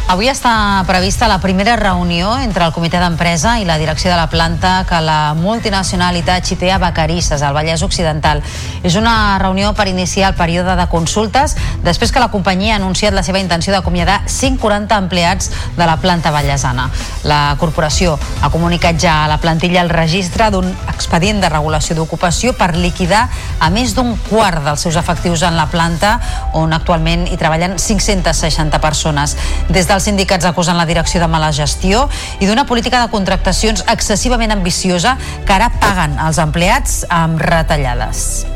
Avui 0.07 0.29
està 0.31 0.85
prevista 0.87 1.27
la 1.27 1.41
primera 1.43 1.73
reunió 1.75 2.37
entre 2.39 2.63
el 2.63 2.71
comitè 2.71 3.01
d'empresa 3.03 3.57
i 3.59 3.65
la 3.67 3.75
direcció 3.75 4.07
de 4.13 4.15
la 4.17 4.29
planta 4.31 4.85
que 4.87 5.01
la 5.03 5.35
multinacional 5.35 6.15
Itachi 6.15 6.55
té 6.61 6.69
a 6.71 6.77
Vacarisses, 6.79 7.43
al 7.43 7.57
Vallès 7.57 7.83
Occidental. 7.83 8.39
És 8.87 8.95
una 8.95 9.35
reunió 9.43 9.73
per 9.75 9.89
iniciar 9.91 10.29
el 10.31 10.37
període 10.39 10.77
de 10.79 10.85
consultes 10.87 11.57
després 11.83 12.15
que 12.15 12.23
la 12.23 12.31
companyia 12.31 12.77
ha 12.77 12.79
anunciat 12.79 13.17
la 13.19 13.25
seva 13.27 13.41
intenció 13.43 13.75
d'acomiadar 13.75 14.21
140 14.31 14.95
empleats 14.95 15.51
de 15.75 15.91
la 15.91 15.97
planta 15.99 16.31
vallesana. 16.31 16.87
La 17.27 17.57
corporació 17.59 18.15
ha 18.15 18.53
comunicat 18.55 19.03
ja 19.03 19.17
a 19.25 19.29
la 19.29 19.41
plantilla 19.43 19.83
el 19.83 19.91
registre 19.91 20.53
d'un 20.55 20.71
expedient 20.87 21.43
de 21.43 21.51
regulació 21.51 21.99
d'ocupació 21.99 22.55
per 22.55 22.77
liquidar 22.79 23.25
a 23.59 23.73
més 23.75 23.99
d'un 23.99 24.15
quart 24.31 24.63
dels 24.71 24.87
seus 24.87 25.03
efectius 25.03 25.43
en 25.43 25.59
la 25.59 25.67
planta 25.67 26.21
on 26.55 26.79
actualment 26.79 27.27
hi 27.27 27.43
treballen 27.43 27.75
560 27.83 28.79
persones. 28.79 29.35
Des 29.67 29.91
dels 29.97 30.09
sindicats 30.11 30.45
acusen 30.45 30.77
la 30.77 30.85
direcció 30.89 31.23
de 31.23 31.29
mala 31.31 31.49
gestió 31.57 32.05
i 32.41 32.49
d'una 32.49 32.67
política 32.69 33.01
de 33.01 33.13
contractacions 33.15 33.85
excessivament 33.93 34.53
ambiciosa 34.53 35.17
que 35.47 35.57
ara 35.57 35.73
paguen 35.81 36.21
els 36.27 36.43
empleats 36.43 37.01
amb 37.23 37.41
retallades. 37.41 38.56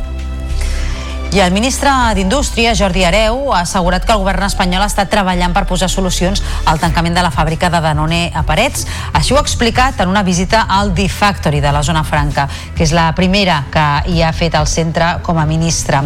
I 1.32 1.38
el 1.38 1.52
ministre 1.52 1.92
d'Indústria, 2.18 2.72
Jordi 2.74 3.04
Areu, 3.06 3.52
ha 3.54 3.60
assegurat 3.60 4.02
que 4.02 4.10
el 4.10 4.18
govern 4.18 4.42
espanyol 4.48 4.82
està 4.82 5.04
treballant 5.06 5.52
per 5.54 5.62
posar 5.70 5.86
solucions 5.86 6.40
al 6.66 6.80
tancament 6.82 7.14
de 7.14 7.22
la 7.22 7.30
fàbrica 7.30 7.68
de 7.70 7.78
Danone 7.84 8.32
a 8.34 8.42
Parets. 8.42 8.82
Això 9.14 9.36
ho 9.36 9.38
ha 9.38 9.44
explicat 9.44 10.00
en 10.02 10.10
una 10.10 10.24
visita 10.26 10.64
al 10.66 10.90
D-Factory 10.90 11.60
de 11.62 11.70
la 11.70 11.84
zona 11.86 12.02
franca, 12.02 12.48
que 12.74 12.82
és 12.82 12.90
la 12.90 13.12
primera 13.14 13.60
que 13.70 13.84
hi 14.10 14.24
ha 14.26 14.32
fet 14.34 14.56
el 14.58 14.66
centre 14.66 15.20
com 15.22 15.38
a 15.38 15.46
ministre. 15.46 16.00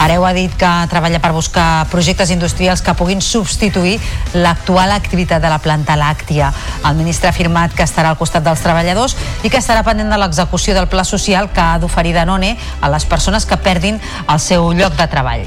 Areu 0.00 0.24
ha 0.24 0.32
dit 0.32 0.54
que 0.56 0.70
treballa 0.88 1.20
per 1.20 1.34
buscar 1.36 1.84
projectes 1.92 2.32
industrials 2.32 2.80
que 2.80 2.96
puguin 2.96 3.20
substituir 3.20 3.98
l'actual 4.32 4.96
activitat 4.96 5.44
de 5.44 5.52
la 5.52 5.60
planta 5.60 5.98
làctia. 6.00 6.54
El 6.88 6.96
ministre 6.96 7.28
ha 7.28 7.36
afirmat 7.36 7.76
que 7.76 7.84
estarà 7.84 8.14
al 8.14 8.16
costat 8.16 8.48
dels 8.48 8.64
treballadors 8.64 9.18
i 9.44 9.52
que 9.52 9.60
estarà 9.60 9.84
pendent 9.84 10.08
de 10.08 10.22
l'execució 10.24 10.72
del 10.72 10.88
pla 10.88 11.04
social 11.04 11.52
que 11.52 11.60
ha 11.60 11.76
d'oferir 11.76 12.16
Danone 12.16 12.56
a 12.80 12.88
les 12.88 13.04
persones 13.04 13.44
que 13.44 13.60
perdin 13.60 14.00
el 14.24 14.40
seu 14.40 14.69
lloc 14.78 14.96
de 14.98 15.08
treball. 15.10 15.44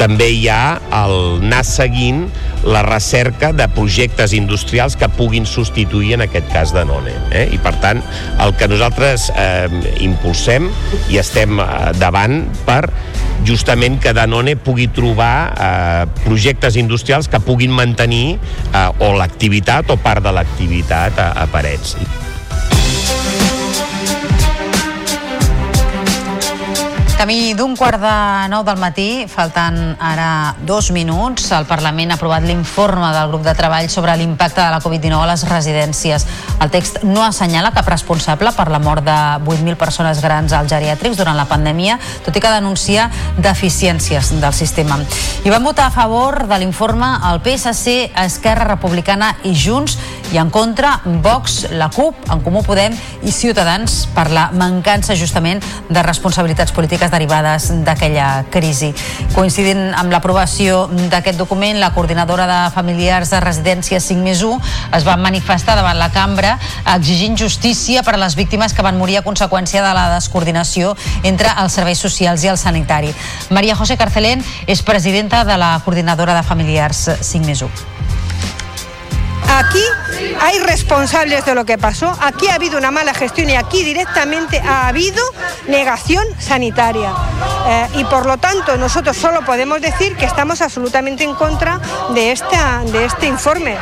També 0.00 0.30
hi 0.32 0.46
ha 0.48 0.80
el 0.96 1.16
anar 1.44 1.64
seguint 1.68 2.24
la 2.64 2.80
recerca 2.82 3.52
de 3.52 3.66
projectes 3.72 4.32
industrials 4.36 4.96
que 4.96 5.08
puguin 5.12 5.46
substituir 5.46 6.14
en 6.16 6.24
aquest 6.24 6.48
cas 6.52 6.72
de 6.76 6.84
None. 6.88 7.12
Eh? 7.32 7.46
I 7.52 7.60
per 7.60 7.74
tant, 7.80 8.00
el 8.40 8.54
que 8.56 8.68
nosaltres 8.68 9.30
eh, 9.36 9.68
impulsem 10.04 10.70
i 11.12 11.20
estem 11.20 11.60
eh, 11.60 11.68
davant 12.00 12.42
per 12.64 12.82
justament 13.44 14.00
que 14.00 14.12
Danone 14.16 14.56
pugui 14.56 14.88
trobar 14.92 15.34
eh, 15.52 16.08
projectes 16.24 16.76
industrials 16.80 17.28
que 17.28 17.40
puguin 17.44 17.72
mantenir 17.72 18.36
eh, 18.36 18.88
o 19.00 19.14
l'activitat 19.16 19.92
o 19.92 20.00
part 20.00 20.24
de 20.24 20.34
l'activitat 20.36 21.20
a, 21.20 21.32
a 21.44 21.48
Parets. 21.52 21.96
Camí 27.20 27.52
d'un 27.52 27.74
quart 27.76 28.00
de 28.00 28.48
nou 28.48 28.62
del 28.64 28.78
matí, 28.80 29.26
faltant 29.28 29.74
ara 30.00 30.54
dos 30.64 30.86
minuts, 30.88 31.50
el 31.52 31.66
Parlament 31.68 32.14
ha 32.14 32.16
aprovat 32.16 32.46
l'informe 32.48 33.10
del 33.12 33.28
grup 33.28 33.42
de 33.44 33.52
treball 33.58 33.90
sobre 33.92 34.14
l'impacte 34.16 34.62
de 34.62 34.70
la 34.72 34.78
Covid-19 34.80 35.20
a 35.20 35.26
les 35.28 35.44
residències. 35.44 36.24
El 36.64 36.70
text 36.72 37.02
no 37.04 37.20
assenyala 37.20 37.74
cap 37.76 37.90
responsable 37.92 38.54
per 38.56 38.70
la 38.72 38.80
mort 38.80 39.04
de 39.04 39.18
8.000 39.44 39.76
persones 39.76 40.22
grans 40.24 40.54
als 40.56 40.72
geriàtrics 40.72 41.20
durant 41.20 41.36
la 41.36 41.44
pandèmia, 41.44 41.98
tot 42.24 42.32
i 42.32 42.40
que 42.40 42.54
denuncia 42.54 43.10
deficiències 43.36 44.32
del 44.40 44.56
sistema. 44.56 44.96
I 45.44 45.52
van 45.52 45.68
votar 45.68 45.90
a 45.90 45.92
favor 45.92 46.46
de 46.48 46.62
l'informe 46.64 47.18
el 47.34 47.44
PSC, 47.44 48.14
Esquerra 48.16 48.64
Republicana 48.72 49.34
i 49.44 49.52
Junts, 49.52 49.98
i 50.32 50.38
en 50.38 50.50
contra 50.50 51.00
Vox, 51.04 51.66
la 51.70 51.88
CUP, 51.90 52.14
en 52.30 52.40
Comú 52.44 52.62
Podem 52.62 52.94
i 53.26 53.32
Ciutadans 53.34 54.04
per 54.14 54.28
la 54.30 54.46
mancança 54.54 55.16
justament 55.18 55.62
de 55.90 56.02
responsabilitats 56.06 56.72
polítiques 56.72 57.10
derivades 57.10 57.70
d'aquella 57.84 58.44
crisi. 58.50 58.92
Coincidint 59.34 59.90
amb 59.98 60.12
l'aprovació 60.14 60.84
d'aquest 61.10 61.38
document, 61.38 61.80
la 61.82 61.90
coordinadora 61.94 62.46
de 62.46 62.60
familiars 62.74 63.34
de 63.34 63.42
residències 63.42 64.06
5 64.12 64.22
més 64.22 64.44
1 64.46 64.60
es 65.00 65.06
va 65.06 65.18
manifestar 65.18 65.74
davant 65.78 65.98
la 65.98 66.12
cambra 66.14 66.56
exigint 66.94 67.36
justícia 67.38 68.04
per 68.06 68.14
a 68.14 68.22
les 68.22 68.38
víctimes 68.38 68.74
que 68.74 68.86
van 68.86 68.98
morir 68.98 69.18
a 69.18 69.26
conseqüència 69.26 69.82
de 69.82 69.94
la 69.96 70.08
descoordinació 70.14 70.94
entre 71.24 71.56
els 71.58 71.74
serveis 71.74 71.98
socials 71.98 72.44
i 72.46 72.52
el 72.54 72.60
sanitari. 72.60 73.10
Maria 73.50 73.74
José 73.74 73.98
Carcelén 73.98 74.44
és 74.66 74.86
presidenta 74.86 75.42
de 75.44 75.58
la 75.58 75.74
coordinadora 75.84 76.38
de 76.38 76.46
familiars 76.46 77.08
5 77.18 77.46
més 77.46 77.66
1. 77.66 78.19
Aquí 79.48 79.82
hay 80.40 80.58
responsables 80.60 81.44
de 81.44 81.54
lo 81.54 81.64
que 81.64 81.78
pasó, 81.78 82.16
aquí 82.20 82.48
ha 82.48 82.54
habido 82.54 82.78
una 82.78 82.90
mala 82.90 83.14
gestión 83.14 83.50
y 83.50 83.56
aquí 83.56 83.82
directamente 83.82 84.60
ha 84.60 84.88
habido 84.88 85.22
negación 85.68 86.24
sanitaria. 86.38 87.12
Eh, 87.66 87.88
y 87.94 88.04
por 88.04 88.26
lo 88.26 88.38
tanto 88.38 88.76
nosotros 88.76 89.16
solo 89.16 89.44
podemos 89.44 89.80
decir 89.80 90.16
que 90.16 90.24
estamos 90.24 90.60
absolutamente 90.60 91.24
en 91.24 91.34
contra 91.34 91.80
de, 92.14 92.32
esta, 92.32 92.82
de 92.86 93.04
este 93.04 93.26
informe. 93.26 93.76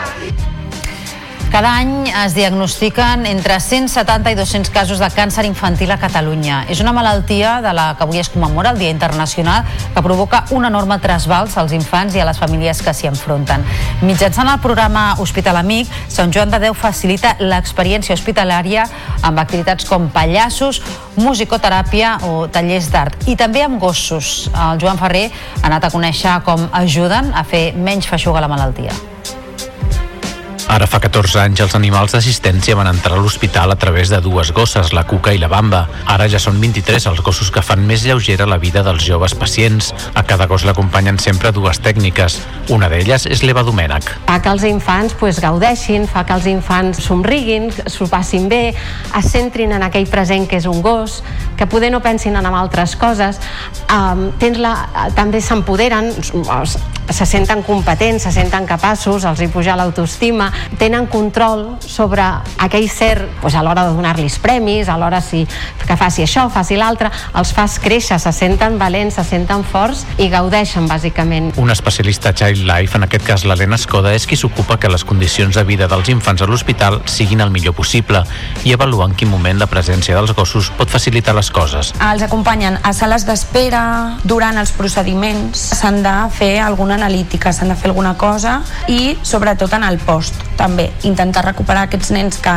Cada 1.49 1.71
any 1.81 2.11
es 2.25 2.35
diagnostiquen 2.37 3.25
entre 3.27 3.57
170 3.59 4.31
i 4.31 4.37
200 4.37 4.69
casos 4.69 5.01
de 5.01 5.09
càncer 5.09 5.47
infantil 5.49 5.91
a 5.91 5.97
Catalunya. 5.97 6.67
És 6.69 6.83
una 6.85 6.93
malaltia 6.93 7.63
de 7.65 7.73
la 7.73 7.87
que 7.97 8.05
avui 8.05 8.21
es 8.21 8.29
commemora 8.29 8.75
el 8.75 8.79
Dia 8.79 8.93
Internacional 8.93 9.65
que 9.95 10.03
provoca 10.05 10.45
un 10.51 10.69
enorme 10.69 11.01
trasbals 11.01 11.57
als 11.57 11.73
infants 11.73 12.15
i 12.15 12.21
a 12.21 12.29
les 12.29 12.39
famílies 12.39 12.85
que 12.85 12.93
s'hi 12.93 13.09
enfronten. 13.09 13.65
Mitjançant 14.05 14.53
el 14.53 14.61
programa 14.61 15.17
Hospital 15.25 15.57
Amic, 15.57 15.89
Sant 16.13 16.37
Joan 16.37 16.53
de 16.53 16.61
Déu 16.69 16.77
facilita 16.77 17.35
l'experiència 17.41 18.15
hospitalària 18.15 18.85
amb 19.23 19.41
activitats 19.41 19.89
com 19.89 20.11
pallassos, 20.13 20.83
musicoteràpia 21.17 22.19
o 22.29 22.47
tallers 22.53 22.93
d'art 22.93 23.25
i 23.27 23.41
també 23.41 23.65
amb 23.65 23.81
gossos. 23.81 24.51
El 24.53 24.85
Joan 24.85 25.01
Ferrer 25.01 25.31
ha 25.63 25.69
anat 25.73 25.89
a 25.89 25.95
conèixer 25.97 26.43
com 26.45 26.69
ajuden 26.73 27.33
a 27.33 27.49
fer 27.49 27.71
menys 27.75 28.07
feixuga 28.07 28.45
la 28.45 28.53
malaltia. 28.53 28.93
Ara 30.69 30.85
fa 30.85 30.99
14 31.01 31.41
anys 31.41 31.63
els 31.65 31.75
animals 31.79 32.13
d'assistència 32.13 32.77
van 32.77 32.91
entrar 32.91 33.17
a 33.17 33.21
l'hospital 33.23 33.73
a 33.73 33.77
través 33.81 34.11
de 34.13 34.19
dues 34.21 34.51
gosses, 34.53 34.91
la 34.93 35.07
Cuca 35.09 35.33
i 35.33 35.39
la 35.41 35.49
Bamba. 35.49 35.87
Ara 36.13 36.27
ja 36.29 36.37
són 36.39 36.59
23 36.61 37.07
els 37.09 37.23
gossos 37.25 37.49
que 37.51 37.63
fan 37.65 37.87
més 37.89 38.05
lleugera 38.05 38.45
la 38.47 38.59
vida 38.61 38.83
dels 38.85 39.01
joves 39.07 39.33
pacients. 39.33 39.95
A 40.13 40.27
cada 40.29 40.45
gos 40.47 40.67
l'acompanyen 40.69 41.17
sempre 41.19 41.55
dues 41.57 41.81
tècniques. 41.81 42.37
Una 42.69 42.91
d'elles 42.93 43.25
és 43.33 43.43
l'Eva 43.49 43.65
Domènech. 43.65 44.11
Fa 44.27 44.37
que 44.45 44.53
els 44.53 44.67
infants 44.69 45.17
pues, 45.17 45.41
gaudeixin, 45.41 46.05
fa 46.07 46.27
que 46.29 46.37
els 46.37 46.51
infants 46.53 47.01
somriguin, 47.01 47.71
s'ho 47.89 48.11
passin 48.13 48.51
bé, 48.53 48.75
es 49.17 49.33
centrin 49.33 49.73
en 49.73 49.89
aquell 49.89 50.07
present 50.13 50.45
que 50.51 50.61
és 50.61 50.69
un 50.69 50.85
gos, 50.85 51.23
que 51.57 51.67
poder 51.67 51.89
no 51.91 52.03
pensin 52.05 52.37
en 52.37 52.47
altres 52.53 52.93
coses. 53.01 53.41
Um, 53.89 54.29
tens 54.39 54.61
la, 54.61 54.75
també 55.17 55.41
s'empoderen, 55.41 56.13
se 57.09 57.27
senten 57.27 57.65
competents, 57.65 58.29
se 58.29 58.33
senten 58.37 58.69
capaços, 58.69 59.25
els 59.25 59.41
hi 59.41 59.49
puja 59.49 59.77
l'autoestima, 59.81 60.53
tenen 60.79 61.07
control 61.07 61.77
sobre 61.81 62.25
aquell 62.59 62.89
ser 62.91 63.29
doncs, 63.43 63.55
a 63.55 63.63
l'hora 63.63 63.87
de 63.89 63.95
donar-los 63.97 64.39
premis, 64.43 64.89
a 64.89 64.97
l'hora 64.99 65.21
si, 65.25 65.45
que 65.87 65.97
faci 65.99 66.25
això, 66.25 66.49
faci 66.53 66.79
l'altre, 66.79 67.11
els 67.39 67.53
fas 67.55 67.79
créixer, 67.83 68.19
se 68.21 68.33
senten 68.33 68.79
valents, 68.79 69.19
se 69.19 69.25
senten 69.27 69.65
forts 69.65 70.05
i 70.19 70.29
gaudeixen, 70.33 70.89
bàsicament. 70.89 71.53
Un 71.59 71.71
especialista 71.75 72.33
Child 72.35 72.67
Life, 72.69 72.97
en 72.97 73.07
aquest 73.07 73.27
cas 73.27 73.45
l'Helena 73.49 73.79
Escoda, 73.79 74.15
és 74.15 74.27
qui 74.27 74.37
s'ocupa 74.37 74.79
que 74.79 74.91
les 74.91 75.05
condicions 75.05 75.55
de 75.55 75.65
vida 75.65 75.89
dels 75.91 76.11
infants 76.13 76.43
a 76.43 76.49
l'hospital 76.51 77.01
siguin 77.07 77.43
el 77.45 77.53
millor 77.55 77.77
possible 77.77 78.23
i 78.65 78.75
avalua 78.75 79.09
en 79.09 79.17
quin 79.19 79.31
moment 79.31 79.61
la 79.61 79.69
presència 79.71 80.17
dels 80.17 80.35
gossos 80.37 80.71
pot 80.79 80.91
facilitar 80.91 81.35
les 81.37 81.51
coses. 81.55 81.93
Els 82.11 82.25
acompanyen 82.27 82.79
a 82.83 82.93
sales 82.97 83.27
d'espera, 83.29 84.19
durant 84.25 84.59
els 84.59 84.73
procediments, 84.77 85.69
s'han 85.79 86.03
de 86.05 86.17
fer 86.35 86.59
alguna 86.65 86.99
analítica, 86.99 87.53
s'han 87.53 87.75
de 87.75 87.79
fer 87.79 87.93
alguna 87.93 88.17
cosa 88.19 88.61
i 88.89 89.17
sobretot 89.23 89.79
en 89.79 89.87
el 89.89 89.99
post 90.03 90.48
també 90.59 90.89
intentar 91.09 91.45
recuperar 91.47 91.87
aquests 91.87 92.11
nens 92.15 92.41
que 92.43 92.55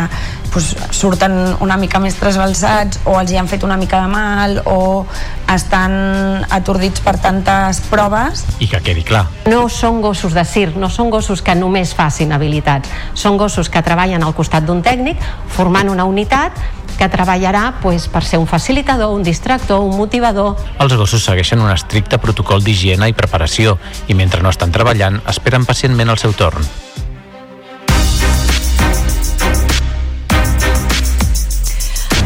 pues, 0.52 0.73
surten 0.91 1.38
una 1.61 1.78
mica 1.78 2.02
més 2.03 2.18
trasbalsats 2.19 3.03
o 3.06 3.15
els 3.22 3.32
hi 3.32 3.40
han 3.40 3.48
fet 3.52 3.64
una 3.68 3.78
mica 3.78 4.02
de 4.02 4.10
mal 4.11 4.57
o 4.65 5.06
estan 5.52 6.45
atordits 6.49 7.03
per 7.06 7.15
tantes 7.22 7.84
proves. 7.91 8.45
I 8.60 8.68
que 8.72 8.82
quedi 8.84 9.06
clar. 9.07 9.26
No 9.52 9.68
són 9.69 10.02
gossos 10.03 10.36
de 10.36 10.44
circ, 10.48 10.76
no 10.82 10.90
són 10.90 11.14
gossos 11.14 11.45
que 11.45 11.56
només 11.56 11.95
facin 11.95 12.34
habilitats, 12.34 12.90
són 13.14 13.38
gossos 13.40 13.69
que 13.69 13.84
treballen 13.86 14.23
al 14.26 14.36
costat 14.36 14.65
d'un 14.68 14.82
tècnic 14.84 15.22
formant 15.52 15.91
una 15.91 16.07
unitat 16.10 16.57
que 17.02 17.10
treballarà 17.10 17.80
pues, 17.82 18.06
per 18.11 18.22
ser 18.22 18.38
un 18.38 18.45
facilitador, 18.45 19.15
un 19.15 19.23
distractor, 19.26 19.82
un 19.82 19.98
motivador. 19.98 20.60
Els 20.78 20.94
gossos 20.94 21.26
segueixen 21.26 21.64
un 21.64 21.72
estricte 21.73 22.22
protocol 22.22 22.61
d'higiene 22.61 23.10
i 23.10 23.18
preparació 23.18 23.80
i 24.07 24.18
mentre 24.18 24.44
no 24.45 24.53
estan 24.53 24.73
treballant 24.76 25.18
esperen 25.32 25.65
pacientment 25.65 26.14
el 26.14 26.22
seu 26.22 26.38
torn. 26.38 26.61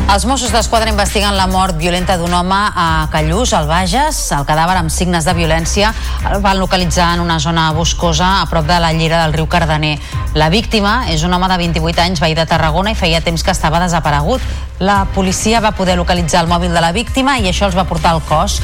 Els 0.05 0.23
Mossos 0.29 0.51
d'Esquadra 0.53 0.91
investiguen 0.91 1.33
la 1.33 1.47
mort 1.49 1.79
violenta 1.81 2.13
d'un 2.15 2.31
home 2.37 2.55
a 2.55 3.07
Callús, 3.11 3.55
al 3.57 3.65
Bages. 3.65 4.19
El 4.37 4.45
cadàver 4.45 4.75
amb 4.77 4.93
signes 4.93 5.25
de 5.25 5.33
violència 5.33 5.89
el 6.29 6.43
van 6.43 6.59
localitzar 6.61 7.07
en 7.15 7.23
una 7.23 7.39
zona 7.41 7.71
boscosa 7.73 8.27
a 8.43 8.45
prop 8.45 8.67
de 8.69 8.77
la 8.79 8.93
llera 8.93 9.23
del 9.23 9.33
riu 9.33 9.47
Cardener. 9.49 9.97
La 10.37 10.51
víctima 10.53 11.09
és 11.09 11.25
un 11.25 11.33
home 11.33 11.49
de 11.49 11.57
28 11.57 12.03
anys, 12.03 12.21
veí 12.21 12.35
de 12.37 12.45
Tarragona, 12.45 12.93
i 12.93 12.99
feia 12.99 13.23
temps 13.25 13.43
que 13.43 13.51
estava 13.51 13.81
desaparegut. 13.81 14.45
La 14.79 15.07
policia 15.15 15.59
va 15.59 15.73
poder 15.73 15.97
localitzar 15.97 16.43
el 16.45 16.51
mòbil 16.53 16.71
de 16.77 16.85
la 16.85 16.93
víctima 16.93 17.39
i 17.39 17.49
això 17.49 17.65
els 17.65 17.77
va 17.77 17.87
portar 17.89 18.13
al 18.13 18.21
cos. 18.29 18.59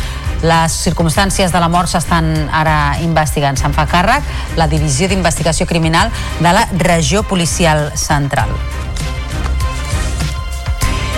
Les 0.45 0.77
circumstàncies 0.85 1.51
de 1.51 1.59
la 1.59 1.71
mort 1.73 1.89
s'estan 1.89 2.51
ara 2.53 3.01
investigant. 3.01 3.57
Se'n 3.57 3.73
fa 3.73 3.89
càrrec 3.89 4.29
la 4.61 4.69
Divisió 4.69 5.09
d'Investigació 5.09 5.65
Criminal 5.65 6.13
de 6.39 6.53
la 6.53 6.67
Regió 6.77 7.25
Policial 7.25 7.89
Central. 7.97 8.53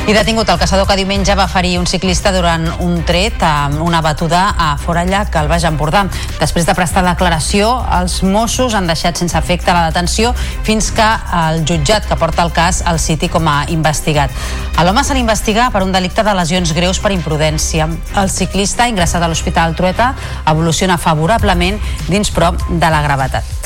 I 0.04 0.12
detingut 0.12 0.50
el 0.52 0.58
caçador 0.60 0.84
que 0.84 0.98
diumenge 1.00 1.32
va 1.40 1.46
ferir 1.48 1.78
un 1.80 1.86
ciclista 1.88 2.34
durant 2.36 2.66
un 2.84 2.98
tret 3.08 3.40
amb 3.48 3.80
una 3.86 4.02
batuda 4.04 4.42
a 4.60 4.74
Forallac, 4.76 5.32
al 5.40 5.48
Baix 5.48 5.64
Empordà. 5.64 6.02
Després 6.42 6.68
de 6.68 6.76
prestar 6.76 7.06
declaració, 7.06 7.70
els 8.02 8.18
Mossos 8.28 8.76
han 8.76 8.90
deixat 8.92 9.22
sense 9.22 9.38
efecte 9.40 9.72
la 9.72 9.86
detenció 9.88 10.34
fins 10.68 10.92
que 10.92 11.08
el 11.40 11.64
jutjat 11.64 12.10
que 12.10 12.20
porta 12.20 12.44
el 12.44 12.52
cas 12.52 12.82
el 12.92 13.00
citi 13.00 13.32
com 13.32 13.48
a 13.48 13.62
investigat. 13.72 14.36
A 14.76 14.84
l'home 14.84 15.06
se 15.08 15.16
l'investiga 15.16 15.70
per 15.72 15.86
un 15.88 15.96
delicte 15.96 16.28
de 16.28 16.36
lesions 16.36 16.76
greus 16.76 17.00
per 17.00 17.16
imprudència. 17.16 17.88
El 18.20 18.28
ciclista, 18.28 18.90
ingressat 18.92 19.24
a 19.24 19.32
l'Hospital 19.32 19.72
Trueta, 19.80 20.12
evoluciona 20.44 21.00
favorablement 21.00 21.80
dins 22.10 22.36
prop 22.36 22.60
de 22.68 22.92
la 22.92 23.06
gravetat. 23.08 23.64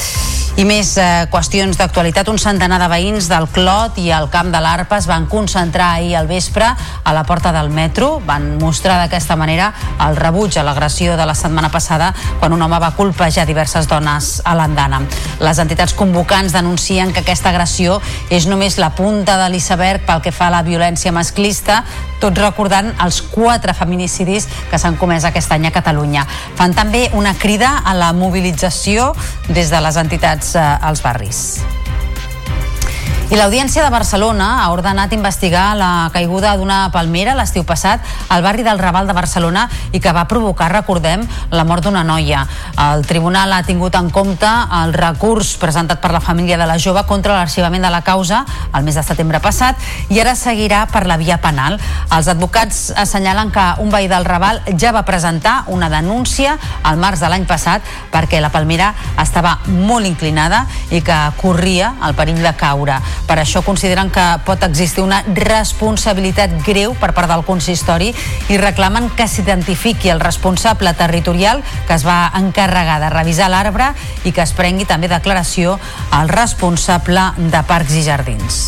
I 0.58 0.64
més 0.66 0.96
eh, 0.98 1.28
qüestions 1.30 1.78
d'actualitat. 1.78 2.32
Un 2.32 2.40
centenar 2.42 2.80
de 2.82 2.88
veïns 2.90 3.28
del 3.30 3.46
Clot 3.54 4.00
i 4.02 4.08
el 4.10 4.26
Camp 4.34 4.50
de 4.50 4.58
l'Arpa 4.64 4.98
es 4.98 5.06
van 5.06 5.28
concentrar 5.30 5.92
ahir 5.94 6.16
al 6.18 6.27
vespre 6.28 6.68
a 6.68 7.14
la 7.14 7.24
porta 7.24 7.52
del 7.56 7.70
metro. 7.70 8.22
Van 8.26 8.58
mostrar 8.62 9.00
d'aquesta 9.02 9.36
manera 9.36 9.72
el 10.08 10.16
rebuig 10.16 10.58
a 10.58 10.66
l'agressió 10.68 11.18
de 11.18 11.26
la 11.26 11.36
setmana 11.36 11.72
passada 11.72 12.14
quan 12.40 12.54
un 12.54 12.62
home 12.62 12.80
va 12.80 12.94
colpejar 12.98 13.48
diverses 13.48 13.88
dones 13.88 14.42
a 14.46 14.56
l'andana. 14.56 15.02
Les 15.40 15.60
entitats 15.60 15.96
convocants 15.98 16.54
denuncien 16.54 17.14
que 17.14 17.24
aquesta 17.24 17.50
agressió 17.50 18.02
és 18.30 18.48
només 18.48 18.78
la 18.78 18.92
punta 18.96 19.38
de 19.42 19.50
l'iceberg 19.50 20.06
pel 20.06 20.22
que 20.22 20.36
fa 20.36 20.48
a 20.52 20.56
la 20.58 20.64
violència 20.68 21.14
masclista, 21.16 21.84
tot 22.22 22.38
recordant 22.38 22.94
els 23.04 23.22
quatre 23.22 23.74
feminicidis 23.78 24.48
que 24.72 24.80
s'han 24.82 24.98
comès 24.98 25.28
aquest 25.28 25.52
any 25.54 25.68
a 25.70 25.74
Catalunya. 25.76 26.26
Fan 26.58 26.76
també 26.78 27.08
una 27.14 27.36
crida 27.38 27.78
a 27.86 27.94
la 27.98 28.14
mobilització 28.14 29.14
des 29.48 29.72
de 29.72 29.82
les 29.82 30.02
entitats 30.06 30.56
eh, 30.56 30.70
als 30.82 31.06
barris. 31.06 31.44
I 33.28 33.36
l'Audiència 33.36 33.84
de 33.84 33.92
Barcelona 33.92 34.46
ha 34.64 34.70
ordenat 34.72 35.12
investigar 35.12 35.74
la 35.76 36.08
caiguda 36.14 36.54
d'una 36.56 36.78
palmera 36.94 37.34
l'estiu 37.36 37.66
passat 37.68 38.00
al 38.32 38.40
barri 38.40 38.64
del 38.64 38.80
Raval 38.80 39.04
de 39.10 39.16
Barcelona 39.18 39.66
i 39.92 40.00
que 40.00 40.14
va 40.16 40.30
provocar, 40.32 40.70
recordem, 40.72 41.26
la 41.52 41.66
mort 41.68 41.84
d'una 41.84 42.06
noia. 42.08 42.46
El 42.80 43.04
tribunal 43.04 43.52
ha 43.52 43.66
tingut 43.68 43.98
en 44.00 44.08
compte 44.16 44.48
el 44.48 44.94
recurs 44.96 45.58
presentat 45.60 46.00
per 46.00 46.14
la 46.16 46.22
família 46.24 46.56
de 46.56 46.70
la 46.70 46.78
jove 46.80 47.04
contra 47.04 47.36
l'arxivament 47.36 47.84
de 47.84 47.92
la 47.92 48.00
causa 48.00 48.46
el 48.72 48.88
mes 48.88 48.96
de 48.96 49.04
setembre 49.04 49.44
passat 49.44 49.76
i 50.08 50.22
ara 50.24 50.32
seguirà 50.32 50.86
per 50.88 51.04
la 51.04 51.20
via 51.20 51.42
penal. 51.44 51.76
Els 52.08 52.32
advocats 52.32 52.94
assenyalen 52.96 53.52
que 53.52 53.68
un 53.84 53.92
veí 53.92 54.08
del 54.08 54.24
Raval 54.24 54.64
ja 54.80 54.96
va 54.96 55.04
presentar 55.04 55.66
una 55.68 55.92
denúncia 55.92 56.56
al 56.82 56.96
març 56.96 57.20
de 57.20 57.28
l'any 57.28 57.44
passat 57.44 57.84
perquè 58.16 58.40
la 58.40 58.56
palmera 58.56 58.94
estava 59.20 59.58
molt 59.68 60.08
inclinada 60.08 60.64
i 60.96 61.04
que 61.04 61.22
corria 61.44 61.92
el 62.08 62.16
perill 62.16 62.40
de 62.40 62.56
caure. 62.56 63.02
Per 63.28 63.38
això 63.40 63.64
consideren 63.66 64.12
que 64.14 64.26
pot 64.46 64.64
existir 64.64 65.04
una 65.04 65.24
responsabilitat 65.28 66.54
greu 66.66 66.94
per 67.00 67.14
part 67.18 67.32
del 67.32 67.46
consistori 67.48 68.14
i 68.52 68.60
reclamen 68.62 69.10
que 69.18 69.28
s'identifiqui 69.28 70.12
el 70.14 70.24
responsable 70.24 70.94
territorial 70.94 71.64
que 71.88 71.98
es 71.98 72.06
va 72.08 72.32
encarregar 72.40 73.00
de 73.04 73.10
revisar 73.14 73.50
l'arbre 73.52 73.94
i 74.24 74.32
que 74.32 74.44
es 74.46 74.54
prengui 74.58 74.86
també 74.86 75.12
declaració 75.12 75.80
al 76.12 76.30
responsable 76.30 77.32
de 77.38 77.64
Parcs 77.68 77.98
i 77.98 78.06
Jardins. 78.08 78.62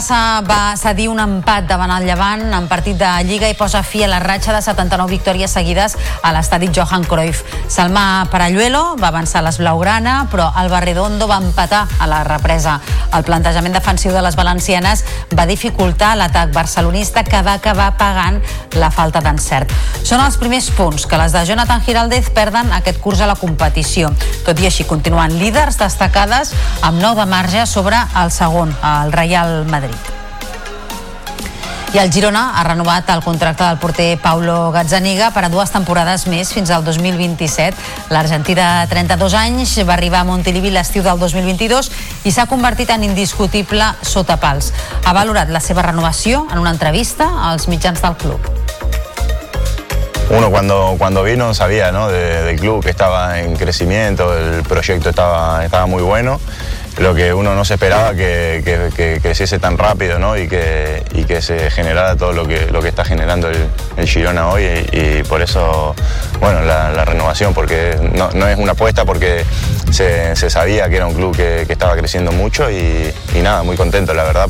Barça 0.00 0.40
va 0.48 0.78
cedir 0.80 1.10
un 1.12 1.18
empat 1.20 1.66
davant 1.68 1.90
el 1.92 2.06
Llevant 2.08 2.54
en 2.56 2.68
partit 2.70 2.96
de 2.96 3.08
Lliga 3.28 3.50
i 3.52 3.56
posa 3.58 3.82
fi 3.84 4.00
a 4.00 4.06
la 4.08 4.16
ratxa 4.22 4.54
de 4.56 4.62
79 4.64 5.12
victòries 5.12 5.52
seguides 5.52 5.92
a 6.24 6.30
l'estadi 6.32 6.70
Johan 6.72 7.04
Cruyff. 7.04 7.42
Salma 7.68 8.24
Paralluelo 8.32 8.96
va 8.96 9.10
avançar 9.10 9.42
a 9.42 9.44
les 9.44 9.58
Blaugrana, 9.60 10.14
però 10.32 10.46
el 10.56 10.70
Barredondo 10.72 11.28
va 11.28 11.36
empatar 11.44 11.82
a 11.98 12.08
la 12.08 12.22
represa. 12.24 12.78
El 13.12 13.26
plantejament 13.28 13.76
defensiu 13.76 14.14
de 14.16 14.22
les 14.24 14.38
valencianes 14.40 15.04
va 15.36 15.44
dificultar 15.44 16.14
l'atac 16.16 16.54
barcelonista 16.56 17.20
que 17.28 17.42
va 17.44 17.58
acabar 17.60 17.90
pagant 18.00 18.40
la 18.80 18.88
falta 18.88 19.20
d'encert. 19.20 19.68
Són 20.00 20.24
els 20.24 20.40
primers 20.40 20.70
punts 20.78 21.04
que 21.04 21.20
les 21.20 21.36
de 21.36 21.44
Jonathan 21.44 21.84
Giraldez 21.84 22.32
perden 22.32 22.72
aquest 22.72 23.04
curs 23.04 23.20
a 23.20 23.28
la 23.28 23.36
competició. 23.36 24.14
Tot 24.48 24.64
i 24.64 24.72
així, 24.72 24.88
continuen 24.88 25.36
líders 25.36 25.76
destacades 25.76 26.56
amb 26.80 27.02
9 27.04 27.20
de 27.20 27.30
marge 27.36 27.68
sobre 27.68 28.00
el 28.16 28.32
segon, 28.32 28.72
el 28.96 29.12
Real 29.12 29.66
Madrid. 29.68 29.89
I 31.92 31.98
el 31.98 32.12
Girona 32.14 32.52
ha 32.54 32.62
renovat 32.62 33.08
el 33.10 33.18
contracte 33.24 33.64
del 33.66 33.78
porter 33.82 34.16
Paulo 34.22 34.70
Gazzaniga 34.70 35.32
per 35.34 35.42
a 35.44 35.48
dues 35.50 35.72
temporades 35.74 36.28
més 36.30 36.52
fins 36.54 36.70
al 36.70 36.84
2027. 36.86 37.74
L'argentí 38.14 38.54
de 38.54 38.66
32 38.92 39.34
anys 39.34 39.72
va 39.88 39.96
arribar 39.96 40.20
a 40.22 40.28
Montilivi 40.28 40.70
l'estiu 40.70 41.02
del 41.02 41.18
2022 41.18 41.90
i 42.22 42.30
s'ha 42.30 42.46
convertit 42.46 42.92
en 42.94 43.02
indiscutible 43.08 43.90
sota 44.06 44.36
pals. 44.38 44.70
Ha 45.02 45.12
valorat 45.18 45.50
la 45.50 45.58
seva 45.58 45.82
renovació 45.82 46.46
en 46.52 46.62
una 46.62 46.70
entrevista 46.70 47.26
als 47.50 47.66
mitjans 47.66 48.00
del 48.06 48.14
club. 48.22 48.38
Uno 50.30 50.48
cuando, 50.52 50.94
cuando 50.96 51.24
vino 51.24 51.52
sabía 51.54 51.90
¿no? 51.90 52.06
de- 52.06 52.44
del 52.44 52.60
club 52.60 52.84
que 52.84 52.90
estaba 52.90 53.40
en 53.40 53.56
crecimiento, 53.56 54.32
el 54.38 54.62
proyecto 54.62 55.10
estaba, 55.10 55.64
estaba 55.64 55.86
muy 55.86 56.04
bueno. 56.04 56.38
Lo 56.98 57.14
que 57.14 57.32
uno 57.32 57.54
no 57.54 57.64
se 57.64 57.74
esperaba 57.74 58.14
que, 58.14 58.62
que- 58.64 58.90
que 59.22 59.34
tan 59.58 59.78
rápido 59.78 60.18
¿no? 60.18 60.36
y, 60.36 60.48
que, 60.48 61.02
y 61.12 61.24
que 61.24 61.40
se 61.40 61.70
generara 61.70 62.16
todo 62.16 62.32
lo 62.32 62.46
que, 62.46 62.66
lo 62.70 62.82
que 62.82 62.88
está 62.88 63.04
generando 63.04 63.48
el, 63.48 63.56
el 63.96 64.06
Girona 64.06 64.48
hoy 64.48 64.64
y, 64.92 65.22
por 65.22 65.40
eso 65.40 65.94
bueno, 66.40 66.60
la, 66.62 66.90
renovación, 67.04 67.54
porque 67.54 67.96
no, 68.14 68.30
no 68.32 68.46
es 68.48 68.58
una 68.58 68.72
apuesta 68.72 69.04
porque 69.04 69.44
se, 69.90 70.34
se 70.36 70.50
sabía 70.50 70.88
que 70.88 70.96
era 70.96 71.06
un 71.06 71.14
club 71.14 71.34
que, 71.34 71.64
que 71.66 71.72
estaba 71.72 71.96
creciendo 71.96 72.32
mucho 72.32 72.70
y, 72.70 73.12
y 73.34 73.38
nada, 73.40 73.62
muy 73.62 73.76
contento 73.76 74.12
la 74.12 74.24
verdad. 74.24 74.48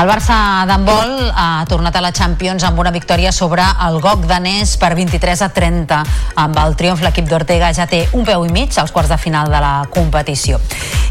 El 0.00 0.08
Barça 0.08 0.34
d'handbol 0.64 1.32
ha 1.36 1.64
tornat 1.68 1.96
a 1.96 2.00
la 2.00 2.12
Champions 2.16 2.64
amb 2.64 2.78
una 2.80 2.92
victòria 2.94 3.32
sobre 3.36 3.64
el 3.86 3.98
GOC 4.00 4.24
danès 4.30 4.76
per 4.80 4.94
23 4.96 5.42
a 5.44 5.50
30. 5.52 5.98
Amb 6.40 6.60
el 6.62 6.76
triomf 6.80 7.02
l'equip 7.04 7.28
d'Ortega 7.28 7.68
ja 7.76 7.84
té 7.90 8.06
un 8.16 8.24
peu 8.24 8.46
i 8.46 8.52
mig 8.54 8.78
als 8.80 8.94
quarts 8.96 9.12
de 9.12 9.18
final 9.20 9.52
de 9.52 9.60
la 9.60 9.74
competició. 9.92 10.60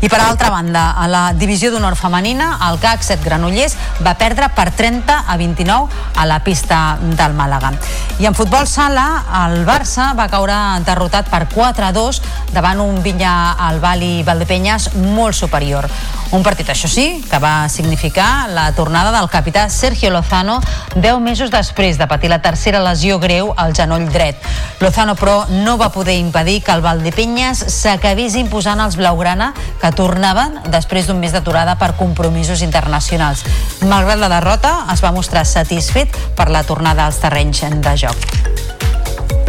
I 0.01 0.07
per 0.07 0.21
altra 0.23 0.49
banda, 0.49 0.93
a 0.95 1.09
la 1.11 1.21
divisió 1.35 1.73
d'honor 1.73 1.97
femenina, 1.99 2.53
el 2.69 2.79
CAC 2.79 3.03
7 3.03 3.25
Granollers 3.25 3.75
va 4.05 4.13
perdre 4.17 4.47
per 4.55 4.69
30 4.71 5.17
a 5.27 5.35
29 5.37 5.89
a 6.15 6.25
la 6.25 6.39
pista 6.39 6.97
del 7.01 7.35
Màlaga. 7.35 7.73
I 8.19 8.29
en 8.29 8.35
futbol 8.35 8.65
sala, 8.67 9.25
el 9.43 9.65
Barça 9.67 10.13
va 10.15 10.29
caure 10.31 10.55
derrotat 10.87 11.27
per 11.29 11.45
4 11.51 11.85
a 11.85 11.91
2 11.91 12.21
davant 12.55 12.79
un 12.79 13.03
Vinya 13.03 13.57
al 13.59 13.83
Bali 13.83 14.23
Valdepenyes 14.23 14.93
molt 14.95 15.35
superior. 15.35 15.89
Un 16.31 16.43
partit, 16.45 16.67
això 16.69 16.87
sí, 16.87 17.23
que 17.25 17.39
va 17.41 17.67
significar 17.73 18.48
la 18.49 18.71
tornada 18.73 19.11
del 19.11 19.29
capità 19.29 19.69
Sergio 19.69 20.09
Lozano 20.09 20.59
10 20.95 21.19
mesos 21.21 21.51
després 21.51 21.97
de 21.97 22.07
patir 22.09 22.29
la 22.31 22.41
tercera 22.41 22.81
lesió 22.83 23.19
greu 23.19 23.53
al 23.55 23.75
genoll 23.77 24.07
dret. 24.09 24.37
Lozano, 24.79 25.15
però, 25.15 25.45
no 25.49 25.77
va 25.77 25.91
poder 25.93 26.17
impedir 26.17 26.61
que 26.63 26.73
el 26.73 26.81
Valdepenyes 26.81 27.65
s'acabés 27.73 28.35
imposant 28.39 28.81
als 28.81 28.97
Blaugrana, 28.99 29.53
que 29.81 29.91
tornaven 29.95 30.59
després 30.73 31.07
d'un 31.07 31.19
mes 31.19 31.33
d'aturada 31.35 31.77
per 31.79 31.93
compromisos 31.99 32.63
internacionals. 32.65 33.45
Malgrat 33.85 34.19
la 34.19 34.31
derrota, 34.31 34.85
es 34.93 35.03
va 35.03 35.13
mostrar 35.15 35.45
satisfet 35.45 36.15
per 36.35 36.49
la 36.49 36.63
tornada 36.63 37.05
als 37.05 37.21
terrenys 37.21 37.65
de 37.69 37.97
joc. 37.97 38.29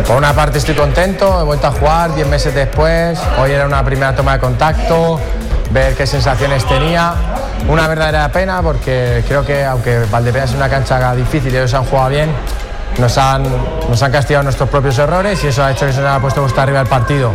Por 0.07 0.17
una 0.17 0.35
parte 0.35 0.59
estoy 0.59 0.75
contento, 0.75 1.41
he 1.41 1.45
vuelto 1.45 1.69
a 1.69 1.73
jugar 1.73 2.15
10 2.15 2.27
meses 2.27 2.55
después, 2.55 3.19
hoy 3.39 3.53
era 3.53 3.67
una 3.67 3.85
primera 3.85 4.15
toma 4.17 4.33
de 4.33 4.41
contacto, 4.41 5.21
ver 5.71 5.95
qué 5.95 6.07
sensaciones 6.07 6.65
tenía. 6.67 7.15
Una 7.69 7.87
verdadera 7.87 8.31
pena 8.31 8.63
porque 8.63 9.23
creo 9.27 9.45
que 9.45 9.65
aunque 9.65 10.01
Valdepeñas 10.11 10.51
es 10.51 10.57
una 10.57 10.69
cancha 10.69 11.15
difícil 11.15 11.53
y 11.53 11.57
ellos 11.57 11.75
han 11.75 11.85
jugado 11.85 12.09
bien, 12.11 12.31
nos 12.99 13.17
han, 13.19 13.45
nos 13.89 14.03
han 14.03 14.13
castigado 14.13 14.45
nuestros 14.45 14.69
propios 14.69 14.99
errores 14.99 15.43
y 15.45 15.49
eso 15.49 15.65
ha 15.65 15.71
hecho 15.71 15.87
que 15.87 15.93
se 15.93 16.01
nos 16.01 16.11
haya 16.11 16.21
puesto 16.21 16.43
costa 16.43 16.63
arriba 16.63 16.81
el 16.81 16.89
partido. 16.89 17.33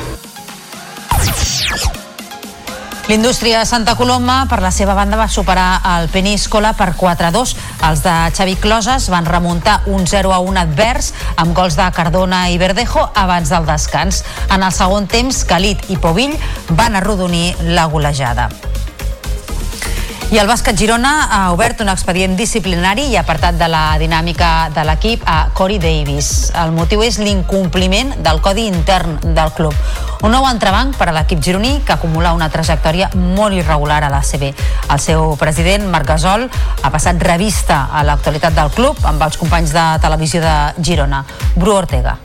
L'indústria 3.06 3.60
Santa 3.70 3.94
Coloma, 3.94 4.48
per 4.50 4.64
la 4.66 4.72
seva 4.74 4.96
banda, 4.98 5.14
va 5.20 5.28
superar 5.30 5.78
el 5.92 6.08
Peníscola 6.10 6.72
per 6.74 6.96
4-2. 6.98 7.52
Els 7.86 8.02
de 8.02 8.14
Xavi 8.34 8.56
Closes 8.58 9.12
van 9.14 9.30
remuntar 9.30 9.84
un 9.94 10.08
0-1 10.10 10.58
advers 10.58 11.12
amb 11.38 11.54
gols 11.54 11.78
de 11.78 11.86
Cardona 11.94 12.48
i 12.50 12.58
Verdejo 12.58 13.06
abans 13.14 13.54
del 13.54 13.70
descans. 13.70 14.24
En 14.50 14.66
el 14.66 14.74
segon 14.74 15.06
temps, 15.06 15.44
Calit 15.46 15.86
i 15.94 16.02
Povill 16.02 16.34
van 16.74 16.98
arrodonir 16.98 17.52
la 17.78 17.86
golejada. 17.94 18.50
I 20.34 20.40
el 20.42 20.48
bàsquet 20.50 20.74
Girona 20.74 21.28
ha 21.30 21.52
obert 21.54 21.84
un 21.84 21.90
expedient 21.92 22.34
disciplinari 22.36 23.04
i 23.12 23.18
apartat 23.20 23.60
de 23.60 23.68
la 23.70 23.94
dinàmica 24.02 24.72
de 24.74 24.82
l'equip 24.88 25.22
a 25.30 25.52
Corey 25.54 25.78
Davis. 25.78 26.50
El 26.58 26.74
motiu 26.74 27.04
és 27.06 27.20
l'incompliment 27.22 28.16
del 28.26 28.42
codi 28.42 28.66
intern 28.66 29.20
del 29.38 29.54
club. 29.54 29.78
Un 30.26 30.34
nou 30.34 30.50
entrebanc 30.50 30.98
per 30.98 31.12
a 31.12 31.16
l'equip 31.16 31.46
gironí 31.46 31.78
que 31.86 31.94
acumula 31.94 32.34
una 32.34 32.50
trajectòria 32.50 33.12
molt 33.14 33.54
irregular 33.54 34.02
a 34.04 34.10
l'ACB. 34.10 34.50
El 34.90 35.00
seu 35.00 35.36
president, 35.38 35.86
Marc 35.94 36.10
Gasol, 36.16 36.50
ha 36.82 36.92
passat 36.92 37.22
revista 37.22 37.86
a 37.94 38.04
l'actualitat 38.04 38.58
del 38.58 38.74
club 38.74 39.06
amb 39.06 39.22
els 39.22 39.38
companys 39.38 39.78
de 39.78 39.92
televisió 40.02 40.42
de 40.42 40.56
Girona. 40.82 41.22
Bru 41.54 41.78
Ortega. 41.78 42.18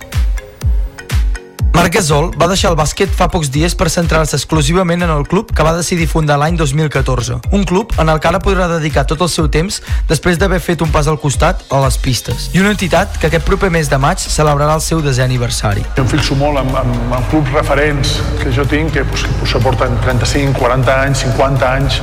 Marc 1.80 1.94
Gasol 1.96 2.26
va 2.36 2.44
deixar 2.50 2.74
el 2.74 2.76
bàsquet 2.76 3.08
fa 3.16 3.24
pocs 3.32 3.48
dies 3.48 3.72
per 3.72 3.86
centrar-se 3.88 4.36
exclusivament 4.36 5.00
en 5.00 5.12
el 5.14 5.22
club 5.24 5.54
que 5.56 5.64
va 5.64 5.70
decidir 5.72 6.04
fundar 6.10 6.36
l'any 6.36 6.58
2014. 6.60 7.38
Un 7.56 7.62
club 7.64 7.94
en 8.02 8.12
el 8.12 8.20
que 8.20 8.28
ara 8.28 8.40
podrà 8.44 8.66
dedicar 8.68 9.06
tot 9.08 9.22
el 9.24 9.30
seu 9.32 9.48
temps 9.48 9.78
després 10.10 10.36
d'haver 10.36 10.58
fet 10.60 10.84
un 10.84 10.92
pas 10.92 11.08
al 11.08 11.16
costat 11.22 11.62
a 11.72 11.80
les 11.80 11.96
pistes. 12.04 12.50
I 12.52 12.60
una 12.60 12.74
entitat 12.76 13.16
que 13.16 13.30
aquest 13.30 13.48
proper 13.48 13.70
mes 13.72 13.88
de 13.88 13.96
maig 13.96 14.20
celebrarà 14.20 14.74
el 14.76 14.84
seu 14.84 15.00
desè 15.00 15.24
aniversari. 15.24 15.86
Jo 15.96 16.04
em 16.04 16.12
fixo 16.12 16.36
molt 16.36 16.60
en, 16.60 16.68
en, 16.82 16.92
en 17.16 17.24
clubs 17.32 17.56
referents 17.56 18.18
que 18.42 18.52
jo 18.52 18.68
tinc, 18.68 18.92
que 18.98 19.06
pues, 19.08 19.24
potser 19.40 19.64
porten 19.64 19.96
35, 20.04 20.60
40 20.60 20.98
anys, 21.06 21.24
50 21.30 21.72
anys 21.78 22.02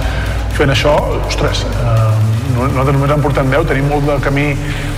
fent 0.58 0.74
això. 0.74 0.98
Ostres, 1.30 1.68
eh, 1.84 2.10
nosaltres 2.58 2.98
només 2.98 3.14
en 3.14 3.30
portem 3.30 3.54
10, 3.54 3.70
tenim 3.70 3.94
molt 3.94 4.10
de 4.10 4.18
camí 4.26 4.49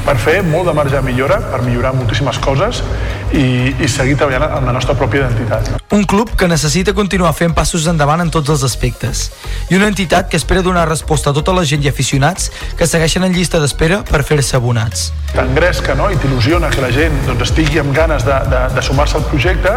per 0.09 0.17
fer, 0.17 0.39
molt 0.41 0.65
de 0.65 0.73
marge 0.73 0.95
de 0.95 1.03
millora, 1.05 1.37
per 1.51 1.61
millorar 1.61 1.93
moltíssimes 1.93 2.39
coses 2.41 2.81
i, 3.29 3.69
i 3.77 3.89
seguir 3.91 4.15
treballant 4.17 4.57
en 4.57 4.65
la 4.65 4.73
nostra 4.73 4.95
pròpia 4.97 5.27
identitat. 5.27 5.69
Un 5.93 6.05
club 6.09 6.31
que 6.37 6.47
necessita 6.49 6.95
continuar 6.97 7.35
fent 7.37 7.53
passos 7.57 7.85
endavant 7.89 8.23
en 8.23 8.31
tots 8.33 8.49
els 8.49 8.63
aspectes. 8.65 9.27
I 9.69 9.77
una 9.77 9.89
entitat 9.89 10.29
que 10.29 10.37
espera 10.37 10.63
donar 10.65 10.87
resposta 10.89 11.29
a 11.29 11.35
tota 11.37 11.53
la 11.53 11.65
gent 11.65 11.85
i 11.85 11.91
aficionats 11.91 12.49
que 12.77 12.87
segueixen 12.89 13.25
en 13.25 13.35
llista 13.37 13.61
d'espera 13.61 14.01
per 14.05 14.23
fer-se 14.25 14.57
abonats. 14.57 15.11
T'engresca 15.35 15.93
no? 15.97 16.09
i 16.09 16.17
t'il·lusiona 16.17 16.71
que 16.73 16.81
la 16.81 16.89
gent 16.93 17.13
doncs, 17.27 17.45
estigui 17.45 17.81
amb 17.81 17.93
ganes 17.93 18.25
de, 18.25 18.37
de, 18.49 18.63
de 18.73 18.85
sumar-se 18.85 19.17
al 19.19 19.27
projecte, 19.29 19.75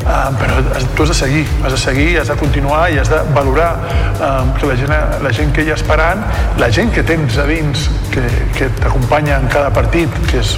eh, 0.00 0.30
però 0.40 0.58
tu 0.96 1.06
has 1.06 1.12
de 1.12 1.18
seguir, 1.18 1.44
has 1.62 1.76
de 1.76 1.80
seguir, 1.82 2.08
has 2.22 2.30
de 2.32 2.38
continuar 2.40 2.88
i 2.90 2.98
has 2.98 3.10
de 3.12 3.20
valorar 3.34 3.70
eh, 4.18 4.50
que 4.58 4.70
la 4.70 4.78
gent, 4.82 4.96
la 5.22 5.34
gent 5.34 5.54
que 5.54 5.66
hi 5.66 5.70
ha 5.70 5.78
esperant, 5.78 6.26
la 6.58 6.70
gent 6.74 6.90
que 6.94 7.06
tens 7.06 7.38
a 7.38 7.46
dins, 7.50 7.86
que, 8.10 8.24
que 8.56 8.70
t'acompanya 8.80 9.38
en 9.38 9.46
cada 9.50 9.59
partit, 9.74 10.16
que 10.30 10.40
és 10.40 10.56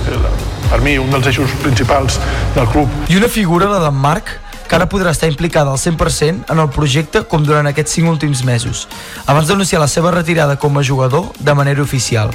per 0.71 0.79
mi 0.85 0.95
un 1.01 1.11
dels 1.13 1.27
eixos 1.33 1.51
principals 1.65 2.21
del 2.55 2.69
club. 2.71 2.89
I 3.11 3.19
una 3.19 3.29
figura, 3.29 3.69
la 3.73 3.83
d'en 3.83 3.99
Marc, 3.99 4.31
que 4.69 4.79
ara 4.79 4.87
podrà 4.89 5.11
estar 5.13 5.29
implicada 5.29 5.75
al 5.75 5.81
100% 5.83 6.49
en 6.53 6.63
el 6.63 6.71
projecte 6.73 7.25
com 7.29 7.43
durant 7.45 7.67
aquests 7.69 7.99
5 7.99 8.15
últims 8.15 8.45
mesos, 8.49 8.87
abans 9.27 9.51
d'anunciar 9.51 9.83
la 9.83 9.91
seva 9.91 10.15
retirada 10.15 10.57
com 10.57 10.79
a 10.79 10.87
jugador 10.87 11.29
de 11.41 11.55
manera 11.59 11.83
oficial. 11.83 12.33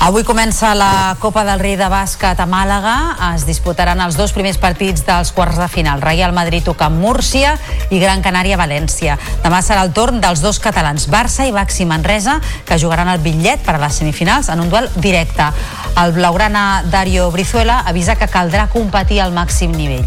Avui 0.00 0.22
comença 0.22 0.76
la 0.78 1.16
Copa 1.18 1.42
del 1.42 1.58
Rei 1.58 1.74
de 1.76 1.88
Bàsquet 1.90 2.38
a 2.38 2.46
Màlaga. 2.46 2.94
Es 3.34 3.42
disputaran 3.48 3.98
els 4.00 4.14
dos 4.16 4.30
primers 4.32 4.56
partits 4.62 5.02
dels 5.04 5.32
quarts 5.34 5.58
de 5.58 5.66
final. 5.68 6.00
Real 6.00 6.32
Madrid 6.32 6.62
toca 6.64 6.86
Múrcia 6.88 7.56
i 7.90 7.98
Gran 7.98 8.22
Canària 8.22 8.56
València. 8.60 9.18
Demà 9.42 9.58
serà 9.66 9.82
el 9.82 9.92
torn 9.92 10.22
dels 10.22 10.40
dos 10.40 10.62
catalans, 10.62 11.08
Barça 11.10 11.48
i 11.50 11.52
Baxi 11.52 11.84
Manresa, 11.84 12.38
que 12.64 12.78
jugaran 12.78 13.10
el 13.10 13.18
bitllet 13.26 13.66
per 13.66 13.74
a 13.74 13.82
les 13.82 13.98
semifinals 13.98 14.48
en 14.54 14.62
un 14.62 14.70
duel 14.70 14.88
directe. 14.96 15.50
El 15.98 16.14
blaugrana 16.14 16.84
Dario 16.86 17.32
Brizuela 17.34 17.82
avisa 17.84 18.14
que 18.14 18.30
caldrà 18.30 18.68
competir 18.70 19.20
al 19.20 19.34
màxim 19.34 19.74
nivell. 19.74 20.06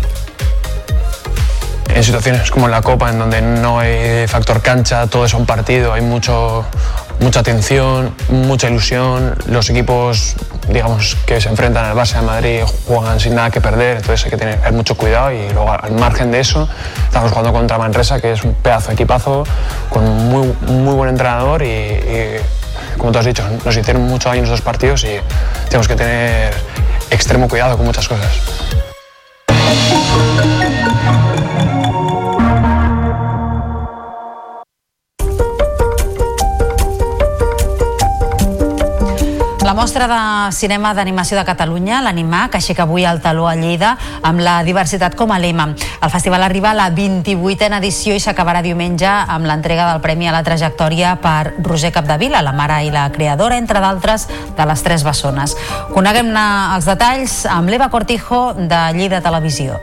en 1.94 2.04
situaciones 2.04 2.50
como 2.52 2.66
en 2.66 2.72
la 2.72 2.82
Copa, 2.82 3.10
en 3.10 3.20
donde 3.20 3.42
no 3.42 3.80
hay 3.80 4.28
factor 4.28 4.62
cancha, 4.62 5.08
todo 5.08 5.26
es 5.26 5.34
un 5.34 5.46
partido, 5.46 5.94
hay 5.94 6.02
mucho, 6.02 6.66
mucha 7.22 7.44
tensión, 7.44 8.14
mucha 8.30 8.70
ilusión. 8.70 9.36
Los 9.48 9.70
equipos, 9.70 10.36
digamos, 10.68 11.16
que 11.26 11.40
se 11.40 11.50
enfrentan 11.50 11.86
al 11.86 11.96
Barça 11.96 12.16
de 12.16 12.22
Madrid 12.24 12.62
juegan 12.88 13.20
sin 13.20 13.36
nada 13.36 13.50
que 13.52 13.62
perder, 13.62 13.98
entonces 13.98 14.26
hay 14.26 14.32
que 14.32 14.38
tener 14.38 14.74
mucho 14.74 14.96
cuidado 14.96 15.32
y 15.32 15.48
luego 15.54 15.72
al 15.72 15.92
margen 15.94 16.32
de 16.32 16.40
eso 16.40 16.68
estamos 17.06 17.32
jugando 17.32 17.54
contra 17.54 17.78
Manresa, 17.78 18.20
que 18.20 18.34
es 18.34 18.44
un 18.44 18.54
pedazo 18.56 18.90
de 18.90 18.96
equipazo, 18.96 19.44
con 19.90 20.04
muy, 20.04 20.54
muy 20.68 20.96
buen 20.96 21.10
entrenador 21.10 21.62
y, 21.62 21.68
y, 21.68 22.38
como 22.98 23.12
tú 23.12 23.20
has 23.20 23.26
dicho, 23.26 23.44
nos 23.64 23.78
hicieron 23.78 24.04
mucho 24.04 24.30
daño 24.30 24.40
en 24.40 24.46
estos 24.46 24.62
partidos 24.62 25.04
y 25.04 25.20
tenemos 25.66 25.88
que 25.88 25.96
tener 25.96 26.54
extremo 27.10 27.48
cuidado 27.48 27.78
con 27.78 27.86
muchas 27.86 28.08
cosas. 28.08 28.32
La 39.72 39.76
mostra 39.76 40.04
de 40.06 40.52
cinema 40.52 40.90
d'animació 40.92 41.38
de 41.38 41.46
Catalunya, 41.48 42.02
l'Animà, 42.04 42.42
que 42.52 42.60
aixeca 42.60 42.84
avui 42.84 43.06
el 43.08 43.22
taló 43.24 43.46
a 43.48 43.54
Lleida 43.56 43.94
amb 44.28 44.44
la 44.44 44.58
diversitat 44.68 45.16
com 45.16 45.32
a 45.32 45.38
lema. 45.40 45.70
El 46.04 46.12
festival 46.12 46.44
arriba 46.44 46.74
a 46.74 46.76
la 46.76 46.90
28a 46.92 47.78
edició 47.78 48.12
i 48.12 48.20
s'acabarà 48.20 48.60
diumenge 48.66 49.08
amb 49.08 49.48
l'entrega 49.48 49.86
del 49.94 50.04
Premi 50.04 50.28
a 50.28 50.36
la 50.36 50.44
Trajectòria 50.44 51.14
per 51.24 51.54
Roger 51.64 51.94
Capdevila, 51.96 52.44
la 52.44 52.52
mare 52.52 52.82
i 52.84 52.92
la 52.92 53.06
creadora, 53.16 53.56
entre 53.64 53.80
d'altres, 53.80 54.28
de 54.60 54.68
les 54.68 54.84
Tres 54.84 55.08
Bessones. 55.08 55.56
Coneguem-ne 55.96 56.46
els 56.76 56.92
detalls 56.92 57.46
amb 57.48 57.72
l'Eva 57.72 57.88
Cortijo 57.96 58.50
de 58.60 58.84
Lleida 59.00 59.24
Televisió. 59.24 59.80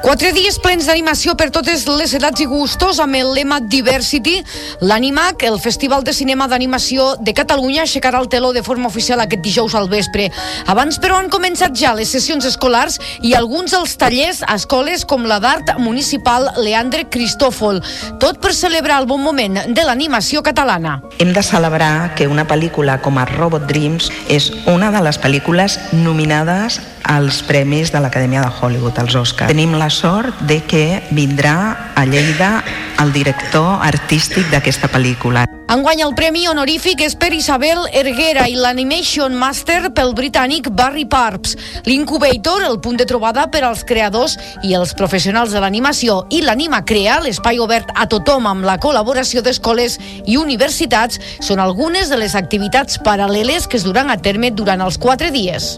Quatre 0.00 0.30
dies 0.32 0.56
plens 0.56 0.86
d'animació 0.88 1.34
per 1.36 1.50
totes 1.52 1.82
les 1.84 2.14
edats 2.16 2.40
i 2.40 2.46
gustos 2.48 2.98
amb 3.04 3.18
el 3.18 3.34
lema 3.36 3.58
Diversity. 3.60 4.38
L'Animac, 4.80 5.42
el 5.44 5.58
Festival 5.60 6.06
de 6.06 6.14
Cinema 6.16 6.46
d'Animació 6.48 7.10
de 7.20 7.34
Catalunya, 7.36 7.82
aixecarà 7.84 8.22
el 8.22 8.30
teló 8.32 8.54
de 8.56 8.62
forma 8.64 8.88
oficial 8.88 9.20
aquest 9.20 9.42
dijous 9.44 9.74
al 9.76 9.90
vespre. 9.92 10.30
Abans, 10.72 10.96
però, 11.02 11.18
han 11.20 11.28
començat 11.28 11.76
ja 11.76 11.92
les 11.98 12.08
sessions 12.08 12.48
escolars 12.48 12.96
i 13.20 13.34
alguns 13.36 13.76
dels 13.76 13.92
tallers 14.00 14.40
a 14.46 14.56
escoles 14.56 15.04
com 15.04 15.28
la 15.28 15.36
d'Art 15.38 15.74
Municipal 15.84 16.48
Leandre 16.56 17.04
Cristòfol. 17.12 17.82
Tot 18.24 18.40
per 18.40 18.54
celebrar 18.56 19.02
el 19.02 19.10
bon 19.10 19.20
moment 19.20 19.60
de 19.68 19.84
l'animació 19.84 20.40
catalana. 20.40 21.02
Hem 21.20 21.34
de 21.36 21.44
celebrar 21.44 22.14
que 22.16 22.30
una 22.30 22.48
pel·lícula 22.48 22.96
com 23.04 23.20
a 23.20 23.28
Robot 23.34 23.68
Dreams 23.68 24.08
és 24.32 24.48
una 24.64 24.88
de 24.96 25.04
les 25.04 25.20
pel·lícules 25.20 25.76
nominades 25.92 26.80
als 27.04 27.42
premis 27.42 27.90
de 27.92 28.00
l'Acadèmia 28.00 28.42
de 28.44 28.50
Hollywood, 28.60 28.98
als 28.98 29.14
Oscars. 29.18 29.50
Tenim 29.50 29.74
la 29.74 29.89
sort 29.90 30.40
de 30.48 30.62
que 30.64 31.02
vindrà 31.10 31.92
a 31.94 32.04
Lleida 32.06 32.64
el 33.02 33.12
director 33.12 33.80
artístic 33.82 34.48
d'aquesta 34.50 34.88
pel·lícula. 34.88 35.46
Enguany 35.70 36.00
el 36.02 36.16
premi 36.18 36.48
honorífic 36.50 37.04
és 37.06 37.12
per 37.14 37.28
Isabel 37.30 37.84
Erguera 37.94 38.48
i 38.50 38.56
l'Animation 38.58 39.36
Master 39.38 39.92
pel 39.94 40.16
britànic 40.18 40.66
Barry 40.74 41.04
Parps. 41.06 41.52
L'Incubator, 41.86 42.64
el 42.66 42.80
punt 42.82 42.98
de 42.98 43.06
trobada 43.06 43.44
per 43.54 43.60
als 43.68 43.84
creadors 43.86 44.34
i 44.66 44.74
els 44.74 44.96
professionals 44.98 45.54
de 45.54 45.62
l'animació 45.62 46.24
i 46.34 46.40
l'Anima 46.42 46.80
Crea, 46.82 47.20
l'espai 47.22 47.60
obert 47.62 47.92
a 47.94 48.08
tothom 48.10 48.48
amb 48.50 48.66
la 48.66 48.80
col·laboració 48.82 49.44
d'escoles 49.46 49.94
i 50.26 50.40
universitats, 50.40 51.20
són 51.38 51.62
algunes 51.62 52.10
de 52.10 52.18
les 52.18 52.34
activitats 52.34 52.98
paral·leles 53.06 53.70
que 53.70 53.78
es 53.78 53.86
duran 53.86 54.10
a 54.10 54.18
terme 54.18 54.50
durant 54.50 54.82
els 54.82 54.98
quatre 54.98 55.30
dies. 55.30 55.76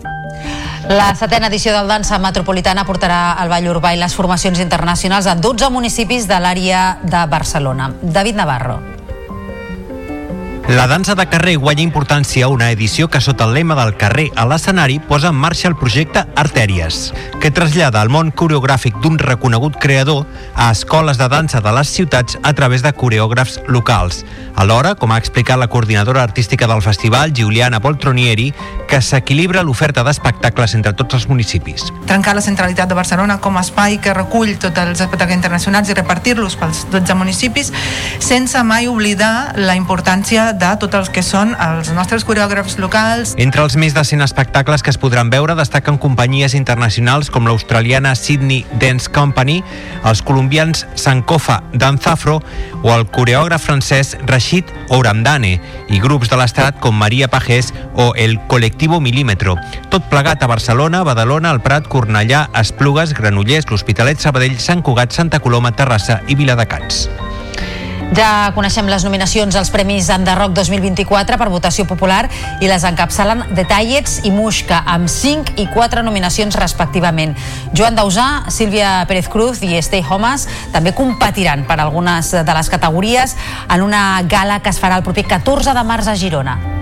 La 0.88 1.12
setena 1.14 1.52
edició 1.52 1.76
del 1.76 1.92
Dansa 1.92 2.16
Metropolitana 2.16 2.86
portarà 2.88 3.36
al 3.36 3.52
Vall 3.52 3.68
Urbà 3.74 3.92
i 3.92 4.00
les 4.00 4.16
formacions 4.16 4.64
internacionals 4.64 5.28
a 5.28 5.36
12 5.36 5.68
municipis 5.68 6.24
de 6.32 6.40
l'àrea 6.40 6.96
de 7.04 7.26
Barcelona. 7.28 7.92
David 8.00 8.40
Navarro. 8.40 8.91
La 10.68 10.86
dansa 10.86 11.16
de 11.16 11.26
carrer 11.26 11.56
guanya 11.58 11.82
importància 11.82 12.46
a 12.46 12.48
una 12.48 12.70
edició 12.70 13.08
que 13.10 13.20
sota 13.20 13.44
el 13.44 13.54
lema 13.54 13.74
del 13.74 13.96
carrer 13.98 14.28
a 14.38 14.44
l'escenari 14.46 15.00
posa 15.00 15.32
en 15.34 15.34
marxa 15.34 15.66
el 15.68 15.74
projecte 15.76 16.22
Artèries, 16.38 17.10
que 17.42 17.50
trasllada 17.50 18.00
el 18.00 18.12
món 18.14 18.30
coreogràfic 18.30 19.00
d'un 19.02 19.18
reconegut 19.18 19.76
creador 19.82 20.22
a 20.54 20.70
escoles 20.70 21.18
de 21.18 21.28
dansa 21.28 21.60
de 21.60 21.72
les 21.74 21.90
ciutats 21.90 22.38
a 22.42 22.52
través 22.54 22.82
de 22.86 22.92
coreògrafs 22.94 23.58
locals. 23.66 24.22
Alhora, 24.54 24.94
com 24.94 25.12
ha 25.12 25.18
explicat 25.18 25.58
la 25.58 25.68
coordinadora 25.68 26.22
artística 26.22 26.68
del 26.70 26.82
festival, 26.82 27.34
Giuliana 27.34 27.80
Poltronieri, 27.80 28.52
que 28.88 29.02
s'equilibra 29.02 29.64
l'oferta 29.66 30.04
d'espectacles 30.06 30.76
entre 30.78 30.92
tots 30.92 31.14
els 31.14 31.28
municipis. 31.28 31.90
trencar 32.06 32.34
la 32.34 32.42
centralitat 32.44 32.88
de 32.88 32.94
Barcelona 32.94 33.38
com 33.40 33.56
a 33.56 33.62
espai 33.62 33.98
que 33.98 34.14
recull 34.14 34.56
tots 34.58 34.78
els 34.78 35.00
espectacles 35.00 35.36
internacionals 35.36 35.88
i 35.88 35.94
repartir-los 35.94 36.56
pels 36.56 36.86
12 36.92 37.14
municipis 37.14 37.72
sense 38.20 38.62
mai 38.62 38.86
oblidar 38.86 39.56
la 39.56 39.76
importància 39.76 40.51
de 40.52 40.70
tots 40.80 40.98
els 40.98 41.10
que 41.12 41.22
són 41.24 41.54
els 41.56 41.90
nostres 41.96 42.24
coreògrafs 42.28 42.78
locals. 42.82 43.34
Entre 43.40 43.62
els 43.64 43.76
més 43.80 43.94
de 43.96 44.04
100 44.04 44.24
espectacles 44.24 44.82
que 44.82 44.92
es 44.92 44.98
podran 45.00 45.30
veure 45.32 45.56
destaquen 45.58 45.98
companyies 46.02 46.54
internacionals 46.58 47.30
com 47.32 47.48
l'australiana 47.48 48.14
Sydney 48.18 48.66
Dance 48.80 49.10
Company, 49.10 49.60
els 50.04 50.22
colombians 50.22 50.86
Sankofa 50.94 51.62
Danzafro 51.72 52.40
o 52.82 52.92
el 52.94 53.06
coreògraf 53.10 53.66
francès 53.66 54.14
Rashid 54.26 54.70
Ouramdane 54.90 55.56
i 55.88 56.00
grups 56.02 56.30
de 56.32 56.38
l'estat 56.40 56.78
com 56.82 56.96
Maria 56.98 57.28
Pajés 57.32 57.72
o 57.94 58.12
el 58.16 58.38
Colectivo 58.48 59.00
Milímetro. 59.00 59.56
Tot 59.90 60.08
plegat 60.12 60.42
a 60.42 60.50
Barcelona, 60.50 61.04
Badalona, 61.04 61.50
el 61.50 61.62
Prat, 61.64 61.88
Cornellà, 61.88 62.48
Esplugues, 62.60 63.16
Granollers, 63.16 63.70
l'Hospitalet, 63.70 64.20
Sabadell, 64.20 64.58
Sant 64.60 64.82
Cugat, 64.82 65.12
Santa 65.12 65.40
Coloma, 65.40 65.74
Terrassa 65.76 66.22
i 66.28 66.38
Viladecans. 66.38 67.06
Ja 68.12 68.52
coneixem 68.52 68.90
les 68.92 69.06
nominacions 69.06 69.56
als 69.56 69.70
Premis 69.72 70.10
Enderroc 70.12 70.52
2024 70.52 71.38
per 71.40 71.46
votació 71.48 71.86
popular 71.88 72.26
i 72.60 72.68
les 72.68 72.84
encapçalen 72.84 73.54
Detallets 73.56 74.18
i 74.28 74.32
Muixca 74.34 74.82
amb 74.84 75.08
5 75.08 75.56
i 75.62 75.64
4 75.72 76.04
nominacions 76.04 76.58
respectivament. 76.60 77.32
Joan 77.72 77.96
Dausà, 77.96 78.50
Sílvia 78.52 78.98
Pérez 79.08 79.32
Cruz 79.32 79.64
i 79.64 79.80
Stay 79.80 80.04
Homes 80.04 80.44
també 80.76 80.92
competiran 80.92 81.64
per 81.64 81.80
algunes 81.80 82.34
de 82.36 82.58
les 82.60 82.68
categories 82.68 83.32
en 83.72 83.88
una 83.88 84.04
gala 84.28 84.60
que 84.60 84.76
es 84.76 84.82
farà 84.82 85.00
el 85.00 85.08
proper 85.08 85.24
14 85.32 85.72
de 85.72 85.88
març 85.88 86.12
a 86.12 86.18
Girona. 86.20 86.81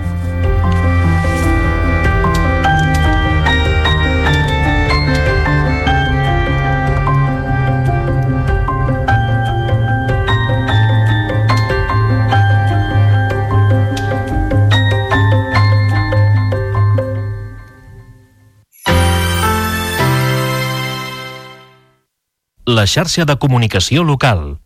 La 22.75 22.87
xarxa 22.87 23.25
de 23.25 23.35
comunicació 23.37 24.03
local. 24.03 24.59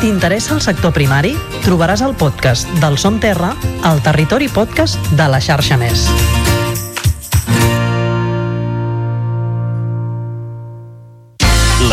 T'interessa 0.00 0.54
el 0.56 0.62
sector 0.64 0.92
primari? 0.96 1.36
Trobaràs 1.62 2.02
el 2.02 2.16
podcast 2.18 2.66
del 2.82 2.98
Som 2.98 3.20
Terra 3.22 3.54
al 3.86 4.02
Territori 4.02 4.48
Podcast 4.48 4.98
de 5.14 5.28
la 5.30 5.38
xarxa 5.38 5.78
Més. 5.78 6.08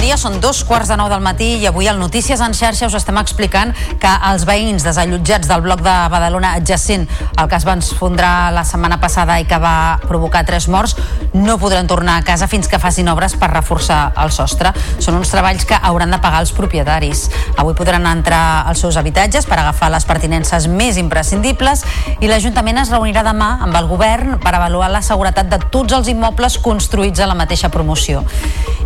Dia, 0.00 0.16
són 0.16 0.38
dos 0.40 0.62
quarts 0.64 0.88
de 0.88 0.96
nou 0.96 1.08
del 1.10 1.20
matí 1.20 1.46
i 1.60 1.66
avui 1.68 1.88
al 1.90 1.98
Notícies 2.00 2.40
en 2.40 2.54
xarxa 2.56 2.86
us 2.88 2.94
estem 2.96 3.16
explicant 3.20 3.74
que 4.00 4.10
els 4.30 4.46
veïns 4.48 4.84
desallotjats 4.86 5.48
del 5.50 5.60
bloc 5.64 5.82
de 5.84 5.94
Badalona 6.12 6.54
adjacent 6.56 7.04
al 7.36 7.50
que 7.50 7.58
es 7.58 7.66
va 7.68 7.74
esfondrar 7.76 8.52
la 8.54 8.62
setmana 8.64 8.96
passada 9.02 9.36
i 9.42 9.44
que 9.50 9.58
va 9.60 9.98
provocar 10.06 10.44
tres 10.48 10.68
morts 10.72 10.94
no 11.34 11.58
podran 11.60 11.90
tornar 11.90 12.16
a 12.16 12.24
casa 12.24 12.48
fins 12.48 12.68
que 12.70 12.80
facin 12.80 13.10
obres 13.12 13.34
per 13.36 13.50
reforçar 13.52 14.14
el 14.22 14.32
sostre. 14.32 14.72
Són 15.02 15.18
uns 15.18 15.32
treballs 15.34 15.66
que 15.68 15.76
hauran 15.76 16.14
de 16.14 16.20
pagar 16.22 16.40
els 16.46 16.54
propietaris. 16.56 17.26
Avui 17.60 17.76
podran 17.76 18.08
entrar 18.08 18.64
als 18.70 18.80
seus 18.80 18.96
habitatges 18.96 19.46
per 19.46 19.58
agafar 19.60 19.90
les 19.92 20.08
pertinences 20.08 20.68
més 20.70 20.96
imprescindibles 21.02 21.84
i 22.20 22.30
l'Ajuntament 22.30 22.80
es 22.86 22.94
reunirà 22.94 23.26
demà 23.26 23.52
amb 23.66 23.76
el 23.76 23.90
govern 23.90 24.38
per 24.40 24.54
avaluar 24.54 24.88
la 24.94 25.04
seguretat 25.04 25.52
de 25.52 25.60
tots 25.68 25.98
els 25.98 26.08
immobles 26.08 26.56
construïts 26.62 27.20
a 27.20 27.28
la 27.28 27.36
mateixa 27.36 27.68
promoció. 27.68 28.24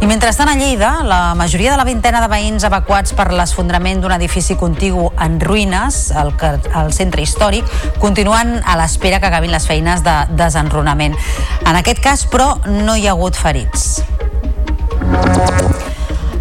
I 0.02 0.10
mentrestant 0.10 0.50
a 0.50 0.58
Lleida, 0.58 1.03
la 1.04 1.34
majoria 1.34 1.70
de 1.72 1.76
la 1.76 1.84
vintena 1.84 2.20
de 2.22 2.28
veïns 2.32 2.64
evacuats 2.66 3.14
per 3.16 3.28
l'esfondrament 3.32 4.00
d'un 4.02 4.14
edifici 4.16 4.56
contigu 4.56 5.10
en 5.20 5.38
ruïnes 5.40 6.10
al, 6.16 6.32
al 6.72 6.92
centre 6.96 7.22
històric 7.22 7.68
continuen 8.02 8.56
a 8.64 8.78
l'espera 8.80 9.20
que 9.20 9.30
acabin 9.30 9.52
les 9.54 9.68
feines 9.68 10.02
de 10.04 10.16
desenrunament. 10.34 11.16
En 11.64 11.76
aquest 11.76 12.02
cas, 12.04 12.26
però, 12.30 12.54
no 12.66 12.96
hi 12.96 13.08
ha 13.08 13.14
hagut 13.14 13.36
ferits. 13.36 14.00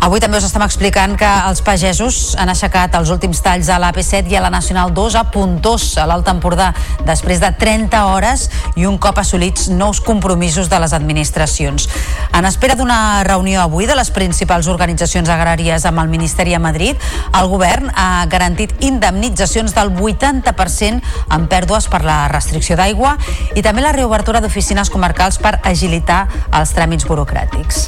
Avui 0.04 0.20
també 0.20 0.36
us 0.36 0.44
estem 0.44 0.64
explicant 0.66 1.14
que 1.16 1.28
els 1.48 1.62
pagesos 1.64 2.34
han 2.36 2.50
aixecat 2.52 2.92
els 3.00 3.08
últims 3.14 3.40
talls 3.40 3.70
a 3.72 3.78
l'AP7 3.80 4.34
i 4.34 4.36
a 4.36 4.42
la 4.44 4.50
Nacional 4.52 4.92
2 4.92 5.16
a 5.16 5.22
Puntós, 5.32 5.86
a 5.96 6.04
l'Alt 6.10 6.28
Empordà, 6.28 6.74
després 7.08 7.40
de 7.40 7.48
30 7.62 8.02
hores 8.12 8.50
i 8.76 8.84
un 8.84 8.98
cop 9.00 9.22
assolits 9.24 9.70
nous 9.72 10.02
compromisos 10.04 10.68
de 10.68 10.82
les 10.84 10.92
administracions. 10.92 11.88
En 12.36 12.44
espera 12.44 12.76
d'una 12.76 13.24
reunió 13.24 13.64
avui 13.64 13.88
de 13.88 13.96
les 13.96 14.12
principals 14.12 14.68
organitzacions 14.68 15.32
agràries 15.32 15.88
amb 15.88 16.04
el 16.04 16.12
Ministeri 16.12 16.52
a 16.52 16.60
Madrid, 16.60 17.00
el 17.40 17.48
govern 17.48 17.88
ha 17.96 18.28
garantit 18.28 18.76
indemnitzacions 18.84 19.72
del 19.72 19.96
80% 19.96 21.00
en 21.32 21.48
pèrdues 21.48 21.88
per 21.88 22.04
la 22.04 22.26
restricció 22.28 22.76
d'aigua 22.76 23.16
i 23.56 23.64
també 23.64 23.88
la 23.88 23.96
reobertura 23.96 24.44
d'oficines 24.44 24.92
comarcals 24.92 25.40
per 25.40 25.62
agilitar 25.64 26.26
els 26.52 26.76
tràmits 26.76 27.08
burocràtics. 27.08 27.88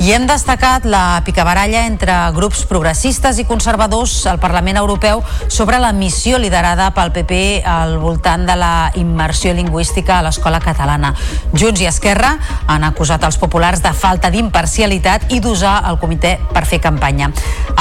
I 0.00 0.14
hem 0.14 0.22
destacat 0.24 0.86
la 0.88 1.20
picabaralla 1.26 1.82
entre 1.84 2.14
grups 2.32 2.62
progressistes 2.64 3.36
i 3.36 3.44
conservadors 3.44 4.14
al 4.30 4.38
Parlament 4.40 4.78
Europeu 4.80 5.20
sobre 5.52 5.76
la 5.76 5.90
missió 5.92 6.38
liderada 6.40 6.86
pel 6.96 7.12
PP 7.12 7.40
al 7.68 7.98
voltant 8.00 8.46
de 8.48 8.56
la 8.56 8.72
immersió 8.96 9.52
lingüística 9.52 10.16
a 10.16 10.24
l'escola 10.24 10.62
catalana. 10.64 11.12
Junts 11.52 11.84
i 11.84 11.90
Esquerra 11.90 12.32
han 12.66 12.86
acusat 12.88 13.26
els 13.28 13.36
populars 13.36 13.84
de 13.84 13.92
falta 13.92 14.32
d'imparcialitat 14.32 15.34
i 15.36 15.42
d'usar 15.44 15.82
el 15.90 16.00
comitè 16.00 16.38
per 16.48 16.64
fer 16.64 16.80
campanya. 16.80 17.28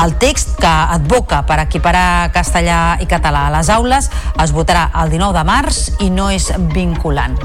El 0.04 0.18
text 0.20 0.58
que 0.60 0.76
advoca 1.00 1.46
per 1.48 1.62
equiparar 1.64 2.34
castellà 2.36 2.98
i 3.00 3.08
català 3.08 3.48
a 3.48 3.56
les 3.56 3.72
aules 3.72 4.12
es 4.44 4.52
votarà 4.52 4.90
el 5.06 5.16
19 5.16 5.40
de 5.40 5.48
març 5.48 5.86
i 6.04 6.12
no 6.12 6.28
és 6.36 6.52
vinculant. 6.76 7.40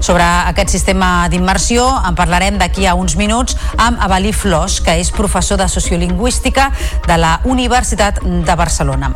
Sobre 0.00 0.22
aquest 0.22 0.70
sistema 0.70 1.26
d'immersió 1.28 1.82
en 2.06 2.14
parlarem 2.14 2.58
d'aquí 2.60 2.86
a 2.86 2.94
uns 2.94 3.16
minuts 3.18 3.56
amb 3.76 4.00
Avalí 4.00 4.32
Flors, 4.32 4.80
que 4.80 4.96
és 5.00 5.12
professor 5.12 5.58
de 5.58 5.68
Sociolingüística 5.68 6.70
de 7.06 7.18
la 7.18 7.40
Universitat 7.44 8.22
de 8.22 8.54
Barcelona. 8.56 9.12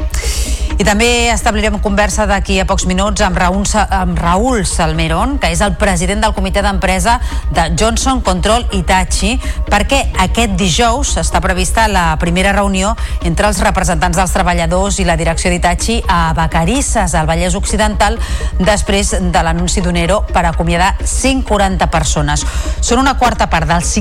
I 0.83 0.85
també 0.89 1.29
establirem 1.31 1.77
conversa 1.85 2.25
d'aquí 2.27 2.57
a 2.59 2.65
pocs 2.67 2.87
minuts 2.89 3.23
amb 3.23 3.37
Raúl, 3.39 3.67
amb 3.93 4.17
Raúl 4.19 4.65
Salmerón, 4.67 5.37
que 5.39 5.53
és 5.53 5.61
el 5.63 5.77
president 5.79 6.25
del 6.25 6.33
comitè 6.35 6.63
d'empresa 6.65 7.19
de 7.53 7.69
Johnson 7.79 8.23
Control 8.25 8.65
Itachi, 8.75 9.37
perquè 9.69 10.01
aquest 10.25 10.57
dijous 10.59 11.13
està 11.21 11.43
prevista 11.45 11.85
la 11.93 12.17
primera 12.19 12.55
reunió 12.57 12.95
entre 13.23 13.47
els 13.47 13.61
representants 13.63 14.19
dels 14.19 14.35
treballadors 14.35 14.99
i 14.99 15.07
la 15.07 15.19
direcció 15.21 15.53
d'Itachi 15.53 16.01
a 16.09 16.33
Vacarisses, 16.35 17.15
al 17.15 17.29
Vallès 17.31 17.55
Occidental, 17.55 18.19
després 18.59 19.15
de 19.21 19.45
l'anunci 19.45 19.85
d'un 19.85 20.01
ERO 20.01 20.23
per 20.33 20.47
acomiadar 20.49 20.97
140 21.05 21.91
persones. 21.93 22.47
Són 22.81 22.99
una 22.99 23.15
quarta 23.21 23.51
part 23.53 23.69
dels 23.69 23.93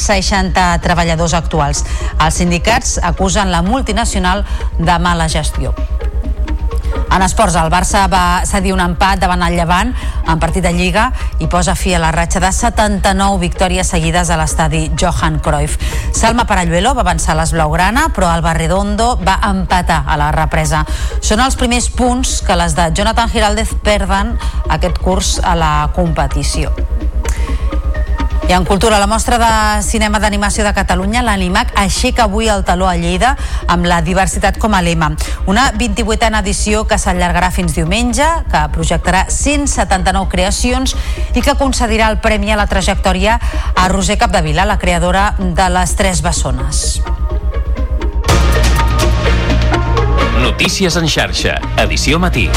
560 0.00 0.80
treballadors 0.84 1.36
actuals. 1.36 1.84
Els 2.18 2.40
sindicats 2.42 2.98
acusen 3.02 3.52
la 3.52 3.62
multinacional 3.62 4.44
de 4.78 4.98
mala 4.98 5.28
gestió. 5.28 5.74
En 7.10 7.22
esports, 7.26 7.56
el 7.58 7.70
Barça 7.72 8.04
va 8.10 8.42
cedir 8.46 8.70
un 8.70 8.80
empat 8.82 9.18
davant 9.18 9.42
el 9.42 9.56
Llevant 9.58 9.90
en 10.30 10.38
partit 10.38 10.62
de 10.62 10.70
Lliga 10.70 11.08
i 11.42 11.48
posa 11.50 11.74
fi 11.74 11.94
a 11.94 11.98
la 12.02 12.12
ratxa 12.14 12.38
de 12.42 12.52
79 12.54 13.40
victòries 13.42 13.90
seguides 13.90 14.30
a 14.30 14.38
l'estadi 14.38 14.84
Johan 14.94 15.40
Cruyff. 15.42 15.74
Salma 16.14 16.46
Paralluelo 16.46 16.94
va 16.94 17.02
avançar 17.02 17.34
a 17.34 17.40
les 17.40 17.54
Blaugrana, 17.56 18.08
però 18.14 18.30
el 18.36 18.46
Barredondo 18.46 19.16
va 19.26 19.40
empatar 19.50 20.04
a 20.06 20.16
la 20.20 20.30
represa. 20.36 20.84
Són 21.18 21.42
els 21.42 21.58
primers 21.58 21.90
punts 21.90 22.38
que 22.46 22.58
les 22.58 22.78
de 22.78 22.90
Jonathan 22.94 23.30
Giraldez 23.34 23.74
perden 23.82 24.36
aquest 24.70 25.02
curs 25.02 25.38
a 25.42 25.56
la 25.58 25.74
competició. 25.96 26.70
I 28.50 28.52
en 28.52 28.64
cultura, 28.64 28.98
la 28.98 29.06
mostra 29.06 29.36
de 29.38 29.82
cinema 29.86 30.18
d'animació 30.18 30.64
de 30.66 30.72
Catalunya, 30.74 31.20
l'Animac, 31.22 31.68
aixeca 31.78 32.24
avui 32.24 32.48
el 32.50 32.64
taló 32.66 32.88
a 32.90 32.96
Lleida 32.98 33.36
amb 33.70 33.86
la 33.86 34.00
diversitat 34.02 34.56
com 34.58 34.74
a 34.74 34.80
lema. 34.82 35.12
Una 35.46 35.68
28a 35.78 36.40
edició 36.40 36.80
que 36.90 36.98
s'allargarà 36.98 37.52
fins 37.54 37.76
diumenge, 37.78 38.26
que 38.50 38.64
projectarà 38.74 39.28
179 39.30 40.26
creacions 40.32 40.96
i 41.38 41.44
que 41.46 41.54
concedirà 41.54 42.10
el 42.10 42.18
premi 42.18 42.50
a 42.50 42.58
la 42.58 42.66
trajectòria 42.66 43.38
a 43.38 43.86
Roser 43.86 44.18
Capdevila, 44.18 44.66
la 44.66 44.80
creadora 44.82 45.36
de 45.38 45.68
les 45.70 45.94
Tres 45.94 46.18
Bessones. 46.26 47.04
Notícies 50.42 50.98
en 50.98 51.06
xarxa, 51.06 51.60
edició 51.86 52.18
matí. 52.18 52.48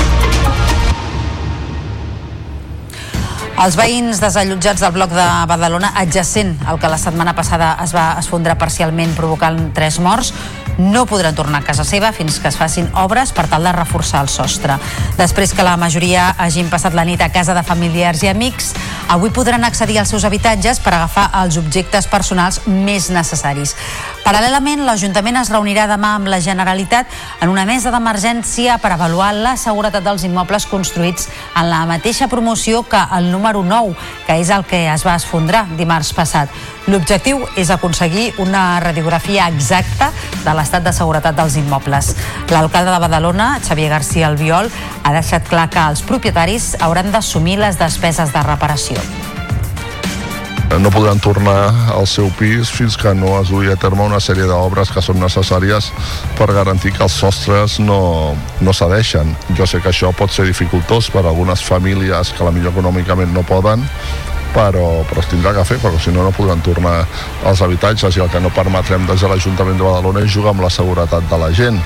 Els 3.54 3.76
veïns 3.78 4.18
desallotjats 4.18 4.82
del 4.82 4.96
bloc 4.96 5.12
de 5.14 5.26
Badalona, 5.48 5.92
adjacent 6.02 6.56
al 6.66 6.80
que 6.82 6.90
la 6.90 6.98
setmana 6.98 7.36
passada 7.38 7.76
es 7.84 7.94
va 7.94 8.16
esfondrar 8.18 8.58
parcialment 8.58 9.14
provocant 9.14 9.60
tres 9.78 10.00
morts, 10.02 10.34
no 10.78 11.06
podran 11.06 11.36
tornar 11.38 11.62
a 11.62 11.68
casa 11.68 11.86
seva 11.86 12.10
fins 12.18 12.40
que 12.42 12.50
es 12.50 12.58
facin 12.58 12.90
obres 12.98 13.32
per 13.32 13.46
tal 13.52 13.64
de 13.64 13.76
reforçar 13.76 14.24
el 14.26 14.32
sostre. 14.34 14.80
Després 15.20 15.54
que 15.54 15.66
la 15.66 15.78
majoria 15.78 16.32
hagin 16.42 16.72
passat 16.74 16.98
la 16.98 17.06
nit 17.06 17.22
a 17.22 17.30
casa 17.30 17.54
de 17.54 17.64
familiars 17.64 18.26
i 18.26 18.32
amics, 18.34 18.74
avui 19.14 19.30
podran 19.30 19.64
accedir 19.64 20.00
als 20.02 20.10
seus 20.10 20.26
habitatges 20.26 20.82
per 20.82 20.96
agafar 20.98 21.30
els 21.44 21.62
objectes 21.62 22.10
personals 22.10 22.64
més 22.66 23.12
necessaris. 23.14 23.78
Paral·lelament, 24.24 24.86
l'Ajuntament 24.88 25.36
es 25.42 25.50
reunirà 25.52 25.84
demà 25.90 26.14
amb 26.16 26.30
la 26.32 26.38
Generalitat 26.40 27.10
en 27.44 27.50
una 27.52 27.66
mesa 27.68 27.92
d'emergència 27.92 28.78
per 28.80 28.94
avaluar 28.94 29.34
la 29.36 29.58
seguretat 29.60 30.06
dels 30.06 30.24
immobles 30.24 30.64
construïts 30.72 31.28
en 31.60 31.68
la 31.68 31.82
mateixa 31.90 32.30
promoció 32.32 32.86
que 32.88 33.02
el 33.18 33.28
número 33.34 33.66
9, 33.68 33.92
que 34.24 34.38
és 34.40 34.54
el 34.56 34.64
que 34.64 34.86
es 34.94 35.04
va 35.04 35.18
esfondrar 35.20 35.66
dimarts 35.76 36.14
passat. 36.16 36.48
L'objectiu 36.88 37.44
és 37.60 37.68
aconseguir 37.72 38.30
una 38.40 38.80
radiografia 38.80 39.50
exacta 39.52 40.14
de 40.46 40.56
l'estat 40.56 40.88
de 40.88 40.96
seguretat 40.96 41.36
dels 41.36 41.60
immobles. 41.60 42.16
L'alcalde 42.48 42.96
de 42.96 43.04
Badalona, 43.04 43.58
Xavier 43.60 43.92
García 43.92 44.32
Albiol, 44.32 44.72
ha 45.04 45.16
deixat 45.20 45.52
clar 45.52 45.68
que 45.68 45.84
els 45.84 46.08
propietaris 46.08 46.78
hauran 46.80 47.12
d'assumir 47.12 47.60
les 47.60 47.76
despeses 47.76 48.32
de 48.32 48.48
reparació 48.48 49.33
no 50.80 50.90
podran 50.92 51.20
tornar 51.20 51.92
al 51.94 52.08
seu 52.08 52.30
pis 52.40 52.72
fins 52.72 52.96
que 52.98 53.14
no 53.14 53.36
es 53.40 53.50
duia 53.50 53.74
a 53.74 53.80
terme 53.80 54.06
una 54.06 54.20
sèrie 54.24 54.48
d'obres 54.50 54.92
que 54.94 55.02
són 55.04 55.20
necessàries 55.22 55.90
per 56.38 56.48
garantir 56.54 56.94
que 56.96 57.04
els 57.06 57.16
sostres 57.20 57.80
no, 57.84 58.34
no 58.62 58.74
cedeixen. 58.74 59.36
Jo 59.58 59.68
sé 59.70 59.82
que 59.84 59.92
això 59.92 60.14
pot 60.18 60.34
ser 60.34 60.48
dificultós 60.50 61.12
per 61.14 61.26
a 61.26 61.30
algunes 61.32 61.64
famílies 61.66 62.34
que 62.34 62.46
la 62.46 62.54
millor 62.56 62.74
econòmicament 62.74 63.34
no 63.36 63.46
poden, 63.48 63.86
però, 64.54 65.04
però 65.10 65.24
es 65.24 65.30
tindrà 65.32 65.54
que 65.58 65.66
fer, 65.68 65.80
perquè 65.82 66.00
si 66.06 66.14
no 66.16 66.26
no 66.26 66.36
podran 66.36 66.62
tornar 66.66 67.02
als 67.50 67.62
habitatges 67.66 68.18
i 68.18 68.24
el 68.24 68.32
que 68.32 68.42
no 68.42 68.54
permetrem 68.54 69.06
des 69.10 69.22
de 69.22 69.30
l'Ajuntament 69.30 69.78
de 69.78 69.86
Badalona 69.86 70.24
és 70.26 70.32
jugar 70.34 70.54
amb 70.54 70.66
la 70.66 70.72
seguretat 70.74 71.28
de 71.30 71.42
la 71.42 71.52
gent. 71.54 71.82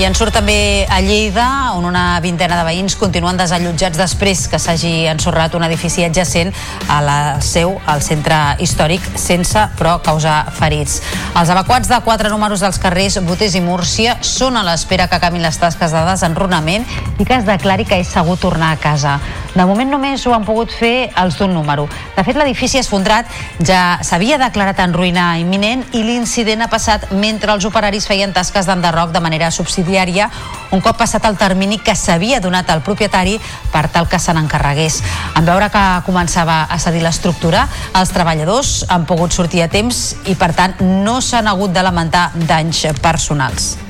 I 0.00 0.06
en 0.08 0.14
surt 0.16 0.32
també 0.32 0.86
a 0.88 1.02
Lleida, 1.04 1.74
on 1.76 1.84
una 1.84 2.14
vintena 2.24 2.56
de 2.56 2.62
veïns 2.64 2.94
continuen 2.96 3.36
desallotjats 3.36 3.98
després 4.00 4.46
que 4.48 4.56
s'hagi 4.56 4.92
ensorrat 5.10 5.52
un 5.58 5.66
edifici 5.66 6.06
adjacent 6.06 6.54
a 6.88 7.02
la 7.04 7.16
seu, 7.44 7.74
al 7.84 8.00
centre 8.00 8.38
històric, 8.64 9.04
sense, 9.20 9.60
però, 9.76 9.98
causar 10.00 10.38
ferits. 10.56 11.02
Els 11.36 11.52
evacuats 11.52 11.90
de 11.92 11.98
quatre 12.06 12.32
números 12.32 12.64
dels 12.64 12.80
carrers 12.80 13.18
Botés 13.28 13.58
i 13.58 13.60
Múrcia 13.60 14.14
són 14.24 14.56
a 14.56 14.62
l'espera 14.64 15.04
que 15.04 15.18
acabin 15.20 15.44
les 15.44 15.60
tasques 15.60 15.92
de 15.92 16.06
desenrunament 16.08 16.88
i 17.20 17.28
que 17.28 17.36
es 17.36 17.44
declari 17.44 17.84
que 17.84 18.00
és 18.00 18.08
segur 18.08 18.38
tornar 18.40 18.72
a 18.72 18.80
casa. 18.80 19.18
De 19.52 19.66
moment 19.68 19.90
només 19.90 20.24
ho 20.24 20.32
han 20.32 20.46
pogut 20.48 20.72
fer 20.72 21.10
els 21.20 21.36
d'un 21.36 21.52
número. 21.52 21.88
De 22.16 22.24
fet, 22.24 22.38
l'edifici 22.38 22.80
esfondrat 22.80 23.28
ja 23.60 23.98
s'havia 24.06 24.40
declarat 24.40 24.80
en 24.80 24.96
ruïna 24.96 25.34
imminent 25.42 25.84
i 25.92 26.06
l'incident 26.06 26.64
ha 26.64 26.72
passat 26.72 27.10
mentre 27.12 27.52
els 27.52 27.68
operaris 27.68 28.08
feien 28.08 28.32
tasques 28.32 28.70
d'enderroc 28.70 29.12
de 29.12 29.20
manera 29.20 29.50
subsidiària 29.50 29.89
subsidiària 29.90 30.30
un 30.70 30.80
cop 30.80 30.96
passat 30.96 31.24
el 31.26 31.36
termini 31.36 31.80
que 31.82 31.96
s'havia 31.98 32.38
donat 32.40 32.70
al 32.70 32.82
propietari 32.86 33.40
per 33.72 33.88
tal 33.90 34.06
que 34.06 34.20
se 34.22 34.32
n'encarregués. 34.32 35.02
En 35.34 35.44
veure 35.44 35.66
que 35.68 35.82
començava 36.06 36.62
a 36.70 36.78
cedir 36.78 37.02
l'estructura, 37.02 37.66
els 37.98 38.14
treballadors 38.14 38.84
han 38.88 39.04
pogut 39.04 39.34
sortir 39.34 39.64
a 39.64 39.68
temps 39.68 40.14
i, 40.26 40.38
per 40.38 40.54
tant, 40.54 40.78
no 40.78 41.20
s'han 41.20 41.50
hagut 41.50 41.74
de 41.74 41.82
lamentar 41.82 42.30
danys 42.46 42.86
personals. 43.02 43.89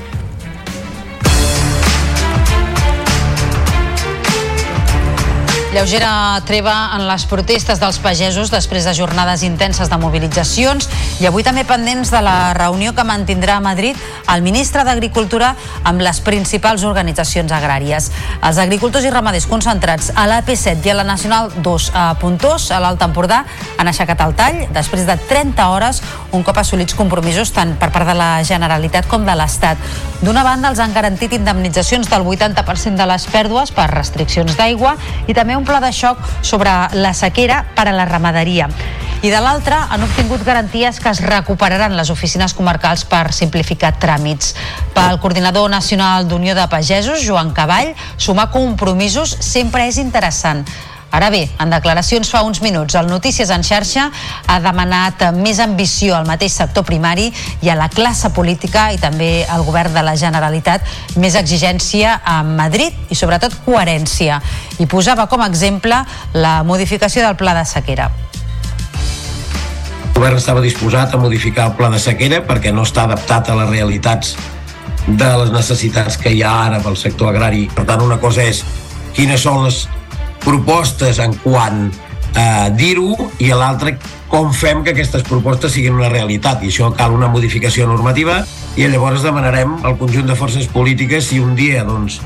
Lleugera 5.71 6.43
treva 6.43 6.97
en 6.97 7.05
les 7.07 7.23
protestes 7.31 7.79
dels 7.79 8.01
pagesos 8.03 8.49
després 8.51 8.83
de 8.83 8.91
jornades 8.91 9.45
intenses 9.47 9.87
de 9.87 9.99
mobilitzacions 10.03 10.89
i 11.23 11.29
avui 11.29 11.45
també 11.47 11.63
pendents 11.63 12.11
de 12.11 12.19
la 12.27 12.51
reunió 12.59 12.91
que 12.91 13.05
mantindrà 13.07 13.61
a 13.61 13.63
Madrid 13.63 13.95
el 14.35 14.43
ministre 14.43 14.83
d'Agricultura 14.83 15.53
amb 15.87 16.03
les 16.03 16.19
principals 16.27 16.83
organitzacions 16.83 17.55
agràries. 17.55 18.09
Els 18.43 18.59
agricultors 18.59 19.07
i 19.07 19.13
ramaders 19.15 19.47
concentrats 19.47 20.11
a 20.11 20.27
l'AP7 20.27 20.91
i 20.91 20.91
a 20.91 20.97
la 20.99 21.05
Nacional 21.07 21.53
2 21.63 21.87
a 21.95 22.05
Puntós, 22.19 22.67
a 22.75 22.83
l'Alt 22.83 23.07
Empordà, 23.07 23.45
han 23.79 23.87
aixecat 23.87 24.27
el 24.27 24.35
tall 24.35 24.61
després 24.75 25.07
de 25.07 25.15
30 25.31 25.71
hores 25.71 26.03
un 26.35 26.43
cop 26.43 26.59
assolits 26.59 26.99
compromisos 26.99 27.55
tant 27.55 27.77
per 27.79 27.93
part 27.95 28.11
de 28.11 28.19
la 28.19 28.43
Generalitat 28.43 29.07
com 29.07 29.23
de 29.23 29.39
l'Estat. 29.39 29.79
D'una 30.21 30.43
banda, 30.43 30.75
els 30.75 30.83
han 30.83 30.93
garantit 30.93 31.39
indemnitzacions 31.39 32.11
del 32.11 32.27
80% 32.27 32.99
de 32.99 33.07
les 33.07 33.31
pèrdues 33.31 33.71
per 33.71 33.87
restriccions 33.95 34.59
d'aigua 34.59 34.97
i 35.31 35.35
també 35.35 35.60
un 35.61 35.67
pla 35.69 35.81
de 35.85 35.93
xoc 35.93 36.19
sobre 36.41 36.73
la 36.97 37.13
sequera 37.13 37.61
per 37.77 37.85
a 37.91 37.93
la 37.93 38.07
ramaderia. 38.09 38.71
I 39.21 39.29
de 39.29 39.41
l'altra, 39.45 39.83
han 39.93 40.01
obtingut 40.07 40.41
garanties 40.47 40.97
que 41.05 41.11
es 41.13 41.21
recuperaran 41.21 41.93
les 41.99 42.09
oficines 42.09 42.55
comarcals 42.57 43.05
per 43.05 43.35
simplificar 43.37 43.93
tràmits. 44.01 44.55
Pel 44.97 45.21
coordinador 45.21 45.69
nacional 45.69 46.25
d'Unió 46.31 46.55
de 46.57 46.65
Pagesos, 46.73 47.21
Joan 47.27 47.53
Cavall, 47.53 47.93
sumar 48.17 48.49
compromisos 48.55 49.37
sempre 49.45 49.85
és 49.91 50.01
interessant. 50.01 50.65
Ara 51.11 51.31
bé, 51.31 51.49
en 51.59 51.73
declaracions 51.75 52.29
fa 52.31 52.45
uns 52.47 52.61
minuts, 52.63 52.95
el 52.95 53.09
Notícies 53.11 53.51
en 53.51 53.65
xarxa 53.67 54.07
ha 54.47 54.59
demanat 54.63 55.25
més 55.35 55.59
ambició 55.59 56.15
al 56.15 56.29
mateix 56.29 56.55
sector 56.61 56.87
primari 56.87 57.27
i 57.67 57.71
a 57.71 57.75
la 57.75 57.89
classe 57.91 58.31
política 58.31 58.91
i 58.95 59.01
també 59.03 59.45
al 59.51 59.65
govern 59.67 59.95
de 59.97 60.05
la 60.07 60.15
Generalitat 60.15 60.87
més 61.19 61.35
exigència 61.35 62.21
a 62.23 62.41
Madrid 62.47 63.11
i 63.11 63.19
sobretot 63.19 63.59
coherència. 63.67 64.39
I 64.79 64.87
posava 64.87 65.27
com 65.27 65.43
a 65.43 65.51
exemple 65.51 65.99
la 66.39 66.61
modificació 66.63 67.27
del 67.27 67.35
pla 67.35 67.59
de 67.59 67.67
sequera. 67.67 68.11
El 70.07 70.15
govern 70.15 70.39
estava 70.39 70.63
disposat 70.63 71.15
a 71.15 71.19
modificar 71.19 71.71
el 71.71 71.77
pla 71.79 71.91
de 71.91 71.99
sequera 71.99 72.45
perquè 72.47 72.71
no 72.77 72.87
està 72.87 73.09
adaptat 73.09 73.51
a 73.51 73.59
les 73.59 73.71
realitats 73.73 74.37
de 75.09 75.31
les 75.43 75.51
necessitats 75.51 76.21
que 76.21 76.31
hi 76.31 76.45
ha 76.45 76.53
ara 76.69 76.83
pel 76.85 76.97
sector 76.97 77.33
agrari. 77.33 77.67
Per 77.75 77.87
tant, 77.89 78.05
una 78.05 78.21
cosa 78.23 78.45
és 78.47 78.63
quines 79.17 79.43
són 79.43 79.65
les 79.65 79.89
propostes 80.45 81.21
en 81.23 81.35
quant 81.45 81.89
a 82.39 82.71
dir-ho 82.71 83.15
i 83.43 83.51
l'altre 83.51 83.97
com 84.31 84.53
fem 84.55 84.85
que 84.87 84.93
aquestes 84.95 85.25
propostes 85.27 85.75
siguin 85.75 85.97
una 85.99 86.11
realitat 86.13 86.63
i 86.63 86.71
això 86.71 86.91
cal 86.95 87.15
una 87.17 87.31
modificació 87.31 87.89
normativa 87.91 88.41
i 88.79 88.87
llavors 88.87 89.25
demanarem 89.27 89.81
al 89.85 89.97
conjunt 89.99 90.29
de 90.31 90.37
forces 90.39 90.69
polítiques 90.71 91.27
si 91.27 91.41
un 91.43 91.57
dia 91.59 91.83
doncs, 91.85 92.21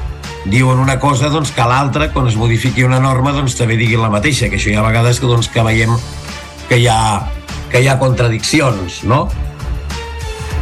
diuen 0.44 0.78
una 0.78 0.98
cosa 1.00 1.30
doncs, 1.32 1.54
que 1.56 1.64
l'altra 1.64 2.10
quan 2.12 2.28
es 2.28 2.36
modifiqui 2.36 2.84
una 2.84 3.00
norma 3.00 3.32
doncs, 3.32 3.56
també 3.56 3.78
digui 3.80 3.96
la 3.96 4.12
mateixa 4.12 4.50
que 4.52 4.60
això 4.60 4.70
hi 4.70 4.76
ha 4.76 4.84
vegades 4.84 5.20
que, 5.20 5.30
doncs, 5.30 5.48
que 5.48 5.64
veiem 5.64 5.96
que 6.68 6.82
hi 6.82 6.88
ha, 6.88 7.00
que 7.72 7.80
hi 7.80 7.88
ha 7.88 7.98
contradiccions 7.98 9.02
no? 9.08 9.24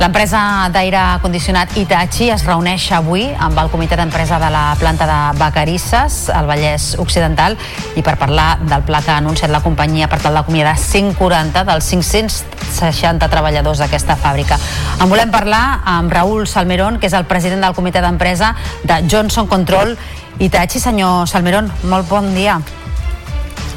L'empresa 0.00 0.68
d'aire 0.72 1.00
condicionat 1.22 1.76
Itachi 1.78 2.26
es 2.32 2.42
reuneix 2.46 2.88
avui 2.96 3.26
amb 3.38 3.58
el 3.60 3.68
comitè 3.70 3.96
d'empresa 3.98 4.38
de 4.42 4.48
la 4.50 4.62
planta 4.80 5.06
de 5.06 5.18
Vacarisses, 5.38 6.28
al 6.32 6.48
Vallès 6.48 6.96
Occidental, 6.98 7.56
i 7.94 8.02
per 8.02 8.16
parlar 8.18 8.56
del 8.64 8.82
pla 8.88 9.02
que 9.04 9.12
ha 9.14 9.18
anunciat 9.22 9.52
la 9.52 9.62
companyia 9.62 10.08
per 10.10 10.18
tal 10.24 10.34
d'acomiadar 10.38 10.74
140 10.80 11.64
dels 11.68 11.90
560 11.94 13.30
treballadors 13.30 13.82
d'aquesta 13.84 14.16
fàbrica. 14.18 14.58
En 14.98 15.10
volem 15.12 15.30
parlar 15.30 15.82
amb 15.96 16.12
Raül 16.12 16.48
Salmerón, 16.50 16.98
que 16.98 17.06
és 17.06 17.18
el 17.18 17.28
president 17.30 17.62
del 17.62 17.76
comitè 17.78 18.02
d'empresa 18.02 18.56
de 18.82 19.02
Johnson 19.06 19.46
Control 19.46 19.96
Itachi. 20.38 20.80
Senyor 20.82 21.28
Salmerón, 21.30 21.70
molt 21.84 22.08
bon 22.08 22.34
dia. 22.34 22.58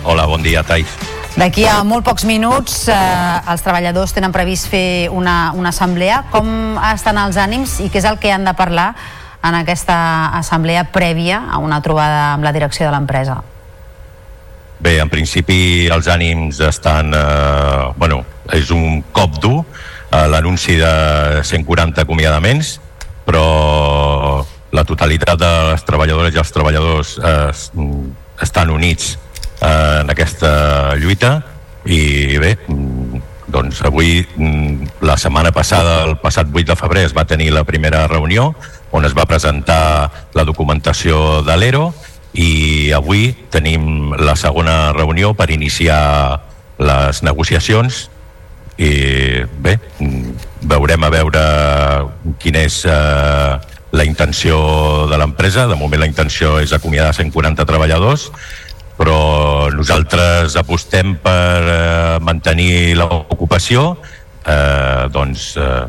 Hola, 0.05 0.25
bon 0.25 0.41
dia, 0.41 0.63
Thais. 0.63 1.14
D'aquí 1.36 1.66
a 1.68 1.82
molt 1.84 2.06
pocs 2.07 2.24
minuts 2.24 2.86
eh, 2.88 2.95
els 3.52 3.60
treballadors 3.60 4.14
tenen 4.16 4.32
previst 4.32 4.70
fer 4.72 5.10
una, 5.12 5.52
una 5.52 5.74
assemblea. 5.76 6.22
Com 6.32 6.78
estan 6.94 7.20
els 7.20 7.36
ànims 7.36 7.82
i 7.84 7.90
què 7.91 7.99
és 7.99 8.07
el 8.07 8.16
que 8.24 8.32
han 8.32 8.48
de 8.48 8.53
parlar 8.56 8.94
en 9.44 9.57
aquesta 9.60 9.98
assemblea 10.40 10.86
prèvia 10.95 11.41
a 11.52 11.60
una 11.60 11.82
trobada 11.84 12.32
amb 12.38 12.48
la 12.48 12.53
direcció 12.56 12.88
de 12.88 12.94
l'empresa? 12.95 13.41
Bé, 14.80 14.95
en 15.03 15.12
principi 15.12 15.90
els 15.91 16.07
ànims 16.07 16.62
estan... 16.64 17.12
Eh, 17.12 17.91
bueno, 17.99 18.22
és 18.56 18.72
un 18.72 19.03
cop 19.12 19.36
dur 19.44 19.60
eh, 19.60 20.24
l'anunci 20.32 20.80
de 20.80 21.44
140 21.44 22.07
acomiadaments, 22.07 22.78
però 23.28 23.44
la 24.72 24.88
totalitat 24.88 25.36
de 25.44 25.52
les 25.74 25.84
treballadores 25.84 26.32
i 26.32 26.40
els 26.40 26.56
treballadors 26.56 27.16
eh, 27.20 27.52
estan 28.48 28.72
units 28.72 29.18
eh, 29.65 30.01
en 30.01 30.13
aquesta 30.13 30.95
lluita. 31.01 31.35
I 31.85 32.37
bé, 32.41 32.55
mm, 32.67 33.21
doncs 33.47 33.81
avui, 33.85 34.25
mm, 34.37 35.01
la 35.01 35.17
setmana 35.17 35.51
passada, 35.51 36.03
el 36.05 36.17
passat 36.17 36.47
8 36.53 36.71
de 36.71 36.75
febrer, 36.75 37.05
es 37.05 37.13
va 37.17 37.25
tenir 37.25 37.51
la 37.53 37.63
primera 37.63 38.07
reunió 38.07 38.55
on 38.95 39.05
es 39.05 39.13
va 39.13 39.25
presentar 39.27 40.11
la 40.33 40.45
documentació 40.47 41.41
de 41.43 41.55
l'ERO 41.59 41.89
i 42.33 42.91
avui 42.95 43.33
tenim 43.51 44.13
la 44.15 44.35
segona 44.39 44.93
reunió 44.95 45.33
per 45.35 45.49
iniciar 45.51 46.41
les 46.79 47.21
negociacions. 47.23 48.09
I 48.75 49.43
bé, 49.63 49.77
mm, 49.99 50.31
veurem 50.67 51.03
a 51.03 51.11
veure 51.11 51.43
quina 52.39 52.63
és 52.67 52.81
eh, 52.87 53.51
la 53.95 54.03
intenció 54.07 55.07
de 55.07 55.19
l'empresa. 55.19 55.67
De 55.67 55.75
moment 55.79 55.99
la 55.99 56.11
intenció 56.11 56.59
és 56.59 56.73
acomiadar 56.75 57.13
140 57.15 57.65
treballadors, 57.67 58.31
però 58.95 59.67
nosaltres 59.76 60.55
apostem 60.59 61.15
per 61.22 61.61
eh, 61.67 62.17
mantenir 62.23 62.95
l'ocupació 62.99 63.95
eh, 64.45 65.07
doncs, 65.11 65.55
eh, 65.59 65.85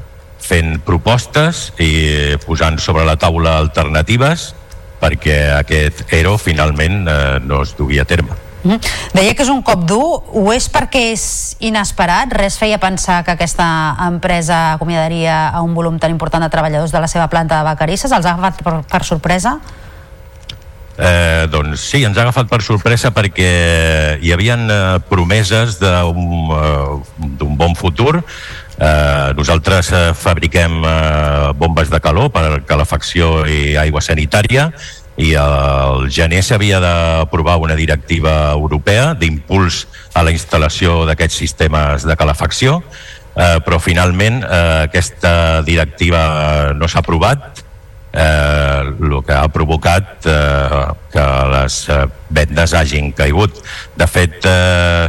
fent 0.47 0.81
propostes 0.87 1.71
i 1.83 2.37
posant 2.45 2.79
sobre 2.83 3.07
la 3.07 3.17
taula 3.19 3.57
alternatives 3.59 4.53
perquè 5.01 5.39
aquest 5.59 6.07
ERO 6.15 6.37
finalment 6.41 7.07
eh, 7.07 7.39
no 7.45 7.63
es 7.63 7.77
dugui 7.79 8.01
a 8.01 8.07
terme. 8.09 8.47
Mm. 8.67 8.83
Deia 9.15 9.35
que 9.37 9.45
és 9.45 9.51
un 9.53 9.61
cop 9.63 9.85
dur, 9.87 10.23
ho 10.27 10.45
és 10.51 10.67
perquè 10.73 11.05
és 11.13 11.25
inesperat? 11.63 12.33
Res 12.35 12.57
feia 12.59 12.81
pensar 12.83 13.21
que 13.23 13.37
aquesta 13.37 13.67
empresa 14.09 14.73
acomiadaria 14.75 15.51
a 15.55 15.63
un 15.63 15.77
volum 15.77 16.01
tan 16.03 16.11
important 16.11 16.43
de 16.43 16.51
treballadors 16.51 16.95
de 16.95 17.03
la 17.03 17.11
seva 17.11 17.29
planta 17.31 17.61
de 17.61 17.69
Vacarisses? 17.69 18.11
Els 18.11 18.27
ha 18.27 18.35
agafat 18.35 18.65
per, 18.67 18.81
per 18.91 19.03
sorpresa? 19.07 19.61
Eh, 20.97 21.45
doncs 21.53 21.83
sí, 21.93 22.03
ens 22.09 22.17
ha 22.17 22.25
agafat 22.25 22.49
per 22.49 22.63
sorpresa 22.65 23.11
perquè 23.13 23.51
hi 24.23 24.31
havien 24.33 24.65
eh, 24.71 24.79
promeses 25.11 25.77
d'un 25.81 26.53
eh, 26.57 27.49
bon 27.61 27.77
futur. 27.77 28.23
Eh, 28.77 29.33
nosaltres 29.37 29.93
eh, 29.93 30.05
fabriquem 30.17 30.79
eh, 30.85 31.51
bombes 31.57 31.93
de 31.93 32.01
calor 32.01 32.31
per 32.33 32.63
calefacció 32.69 33.45
i 33.49 33.77
aigua 33.81 34.05
sanitària 34.05 34.71
i 35.17 35.33
el 35.41 36.11
gener 36.13 36.43
s'havia 36.45 36.81
d'aprovar 36.81 37.57
una 37.61 37.77
directiva 37.77 38.53
europea 38.53 39.15
d'impuls 39.17 39.87
a 40.13 40.25
la 40.25 40.33
instal·lació 40.33 41.05
d'aquests 41.09 41.39
sistemes 41.41 42.05
de 42.05 42.17
calefacció, 42.21 42.83
eh, 43.33 43.57
però 43.65 43.81
finalment 43.81 44.43
eh, 44.45 44.89
aquesta 44.91 45.63
directiva 45.65 46.73
no 46.77 46.89
s'ha 46.89 47.01
aprovat, 47.01 47.56
eh, 48.17 49.23
que 49.27 49.37
ha 49.37 49.47
provocat 49.53 50.27
eh, 50.27 50.83
que 51.13 51.27
les 51.53 51.79
eh, 51.89 52.03
vendes 52.31 52.75
hagin 52.75 53.13
caigut. 53.13 53.61
De 53.97 54.09
fet, 54.09 54.41
eh, 54.49 55.09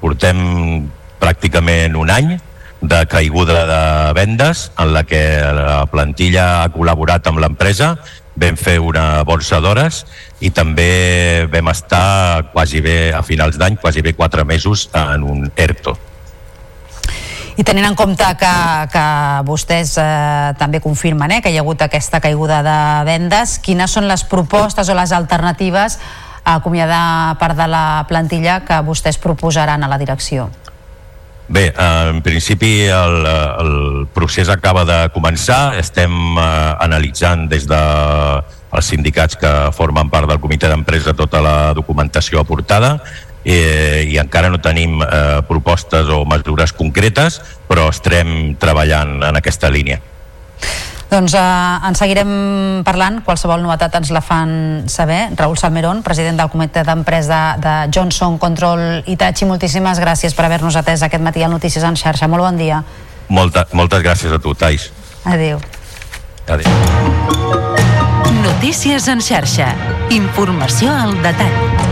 portem 0.00 0.88
pràcticament 1.18 1.96
un 1.98 2.10
any 2.10 2.36
de 2.80 3.00
caiguda 3.10 3.64
de 3.66 3.82
vendes 4.14 4.68
en 4.78 4.92
la 4.94 5.02
que 5.02 5.22
la 5.54 5.84
plantilla 5.90 6.62
ha 6.62 6.70
col·laborat 6.70 7.26
amb 7.26 7.42
l'empresa 7.42 7.96
vam 8.38 8.54
fer 8.54 8.78
una 8.78 9.24
borsa 9.26 9.58
d'hores 9.58 10.04
i 10.46 10.52
també 10.54 11.48
vam 11.50 11.72
estar 11.72 12.52
quasi 12.52 12.80
bé 12.80 13.10
a 13.10 13.24
finals 13.26 13.58
d'any, 13.58 13.80
quasi 13.82 14.02
bé 14.02 14.14
quatre 14.14 14.44
mesos 14.46 14.88
en 14.94 15.26
un 15.26 15.50
ERTO. 15.56 16.07
I 17.58 17.64
tenint 17.66 17.88
en 17.88 17.96
compte 17.98 18.22
que, 18.38 18.54
que 18.92 19.04
vostès 19.48 19.96
eh, 19.98 20.54
també 20.60 20.78
confirmen 20.78 21.32
eh, 21.34 21.40
que 21.42 21.50
hi 21.50 21.58
ha 21.58 21.64
hagut 21.64 21.82
aquesta 21.82 22.20
caiguda 22.22 22.60
de 22.62 22.78
vendes, 23.08 23.56
quines 23.58 23.90
són 23.90 24.06
les 24.06 24.22
propostes 24.30 24.86
o 24.86 24.94
les 24.94 25.10
alternatives 25.16 25.98
a 26.44 26.54
acomiadar 26.60 27.34
part 27.40 27.58
de 27.58 27.66
la 27.66 28.06
plantilla 28.06 28.60
que 28.62 28.78
vostès 28.86 29.18
proposaran 29.18 29.82
a 29.82 29.90
la 29.90 29.98
direcció? 29.98 30.46
Bé, 31.48 31.72
eh, 31.72 32.06
en 32.12 32.22
principi 32.22 32.86
el, 32.94 33.26
el 33.26 34.06
procés 34.14 34.52
acaba 34.54 34.84
de 34.86 35.00
començar, 35.10 35.74
estem 35.82 36.14
eh, 36.38 36.46
analitzant 36.78 37.48
des 37.50 37.66
de 37.66 37.82
els 38.68 38.90
sindicats 38.92 39.34
que 39.40 39.50
formen 39.72 40.10
part 40.12 40.28
del 40.28 40.38
comitè 40.38 40.68
d'empresa 40.70 41.16
tota 41.16 41.40
la 41.42 41.72
documentació 41.74 42.42
aportada 42.44 42.98
eh, 43.44 44.04
i 44.08 44.18
encara 44.20 44.50
no 44.50 44.60
tenim 44.62 45.00
eh, 45.02 45.40
propostes 45.48 46.10
o 46.10 46.24
mesures 46.28 46.72
concretes, 46.76 47.40
però 47.68 47.88
estarem 47.92 48.54
treballant 48.60 49.22
en 49.28 49.38
aquesta 49.38 49.70
línia. 49.70 50.00
Doncs 51.08 51.32
eh, 51.32 51.88
en 51.88 51.96
seguirem 51.96 52.32
parlant, 52.84 53.22
qualsevol 53.24 53.62
novetat 53.64 53.96
ens 53.96 54.12
la 54.12 54.20
fan 54.20 54.84
saber. 54.92 55.30
Raül 55.38 55.56
Salmerón, 55.56 56.02
president 56.04 56.40
del 56.40 56.52
comitè 56.52 56.84
d'empresa 56.84 57.56
de 57.62 57.74
Johnson 57.94 58.36
Control 58.38 59.02
Itachi, 59.08 59.48
moltíssimes 59.48 60.02
gràcies 60.04 60.36
per 60.36 60.48
haver-nos 60.48 60.76
atès 60.76 61.06
aquest 61.06 61.24
matí 61.24 61.42
al 61.42 61.54
Notícies 61.54 61.84
en 61.84 61.96
xarxa. 61.96 62.28
Molt 62.28 62.44
bon 62.44 62.60
dia. 62.60 62.82
Molta, 63.28 63.66
moltes 63.72 64.04
gràcies 64.04 64.32
a 64.32 64.40
tu, 64.40 64.54
Tais. 64.54 64.90
Adéu. 65.24 65.60
Adéu. 66.48 66.68
Notícies 68.44 69.08
en 69.08 69.24
xarxa. 69.24 69.72
Informació 70.12 70.92
al 70.92 71.16
detall. 71.24 71.87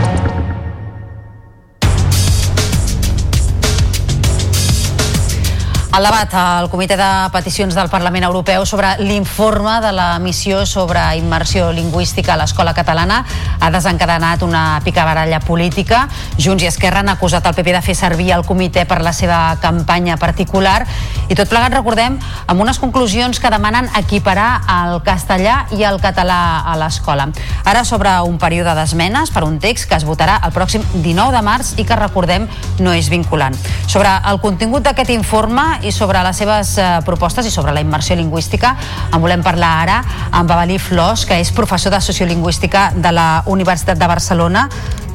El 5.87 6.03
debat 6.03 6.33
al 6.35 6.67
Comitè 6.69 6.97
de 6.99 7.07
Peticions 7.31 7.73
del 7.73 7.87
Parlament 7.89 8.25
Europeu 8.27 8.65
sobre 8.67 8.89
l'informe 8.99 9.79
de 9.81 9.93
la 9.95 10.19
missió 10.19 10.65
sobre 10.67 10.99
immersió 11.17 11.71
lingüística 11.71 12.33
a 12.33 12.37
l'escola 12.37 12.73
catalana 12.75 13.21
ha 13.59 13.69
desencadenat 13.71 14.43
una 14.43 14.81
picabaralla 14.83 15.39
política. 15.39 16.03
Junts 16.37 16.65
i 16.65 16.67
Esquerra 16.67 16.99
han 16.99 17.09
acusat 17.09 17.47
el 17.47 17.55
PP 17.55 17.73
de 17.73 17.81
fer 17.81 17.95
servir 17.95 18.33
el 18.35 18.43
comitè 18.45 18.83
per 18.85 18.99
la 19.01 19.13
seva 19.15 19.55
campanya 19.63 20.19
particular 20.21 20.83
i 21.31 21.35
tot 21.35 21.49
plegat, 21.49 21.73
recordem, 21.73 22.19
amb 22.45 22.61
unes 22.61 22.77
conclusions 22.83 23.39
que 23.39 23.49
demanen 23.49 23.89
equiparar 23.97 24.67
el 24.75 25.01
castellà 25.07 25.63
i 25.71 25.81
el 25.87 26.01
català 26.03 26.67
a 26.67 26.75
l'escola. 26.77 27.29
Ara 27.65 27.85
sobre 27.87 28.11
un 28.27 28.37
període 28.37 28.75
d'esmenes 28.75 29.31
per 29.31 29.45
un 29.47 29.57
text 29.63 29.89
que 29.89 29.97
es 29.97 30.05
votarà 30.05 30.37
el 30.45 30.53
pròxim 30.53 30.83
19 30.93 31.31
de 31.33 31.41
març 31.47 31.73
i 31.79 31.87
que, 31.87 31.97
recordem, 31.97 32.45
no 32.83 32.93
és 32.93 33.09
vinculant. 33.09 33.55
Sobre 33.87 34.11
el 34.29 34.39
contingut 34.43 34.85
d'aquest 34.85 35.15
informe 35.15 35.76
i 35.83 35.91
sobre 35.91 36.21
les 36.23 36.37
seves 36.37 36.75
eh, 36.77 36.85
propostes 37.05 37.45
i 37.45 37.51
sobre 37.51 37.73
la 37.75 37.81
immersió 37.83 38.15
lingüística 38.15 38.75
en 39.11 39.21
volem 39.21 39.43
parlar 39.43 39.71
ara 39.83 39.97
amb 40.31 40.51
Avalí 40.51 40.77
Flors, 40.79 41.25
que 41.25 41.39
és 41.41 41.51
professor 41.51 41.93
de 41.93 42.01
Sociolingüística 42.01 42.91
de 42.95 43.11
la 43.11 43.43
Universitat 43.45 43.97
de 43.97 44.07
Barcelona. 44.07 44.67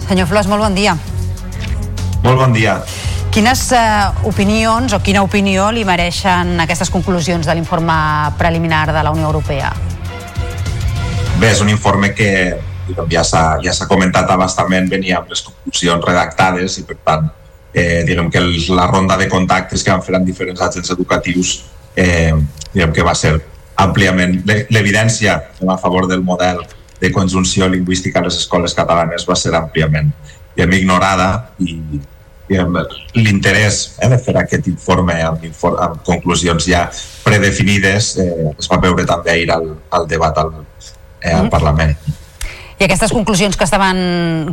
Senyor 0.08 0.28
Flors, 0.30 0.46
molt 0.46 0.62
bon 0.62 0.74
dia. 0.74 0.96
Molt 2.22 2.38
bon 2.38 2.52
dia. 2.52 2.78
Quines 3.32 3.64
eh, 3.72 4.28
opinions 4.28 4.92
o 4.92 5.00
quina 5.00 5.22
opinió 5.24 5.70
li 5.72 5.86
mereixen 5.88 6.58
aquestes 6.60 6.90
conclusions 6.92 7.46
de 7.48 7.54
l'informe 7.56 7.94
preliminar 8.38 8.90
de 8.92 9.02
la 9.02 9.10
Unió 9.10 9.30
Europea? 9.30 9.72
Bé, 11.40 11.48
és 11.50 11.62
un 11.64 11.70
informe 11.72 12.12
que 12.14 12.28
ja 13.10 13.22
s'ha 13.24 13.44
ja 13.64 13.72
comentat 13.88 14.28
abastament, 14.30 14.90
venia 14.90 15.22
amb 15.22 15.32
les 15.32 15.40
conclusions 15.42 16.04
redactades 16.04 16.76
i 16.78 16.84
per 16.86 16.98
tant 17.02 17.30
eh, 17.74 18.02
diguem 18.06 18.30
que 18.30 18.38
el, 18.38 18.52
la 18.76 18.86
ronda 18.86 19.16
de 19.16 19.28
contactes 19.28 19.82
que 19.82 19.92
van 19.92 20.04
fer 20.04 20.16
amb 20.18 20.28
diferents 20.28 20.60
agents 20.60 20.92
educatius 20.94 21.54
eh, 21.96 22.34
diguem 22.72 22.92
que 22.92 23.06
va 23.06 23.14
ser 23.14 23.34
àmpliament 23.82 24.42
l'evidència 24.70 25.38
a 25.66 25.78
favor 25.80 26.06
del 26.08 26.22
model 26.22 26.62
de 27.00 27.10
conjunció 27.10 27.68
lingüística 27.68 28.20
a 28.20 28.26
les 28.28 28.36
escoles 28.38 28.74
catalanes 28.74 29.26
va 29.28 29.36
ser 29.36 29.54
àmpliament 29.58 30.12
diguem, 30.54 30.78
ignorada 30.80 31.28
i 31.58 31.76
l'interès 32.52 33.76
eh, 33.98 34.08
de 34.12 34.18
fer 34.20 34.36
aquest 34.36 34.66
informe 34.68 35.16
amb, 35.24 35.44
informe 35.48 35.80
amb 35.80 36.02
conclusions 36.04 36.66
ja 36.68 36.84
predefinides 37.24 38.16
eh, 38.20 38.50
es 38.58 38.68
va 38.68 38.80
veure 38.82 39.06
també 39.08 39.32
ahir 39.32 39.50
al, 39.54 39.70
al 39.90 40.08
debat 40.10 40.36
al, 40.38 40.52
eh, 41.22 41.32
al 41.32 41.46
mm. 41.46 41.50
Parlament. 41.50 41.96
I 42.82 42.84
aquestes 42.88 43.12
conclusions 43.14 43.54
que 43.54 43.62
estaven, 43.62 43.98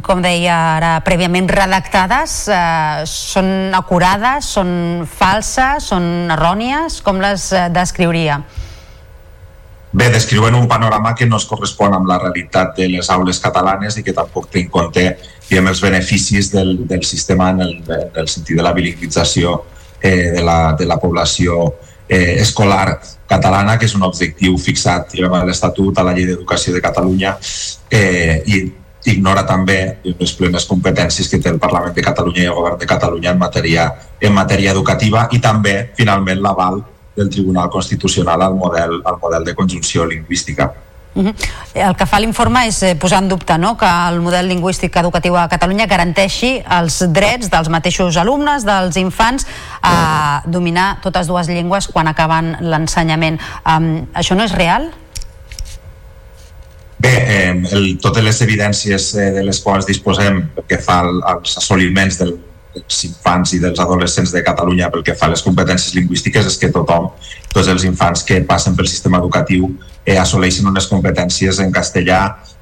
com 0.06 0.20
deia 0.22 0.54
ara, 0.76 0.90
prèviament 1.02 1.48
redactades, 1.50 2.34
eh, 2.54 3.08
són 3.10 3.74
acurades, 3.74 4.52
són 4.54 4.70
falses, 5.10 5.88
són 5.90 6.30
errònies? 6.36 7.00
Com 7.02 7.24
les 7.24 7.48
eh, 7.58 7.64
descriuria? 7.74 8.38
Bé, 9.90 10.12
descriuen 10.14 10.54
un 10.54 10.70
panorama 10.70 11.16
que 11.18 11.26
no 11.26 11.42
es 11.42 11.50
correspon 11.50 11.98
amb 11.98 12.06
la 12.06 12.20
realitat 12.22 12.78
de 12.78 12.92
les 12.94 13.10
aules 13.10 13.42
catalanes 13.42 13.98
i 13.98 14.06
que 14.06 14.14
tampoc 14.14 14.52
té 14.54 14.62
en 14.62 14.70
compte 14.70 15.08
diguem, 15.50 15.74
els 15.74 15.82
beneficis 15.82 16.54
del, 16.54 16.76
del 16.86 17.02
sistema 17.02 17.50
en 17.56 17.66
el, 17.66 17.76
en 17.82 18.20
el 18.28 18.30
sentit 18.30 18.62
de 18.62 18.68
la 18.68 18.76
bilingüització 18.78 19.64
eh, 20.04 20.36
de, 20.38 20.44
la, 20.46 20.76
de 20.78 20.86
la 20.86 21.02
població 21.02 21.64
eh, 21.66 21.89
escolar 22.10 23.00
catalana, 23.30 23.78
que 23.78 23.86
és 23.86 23.96
un 23.96 24.04
objectiu 24.08 24.58
fixat 24.58 25.14
a 25.22 25.44
l'Estatut, 25.46 25.98
a 25.98 26.04
la 26.04 26.14
Llei 26.18 26.26
d'Educació 26.26 26.74
de 26.74 26.82
Catalunya, 26.82 27.38
eh, 27.92 28.42
i 28.46 28.64
ignora 29.06 29.46
també 29.48 30.00
les 30.04 30.34
plenes 30.36 30.66
competències 30.68 31.30
que 31.30 31.40
té 31.40 31.50
el 31.50 31.60
Parlament 31.60 31.94
de 31.96 32.04
Catalunya 32.04 32.44
i 32.44 32.50
el 32.50 32.58
Govern 32.58 32.80
de 32.80 32.90
Catalunya 32.90 33.32
en 33.32 33.40
matèria, 33.40 33.86
en 34.20 34.34
matèria 34.34 34.74
educativa 34.74 35.28
i 35.32 35.40
també, 35.40 35.92
finalment, 35.96 36.42
l'aval 36.42 36.82
del 37.16 37.30
Tribunal 37.30 37.70
Constitucional 37.70 38.42
al 38.42 38.56
model, 38.56 39.02
al 39.06 39.18
model 39.22 39.46
de 39.46 39.56
conjunció 39.56 40.06
lingüística. 40.06 40.74
Uh 41.16 41.24
-huh. 41.24 41.36
El 41.74 41.96
que 41.96 42.06
fa 42.06 42.20
l'informe 42.20 42.68
és 42.68 42.84
eh, 42.84 42.96
posar 42.96 43.20
en 43.24 43.30
dubte 43.30 43.58
no, 43.58 43.76
que 43.78 43.86
el 43.86 44.20
model 44.22 44.48
lingüístic 44.48 44.96
educatiu 44.96 45.36
a 45.38 45.48
Catalunya 45.50 45.88
garanteixi 45.88 46.64
els 46.80 47.00
drets 47.12 47.50
dels 47.50 47.70
mateixos 47.70 48.18
alumnes, 48.18 48.64
dels 48.64 48.96
infants, 48.96 49.46
a 49.82 50.42
dominar 50.46 51.02
totes 51.02 51.28
dues 51.28 51.48
llengües 51.48 51.88
quan 51.88 52.08
acaben 52.08 52.58
l'ensenyament. 52.62 53.40
Um, 53.66 54.08
això 54.14 54.36
no 54.36 54.44
és 54.44 54.52
real? 54.52 54.92
Bé, 57.00 57.10
eh, 57.10 57.64
el, 57.72 57.98
totes 57.98 58.24
les 58.24 58.42
evidències 58.42 59.14
eh, 59.16 59.32
de 59.32 59.44
les 59.44 59.60
quals 59.60 59.86
disposem 59.86 60.50
que 60.68 60.78
fa 60.78 61.00
als 61.24 61.58
assoliments 61.58 62.18
del, 62.20 62.38
dels 62.76 63.04
infants 63.08 63.54
i 63.56 63.60
dels 63.62 63.80
adolescents 63.82 64.34
de 64.34 64.44
Catalunya 64.46 64.90
pel 64.94 65.04
que 65.06 65.16
fa 65.18 65.28
a 65.28 65.34
les 65.34 65.44
competències 65.46 65.96
lingüístiques 65.98 66.46
és 66.46 66.58
que 66.62 66.72
tothom, 66.74 67.10
tots 67.54 67.70
els 67.72 67.86
infants 67.88 68.24
que 68.28 68.42
passen 68.48 68.78
pel 68.78 68.88
sistema 68.88 69.20
educatiu 69.22 69.72
eh, 70.06 70.18
assoleixen 70.18 70.70
unes 70.70 70.88
competències 70.92 71.60
en 71.64 71.74
castellà 71.74 72.22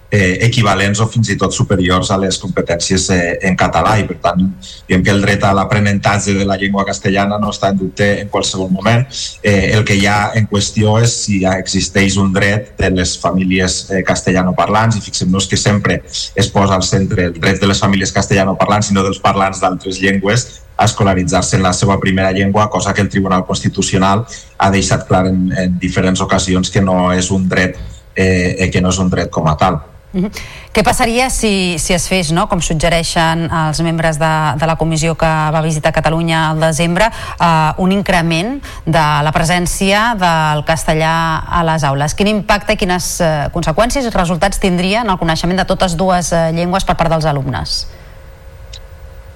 eh, 0.09 0.39
equivalents 0.47 0.99
o 1.03 1.07
fins 1.11 1.29
i 1.33 1.37
tot 1.39 1.53
superiors 1.53 2.09
a 2.11 2.17
les 2.21 2.37
competències 2.39 3.09
eh, 3.13 3.37
en 3.47 3.57
català. 3.59 3.97
I 3.99 4.05
per 4.07 4.17
tant 4.23 4.43
diguem 4.87 5.03
que 5.03 5.13
el 5.13 5.21
dret 5.23 5.43
a 5.43 5.53
l'aprenentatge 5.55 6.35
de 6.37 6.45
la 6.47 6.57
llengua 6.59 6.85
castellana 6.87 7.39
no 7.41 7.51
està 7.51 7.71
en 7.73 7.81
dubte 7.81 8.07
en 8.21 8.29
qualsevol 8.33 8.71
moment. 8.71 9.05
Eh, 9.43 9.73
el 9.75 9.83
que 9.87 9.97
hi 9.97 10.05
ha 10.07 10.33
en 10.39 10.47
qüestió 10.47 10.97
és 11.03 11.15
si 11.25 11.41
ja 11.43 11.57
existeix 11.59 12.17
un 12.21 12.31
dret 12.33 12.73
de 12.79 12.91
les 12.93 13.17
famílies 13.19 13.79
eh, 13.91 14.03
castellanoparlants. 14.07 14.97
I 14.97 15.03
fixem-nos 15.03 15.47
que 15.47 15.59
sempre 15.59 16.01
es 16.07 16.51
posa 16.53 16.77
al 16.77 16.85
centre 16.87 17.27
el 17.31 17.35
dret 17.39 17.59
de 17.61 17.67
les 17.67 17.83
famílies 17.83 18.15
castellanoparlants 18.15 18.91
i 18.91 18.95
no 18.95 19.03
dels 19.03 19.19
parlants 19.19 19.61
d'altres 19.63 19.99
llengües 19.99 20.47
a 20.77 20.85
escolaritzar-se 20.85 21.57
en 21.57 21.63
la 21.63 21.73
seva 21.73 21.99
primera 21.99 22.31
llengua, 22.31 22.69
cosa 22.69 22.93
que 22.93 23.01
el 23.01 23.09
Tribunal 23.09 23.43
Constitucional 23.45 24.27
ha 24.57 24.69
deixat 24.71 25.07
clar 25.09 25.25
en, 25.25 25.47
en 25.57 25.79
diferents 25.81 26.21
ocasions 26.21 26.69
que 26.69 26.83
no 26.85 27.11
és 27.11 27.31
un 27.33 27.47
dret 27.49 27.79
eh, 28.13 28.69
que 28.71 28.81
no 28.81 28.93
és 28.93 28.99
un 29.01 29.09
dret 29.09 29.33
com 29.33 29.49
a 29.49 29.57
tal. 29.57 29.81
Uh 30.13 30.23
-huh. 30.23 30.31
Què 30.73 30.83
passaria 30.83 31.29
si, 31.29 31.77
si 31.79 31.93
es 31.93 32.07
fes, 32.07 32.31
no, 32.31 32.47
com 32.47 32.61
suggereixen 32.61 33.49
els 33.51 33.81
membres 33.81 34.17
de, 34.17 34.53
de 34.55 34.65
la 34.65 34.75
comissió 34.75 35.15
que 35.15 35.25
va 35.25 35.61
visitar 35.61 35.91
Catalunya 35.91 36.49
al 36.51 36.59
desembre, 36.59 37.05
eh, 37.39 37.73
un 37.77 37.91
increment 37.91 38.61
de 38.85 39.05
la 39.23 39.31
presència 39.33 40.15
del 40.15 40.63
castellà 40.63 41.43
a 41.49 41.63
les 41.63 41.83
aules? 41.83 42.15
Quin 42.15 42.27
impacte 42.27 42.73
i 42.73 42.77
quines 42.77 43.19
eh, 43.19 43.49
conseqüències 43.51 44.05
i 44.05 44.09
resultats 44.09 44.59
tindria 44.59 45.01
en 45.01 45.09
el 45.09 45.17
coneixement 45.17 45.57
de 45.57 45.65
totes 45.65 45.97
dues 45.97 46.31
eh, 46.31 46.51
llengües 46.53 46.85
per 46.85 46.95
part 46.95 47.09
dels 47.09 47.25
alumnes? 47.25 47.87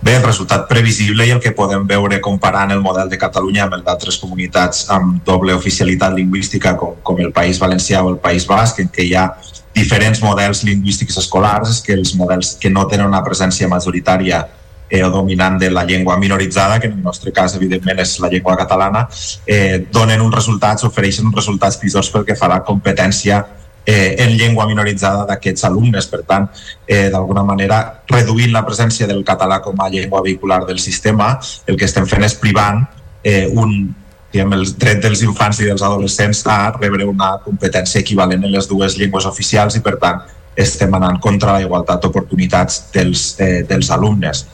Bé, 0.02 0.16
el 0.16 0.24
resultat 0.24 0.68
previsible 0.68 1.28
i 1.28 1.30
el 1.30 1.40
que 1.40 1.52
podem 1.52 1.86
veure 1.86 2.18
comparant 2.22 2.72
el 2.72 2.82
model 2.82 3.10
de 3.10 3.20
Catalunya 3.22 3.64
amb 3.68 3.74
el 3.74 3.84
d'altres 3.84 4.18
comunitats 4.18 4.90
amb 4.90 5.22
doble 5.24 5.54
oficialitat 5.54 6.14
lingüística 6.14 6.76
com, 6.76 6.96
com 7.04 7.20
el 7.20 7.32
País 7.32 7.60
Valencià 7.60 8.02
o 8.02 8.10
el 8.10 8.18
País 8.18 8.48
Basc, 8.48 8.80
en 8.80 8.90
què 8.90 9.06
hi 9.06 9.14
ha 9.14 9.28
diferents 9.76 10.22
models 10.22 10.64
lingüístics 10.68 11.18
escolars, 11.18 11.80
que 11.82 11.94
els 11.94 12.16
models 12.16 12.56
que 12.62 12.70
no 12.70 12.88
tenen 12.88 13.08
una 13.08 13.24
presència 13.24 13.70
majoritària 13.72 14.42
eh, 14.90 15.04
o 15.04 15.10
dominant 15.10 15.58
de 15.58 15.72
la 15.72 15.86
llengua 15.86 16.18
minoritzada, 16.18 16.80
que 16.80 16.88
en 16.88 17.00
el 17.00 17.04
nostre 17.04 17.32
cas 17.32 17.56
evidentment 17.56 18.04
és 18.04 18.18
la 18.20 18.30
llengua 18.30 18.58
catalana, 18.60 19.08
eh, 19.46 19.88
donen 19.92 20.22
uns 20.22 20.36
resultats, 20.36 20.84
ofereixen 20.84 21.26
uns 21.26 21.40
resultats 21.40 21.80
pitjors 21.80 22.12
pel 22.12 22.28
que 22.28 22.36
fa 22.36 22.50
a 22.50 22.56
la 22.58 22.64
competència 22.68 23.46
eh, 23.86 24.16
en 24.20 24.36
llengua 24.38 24.68
minoritzada 24.68 25.24
d'aquests 25.30 25.64
alumnes. 25.70 26.08
Per 26.12 26.22
tant, 26.28 26.50
eh, 26.86 27.10
d'alguna 27.10 27.44
manera, 27.48 28.04
reduint 28.12 28.52
la 28.52 28.66
presència 28.68 29.08
del 29.08 29.24
català 29.24 29.62
com 29.62 29.80
a 29.80 29.90
llengua 29.90 30.22
vehicular 30.22 30.66
del 30.66 30.80
sistema, 30.80 31.40
el 31.66 31.78
que 31.78 31.86
estem 31.86 32.06
fent 32.06 32.28
és 32.28 32.36
privant 32.36 32.84
eh, 33.24 33.48
un, 33.48 33.96
diguem, 34.32 34.54
el 34.56 34.66
dret 34.80 35.02
dels 35.04 35.22
infants 35.26 35.60
i 35.60 35.68
dels 35.68 35.84
adolescents 35.84 36.46
a 36.48 36.72
rebre 36.78 37.06
una 37.08 37.34
competència 37.44 38.02
equivalent 38.02 38.44
en 38.44 38.54
les 38.54 38.70
dues 38.70 38.98
llengües 39.00 39.28
oficials 39.28 39.76
i, 39.76 39.84
per 39.84 39.98
tant, 40.00 40.24
estem 40.56 40.94
anant 40.96 41.20
contra 41.24 41.58
la 41.58 41.62
igualtat 41.64 42.02
d'oportunitats 42.04 42.86
dels, 42.94 43.36
eh, 43.40 43.64
dels 43.68 43.92
alumnes. 43.92 44.46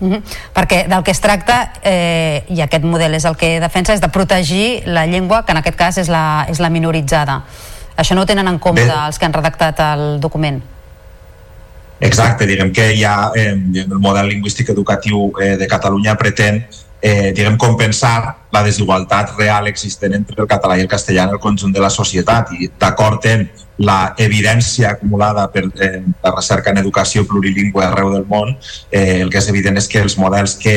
Uh 0.00 0.08
-huh. 0.08 0.22
Perquè 0.54 0.88
del 0.88 1.02
que 1.02 1.10
es 1.10 1.20
tracta, 1.20 1.72
eh, 1.82 2.44
i 2.48 2.60
aquest 2.60 2.84
model 2.84 3.14
és 3.14 3.24
el 3.24 3.36
que 3.36 3.60
defensa, 3.60 3.92
és 3.92 4.00
de 4.00 4.08
protegir 4.08 4.82
la 4.86 5.06
llengua, 5.06 5.44
que 5.44 5.52
en 5.52 5.58
aquest 5.58 5.76
cas 5.76 5.98
és 5.98 6.08
la, 6.08 6.46
és 6.48 6.58
la 6.58 6.70
minoritzada. 6.70 7.44
Això 7.96 8.14
no 8.14 8.22
ho 8.22 8.26
tenen 8.26 8.48
en 8.48 8.58
compte 8.58 8.84
Bé. 8.84 9.06
els 9.06 9.18
que 9.18 9.26
han 9.26 9.32
redactat 9.32 9.78
el 9.80 10.20
document. 10.20 10.62
Exacte, 12.00 12.46
diguem 12.46 12.72
que 12.72 12.96
ja 12.96 13.30
eh, 13.34 13.52
el 13.52 13.98
model 13.98 14.28
lingüístic 14.28 14.70
educatiu 14.70 15.32
eh, 15.38 15.56
de 15.56 15.66
Catalunya 15.66 16.16
pretén 16.16 16.66
eh, 17.00 17.32
diguem, 17.36 17.56
compensar 17.58 18.36
la 18.52 18.62
desigualtat 18.66 19.34
real 19.38 19.68
existent 19.70 20.14
entre 20.14 20.40
el 20.42 20.48
català 20.48 20.76
i 20.76 20.84
el 20.84 20.90
castellà 20.90 21.26
en 21.28 21.36
el 21.36 21.42
conjunt 21.42 21.72
de 21.72 21.82
la 21.82 21.90
societat. 21.90 22.52
I 22.58 22.70
d'acord 22.80 23.26
en 23.30 23.48
la 23.80 24.14
evidència 24.18 24.94
acumulada 24.94 25.46
per 25.52 25.64
eh, 25.80 26.00
la 26.22 26.34
recerca 26.34 26.70
en 26.70 26.82
educació 26.82 27.24
plurilingüe 27.26 27.84
arreu 27.86 28.12
del 28.12 28.26
món, 28.28 28.56
eh, 28.90 29.20
el 29.20 29.30
que 29.30 29.40
és 29.40 29.48
evident 29.48 29.80
és 29.80 29.88
que 29.88 30.02
els 30.04 30.18
models 30.20 30.58
que 30.60 30.76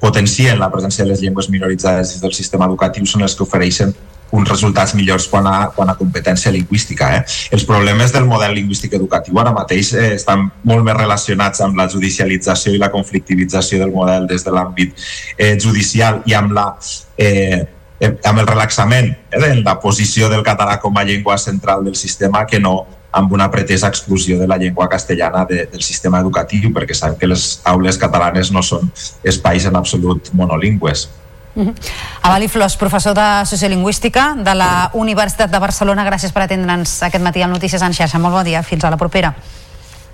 potencien 0.00 0.58
la 0.58 0.70
presència 0.70 1.04
de 1.04 1.10
les 1.10 1.20
llengües 1.20 1.50
minoritzades 1.50 2.12
dins 2.12 2.22
del 2.22 2.32
sistema 2.32 2.68
educatiu 2.70 3.06
són 3.06 3.26
els 3.26 3.34
que 3.34 3.44
ofereixen 3.44 3.92
uns 4.30 4.48
resultats 4.48 4.94
millors 4.94 5.28
quan 5.28 5.46
a, 5.46 5.56
quan 5.74 5.88
a 5.88 5.96
competència 5.96 6.52
lingüística. 6.52 7.10
Eh? 7.16 7.22
Els 7.54 7.64
problemes 7.68 8.12
del 8.12 8.26
model 8.28 8.54
lingüístic 8.58 8.98
educatiu 8.98 9.38
ara 9.40 9.54
mateix 9.56 9.92
eh, 9.94 10.12
estan 10.18 10.48
molt 10.68 10.84
més 10.84 10.98
relacionats 10.98 11.64
amb 11.64 11.78
la 11.78 11.88
judicialització 11.88 12.74
i 12.74 12.82
la 12.82 12.92
conflictivització 12.92 13.80
del 13.82 13.94
model 13.94 14.28
des 14.28 14.44
de 14.44 14.54
l'àmbit 14.54 14.94
eh, 15.36 15.56
judicial 15.60 16.22
i 16.26 16.36
amb 16.36 16.54
la 16.56 16.68
eh, 17.16 17.64
eh 17.98 18.12
amb 18.30 18.38
el 18.38 18.46
relaxament 18.46 19.08
eh, 19.30 19.40
de 19.40 19.54
la 19.62 19.78
posició 19.80 20.28
del 20.28 20.44
català 20.46 20.78
com 20.78 20.96
a 20.96 21.04
llengua 21.04 21.38
central 21.38 21.84
del 21.84 21.96
sistema 21.96 22.46
que 22.46 22.60
no 22.60 22.86
amb 23.10 23.32
una 23.32 23.50
pretesa 23.50 23.88
exclusió 23.88 24.38
de 24.38 24.46
la 24.46 24.58
llengua 24.58 24.88
castellana 24.88 25.44
de, 25.44 25.66
del 25.66 25.82
sistema 25.82 26.20
educatiu, 26.20 26.70
perquè 26.74 26.94
sabem 26.94 27.16
que 27.18 27.30
les 27.30 27.60
aules 27.64 27.98
catalanes 27.98 28.52
no 28.52 28.62
són 28.62 28.90
espais 29.24 29.64
en 29.64 29.76
absolut 29.76 30.28
monolingües. 30.32 31.08
Uh 31.54 31.66
-huh. 31.66 31.74
Avali 32.22 32.48
Flors, 32.48 32.76
professor 32.76 33.14
de 33.14 33.46
Sociolingüística 33.46 34.34
de 34.36 34.54
la 34.54 34.90
Universitat 34.92 35.50
de 35.50 35.58
Barcelona, 35.58 36.04
gràcies 36.04 36.32
per 36.32 36.42
atendre'ns 36.42 37.02
aquest 37.02 37.24
matí 37.24 37.42
al 37.42 37.50
Notícies 37.50 37.82
en 37.82 37.92
xarxa. 37.92 38.18
Molt 38.18 38.34
bon 38.34 38.44
dia, 38.44 38.62
fins 38.62 38.84
a 38.84 38.90
la 38.90 38.96
propera. 38.96 39.34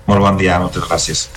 Molt 0.05 0.21
bon 0.21 0.37
dia, 0.37 0.59
moltes 0.59 0.83
gràcies. 0.83 1.29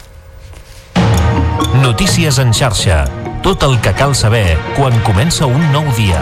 Notícies 1.83 2.39
en 2.39 2.53
xarxa. 2.53 3.05
Tot 3.43 3.63
el 3.63 3.81
que 3.81 3.93
cal 3.95 4.15
saber 4.15 4.59
quan 4.77 4.99
comença 5.03 5.47
un 5.47 5.73
nou 5.73 5.85
dia. 5.97 6.21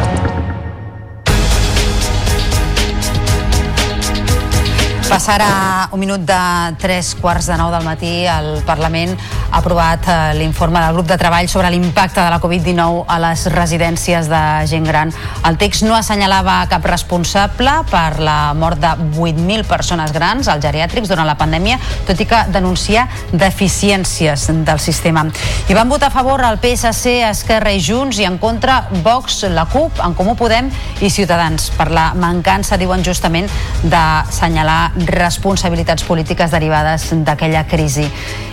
Passarà 5.06 5.86
un 5.94 6.00
minut 6.02 6.24
de 6.26 6.36
tres 6.82 7.12
quarts 7.14 7.46
de 7.46 7.54
nou 7.54 7.70
del 7.70 7.84
matí. 7.86 8.24
El 8.26 8.58
Parlament 8.66 9.12
ha 9.14 9.60
aprovat 9.60 10.08
eh, 10.10 10.16
l'informe 10.34 10.80
del 10.82 10.96
grup 10.96 11.06
de 11.06 11.16
treball 11.16 11.46
sobre 11.48 11.70
l'impacte 11.70 12.18
de 12.18 12.32
la 12.32 12.40
Covid-19 12.42 13.04
a 13.06 13.18
les 13.22 13.44
residències 13.54 14.26
de 14.26 14.40
gent 14.66 14.88
gran. 14.88 15.12
El 15.46 15.58
text 15.60 15.84
no 15.86 15.94
assenyalava 15.94 16.56
cap 16.66 16.84
responsable 16.90 17.76
per 17.90 18.18
la 18.18 18.52
mort 18.58 18.82
de 18.82 18.90
8.000 19.14 19.62
persones 19.70 20.10
grans 20.12 20.50
als 20.50 20.66
geriàtrics 20.66 21.08
durant 21.12 21.30
la 21.30 21.38
pandèmia, 21.38 21.78
tot 22.08 22.18
i 22.18 22.26
que 22.26 22.42
denuncia 22.50 23.06
deficiències 23.30 24.48
del 24.66 24.82
sistema. 24.82 25.22
I 25.70 25.78
van 25.78 25.88
votar 25.88 26.10
a 26.10 26.16
favor 26.16 26.42
el 26.50 26.58
PSC, 26.58 27.20
Esquerra 27.30 27.70
i 27.70 27.78
Junts 27.80 28.18
i 28.18 28.26
en 28.26 28.40
contra 28.42 28.82
Vox, 29.06 29.44
la 29.54 29.68
CUP, 29.70 30.02
en 30.02 30.18
Comú 30.18 30.34
Podem 30.34 30.72
i 30.98 31.14
Ciutadans 31.14 31.70
per 31.78 31.92
la 31.94 32.10
mancança, 32.18 32.74
diuen 32.76 33.06
justament, 33.06 33.46
d'assenyalar 33.86 34.95
responsabilitats 35.06 36.04
polítiques 36.04 36.50
derivades 36.50 37.08
d'aquella 37.26 37.64
crisi. 37.68 38.06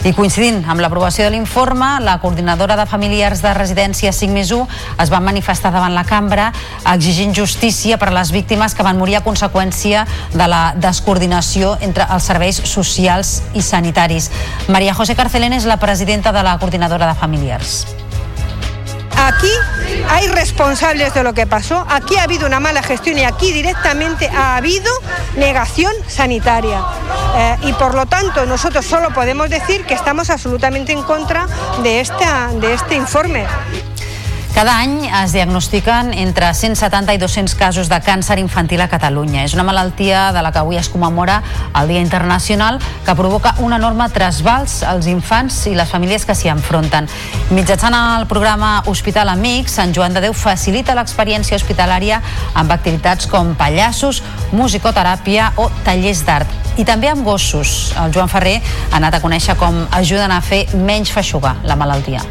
I 0.03 0.14
coincidint 0.14 0.64
amb 0.68 0.84
l'aprovació 0.84 1.26
de 1.26 1.34
l'informe, 1.36 1.99
la 2.03 2.18
coordinadora 2.20 2.76
de 2.80 2.86
familiars 2.90 3.41
de 3.44 3.53
residència 3.56 4.11
5 4.11 4.34
més 4.36 4.52
1 4.52 4.68
es 5.03 5.14
va 5.14 5.24
manifestar 5.24 5.72
davant 5.72 5.95
la 5.95 6.06
cambra 6.07 6.52
exigint 6.94 7.34
justícia 7.34 7.98
per 7.98 8.11
a 8.11 8.18
les 8.20 8.32
víctimes 8.36 8.76
que 8.76 8.84
van 8.84 8.99
morir 8.99 9.18
a 9.18 9.24
conseqüència 9.26 10.06
de 10.34 10.48
la 10.48 10.64
descoordinació 10.76 11.78
entre 11.82 12.07
els 12.11 12.30
serveis 12.30 12.61
socials 12.68 13.41
i 13.53 13.61
sanitaris. 13.61 14.32
Maria 14.68 14.94
José 14.94 15.15
Carcelén 15.15 15.53
és 15.53 15.70
la 15.70 15.80
presidenta 15.80 16.36
de 16.36 16.44
la 16.44 16.57
coordinadora 16.60 17.07
de 17.07 17.20
familiars. 17.20 18.02
Aquí 19.24 19.52
hay 20.10 20.28
responsables 20.28 21.14
de 21.14 21.24
lo 21.24 21.34
que 21.34 21.48
pasó, 21.48 21.86
aquí 21.90 22.18
ha 22.18 22.24
habido 22.24 22.45
una 22.45 22.60
mala 22.60 22.84
gestión 22.84 23.18
y 23.18 23.24
aquí 23.24 23.54
directamente 23.54 24.28
ha 24.28 24.58
habido 24.58 24.91
negación 25.38 25.94
sanitaria. 26.08 26.82
Eh, 27.38 27.58
y 27.62 27.74
por 27.74 27.95
lo 27.95 28.06
tanto 28.06 28.45
nosotros 28.45 28.86
solo 28.86 29.14
podemos 29.14 29.50
decir 29.50 29.86
que 29.86 29.94
estamos 29.94 30.30
absolutamente 30.30 30.91
en 30.91 31.04
contra 31.04 31.48
de, 31.84 32.02
esta, 32.02 32.50
de 32.56 32.74
este 32.74 32.95
informe. 32.95 33.45
Cada 34.53 34.77
any 34.77 35.07
es 35.09 35.31
diagnostiquen 35.34 36.11
entre 36.13 36.53
170 36.53 37.15
i 37.15 37.17
200 37.17 37.55
casos 37.57 37.88
de 37.89 37.97
càncer 38.05 38.38
infantil 38.38 38.84
a 38.84 38.88
Catalunya. 38.88 39.47
És 39.47 39.55
una 39.57 39.65
malaltia 39.65 40.27
de 40.31 40.43
la 40.45 40.51
que 40.53 40.61
avui 40.61 40.77
es 40.77 40.91
commemora 40.93 41.39
el 41.73 41.89
Dia 41.89 42.03
Internacional 42.05 42.77
que 43.03 43.15
provoca 43.17 43.55
un 43.65 43.73
enorme 43.73 44.05
trasbals 44.13 44.84
als 44.85 45.09
infants 45.09 45.65
i 45.65 45.73
les 45.73 45.89
famílies 45.89 46.27
que 46.30 46.38
s'hi 46.38 46.53
enfronten. 46.53 47.09
Mitjançant 47.49 47.97
el 47.97 48.27
programa 48.30 48.84
Hospital 48.85 49.34
Amics, 49.34 49.73
Sant 49.73 49.97
Joan 49.97 50.13
de 50.13 50.21
Déu 50.21 50.38
facilita 50.38 50.93
l'experiència 50.93 51.57
hospitalària 51.57 52.21
amb 52.53 52.77
activitats 52.77 53.25
com 53.25 53.55
pallassos, 53.57 54.21
musicoteràpia 54.53 55.49
o 55.57 55.71
tallers 55.84 56.27
d'art. 56.30 56.59
I 56.77 56.85
també 56.85 57.09
amb 57.09 57.25
gossos. 57.25 57.95
El 57.97 58.13
Joan 58.13 58.30
Ferrer 58.30 58.59
ha 58.91 58.99
anat 59.01 59.17
a 59.17 59.25
conèixer 59.25 59.57
com 59.57 59.88
ajuden 59.89 60.30
a 60.30 60.43
fer 60.45 60.67
menys 60.77 61.09
feixugar 61.09 61.57
la 61.65 61.75
malaltia. 61.75 62.21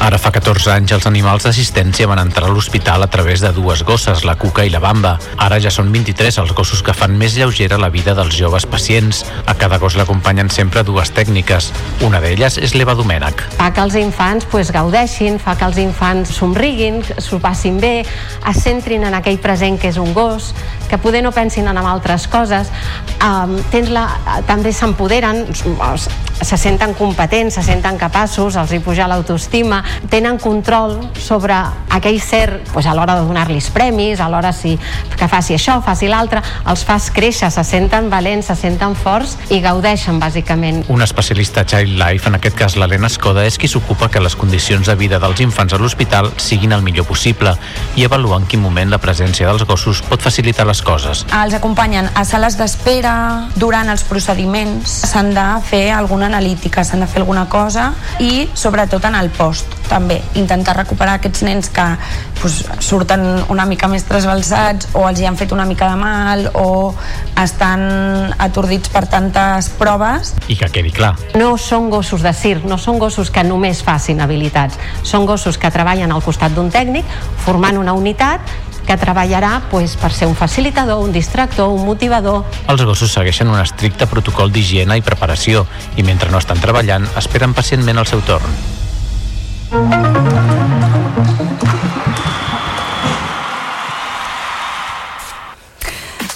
Ara 0.00 0.16
fa 0.16 0.30
14 0.32 0.70
anys 0.72 0.94
els 0.96 1.04
animals 1.04 1.44
d'assistència 1.44 2.06
van 2.08 2.22
entrar 2.22 2.46
a 2.48 2.52
l'hospital 2.54 3.02
a 3.04 3.08
través 3.12 3.42
de 3.44 3.50
dues 3.52 3.82
gosses, 3.84 4.22
la 4.24 4.32
Cuca 4.40 4.64
i 4.64 4.70
la 4.72 4.80
Bamba. 4.80 5.18
Ara 5.44 5.58
ja 5.60 5.68
són 5.70 5.90
23 5.92 6.38
els 6.40 6.54
gossos 6.56 6.80
que 6.80 6.94
fan 6.96 7.18
més 7.20 7.36
lleugera 7.36 7.76
la 7.76 7.90
vida 7.92 8.14
dels 8.16 8.32
joves 8.32 8.64
pacients. 8.64 9.26
A 9.44 9.52
cada 9.60 9.76
gos 9.78 9.98
l'acompanyen 10.00 10.48
sempre 10.48 10.82
dues 10.88 11.12
tècniques. 11.12 11.68
Una 12.06 12.22
d'elles 12.24 12.56
és 12.56 12.72
l'Eva 12.74 12.94
Domènech. 12.96 13.44
Fa 13.58 13.68
que 13.76 13.84
els 13.84 13.98
infants 14.00 14.48
pues, 14.48 14.72
gaudeixin, 14.72 15.36
fa 15.38 15.58
que 15.60 15.68
els 15.68 15.82
infants 15.84 16.32
somriguin, 16.32 17.02
s'ho 17.20 17.36
passin 17.44 17.76
bé, 17.82 18.00
es 18.00 18.62
centrin 18.64 19.04
en 19.04 19.18
aquell 19.20 19.38
present 19.44 19.76
que 19.76 19.92
és 19.92 20.00
un 20.00 20.14
gos, 20.16 20.54
que 20.88 20.96
poder 20.98 21.20
no 21.22 21.34
pensin 21.36 21.68
en 21.68 21.76
altres 21.76 22.24
coses. 22.32 22.72
Um, 23.20 23.58
tens 23.70 23.92
la, 23.92 24.08
també 24.48 24.72
s'empoderen, 24.72 25.44
se 25.52 26.56
senten 26.56 26.96
competents, 26.96 27.60
se 27.60 27.68
senten 27.68 28.00
capaços, 28.00 28.56
els 28.56 28.72
hi 28.72 28.80
puja 28.80 29.06
l'autoestima, 29.10 29.84
tenen 30.10 30.38
control 30.38 30.98
sobre 31.18 31.56
aquell 31.90 32.20
ser 32.20 32.62
pues, 32.72 32.86
a 32.86 32.94
l'hora 32.94 33.16
de 33.18 33.26
donar-los 33.26 33.70
premis, 33.74 34.20
a 34.20 34.28
l'hora 34.28 34.52
si, 34.52 34.76
que 35.16 35.28
faci 35.28 35.56
això, 35.56 35.80
faci 35.84 36.08
l'altre, 36.10 36.42
els 36.70 36.84
fas 36.86 37.10
créixer, 37.14 37.50
se 37.50 37.64
senten 37.66 38.10
valents, 38.10 38.50
se 38.50 38.56
senten 38.58 38.96
forts 38.98 39.36
i 39.50 39.60
gaudeixen, 39.64 40.20
bàsicament. 40.22 40.84
Un 40.88 41.02
especialista 41.02 41.64
Child 41.66 41.98
Life, 42.00 42.28
en 42.28 42.38
aquest 42.38 42.56
cas 42.58 42.76
l'Helena 42.78 43.10
Escoda, 43.10 43.44
és 43.46 43.58
qui 43.58 43.68
s'ocupa 43.70 44.10
que 44.10 44.22
les 44.22 44.36
condicions 44.36 44.86
de 44.86 44.96
vida 44.98 45.20
dels 45.22 45.42
infants 45.44 45.74
a 45.74 45.80
l'hospital 45.80 46.30
siguin 46.40 46.72
el 46.76 46.84
millor 46.86 47.06
possible 47.08 47.54
i 47.96 48.06
avalua 48.06 48.40
en 48.40 48.46
quin 48.50 48.62
moment 48.62 48.90
la 48.90 49.00
presència 49.02 49.48
dels 49.48 49.66
gossos 49.68 50.02
pot 50.06 50.22
facilitar 50.22 50.66
les 50.68 50.82
coses. 50.82 51.24
Els 51.42 51.56
acompanyen 51.56 52.10
a 52.14 52.24
sales 52.28 52.58
d'espera, 52.60 53.14
durant 53.56 53.90
els 53.90 54.04
procediments, 54.08 55.00
s'han 55.10 55.34
de 55.34 55.48
fer 55.66 55.88
alguna 55.96 56.30
analítica, 56.30 56.84
s'han 56.84 57.04
de 57.04 57.10
fer 57.10 57.24
alguna 57.24 57.48
cosa 57.50 57.90
i 58.20 58.48
sobretot 58.54 59.04
en 59.10 59.18
el 59.18 59.30
post 59.34 59.79
també 59.88 60.20
intentar 60.38 60.76
recuperar 60.76 61.18
aquests 61.18 61.42
nens 61.46 61.70
que 61.72 61.86
pues, 62.40 62.60
surten 62.84 63.24
una 63.52 63.66
mica 63.68 63.88
més 63.90 64.04
trasbalsats 64.08 64.90
o 64.94 65.06
els 65.08 65.20
hi 65.20 65.28
han 65.28 65.38
fet 65.40 65.52
una 65.52 65.66
mica 65.68 65.88
de 65.90 65.98
mal 66.00 66.46
o 66.54 66.94
estan 67.40 68.34
atordits 68.38 68.92
per 68.92 69.06
tantes 69.10 69.70
proves. 69.80 70.34
I 70.48 70.56
que 70.60 70.70
quedi 70.72 70.94
clar. 70.94 71.14
No 71.38 71.56
són 71.58 71.90
gossos 71.92 72.24
de 72.26 72.32
circ, 72.36 72.66
no 72.68 72.78
són 72.78 72.98
gossos 73.02 73.30
que 73.30 73.44
només 73.46 73.84
facin 73.86 74.20
habilitats, 74.20 74.78
són 75.02 75.26
gossos 75.28 75.58
que 75.58 75.70
treballen 75.72 76.12
al 76.12 76.24
costat 76.24 76.54
d'un 76.56 76.70
tècnic 76.72 77.06
formant 77.44 77.78
una 77.80 77.94
unitat 77.96 78.58
que 78.86 78.96
treballarà 78.98 79.60
pues, 79.70 79.94
per 80.00 80.10
ser 80.10 80.26
un 80.26 80.34
facilitador, 80.34 80.98
un 81.04 81.12
distractor, 81.12 81.70
un 81.70 81.84
motivador. 81.86 82.42
Els 82.66 82.82
gossos 82.82 83.12
segueixen 83.14 83.52
un 83.52 83.60
estricte 83.60 84.08
protocol 84.10 84.50
d'higiene 84.50 84.98
i 84.98 85.06
preparació 85.06 85.66
i 85.96 86.06
mentre 86.06 86.32
no 86.32 86.42
estan 86.42 86.58
treballant 86.58 87.06
esperen 87.20 87.54
pacientment 87.54 88.02
el 88.02 88.10
seu 88.10 88.24
torn. 88.26 88.79
Thank 89.70 90.16
you. 90.16 90.19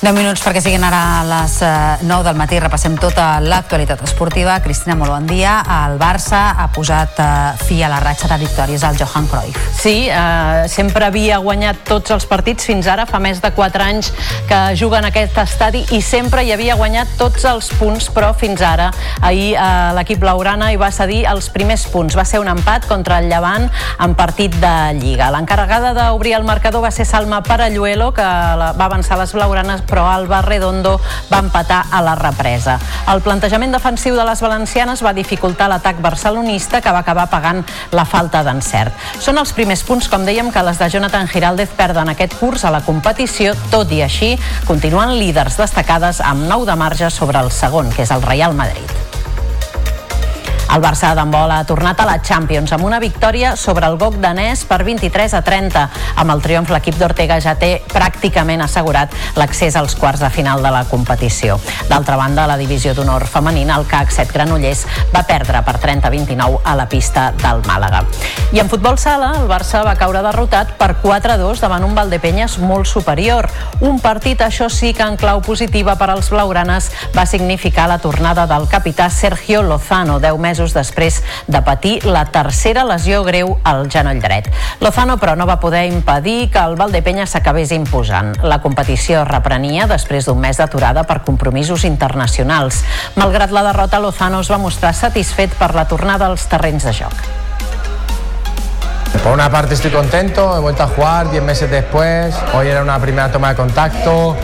10 0.05 0.13
minuts 0.13 0.43
perquè 0.45 0.61
siguin 0.61 0.83
ara 0.85 0.99
a 1.01 1.21
les 1.25 1.53
9 2.05 2.05
eh, 2.05 2.25
del 2.27 2.37
matí. 2.37 2.59
Repassem 2.61 2.99
tota 3.01 3.39
l'actualitat 3.41 4.03
esportiva. 4.05 4.59
Cristina, 4.61 4.99
molt 5.01 5.15
bon 5.15 5.25
dia. 5.25 5.55
El 5.65 5.95
Barça 5.97 6.43
ha 6.61 6.67
posat 6.75 7.17
eh, 7.25 7.29
fi 7.65 7.79
a 7.81 7.89
la 7.89 8.03
ratxa 8.05 8.29
de 8.29 8.37
victòries 8.43 8.85
al 8.85 8.99
Johan 9.01 9.25
Cruyff. 9.33 9.57
Sí, 9.79 10.11
eh, 10.13 10.67
sempre 10.69 11.07
havia 11.07 11.39
guanyat 11.41 11.87
tots 11.89 12.13
els 12.13 12.27
partits 12.29 12.69
fins 12.69 12.85
ara, 12.85 13.07
fa 13.09 13.17
més 13.17 13.41
de 13.41 13.49
4 13.57 13.85
anys 13.87 14.11
que 14.45 14.59
juga 14.77 15.01
en 15.01 15.09
aquest 15.09 15.39
estadi 15.41 15.81
i 15.97 16.03
sempre 16.05 16.45
hi 16.45 16.53
havia 16.53 16.77
guanyat 16.77 17.17
tots 17.17 17.49
els 17.49 17.73
punts, 17.81 18.11
però 18.13 18.35
fins 18.37 18.61
ara 18.61 18.91
ahir 19.25 19.55
eh, 19.57 19.65
l'equip 19.97 20.29
laurana 20.29 20.69
hi 20.69 20.77
va 20.77 20.93
cedir 20.93 21.23
els 21.33 21.49
primers 21.49 21.87
punts. 21.89 22.13
Va 22.13 22.27
ser 22.29 22.43
un 22.45 22.53
empat 22.53 22.91
contra 22.93 23.23
el 23.25 23.31
Llevant 23.33 23.71
en 24.05 24.19
partit 24.21 24.53
de 24.61 24.75
Lliga. 25.01 25.33
L'encarregada 25.33 25.97
d'obrir 25.97 26.37
el 26.37 26.45
marcador 26.45 26.85
va 26.85 26.93
ser 26.93 27.09
Salma 27.09 27.41
Paralluelo, 27.41 28.13
que 28.13 28.29
va 28.69 28.93
avançar 28.93 29.17
les 29.17 29.33
blaugranes 29.33 29.81
però 29.95 30.09
Alba 30.11 30.43
Redondo 30.43 30.97
va 31.31 31.39
empatar 31.39 31.85
a 31.95 32.01
la 32.03 32.17
represa. 32.19 32.81
El 33.13 33.23
plantejament 33.23 33.71
defensiu 33.77 34.19
de 34.19 34.25
les 34.27 34.43
valencianes 34.43 35.05
va 35.07 35.15
dificultar 35.15 35.69
l'atac 35.71 36.03
barcelonista 36.03 36.83
que 36.83 36.91
va 36.91 37.05
acabar 37.07 37.29
pagant 37.31 37.63
la 37.95 38.03
falta 38.03 38.43
d'encert. 38.43 38.91
Són 39.23 39.39
els 39.39 39.55
primers 39.55 39.87
punts, 39.87 40.11
com 40.11 40.27
dèiem, 40.27 40.51
que 40.51 40.67
les 40.67 40.83
de 40.83 40.91
Jonathan 40.91 41.31
Giraldez 41.31 41.79
perden 41.79 42.11
aquest 42.11 42.35
curs 42.43 42.67
a 42.67 42.75
la 42.75 42.83
competició, 42.83 43.55
tot 43.71 43.95
i 43.95 44.03
així 44.03 44.35
continuen 44.67 45.15
líders 45.15 45.63
destacades 45.63 46.25
amb 46.25 46.49
9 46.51 46.73
de 46.73 46.81
marge 46.81 47.15
sobre 47.15 47.39
el 47.39 47.55
segon, 47.55 47.95
que 47.95 48.03
és 48.03 48.11
el 48.11 48.27
Real 48.27 48.59
Madrid. 48.59 49.14
El 50.73 50.83
Barça 50.83 51.13
d'handbol 51.15 51.53
ha 51.53 51.65
tornat 51.69 52.01
a 52.01 52.07
la 52.09 52.17
Champions 52.25 52.73
amb 52.75 52.87
una 52.89 52.99
victòria 52.99 53.53
sobre 53.57 53.87
el 53.87 53.99
GOC 54.01 54.17
danès 54.23 54.65
per 54.67 54.81
23 54.83 55.35
a 55.37 55.43
30. 55.45 55.83
Amb 56.23 56.33
el 56.33 56.41
triomf 56.43 56.73
l'equip 56.73 56.97
d'Ortega 56.99 57.37
ja 57.45 57.53
té 57.61 57.77
pràcticament 57.93 58.65
assegurat 58.65 59.13
l'accés 59.39 59.77
als 59.77 59.95
quarts 59.95 60.25
de 60.25 60.31
final 60.35 60.65
de 60.65 60.73
la 60.75 60.85
competició. 60.91 61.61
D'altra 61.89 62.17
banda, 62.17 62.47
la 62.51 62.57
divisió 62.57 62.95
d'honor 62.95 63.27
femenina, 63.31 63.77
el 63.79 63.87
CAC 63.87 64.11
7 64.17 64.33
Granollers, 64.35 64.87
va 65.15 65.23
perdre 65.29 65.61
per 65.63 65.77
30-29 65.83 66.63
a 66.65 66.75
la 66.75 66.89
pista 66.89 67.29
del 67.45 67.63
Màlaga. 67.69 68.03
I 68.55 68.63
en 68.65 68.73
futbol 68.73 68.99
sala, 68.99 69.35
el 69.41 69.47
Barça 69.51 69.85
va 69.87 69.95
caure 70.01 70.25
derrotat 70.25 70.75
per 70.81 70.97
4-2 71.05 71.63
davant 71.63 71.85
un 71.87 71.95
Valdepenyes 71.95 72.59
molt 72.59 72.91
superior. 72.91 73.51
Un 73.85 74.01
partit, 74.03 74.43
això 74.43 74.71
sí 74.73 74.95
que 74.95 75.07
en 75.07 75.21
clau 75.21 75.43
positiva 75.45 75.95
per 76.01 76.11
als 76.11 76.33
blaugranes 76.35 76.91
va 77.15 77.27
significar 77.27 77.87
la 77.91 78.01
tornada 78.03 78.49
del 78.51 78.67
capità 78.69 79.11
Sergio 79.11 79.63
Lozano, 79.63 80.19
10 80.19 80.39
mesos 80.39 80.54
mesos 80.55 80.75
després 80.75 81.19
de 81.51 81.61
patir 81.67 81.97
la 82.07 82.25
tercera 82.31 82.85
lesió 82.87 83.25
greu 83.27 83.57
al 83.67 83.89
genoll 83.91 84.23
dret. 84.23 84.51
Lozano, 84.81 85.19
però, 85.19 85.35
no 85.35 85.49
va 85.51 85.59
poder 85.59 85.89
impedir 85.91 86.51
que 86.55 86.63
el 86.63 86.79
Valdepenya 86.79 87.27
s'acabés 87.27 87.75
imposant. 87.75 88.37
La 88.47 88.61
competició 88.63 89.25
reprenia 89.27 89.89
després 89.91 90.31
d'un 90.31 90.39
mes 90.39 90.63
d'aturada 90.63 91.03
per 91.09 91.25
compromisos 91.27 91.85
internacionals. 91.89 92.85
Malgrat 93.19 93.51
la 93.51 93.67
derrota, 93.67 93.99
Lozano 93.99 94.45
es 94.45 94.53
va 94.53 94.63
mostrar 94.63 94.95
satisfet 94.95 95.59
per 95.59 95.75
la 95.75 95.89
tornada 95.91 96.31
als 96.31 96.47
terrenys 96.47 96.87
de 96.87 96.95
joc. 97.03 97.44
Por 99.23 99.33
una 99.33 99.51
parte 99.51 99.75
estoy 99.75 99.91
contento, 99.91 100.57
he 100.57 100.61
vuelto 100.61 100.83
a 100.83 100.87
jugar 100.87 101.31
10 101.31 101.43
meses 101.43 101.71
después, 101.71 102.35
hoy 102.55 102.69
era 102.69 102.83
una 102.83 102.99
primera 102.99 103.31
toma 103.31 103.51
de 103.51 103.55
contacto, 103.57 104.37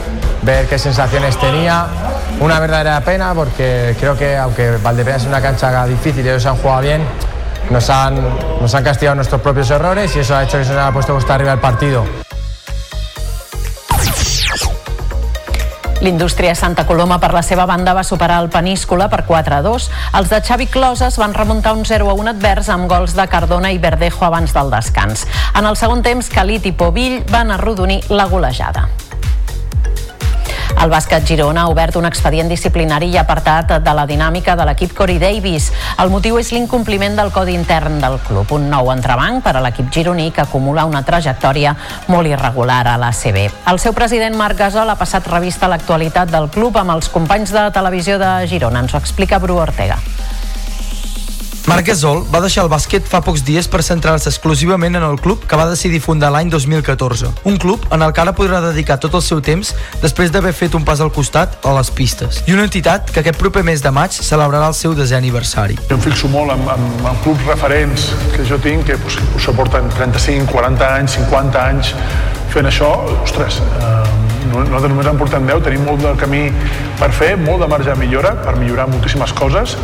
ver 0.43 0.67
qué 0.67 0.79
sensaciones 0.79 1.37
tenía. 1.39 1.87
Una 2.41 2.59
verdadera 2.59 3.01
pena 3.03 3.35
porque 3.35 3.95
creo 4.01 4.17
que 4.17 4.37
aunque 4.37 4.77
Valdepeñas 4.79 5.23
es 5.23 5.29
una 5.29 5.43
cancha 5.43 5.85
difícil 5.87 6.25
y 6.25 6.29
ellos 6.31 6.47
han 6.47 6.57
jugado 6.57 6.81
bien, 6.81 7.03
nos 7.71 7.91
han, 7.91 8.17
nos 8.61 8.75
han 8.75 8.83
castigado 8.83 9.17
nuestros 9.17 9.41
propios 9.41 9.71
errores 9.71 10.15
y 10.17 10.21
eso 10.21 10.35
ha 10.35 10.45
hecho 10.45 10.59
que 10.59 10.65
se 10.65 10.73
nos 10.73 10.83
haya 10.83 10.93
puesto 10.93 11.15
costa 11.15 11.35
arriba 11.35 11.53
el 11.53 11.61
partido. 11.61 12.05
L'indústria 16.01 16.55
Santa 16.57 16.87
Coloma 16.89 17.19
per 17.21 17.35
la 17.37 17.43
seva 17.45 17.67
banda 17.69 17.93
va 17.93 18.05
superar 18.09 18.39
el 18.41 18.49
Peníscola 18.49 19.11
per 19.13 19.27
4 19.29 19.59
a 19.59 19.61
2. 19.67 19.89
Els 20.21 20.33
de 20.33 20.41
Xavi 20.41 20.67
Closes 20.73 21.21
van 21.21 21.37
remuntar 21.37 21.75
un 21.77 21.85
0 21.85 22.09
a 22.09 22.17
1 22.17 22.33
advers 22.33 22.73
amb 22.73 22.89
gols 22.89 23.13
de 23.19 23.29
Cardona 23.29 23.75
i 23.75 23.79
Verdejo 23.79 24.25
abans 24.25 24.57
del 24.57 24.73
descans. 24.73 25.27
En 25.53 25.69
el 25.69 25.77
segon 25.77 26.01
temps, 26.01 26.33
Calit 26.33 26.65
i 26.65 26.73
Povill 26.73 27.21
van 27.29 27.53
arrodonir 27.53 28.01
la 28.09 28.31
golejada. 28.33 28.89
El 30.79 30.91
bàsquet 30.93 31.27
Girona 31.27 31.65
ha 31.65 31.71
obert 31.73 31.97
un 31.99 32.07
expedient 32.09 32.49
disciplinari 32.49 33.11
i 33.11 33.19
apartat 33.21 33.73
de 33.83 33.95
la 33.97 34.07
dinàmica 34.07 34.55
de 34.57 34.65
l'equip 34.69 34.95
Cory 34.97 35.19
Davis. 35.19 35.71
El 36.01 36.13
motiu 36.13 36.39
és 36.41 36.53
l'incompliment 36.55 37.19
del 37.19 37.33
codi 37.35 37.55
intern 37.59 37.99
del 38.01 38.19
club, 38.27 38.55
un 38.57 38.71
nou 38.71 38.93
entrebanc 38.95 39.45
per 39.45 39.57
a 39.57 39.65
l'equip 39.65 39.91
gironí 39.93 40.31
que 40.31 40.45
acumula 40.47 40.87
una 40.89 41.03
trajectòria 41.03 41.75
molt 42.09 42.31
irregular 42.31 42.83
a 42.89 42.97
l'ACB. 43.03 43.43
El 43.73 43.83
seu 43.83 43.93
president 43.97 44.39
Marc 44.39 44.59
Gasol 44.63 44.89
ha 44.89 44.99
passat 45.01 45.27
revista 45.29 45.67
a 45.67 45.75
l'actualitat 45.75 46.31
del 46.31 46.49
club 46.55 46.79
amb 46.81 46.97
els 46.97 47.11
companys 47.13 47.53
de 47.53 47.69
televisió 47.75 48.19
de 48.19 48.35
Girona. 48.47 48.85
Ens 48.87 48.95
ho 48.95 49.03
explica 49.03 49.39
Bru 49.43 49.59
Ortega. 49.61 49.99
Marc 51.69 51.87
Gasol 51.87 52.23
va 52.33 52.41
deixar 52.41 52.63
el 52.65 52.71
bàsquet 52.73 53.05
fa 53.09 53.21
pocs 53.25 53.43
dies 53.45 53.67
per 53.69 53.83
centrar-se 53.85 54.31
exclusivament 54.31 54.97
en 54.97 55.05
el 55.05 55.19
club 55.21 55.43
que 55.49 55.59
va 55.59 55.67
decidir 55.69 56.01
fundar 56.01 56.31
l'any 56.33 56.49
2014. 56.53 57.29
Un 57.51 57.59
club 57.61 57.85
en 57.93 58.03
el 58.07 58.15
que 58.17 58.23
ara 58.23 58.33
podrà 58.37 58.63
dedicar 58.65 58.97
tot 59.03 59.15
el 59.19 59.25
seu 59.27 59.43
temps 59.45 59.75
després 60.03 60.33
d'haver 60.33 60.55
fet 60.57 60.75
un 60.79 60.87
pas 60.89 61.03
al 61.05 61.13
costat 61.13 61.59
a 61.67 61.75
les 61.77 61.93
pistes. 61.93 62.41
I 62.49 62.57
una 62.57 62.65
entitat 62.69 63.13
que 63.13 63.21
aquest 63.21 63.39
proper 63.41 63.65
mes 63.67 63.85
de 63.85 63.93
maig 63.93 64.17
celebrarà 64.17 64.71
el 64.73 64.79
seu 64.79 64.97
desè 64.97 65.19
aniversari. 65.19 65.77
Jo 65.91 65.99
em 65.99 66.05
fixo 66.07 66.33
molt 66.33 66.57
en, 66.57 66.65
en, 66.77 66.89
en 67.13 67.23
clubs 67.27 67.45
referents 67.51 68.11
que 68.35 68.47
jo 68.49 68.61
tinc, 68.63 68.87
que 68.89 68.99
pues, 69.05 69.21
suporten 69.45 69.93
35, 69.99 70.49
40 70.53 70.91
anys, 70.97 71.21
50 71.21 71.67
anys 71.69 71.95
fent 72.51 72.67
això, 72.67 72.95
ostres, 73.21 73.61
eh, 73.79 74.20
nosaltres 74.49 74.91
només 74.93 75.11
en 75.11 75.19
portem 75.21 75.47
10, 75.49 75.63
tenim 75.67 75.85
molt 75.87 76.03
de 76.05 76.15
camí 76.21 76.43
per 77.01 77.11
fer, 77.17 77.35
molt 77.41 77.63
de 77.65 77.69
marge 77.71 77.91
de 77.91 77.97
millora, 78.01 78.35
per 78.45 78.57
millorar 78.59 78.87
moltíssimes 78.91 79.33
coses 79.37 79.77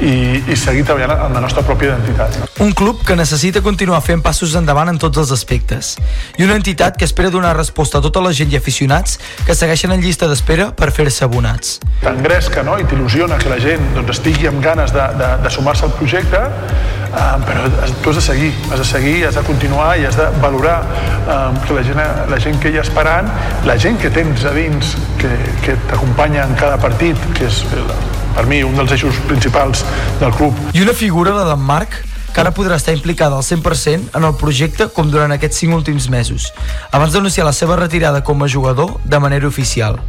i, 0.00 0.42
i 0.50 0.56
seguir 0.58 0.84
treballant 0.86 1.26
en 1.28 1.36
la 1.36 1.42
nostra 1.44 1.64
pròpia 1.66 1.92
identitat. 1.92 2.38
Un 2.64 2.72
club 2.76 3.02
que 3.06 3.16
necessita 3.18 3.62
continuar 3.64 4.00
fent 4.06 4.22
passos 4.24 4.54
endavant 4.58 4.90
en 4.90 4.98
tots 5.02 5.20
els 5.22 5.32
aspectes. 5.34 5.94
I 6.38 6.46
una 6.46 6.58
entitat 6.58 6.98
que 6.98 7.06
espera 7.06 7.30
donar 7.34 7.54
resposta 7.56 7.98
a 7.98 8.04
tota 8.04 8.22
la 8.24 8.32
gent 8.36 8.52
i 8.52 8.58
aficionats 8.58 9.18
que 9.46 9.56
segueixen 9.58 9.94
en 9.94 10.02
llista 10.02 10.28
d'espera 10.30 10.70
per 10.76 10.90
fer-se 10.94 11.24
abonats. 11.26 11.78
T'engresca 12.02 12.64
no? 12.66 12.78
i 12.80 12.88
t'il·lusiona 12.90 13.38
que 13.40 13.50
la 13.52 13.60
gent 13.62 13.94
doncs, 13.94 14.16
estigui 14.18 14.50
amb 14.50 14.62
ganes 14.64 14.94
de, 14.94 15.06
de, 15.20 15.30
de 15.44 15.54
sumar-se 15.54 15.86
al 15.86 15.94
projecte, 15.98 16.42
eh, 17.14 17.36
però 17.46 17.66
tu 18.02 18.10
has 18.10 18.20
de 18.20 18.24
seguir, 18.24 18.52
has 18.70 18.82
de 18.82 18.88
seguir, 18.88 19.16
has 19.28 19.38
de 19.38 19.44
continuar 19.46 19.94
i 20.00 20.06
has 20.08 20.18
de 20.18 20.26
valorar 20.42 20.76
eh, 20.82 21.66
que 21.66 21.78
la 21.78 21.84
gent, 21.86 22.02
la 22.30 22.40
gent 22.40 22.60
que 22.62 22.72
hi 22.72 22.78
ha 22.78 22.84
esperant, 22.86 23.30
la 23.64 23.78
gent 23.78 24.00
que 24.00 24.03
tens 24.10 24.44
a 24.44 24.52
dins, 24.56 24.94
que, 25.20 25.30
que 25.64 25.76
t'acompanya 25.88 26.44
en 26.48 26.56
cada 26.58 26.80
partit, 26.80 27.16
que 27.36 27.46
és 27.48 27.62
per 28.34 28.46
mi 28.50 28.62
un 28.66 28.74
dels 28.76 28.96
eixos 28.96 29.20
principals 29.28 29.84
del 30.20 30.34
club. 30.34 30.58
I 30.74 30.82
una 30.82 30.96
figura, 30.96 31.36
la 31.36 31.46
d'en 31.52 31.62
Marc, 31.62 32.00
que 32.34 32.42
ara 32.42 32.50
podrà 32.54 32.76
estar 32.80 32.94
implicada 32.96 33.38
al 33.38 33.46
100% 33.46 34.16
en 34.18 34.26
el 34.26 34.34
projecte 34.40 34.88
com 34.90 35.10
durant 35.12 35.32
aquests 35.36 35.62
5 35.62 35.78
últims 35.78 36.10
mesos, 36.10 36.50
abans 36.90 37.14
d'anunciar 37.14 37.46
la 37.46 37.54
seva 37.54 37.78
retirada 37.78 38.24
com 38.26 38.42
a 38.42 38.50
jugador 38.50 38.98
de 39.04 39.22
manera 39.22 39.46
oficial. 39.46 40.00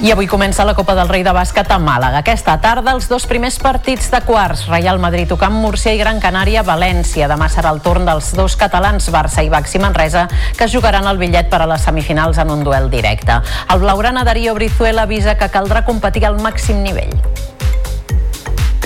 I 0.00 0.12
avui 0.12 0.24
comença 0.26 0.64
la 0.64 0.72
Copa 0.72 0.94
del 0.96 1.10
Rei 1.10 1.20
de 1.20 1.32
Bàsquet 1.36 1.68
a 1.68 1.76
Màlaga. 1.76 2.22
Aquesta 2.22 2.54
tarda 2.62 2.94
els 2.96 3.04
dos 3.10 3.26
primers 3.28 3.58
partits 3.60 4.06
de 4.08 4.22
quarts. 4.24 4.62
Real 4.70 4.96
Madrid, 4.98 5.28
Ocamp, 5.36 5.58
Murcia 5.60 5.92
i 5.92 6.00
Gran 6.00 6.22
Canària, 6.24 6.62
València. 6.64 7.28
Demà 7.28 7.50
serà 7.52 7.68
el 7.74 7.82
torn 7.84 8.08
dels 8.08 8.30
dos 8.32 8.56
catalans, 8.56 9.10
Barça 9.12 9.44
i 9.44 9.52
Baxi 9.52 9.76
Manresa, 9.78 10.24
que 10.56 10.70
jugaran 10.72 11.04
el 11.04 11.20
bitllet 11.20 11.52
per 11.52 11.60
a 11.60 11.68
les 11.68 11.84
semifinals 11.84 12.40
en 12.40 12.48
un 12.48 12.64
duel 12.64 12.88
directe. 12.88 13.42
El 13.68 13.84
blaugrana 13.84 14.24
Darío 14.24 14.56
Brizuela 14.56 15.04
avisa 15.04 15.36
que 15.36 15.52
caldrà 15.52 15.84
competir 15.84 16.24
al 16.24 16.40
màxim 16.40 16.80
nivell. 16.82 17.12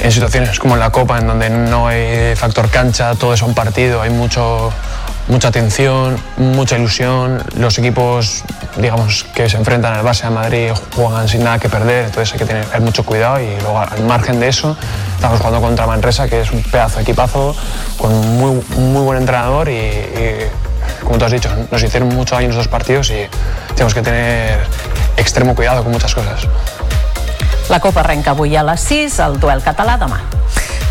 en 0.05 0.13
situaciones 0.13 0.59
como 0.59 0.75
en 0.75 0.81
la 0.81 0.91
Copa, 0.91 1.19
en 1.19 1.27
donde 1.27 1.49
no 1.49 1.89
hay 1.89 2.37
factor 2.37 2.69
cancha, 2.69 3.15
todo 3.15 3.33
es 3.33 3.41
un 3.41 3.55
partido, 3.55 4.03
hay 4.03 4.11
mucho, 4.11 4.71
mucha 5.29 5.51
tensión, 5.51 6.17
mucha 6.37 6.77
ilusión. 6.77 7.43
Los 7.57 7.79
equipos, 7.79 8.45
digamos, 8.77 9.25
que 9.35 9.49
se 9.49 9.57
enfrentan 9.57 9.95
al 9.95 10.05
Barça 10.05 10.25
de 10.25 10.31
Madrid 10.31 10.71
juegan 10.95 11.29
sin 11.29 11.45
nada 11.45 11.59
que 11.59 11.69
perder, 11.69 12.07
entonces 12.07 12.33
hay 12.33 12.39
que 12.39 12.47
tener 12.47 12.81
mucho 12.81 13.05
cuidado 13.05 13.41
y 13.41 13.49
luego 13.61 13.79
al 13.79 14.03
margen 14.05 14.41
de 14.41 14.49
eso 14.49 14.77
estamos 15.15 15.39
jugando 15.39 15.61
contra 15.61 15.87
Manresa, 15.87 16.29
que 16.29 16.41
es 16.41 16.51
un 16.51 16.63
pedazo 16.63 16.97
de 16.97 17.03
equipazo 17.03 17.57
con 17.99 18.13
muy, 18.39 18.63
muy 18.77 19.03
buen 19.03 19.19
entrenador 19.19 19.69
y, 19.69 19.73
y, 19.73 20.51
como 21.03 21.19
tú 21.19 21.25
has 21.25 21.33
dicho, 21.33 21.51
nos 21.71 21.83
hicieron 21.83 22.09
mucho 22.09 22.35
daño 22.35 22.47
en 22.47 22.53
esos 22.53 22.69
partidos 22.69 23.11
y 23.11 23.27
tenemos 23.75 23.95
que 23.95 24.03
tener 24.03 24.59
extremo 25.17 25.55
cuidado 25.55 25.83
con 25.83 25.93
muchas 25.93 26.15
cosas. 26.15 26.47
La 27.71 27.81
Copa 27.81 28.01
arrenca 28.01 28.33
avui 28.33 28.57
a 28.57 28.63
les 28.63 28.81
6, 28.81 29.19
el 29.25 29.39
duel 29.41 29.63
català 29.65 29.97
demà. 29.97 30.21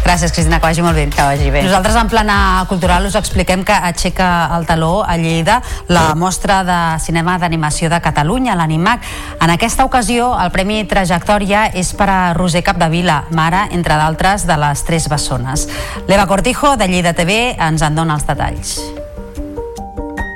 Gràcies, 0.04 0.34
Cristina, 0.36 0.60
que 0.60 0.68
vagi 0.68 0.84
molt 0.84 0.98
bé. 1.00 1.06
Que 1.10 1.24
vagi 1.24 1.50
bé. 1.50 1.64
Nosaltres, 1.64 1.96
en 1.96 2.10
plana 2.12 2.38
cultural, 2.68 3.06
us 3.08 3.16
expliquem 3.16 3.64
que 3.64 3.74
aixeca 3.74 4.50
el 4.58 4.68
taló 4.68 5.04
a 5.04 5.16
Lleida 5.18 5.62
la 5.88 6.14
mostra 6.16 6.64
de 6.68 6.80
cinema 7.00 7.38
d'animació 7.40 7.90
de 7.90 8.02
Catalunya, 8.04 8.58
l'Animac. 8.60 9.06
En 9.40 9.54
aquesta 9.54 9.86
ocasió, 9.88 10.34
el 10.40 10.52
Premi 10.52 10.84
Trajectòria 10.84 11.70
és 11.74 11.94
per 11.96 12.10
a 12.12 12.20
Roser 12.36 12.64
Capdevila, 12.68 13.24
mare, 13.32 13.70
entre 13.72 13.96
d'altres, 14.00 14.48
de 14.48 14.60
les 14.60 14.84
Tres 14.84 15.08
Bessones. 15.10 15.70
L'Eva 16.08 16.28
Cortijo, 16.28 16.76
de 16.76 16.92
Lleida 16.92 17.16
TV, 17.16 17.56
ens 17.56 17.82
en 17.82 17.96
dona 17.96 18.20
els 18.20 18.28
detalls. 18.28 19.03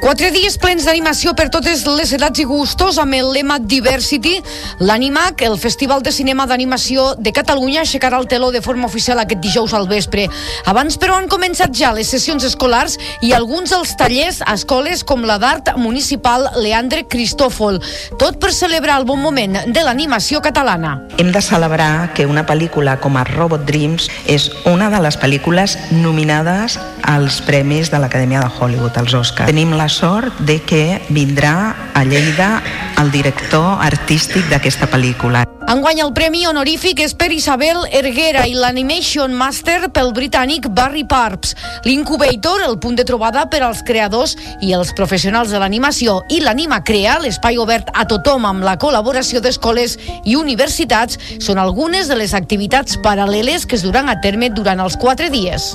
Quatre 0.08 0.30
dies 0.32 0.54
plens 0.56 0.86
d'animació 0.88 1.34
per 1.36 1.50
totes 1.52 1.82
les 1.84 2.14
edats 2.16 2.40
i 2.40 2.46
gustos 2.48 2.96
amb 3.02 3.18
el 3.18 3.28
lema 3.36 3.58
Diversity. 3.60 4.38
L'Animac, 4.80 5.42
el 5.44 5.58
Festival 5.60 6.00
de 6.00 6.14
Cinema 6.16 6.46
d'Animació 6.48 7.10
de 7.20 7.34
Catalunya, 7.36 7.82
aixecarà 7.82 8.16
el 8.22 8.30
teló 8.32 8.54
de 8.56 8.62
forma 8.64 8.88
oficial 8.88 9.20
aquest 9.20 9.42
dijous 9.44 9.74
al 9.76 9.90
vespre. 9.90 10.30
Abans, 10.64 10.96
però, 10.96 11.18
han 11.20 11.28
començat 11.28 11.76
ja 11.76 11.90
les 11.92 12.08
sessions 12.08 12.46
escolars 12.48 12.96
i 13.20 13.34
alguns 13.36 13.74
dels 13.76 13.92
tallers 14.00 14.40
a 14.46 14.54
escoles 14.56 15.04
com 15.04 15.28
la 15.28 15.36
d'Art 15.44 15.74
Municipal 15.76 16.54
Leandre 16.56 17.04
Cristòfol. 17.12 17.82
Tot 18.16 18.40
per 18.40 18.54
celebrar 18.56 19.02
el 19.02 19.10
bon 19.12 19.20
moment 19.20 19.60
de 19.68 19.84
l'animació 19.84 20.40
catalana. 20.40 21.02
Hem 21.20 21.36
de 21.36 21.44
celebrar 21.44 22.14
que 22.16 22.30
una 22.32 22.46
pel·lícula 22.48 22.96
com 23.04 23.20
a 23.20 23.26
Robot 23.34 23.68
Dreams 23.68 24.08
és 24.24 24.48
una 24.72 24.88
de 24.88 25.04
les 25.04 25.20
pel·lícules 25.20 25.76
nominades 25.92 26.80
als 27.04 27.42
premis 27.44 27.92
de 27.92 28.00
l'Acadèmia 28.00 28.48
de 28.48 28.56
Hollywood, 28.56 28.96
als 29.04 29.12
Oscars. 29.12 29.52
Tenim 29.52 29.76
la 29.76 29.92
sort 29.98 30.38
de 30.46 30.60
que 30.62 31.02
vindrà 31.10 31.76
a 31.98 32.04
Lleida 32.06 32.62
el 33.02 33.10
director 33.12 33.82
artístic 33.82 34.46
d'aquesta 34.52 34.86
pel·lícula. 34.92 35.42
Enguany 35.68 36.00
el 36.04 36.14
premi 36.16 36.44
honorífic 36.48 37.02
és 37.04 37.16
per 37.18 37.32
Isabel 37.34 37.82
Erguera 37.98 38.46
i 38.48 38.54
l'Animation 38.56 39.34
Master 39.36 39.90
pel 39.94 40.14
britànic 40.16 40.70
Barry 40.78 41.04
Parps. 41.10 41.56
L'Incubator, 41.88 42.62
el 42.68 42.78
punt 42.84 43.00
de 43.00 43.06
trobada 43.10 43.48
per 43.50 43.64
als 43.66 43.82
creadors 43.88 44.38
i 44.62 44.72
els 44.78 44.94
professionals 44.98 45.50
de 45.52 45.60
l'animació 45.64 46.20
i 46.30 46.40
l'Anima 46.46 46.84
Crea, 46.86 47.18
l'espai 47.24 47.58
obert 47.58 47.90
a 47.94 48.06
tothom 48.06 48.46
amb 48.46 48.64
la 48.68 48.78
col·laboració 48.78 49.42
d'escoles 49.42 49.98
i 50.24 50.38
universitats, 50.38 51.18
són 51.42 51.58
algunes 51.58 52.08
de 52.08 52.22
les 52.22 52.38
activitats 52.38 53.02
paral·leles 53.02 53.66
que 53.66 53.76
es 53.82 53.86
duran 53.86 54.14
a 54.14 54.20
terme 54.22 54.54
durant 54.54 54.86
els 54.86 54.96
quatre 55.02 55.34
dies. 55.34 55.74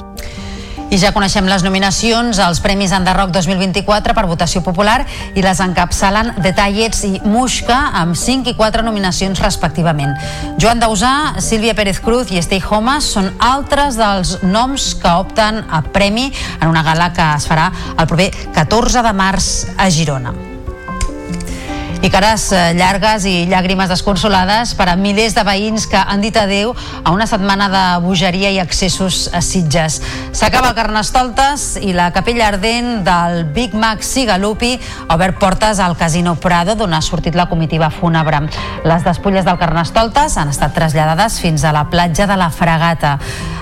I 0.93 0.98
ja 1.01 1.09
coneixem 1.16 1.47
les 1.48 1.62
nominacions 1.64 2.36
als 2.44 2.59
Premis 2.60 2.93
Enderroc 2.93 3.31
2024 3.32 4.12
per 4.12 4.27
votació 4.28 4.60
popular 4.60 4.98
i 5.32 5.40
les 5.40 5.62
encapçalen 5.64 6.35
Detallets 6.44 7.01
i 7.09 7.14
Muixca 7.24 7.78
amb 8.02 8.12
5 8.12 8.52
i 8.52 8.56
4 8.59 8.85
nominacions 8.85 9.40
respectivament. 9.40 10.12
Joan 10.60 10.85
Dausà, 10.85 11.40
Sílvia 11.40 11.73
Pérez 11.73 12.02
Cruz 12.05 12.28
i 12.28 12.43
Estei 12.43 12.60
Homes 12.60 13.09
són 13.16 13.32
altres 13.40 13.97
dels 13.97 14.36
noms 14.44 14.93
que 15.01 15.16
opten 15.24 15.64
a 15.64 15.81
premi 15.97 16.28
en 16.60 16.69
una 16.69 16.85
gala 16.85 17.09
que 17.16 17.32
es 17.40 17.48
farà 17.48 17.70
el 17.97 18.05
proper 18.05 18.28
14 18.52 19.09
de 19.09 19.16
març 19.16 19.52
a 19.81 19.89
Girona 19.89 20.52
i 22.03 22.09
cares 22.11 22.49
eh, 22.51 22.73
llargues 22.74 23.23
i 23.31 23.45
llàgrimes 23.47 23.87
desconsolades 23.87 24.73
per 24.74 24.89
a 24.91 24.97
milers 24.99 25.37
de 25.37 25.45
veïns 25.47 25.85
que 25.87 26.01
han 26.01 26.20
dit 26.24 26.35
adeu 26.35 26.73
a 26.74 27.12
una 27.15 27.29
setmana 27.31 27.69
de 27.70 27.83
bogeria 28.03 28.51
i 28.51 28.59
accessos 28.59 29.29
a 29.31 29.39
Sitges. 29.39 30.01
S'acaba 30.35 30.73
el 30.73 30.74
Carnestoltes 30.74 31.77
i 31.79 31.93
la 31.95 32.09
capella 32.11 32.49
ardent 32.51 33.05
del 33.07 33.45
Big 33.55 33.77
Mac 33.79 34.03
Sigalupi 34.03 34.73
ha 35.07 35.15
obert 35.15 35.39
portes 35.39 35.79
al 35.79 35.95
Casino 36.01 36.35
Prado 36.35 36.74
d'on 36.74 36.97
ha 36.97 37.01
sortit 37.07 37.39
la 37.39 37.47
comitiva 37.47 37.91
fúnebre. 37.95 38.41
Les 38.83 39.07
despulles 39.07 39.47
del 39.47 39.61
Carnestoltes 39.61 40.35
han 40.43 40.51
estat 40.51 40.74
traslladades 40.74 41.39
fins 41.39 41.62
a 41.62 41.70
la 41.70 41.85
platja 41.93 42.27
de 42.27 42.39
la 42.41 42.51
Fragata. 42.51 43.15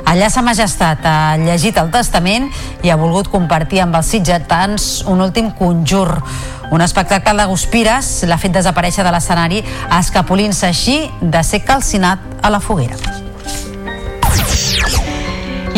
Allà 0.09 0.31
sa 0.33 0.41
majestat 0.41 1.05
ha 1.05 1.37
llegit 1.37 1.77
el 1.77 1.93
testament 1.93 2.49
i 2.83 2.89
ha 2.89 2.97
volgut 2.97 3.29
compartir 3.29 3.85
amb 3.85 4.01
els 4.01 4.09
sitgetans 4.17 4.89
un 5.05 5.21
últim 5.29 5.53
conjur. 5.61 6.09
Un 6.71 6.81
espectacle 6.81 7.35
de 7.35 7.47
guspires 7.51 8.13
l'ha 8.31 8.39
fet 8.39 8.55
desaparèixer 8.55 9.03
de 9.07 9.11
l'escenari 9.15 9.65
escapolint-se 9.99 10.71
així 10.71 11.01
de 11.21 11.43
ser 11.43 11.65
calcinat 11.67 12.23
a 12.43 12.51
la 12.55 12.63
foguera. 12.63 13.30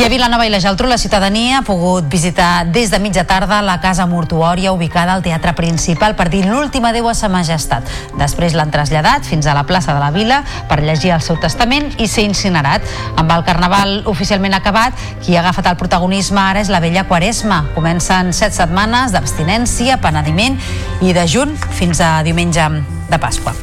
I 0.02 0.04
a 0.04 0.08
Vilanova 0.10 0.42
i 0.42 0.50
la 0.50 0.58
Geltrú 0.58 0.88
la 0.90 0.96
ciutadania 0.98 1.60
ha 1.60 1.62
pogut 1.62 2.08
visitar 2.10 2.64
des 2.74 2.90
de 2.90 2.98
mitja 2.98 3.22
tarda 3.22 3.60
la 3.62 3.76
casa 3.78 4.02
mortuòria 4.10 4.72
ubicada 4.74 5.12
al 5.14 5.22
Teatre 5.22 5.52
Principal 5.54 6.16
per 6.18 6.26
dir 6.28 6.40
l'última 6.42 6.90
adeu 6.90 7.06
a 7.06 7.14
sa 7.14 7.28
majestat. 7.30 7.86
Després 8.18 8.56
l'han 8.58 8.72
traslladat 8.74 9.22
fins 9.22 9.46
a 9.46 9.54
la 9.54 9.62
plaça 9.62 9.94
de 9.94 10.00
la 10.02 10.10
Vila 10.10 10.40
per 10.66 10.80
llegir 10.82 11.12
el 11.14 11.22
seu 11.22 11.38
testament 11.38 11.86
i 12.02 12.08
ser 12.10 12.24
incinerat. 12.26 12.82
Amb 13.14 13.30
el 13.30 13.46
carnaval 13.46 14.02
oficialment 14.10 14.58
acabat, 14.58 14.98
qui 15.22 15.36
ha 15.36 15.44
agafat 15.44 15.70
el 15.70 15.78
protagonisme 15.78 16.42
ara 16.42 16.66
és 16.66 16.72
la 16.74 16.82
vella 16.82 17.06
Quaresma. 17.06 17.62
Comencen 17.76 18.34
set 18.34 18.58
setmanes 18.58 19.14
d'abstinència, 19.14 20.00
penediment 20.02 20.58
i 20.98 21.14
de 21.14 21.28
junt 21.30 21.54
fins 21.78 22.02
a 22.02 22.24
diumenge 22.26 22.66
de 23.06 23.22
Pasqua. 23.22 23.54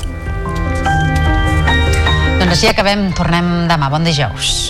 Doncs 2.39 2.53
així 2.53 2.71
acabem, 2.71 3.09
tornem 3.11 3.67
demà. 3.67 3.91
Bon 3.91 4.07
dijous. 4.07 4.69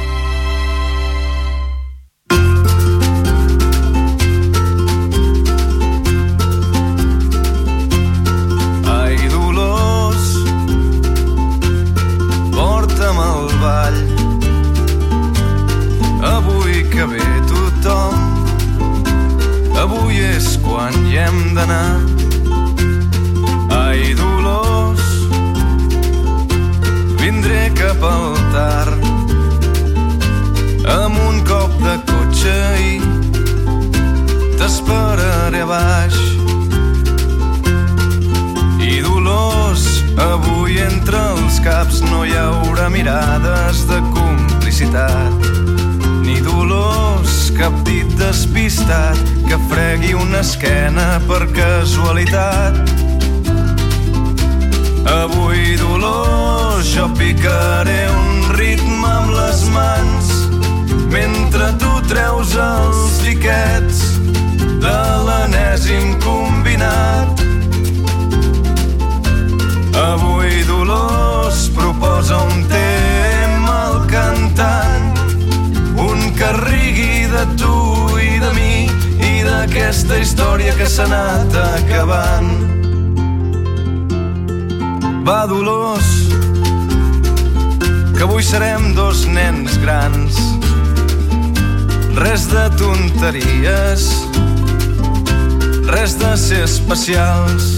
Especials. 96.91 97.77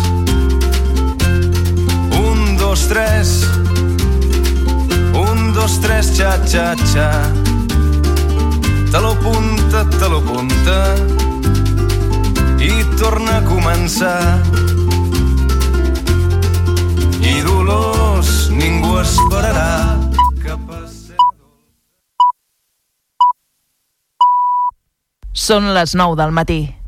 Un, 2.18 2.58
dos, 2.58 2.88
tres. 2.88 3.48
Un, 5.14 5.54
dos, 5.54 5.80
tres, 5.82 6.18
xa, 6.18 6.40
xa, 6.48 6.76
xa. 6.76 7.12
Te 8.92 9.00
lo 9.00 9.14
punta, 9.20 9.86
te 9.86 10.10
lo 10.10 10.22
punta. 10.22 10.96
I 12.58 12.84
torna 12.98 13.38
a 13.38 13.46
començar. 13.46 14.42
I 17.22 17.42
Dolors 17.46 18.50
ningú 18.50 18.98
esperarà. 18.98 20.00
Són 25.34 25.74
les 25.76 25.94
9 25.94 26.16
del 26.18 26.32
matí. 26.32 26.83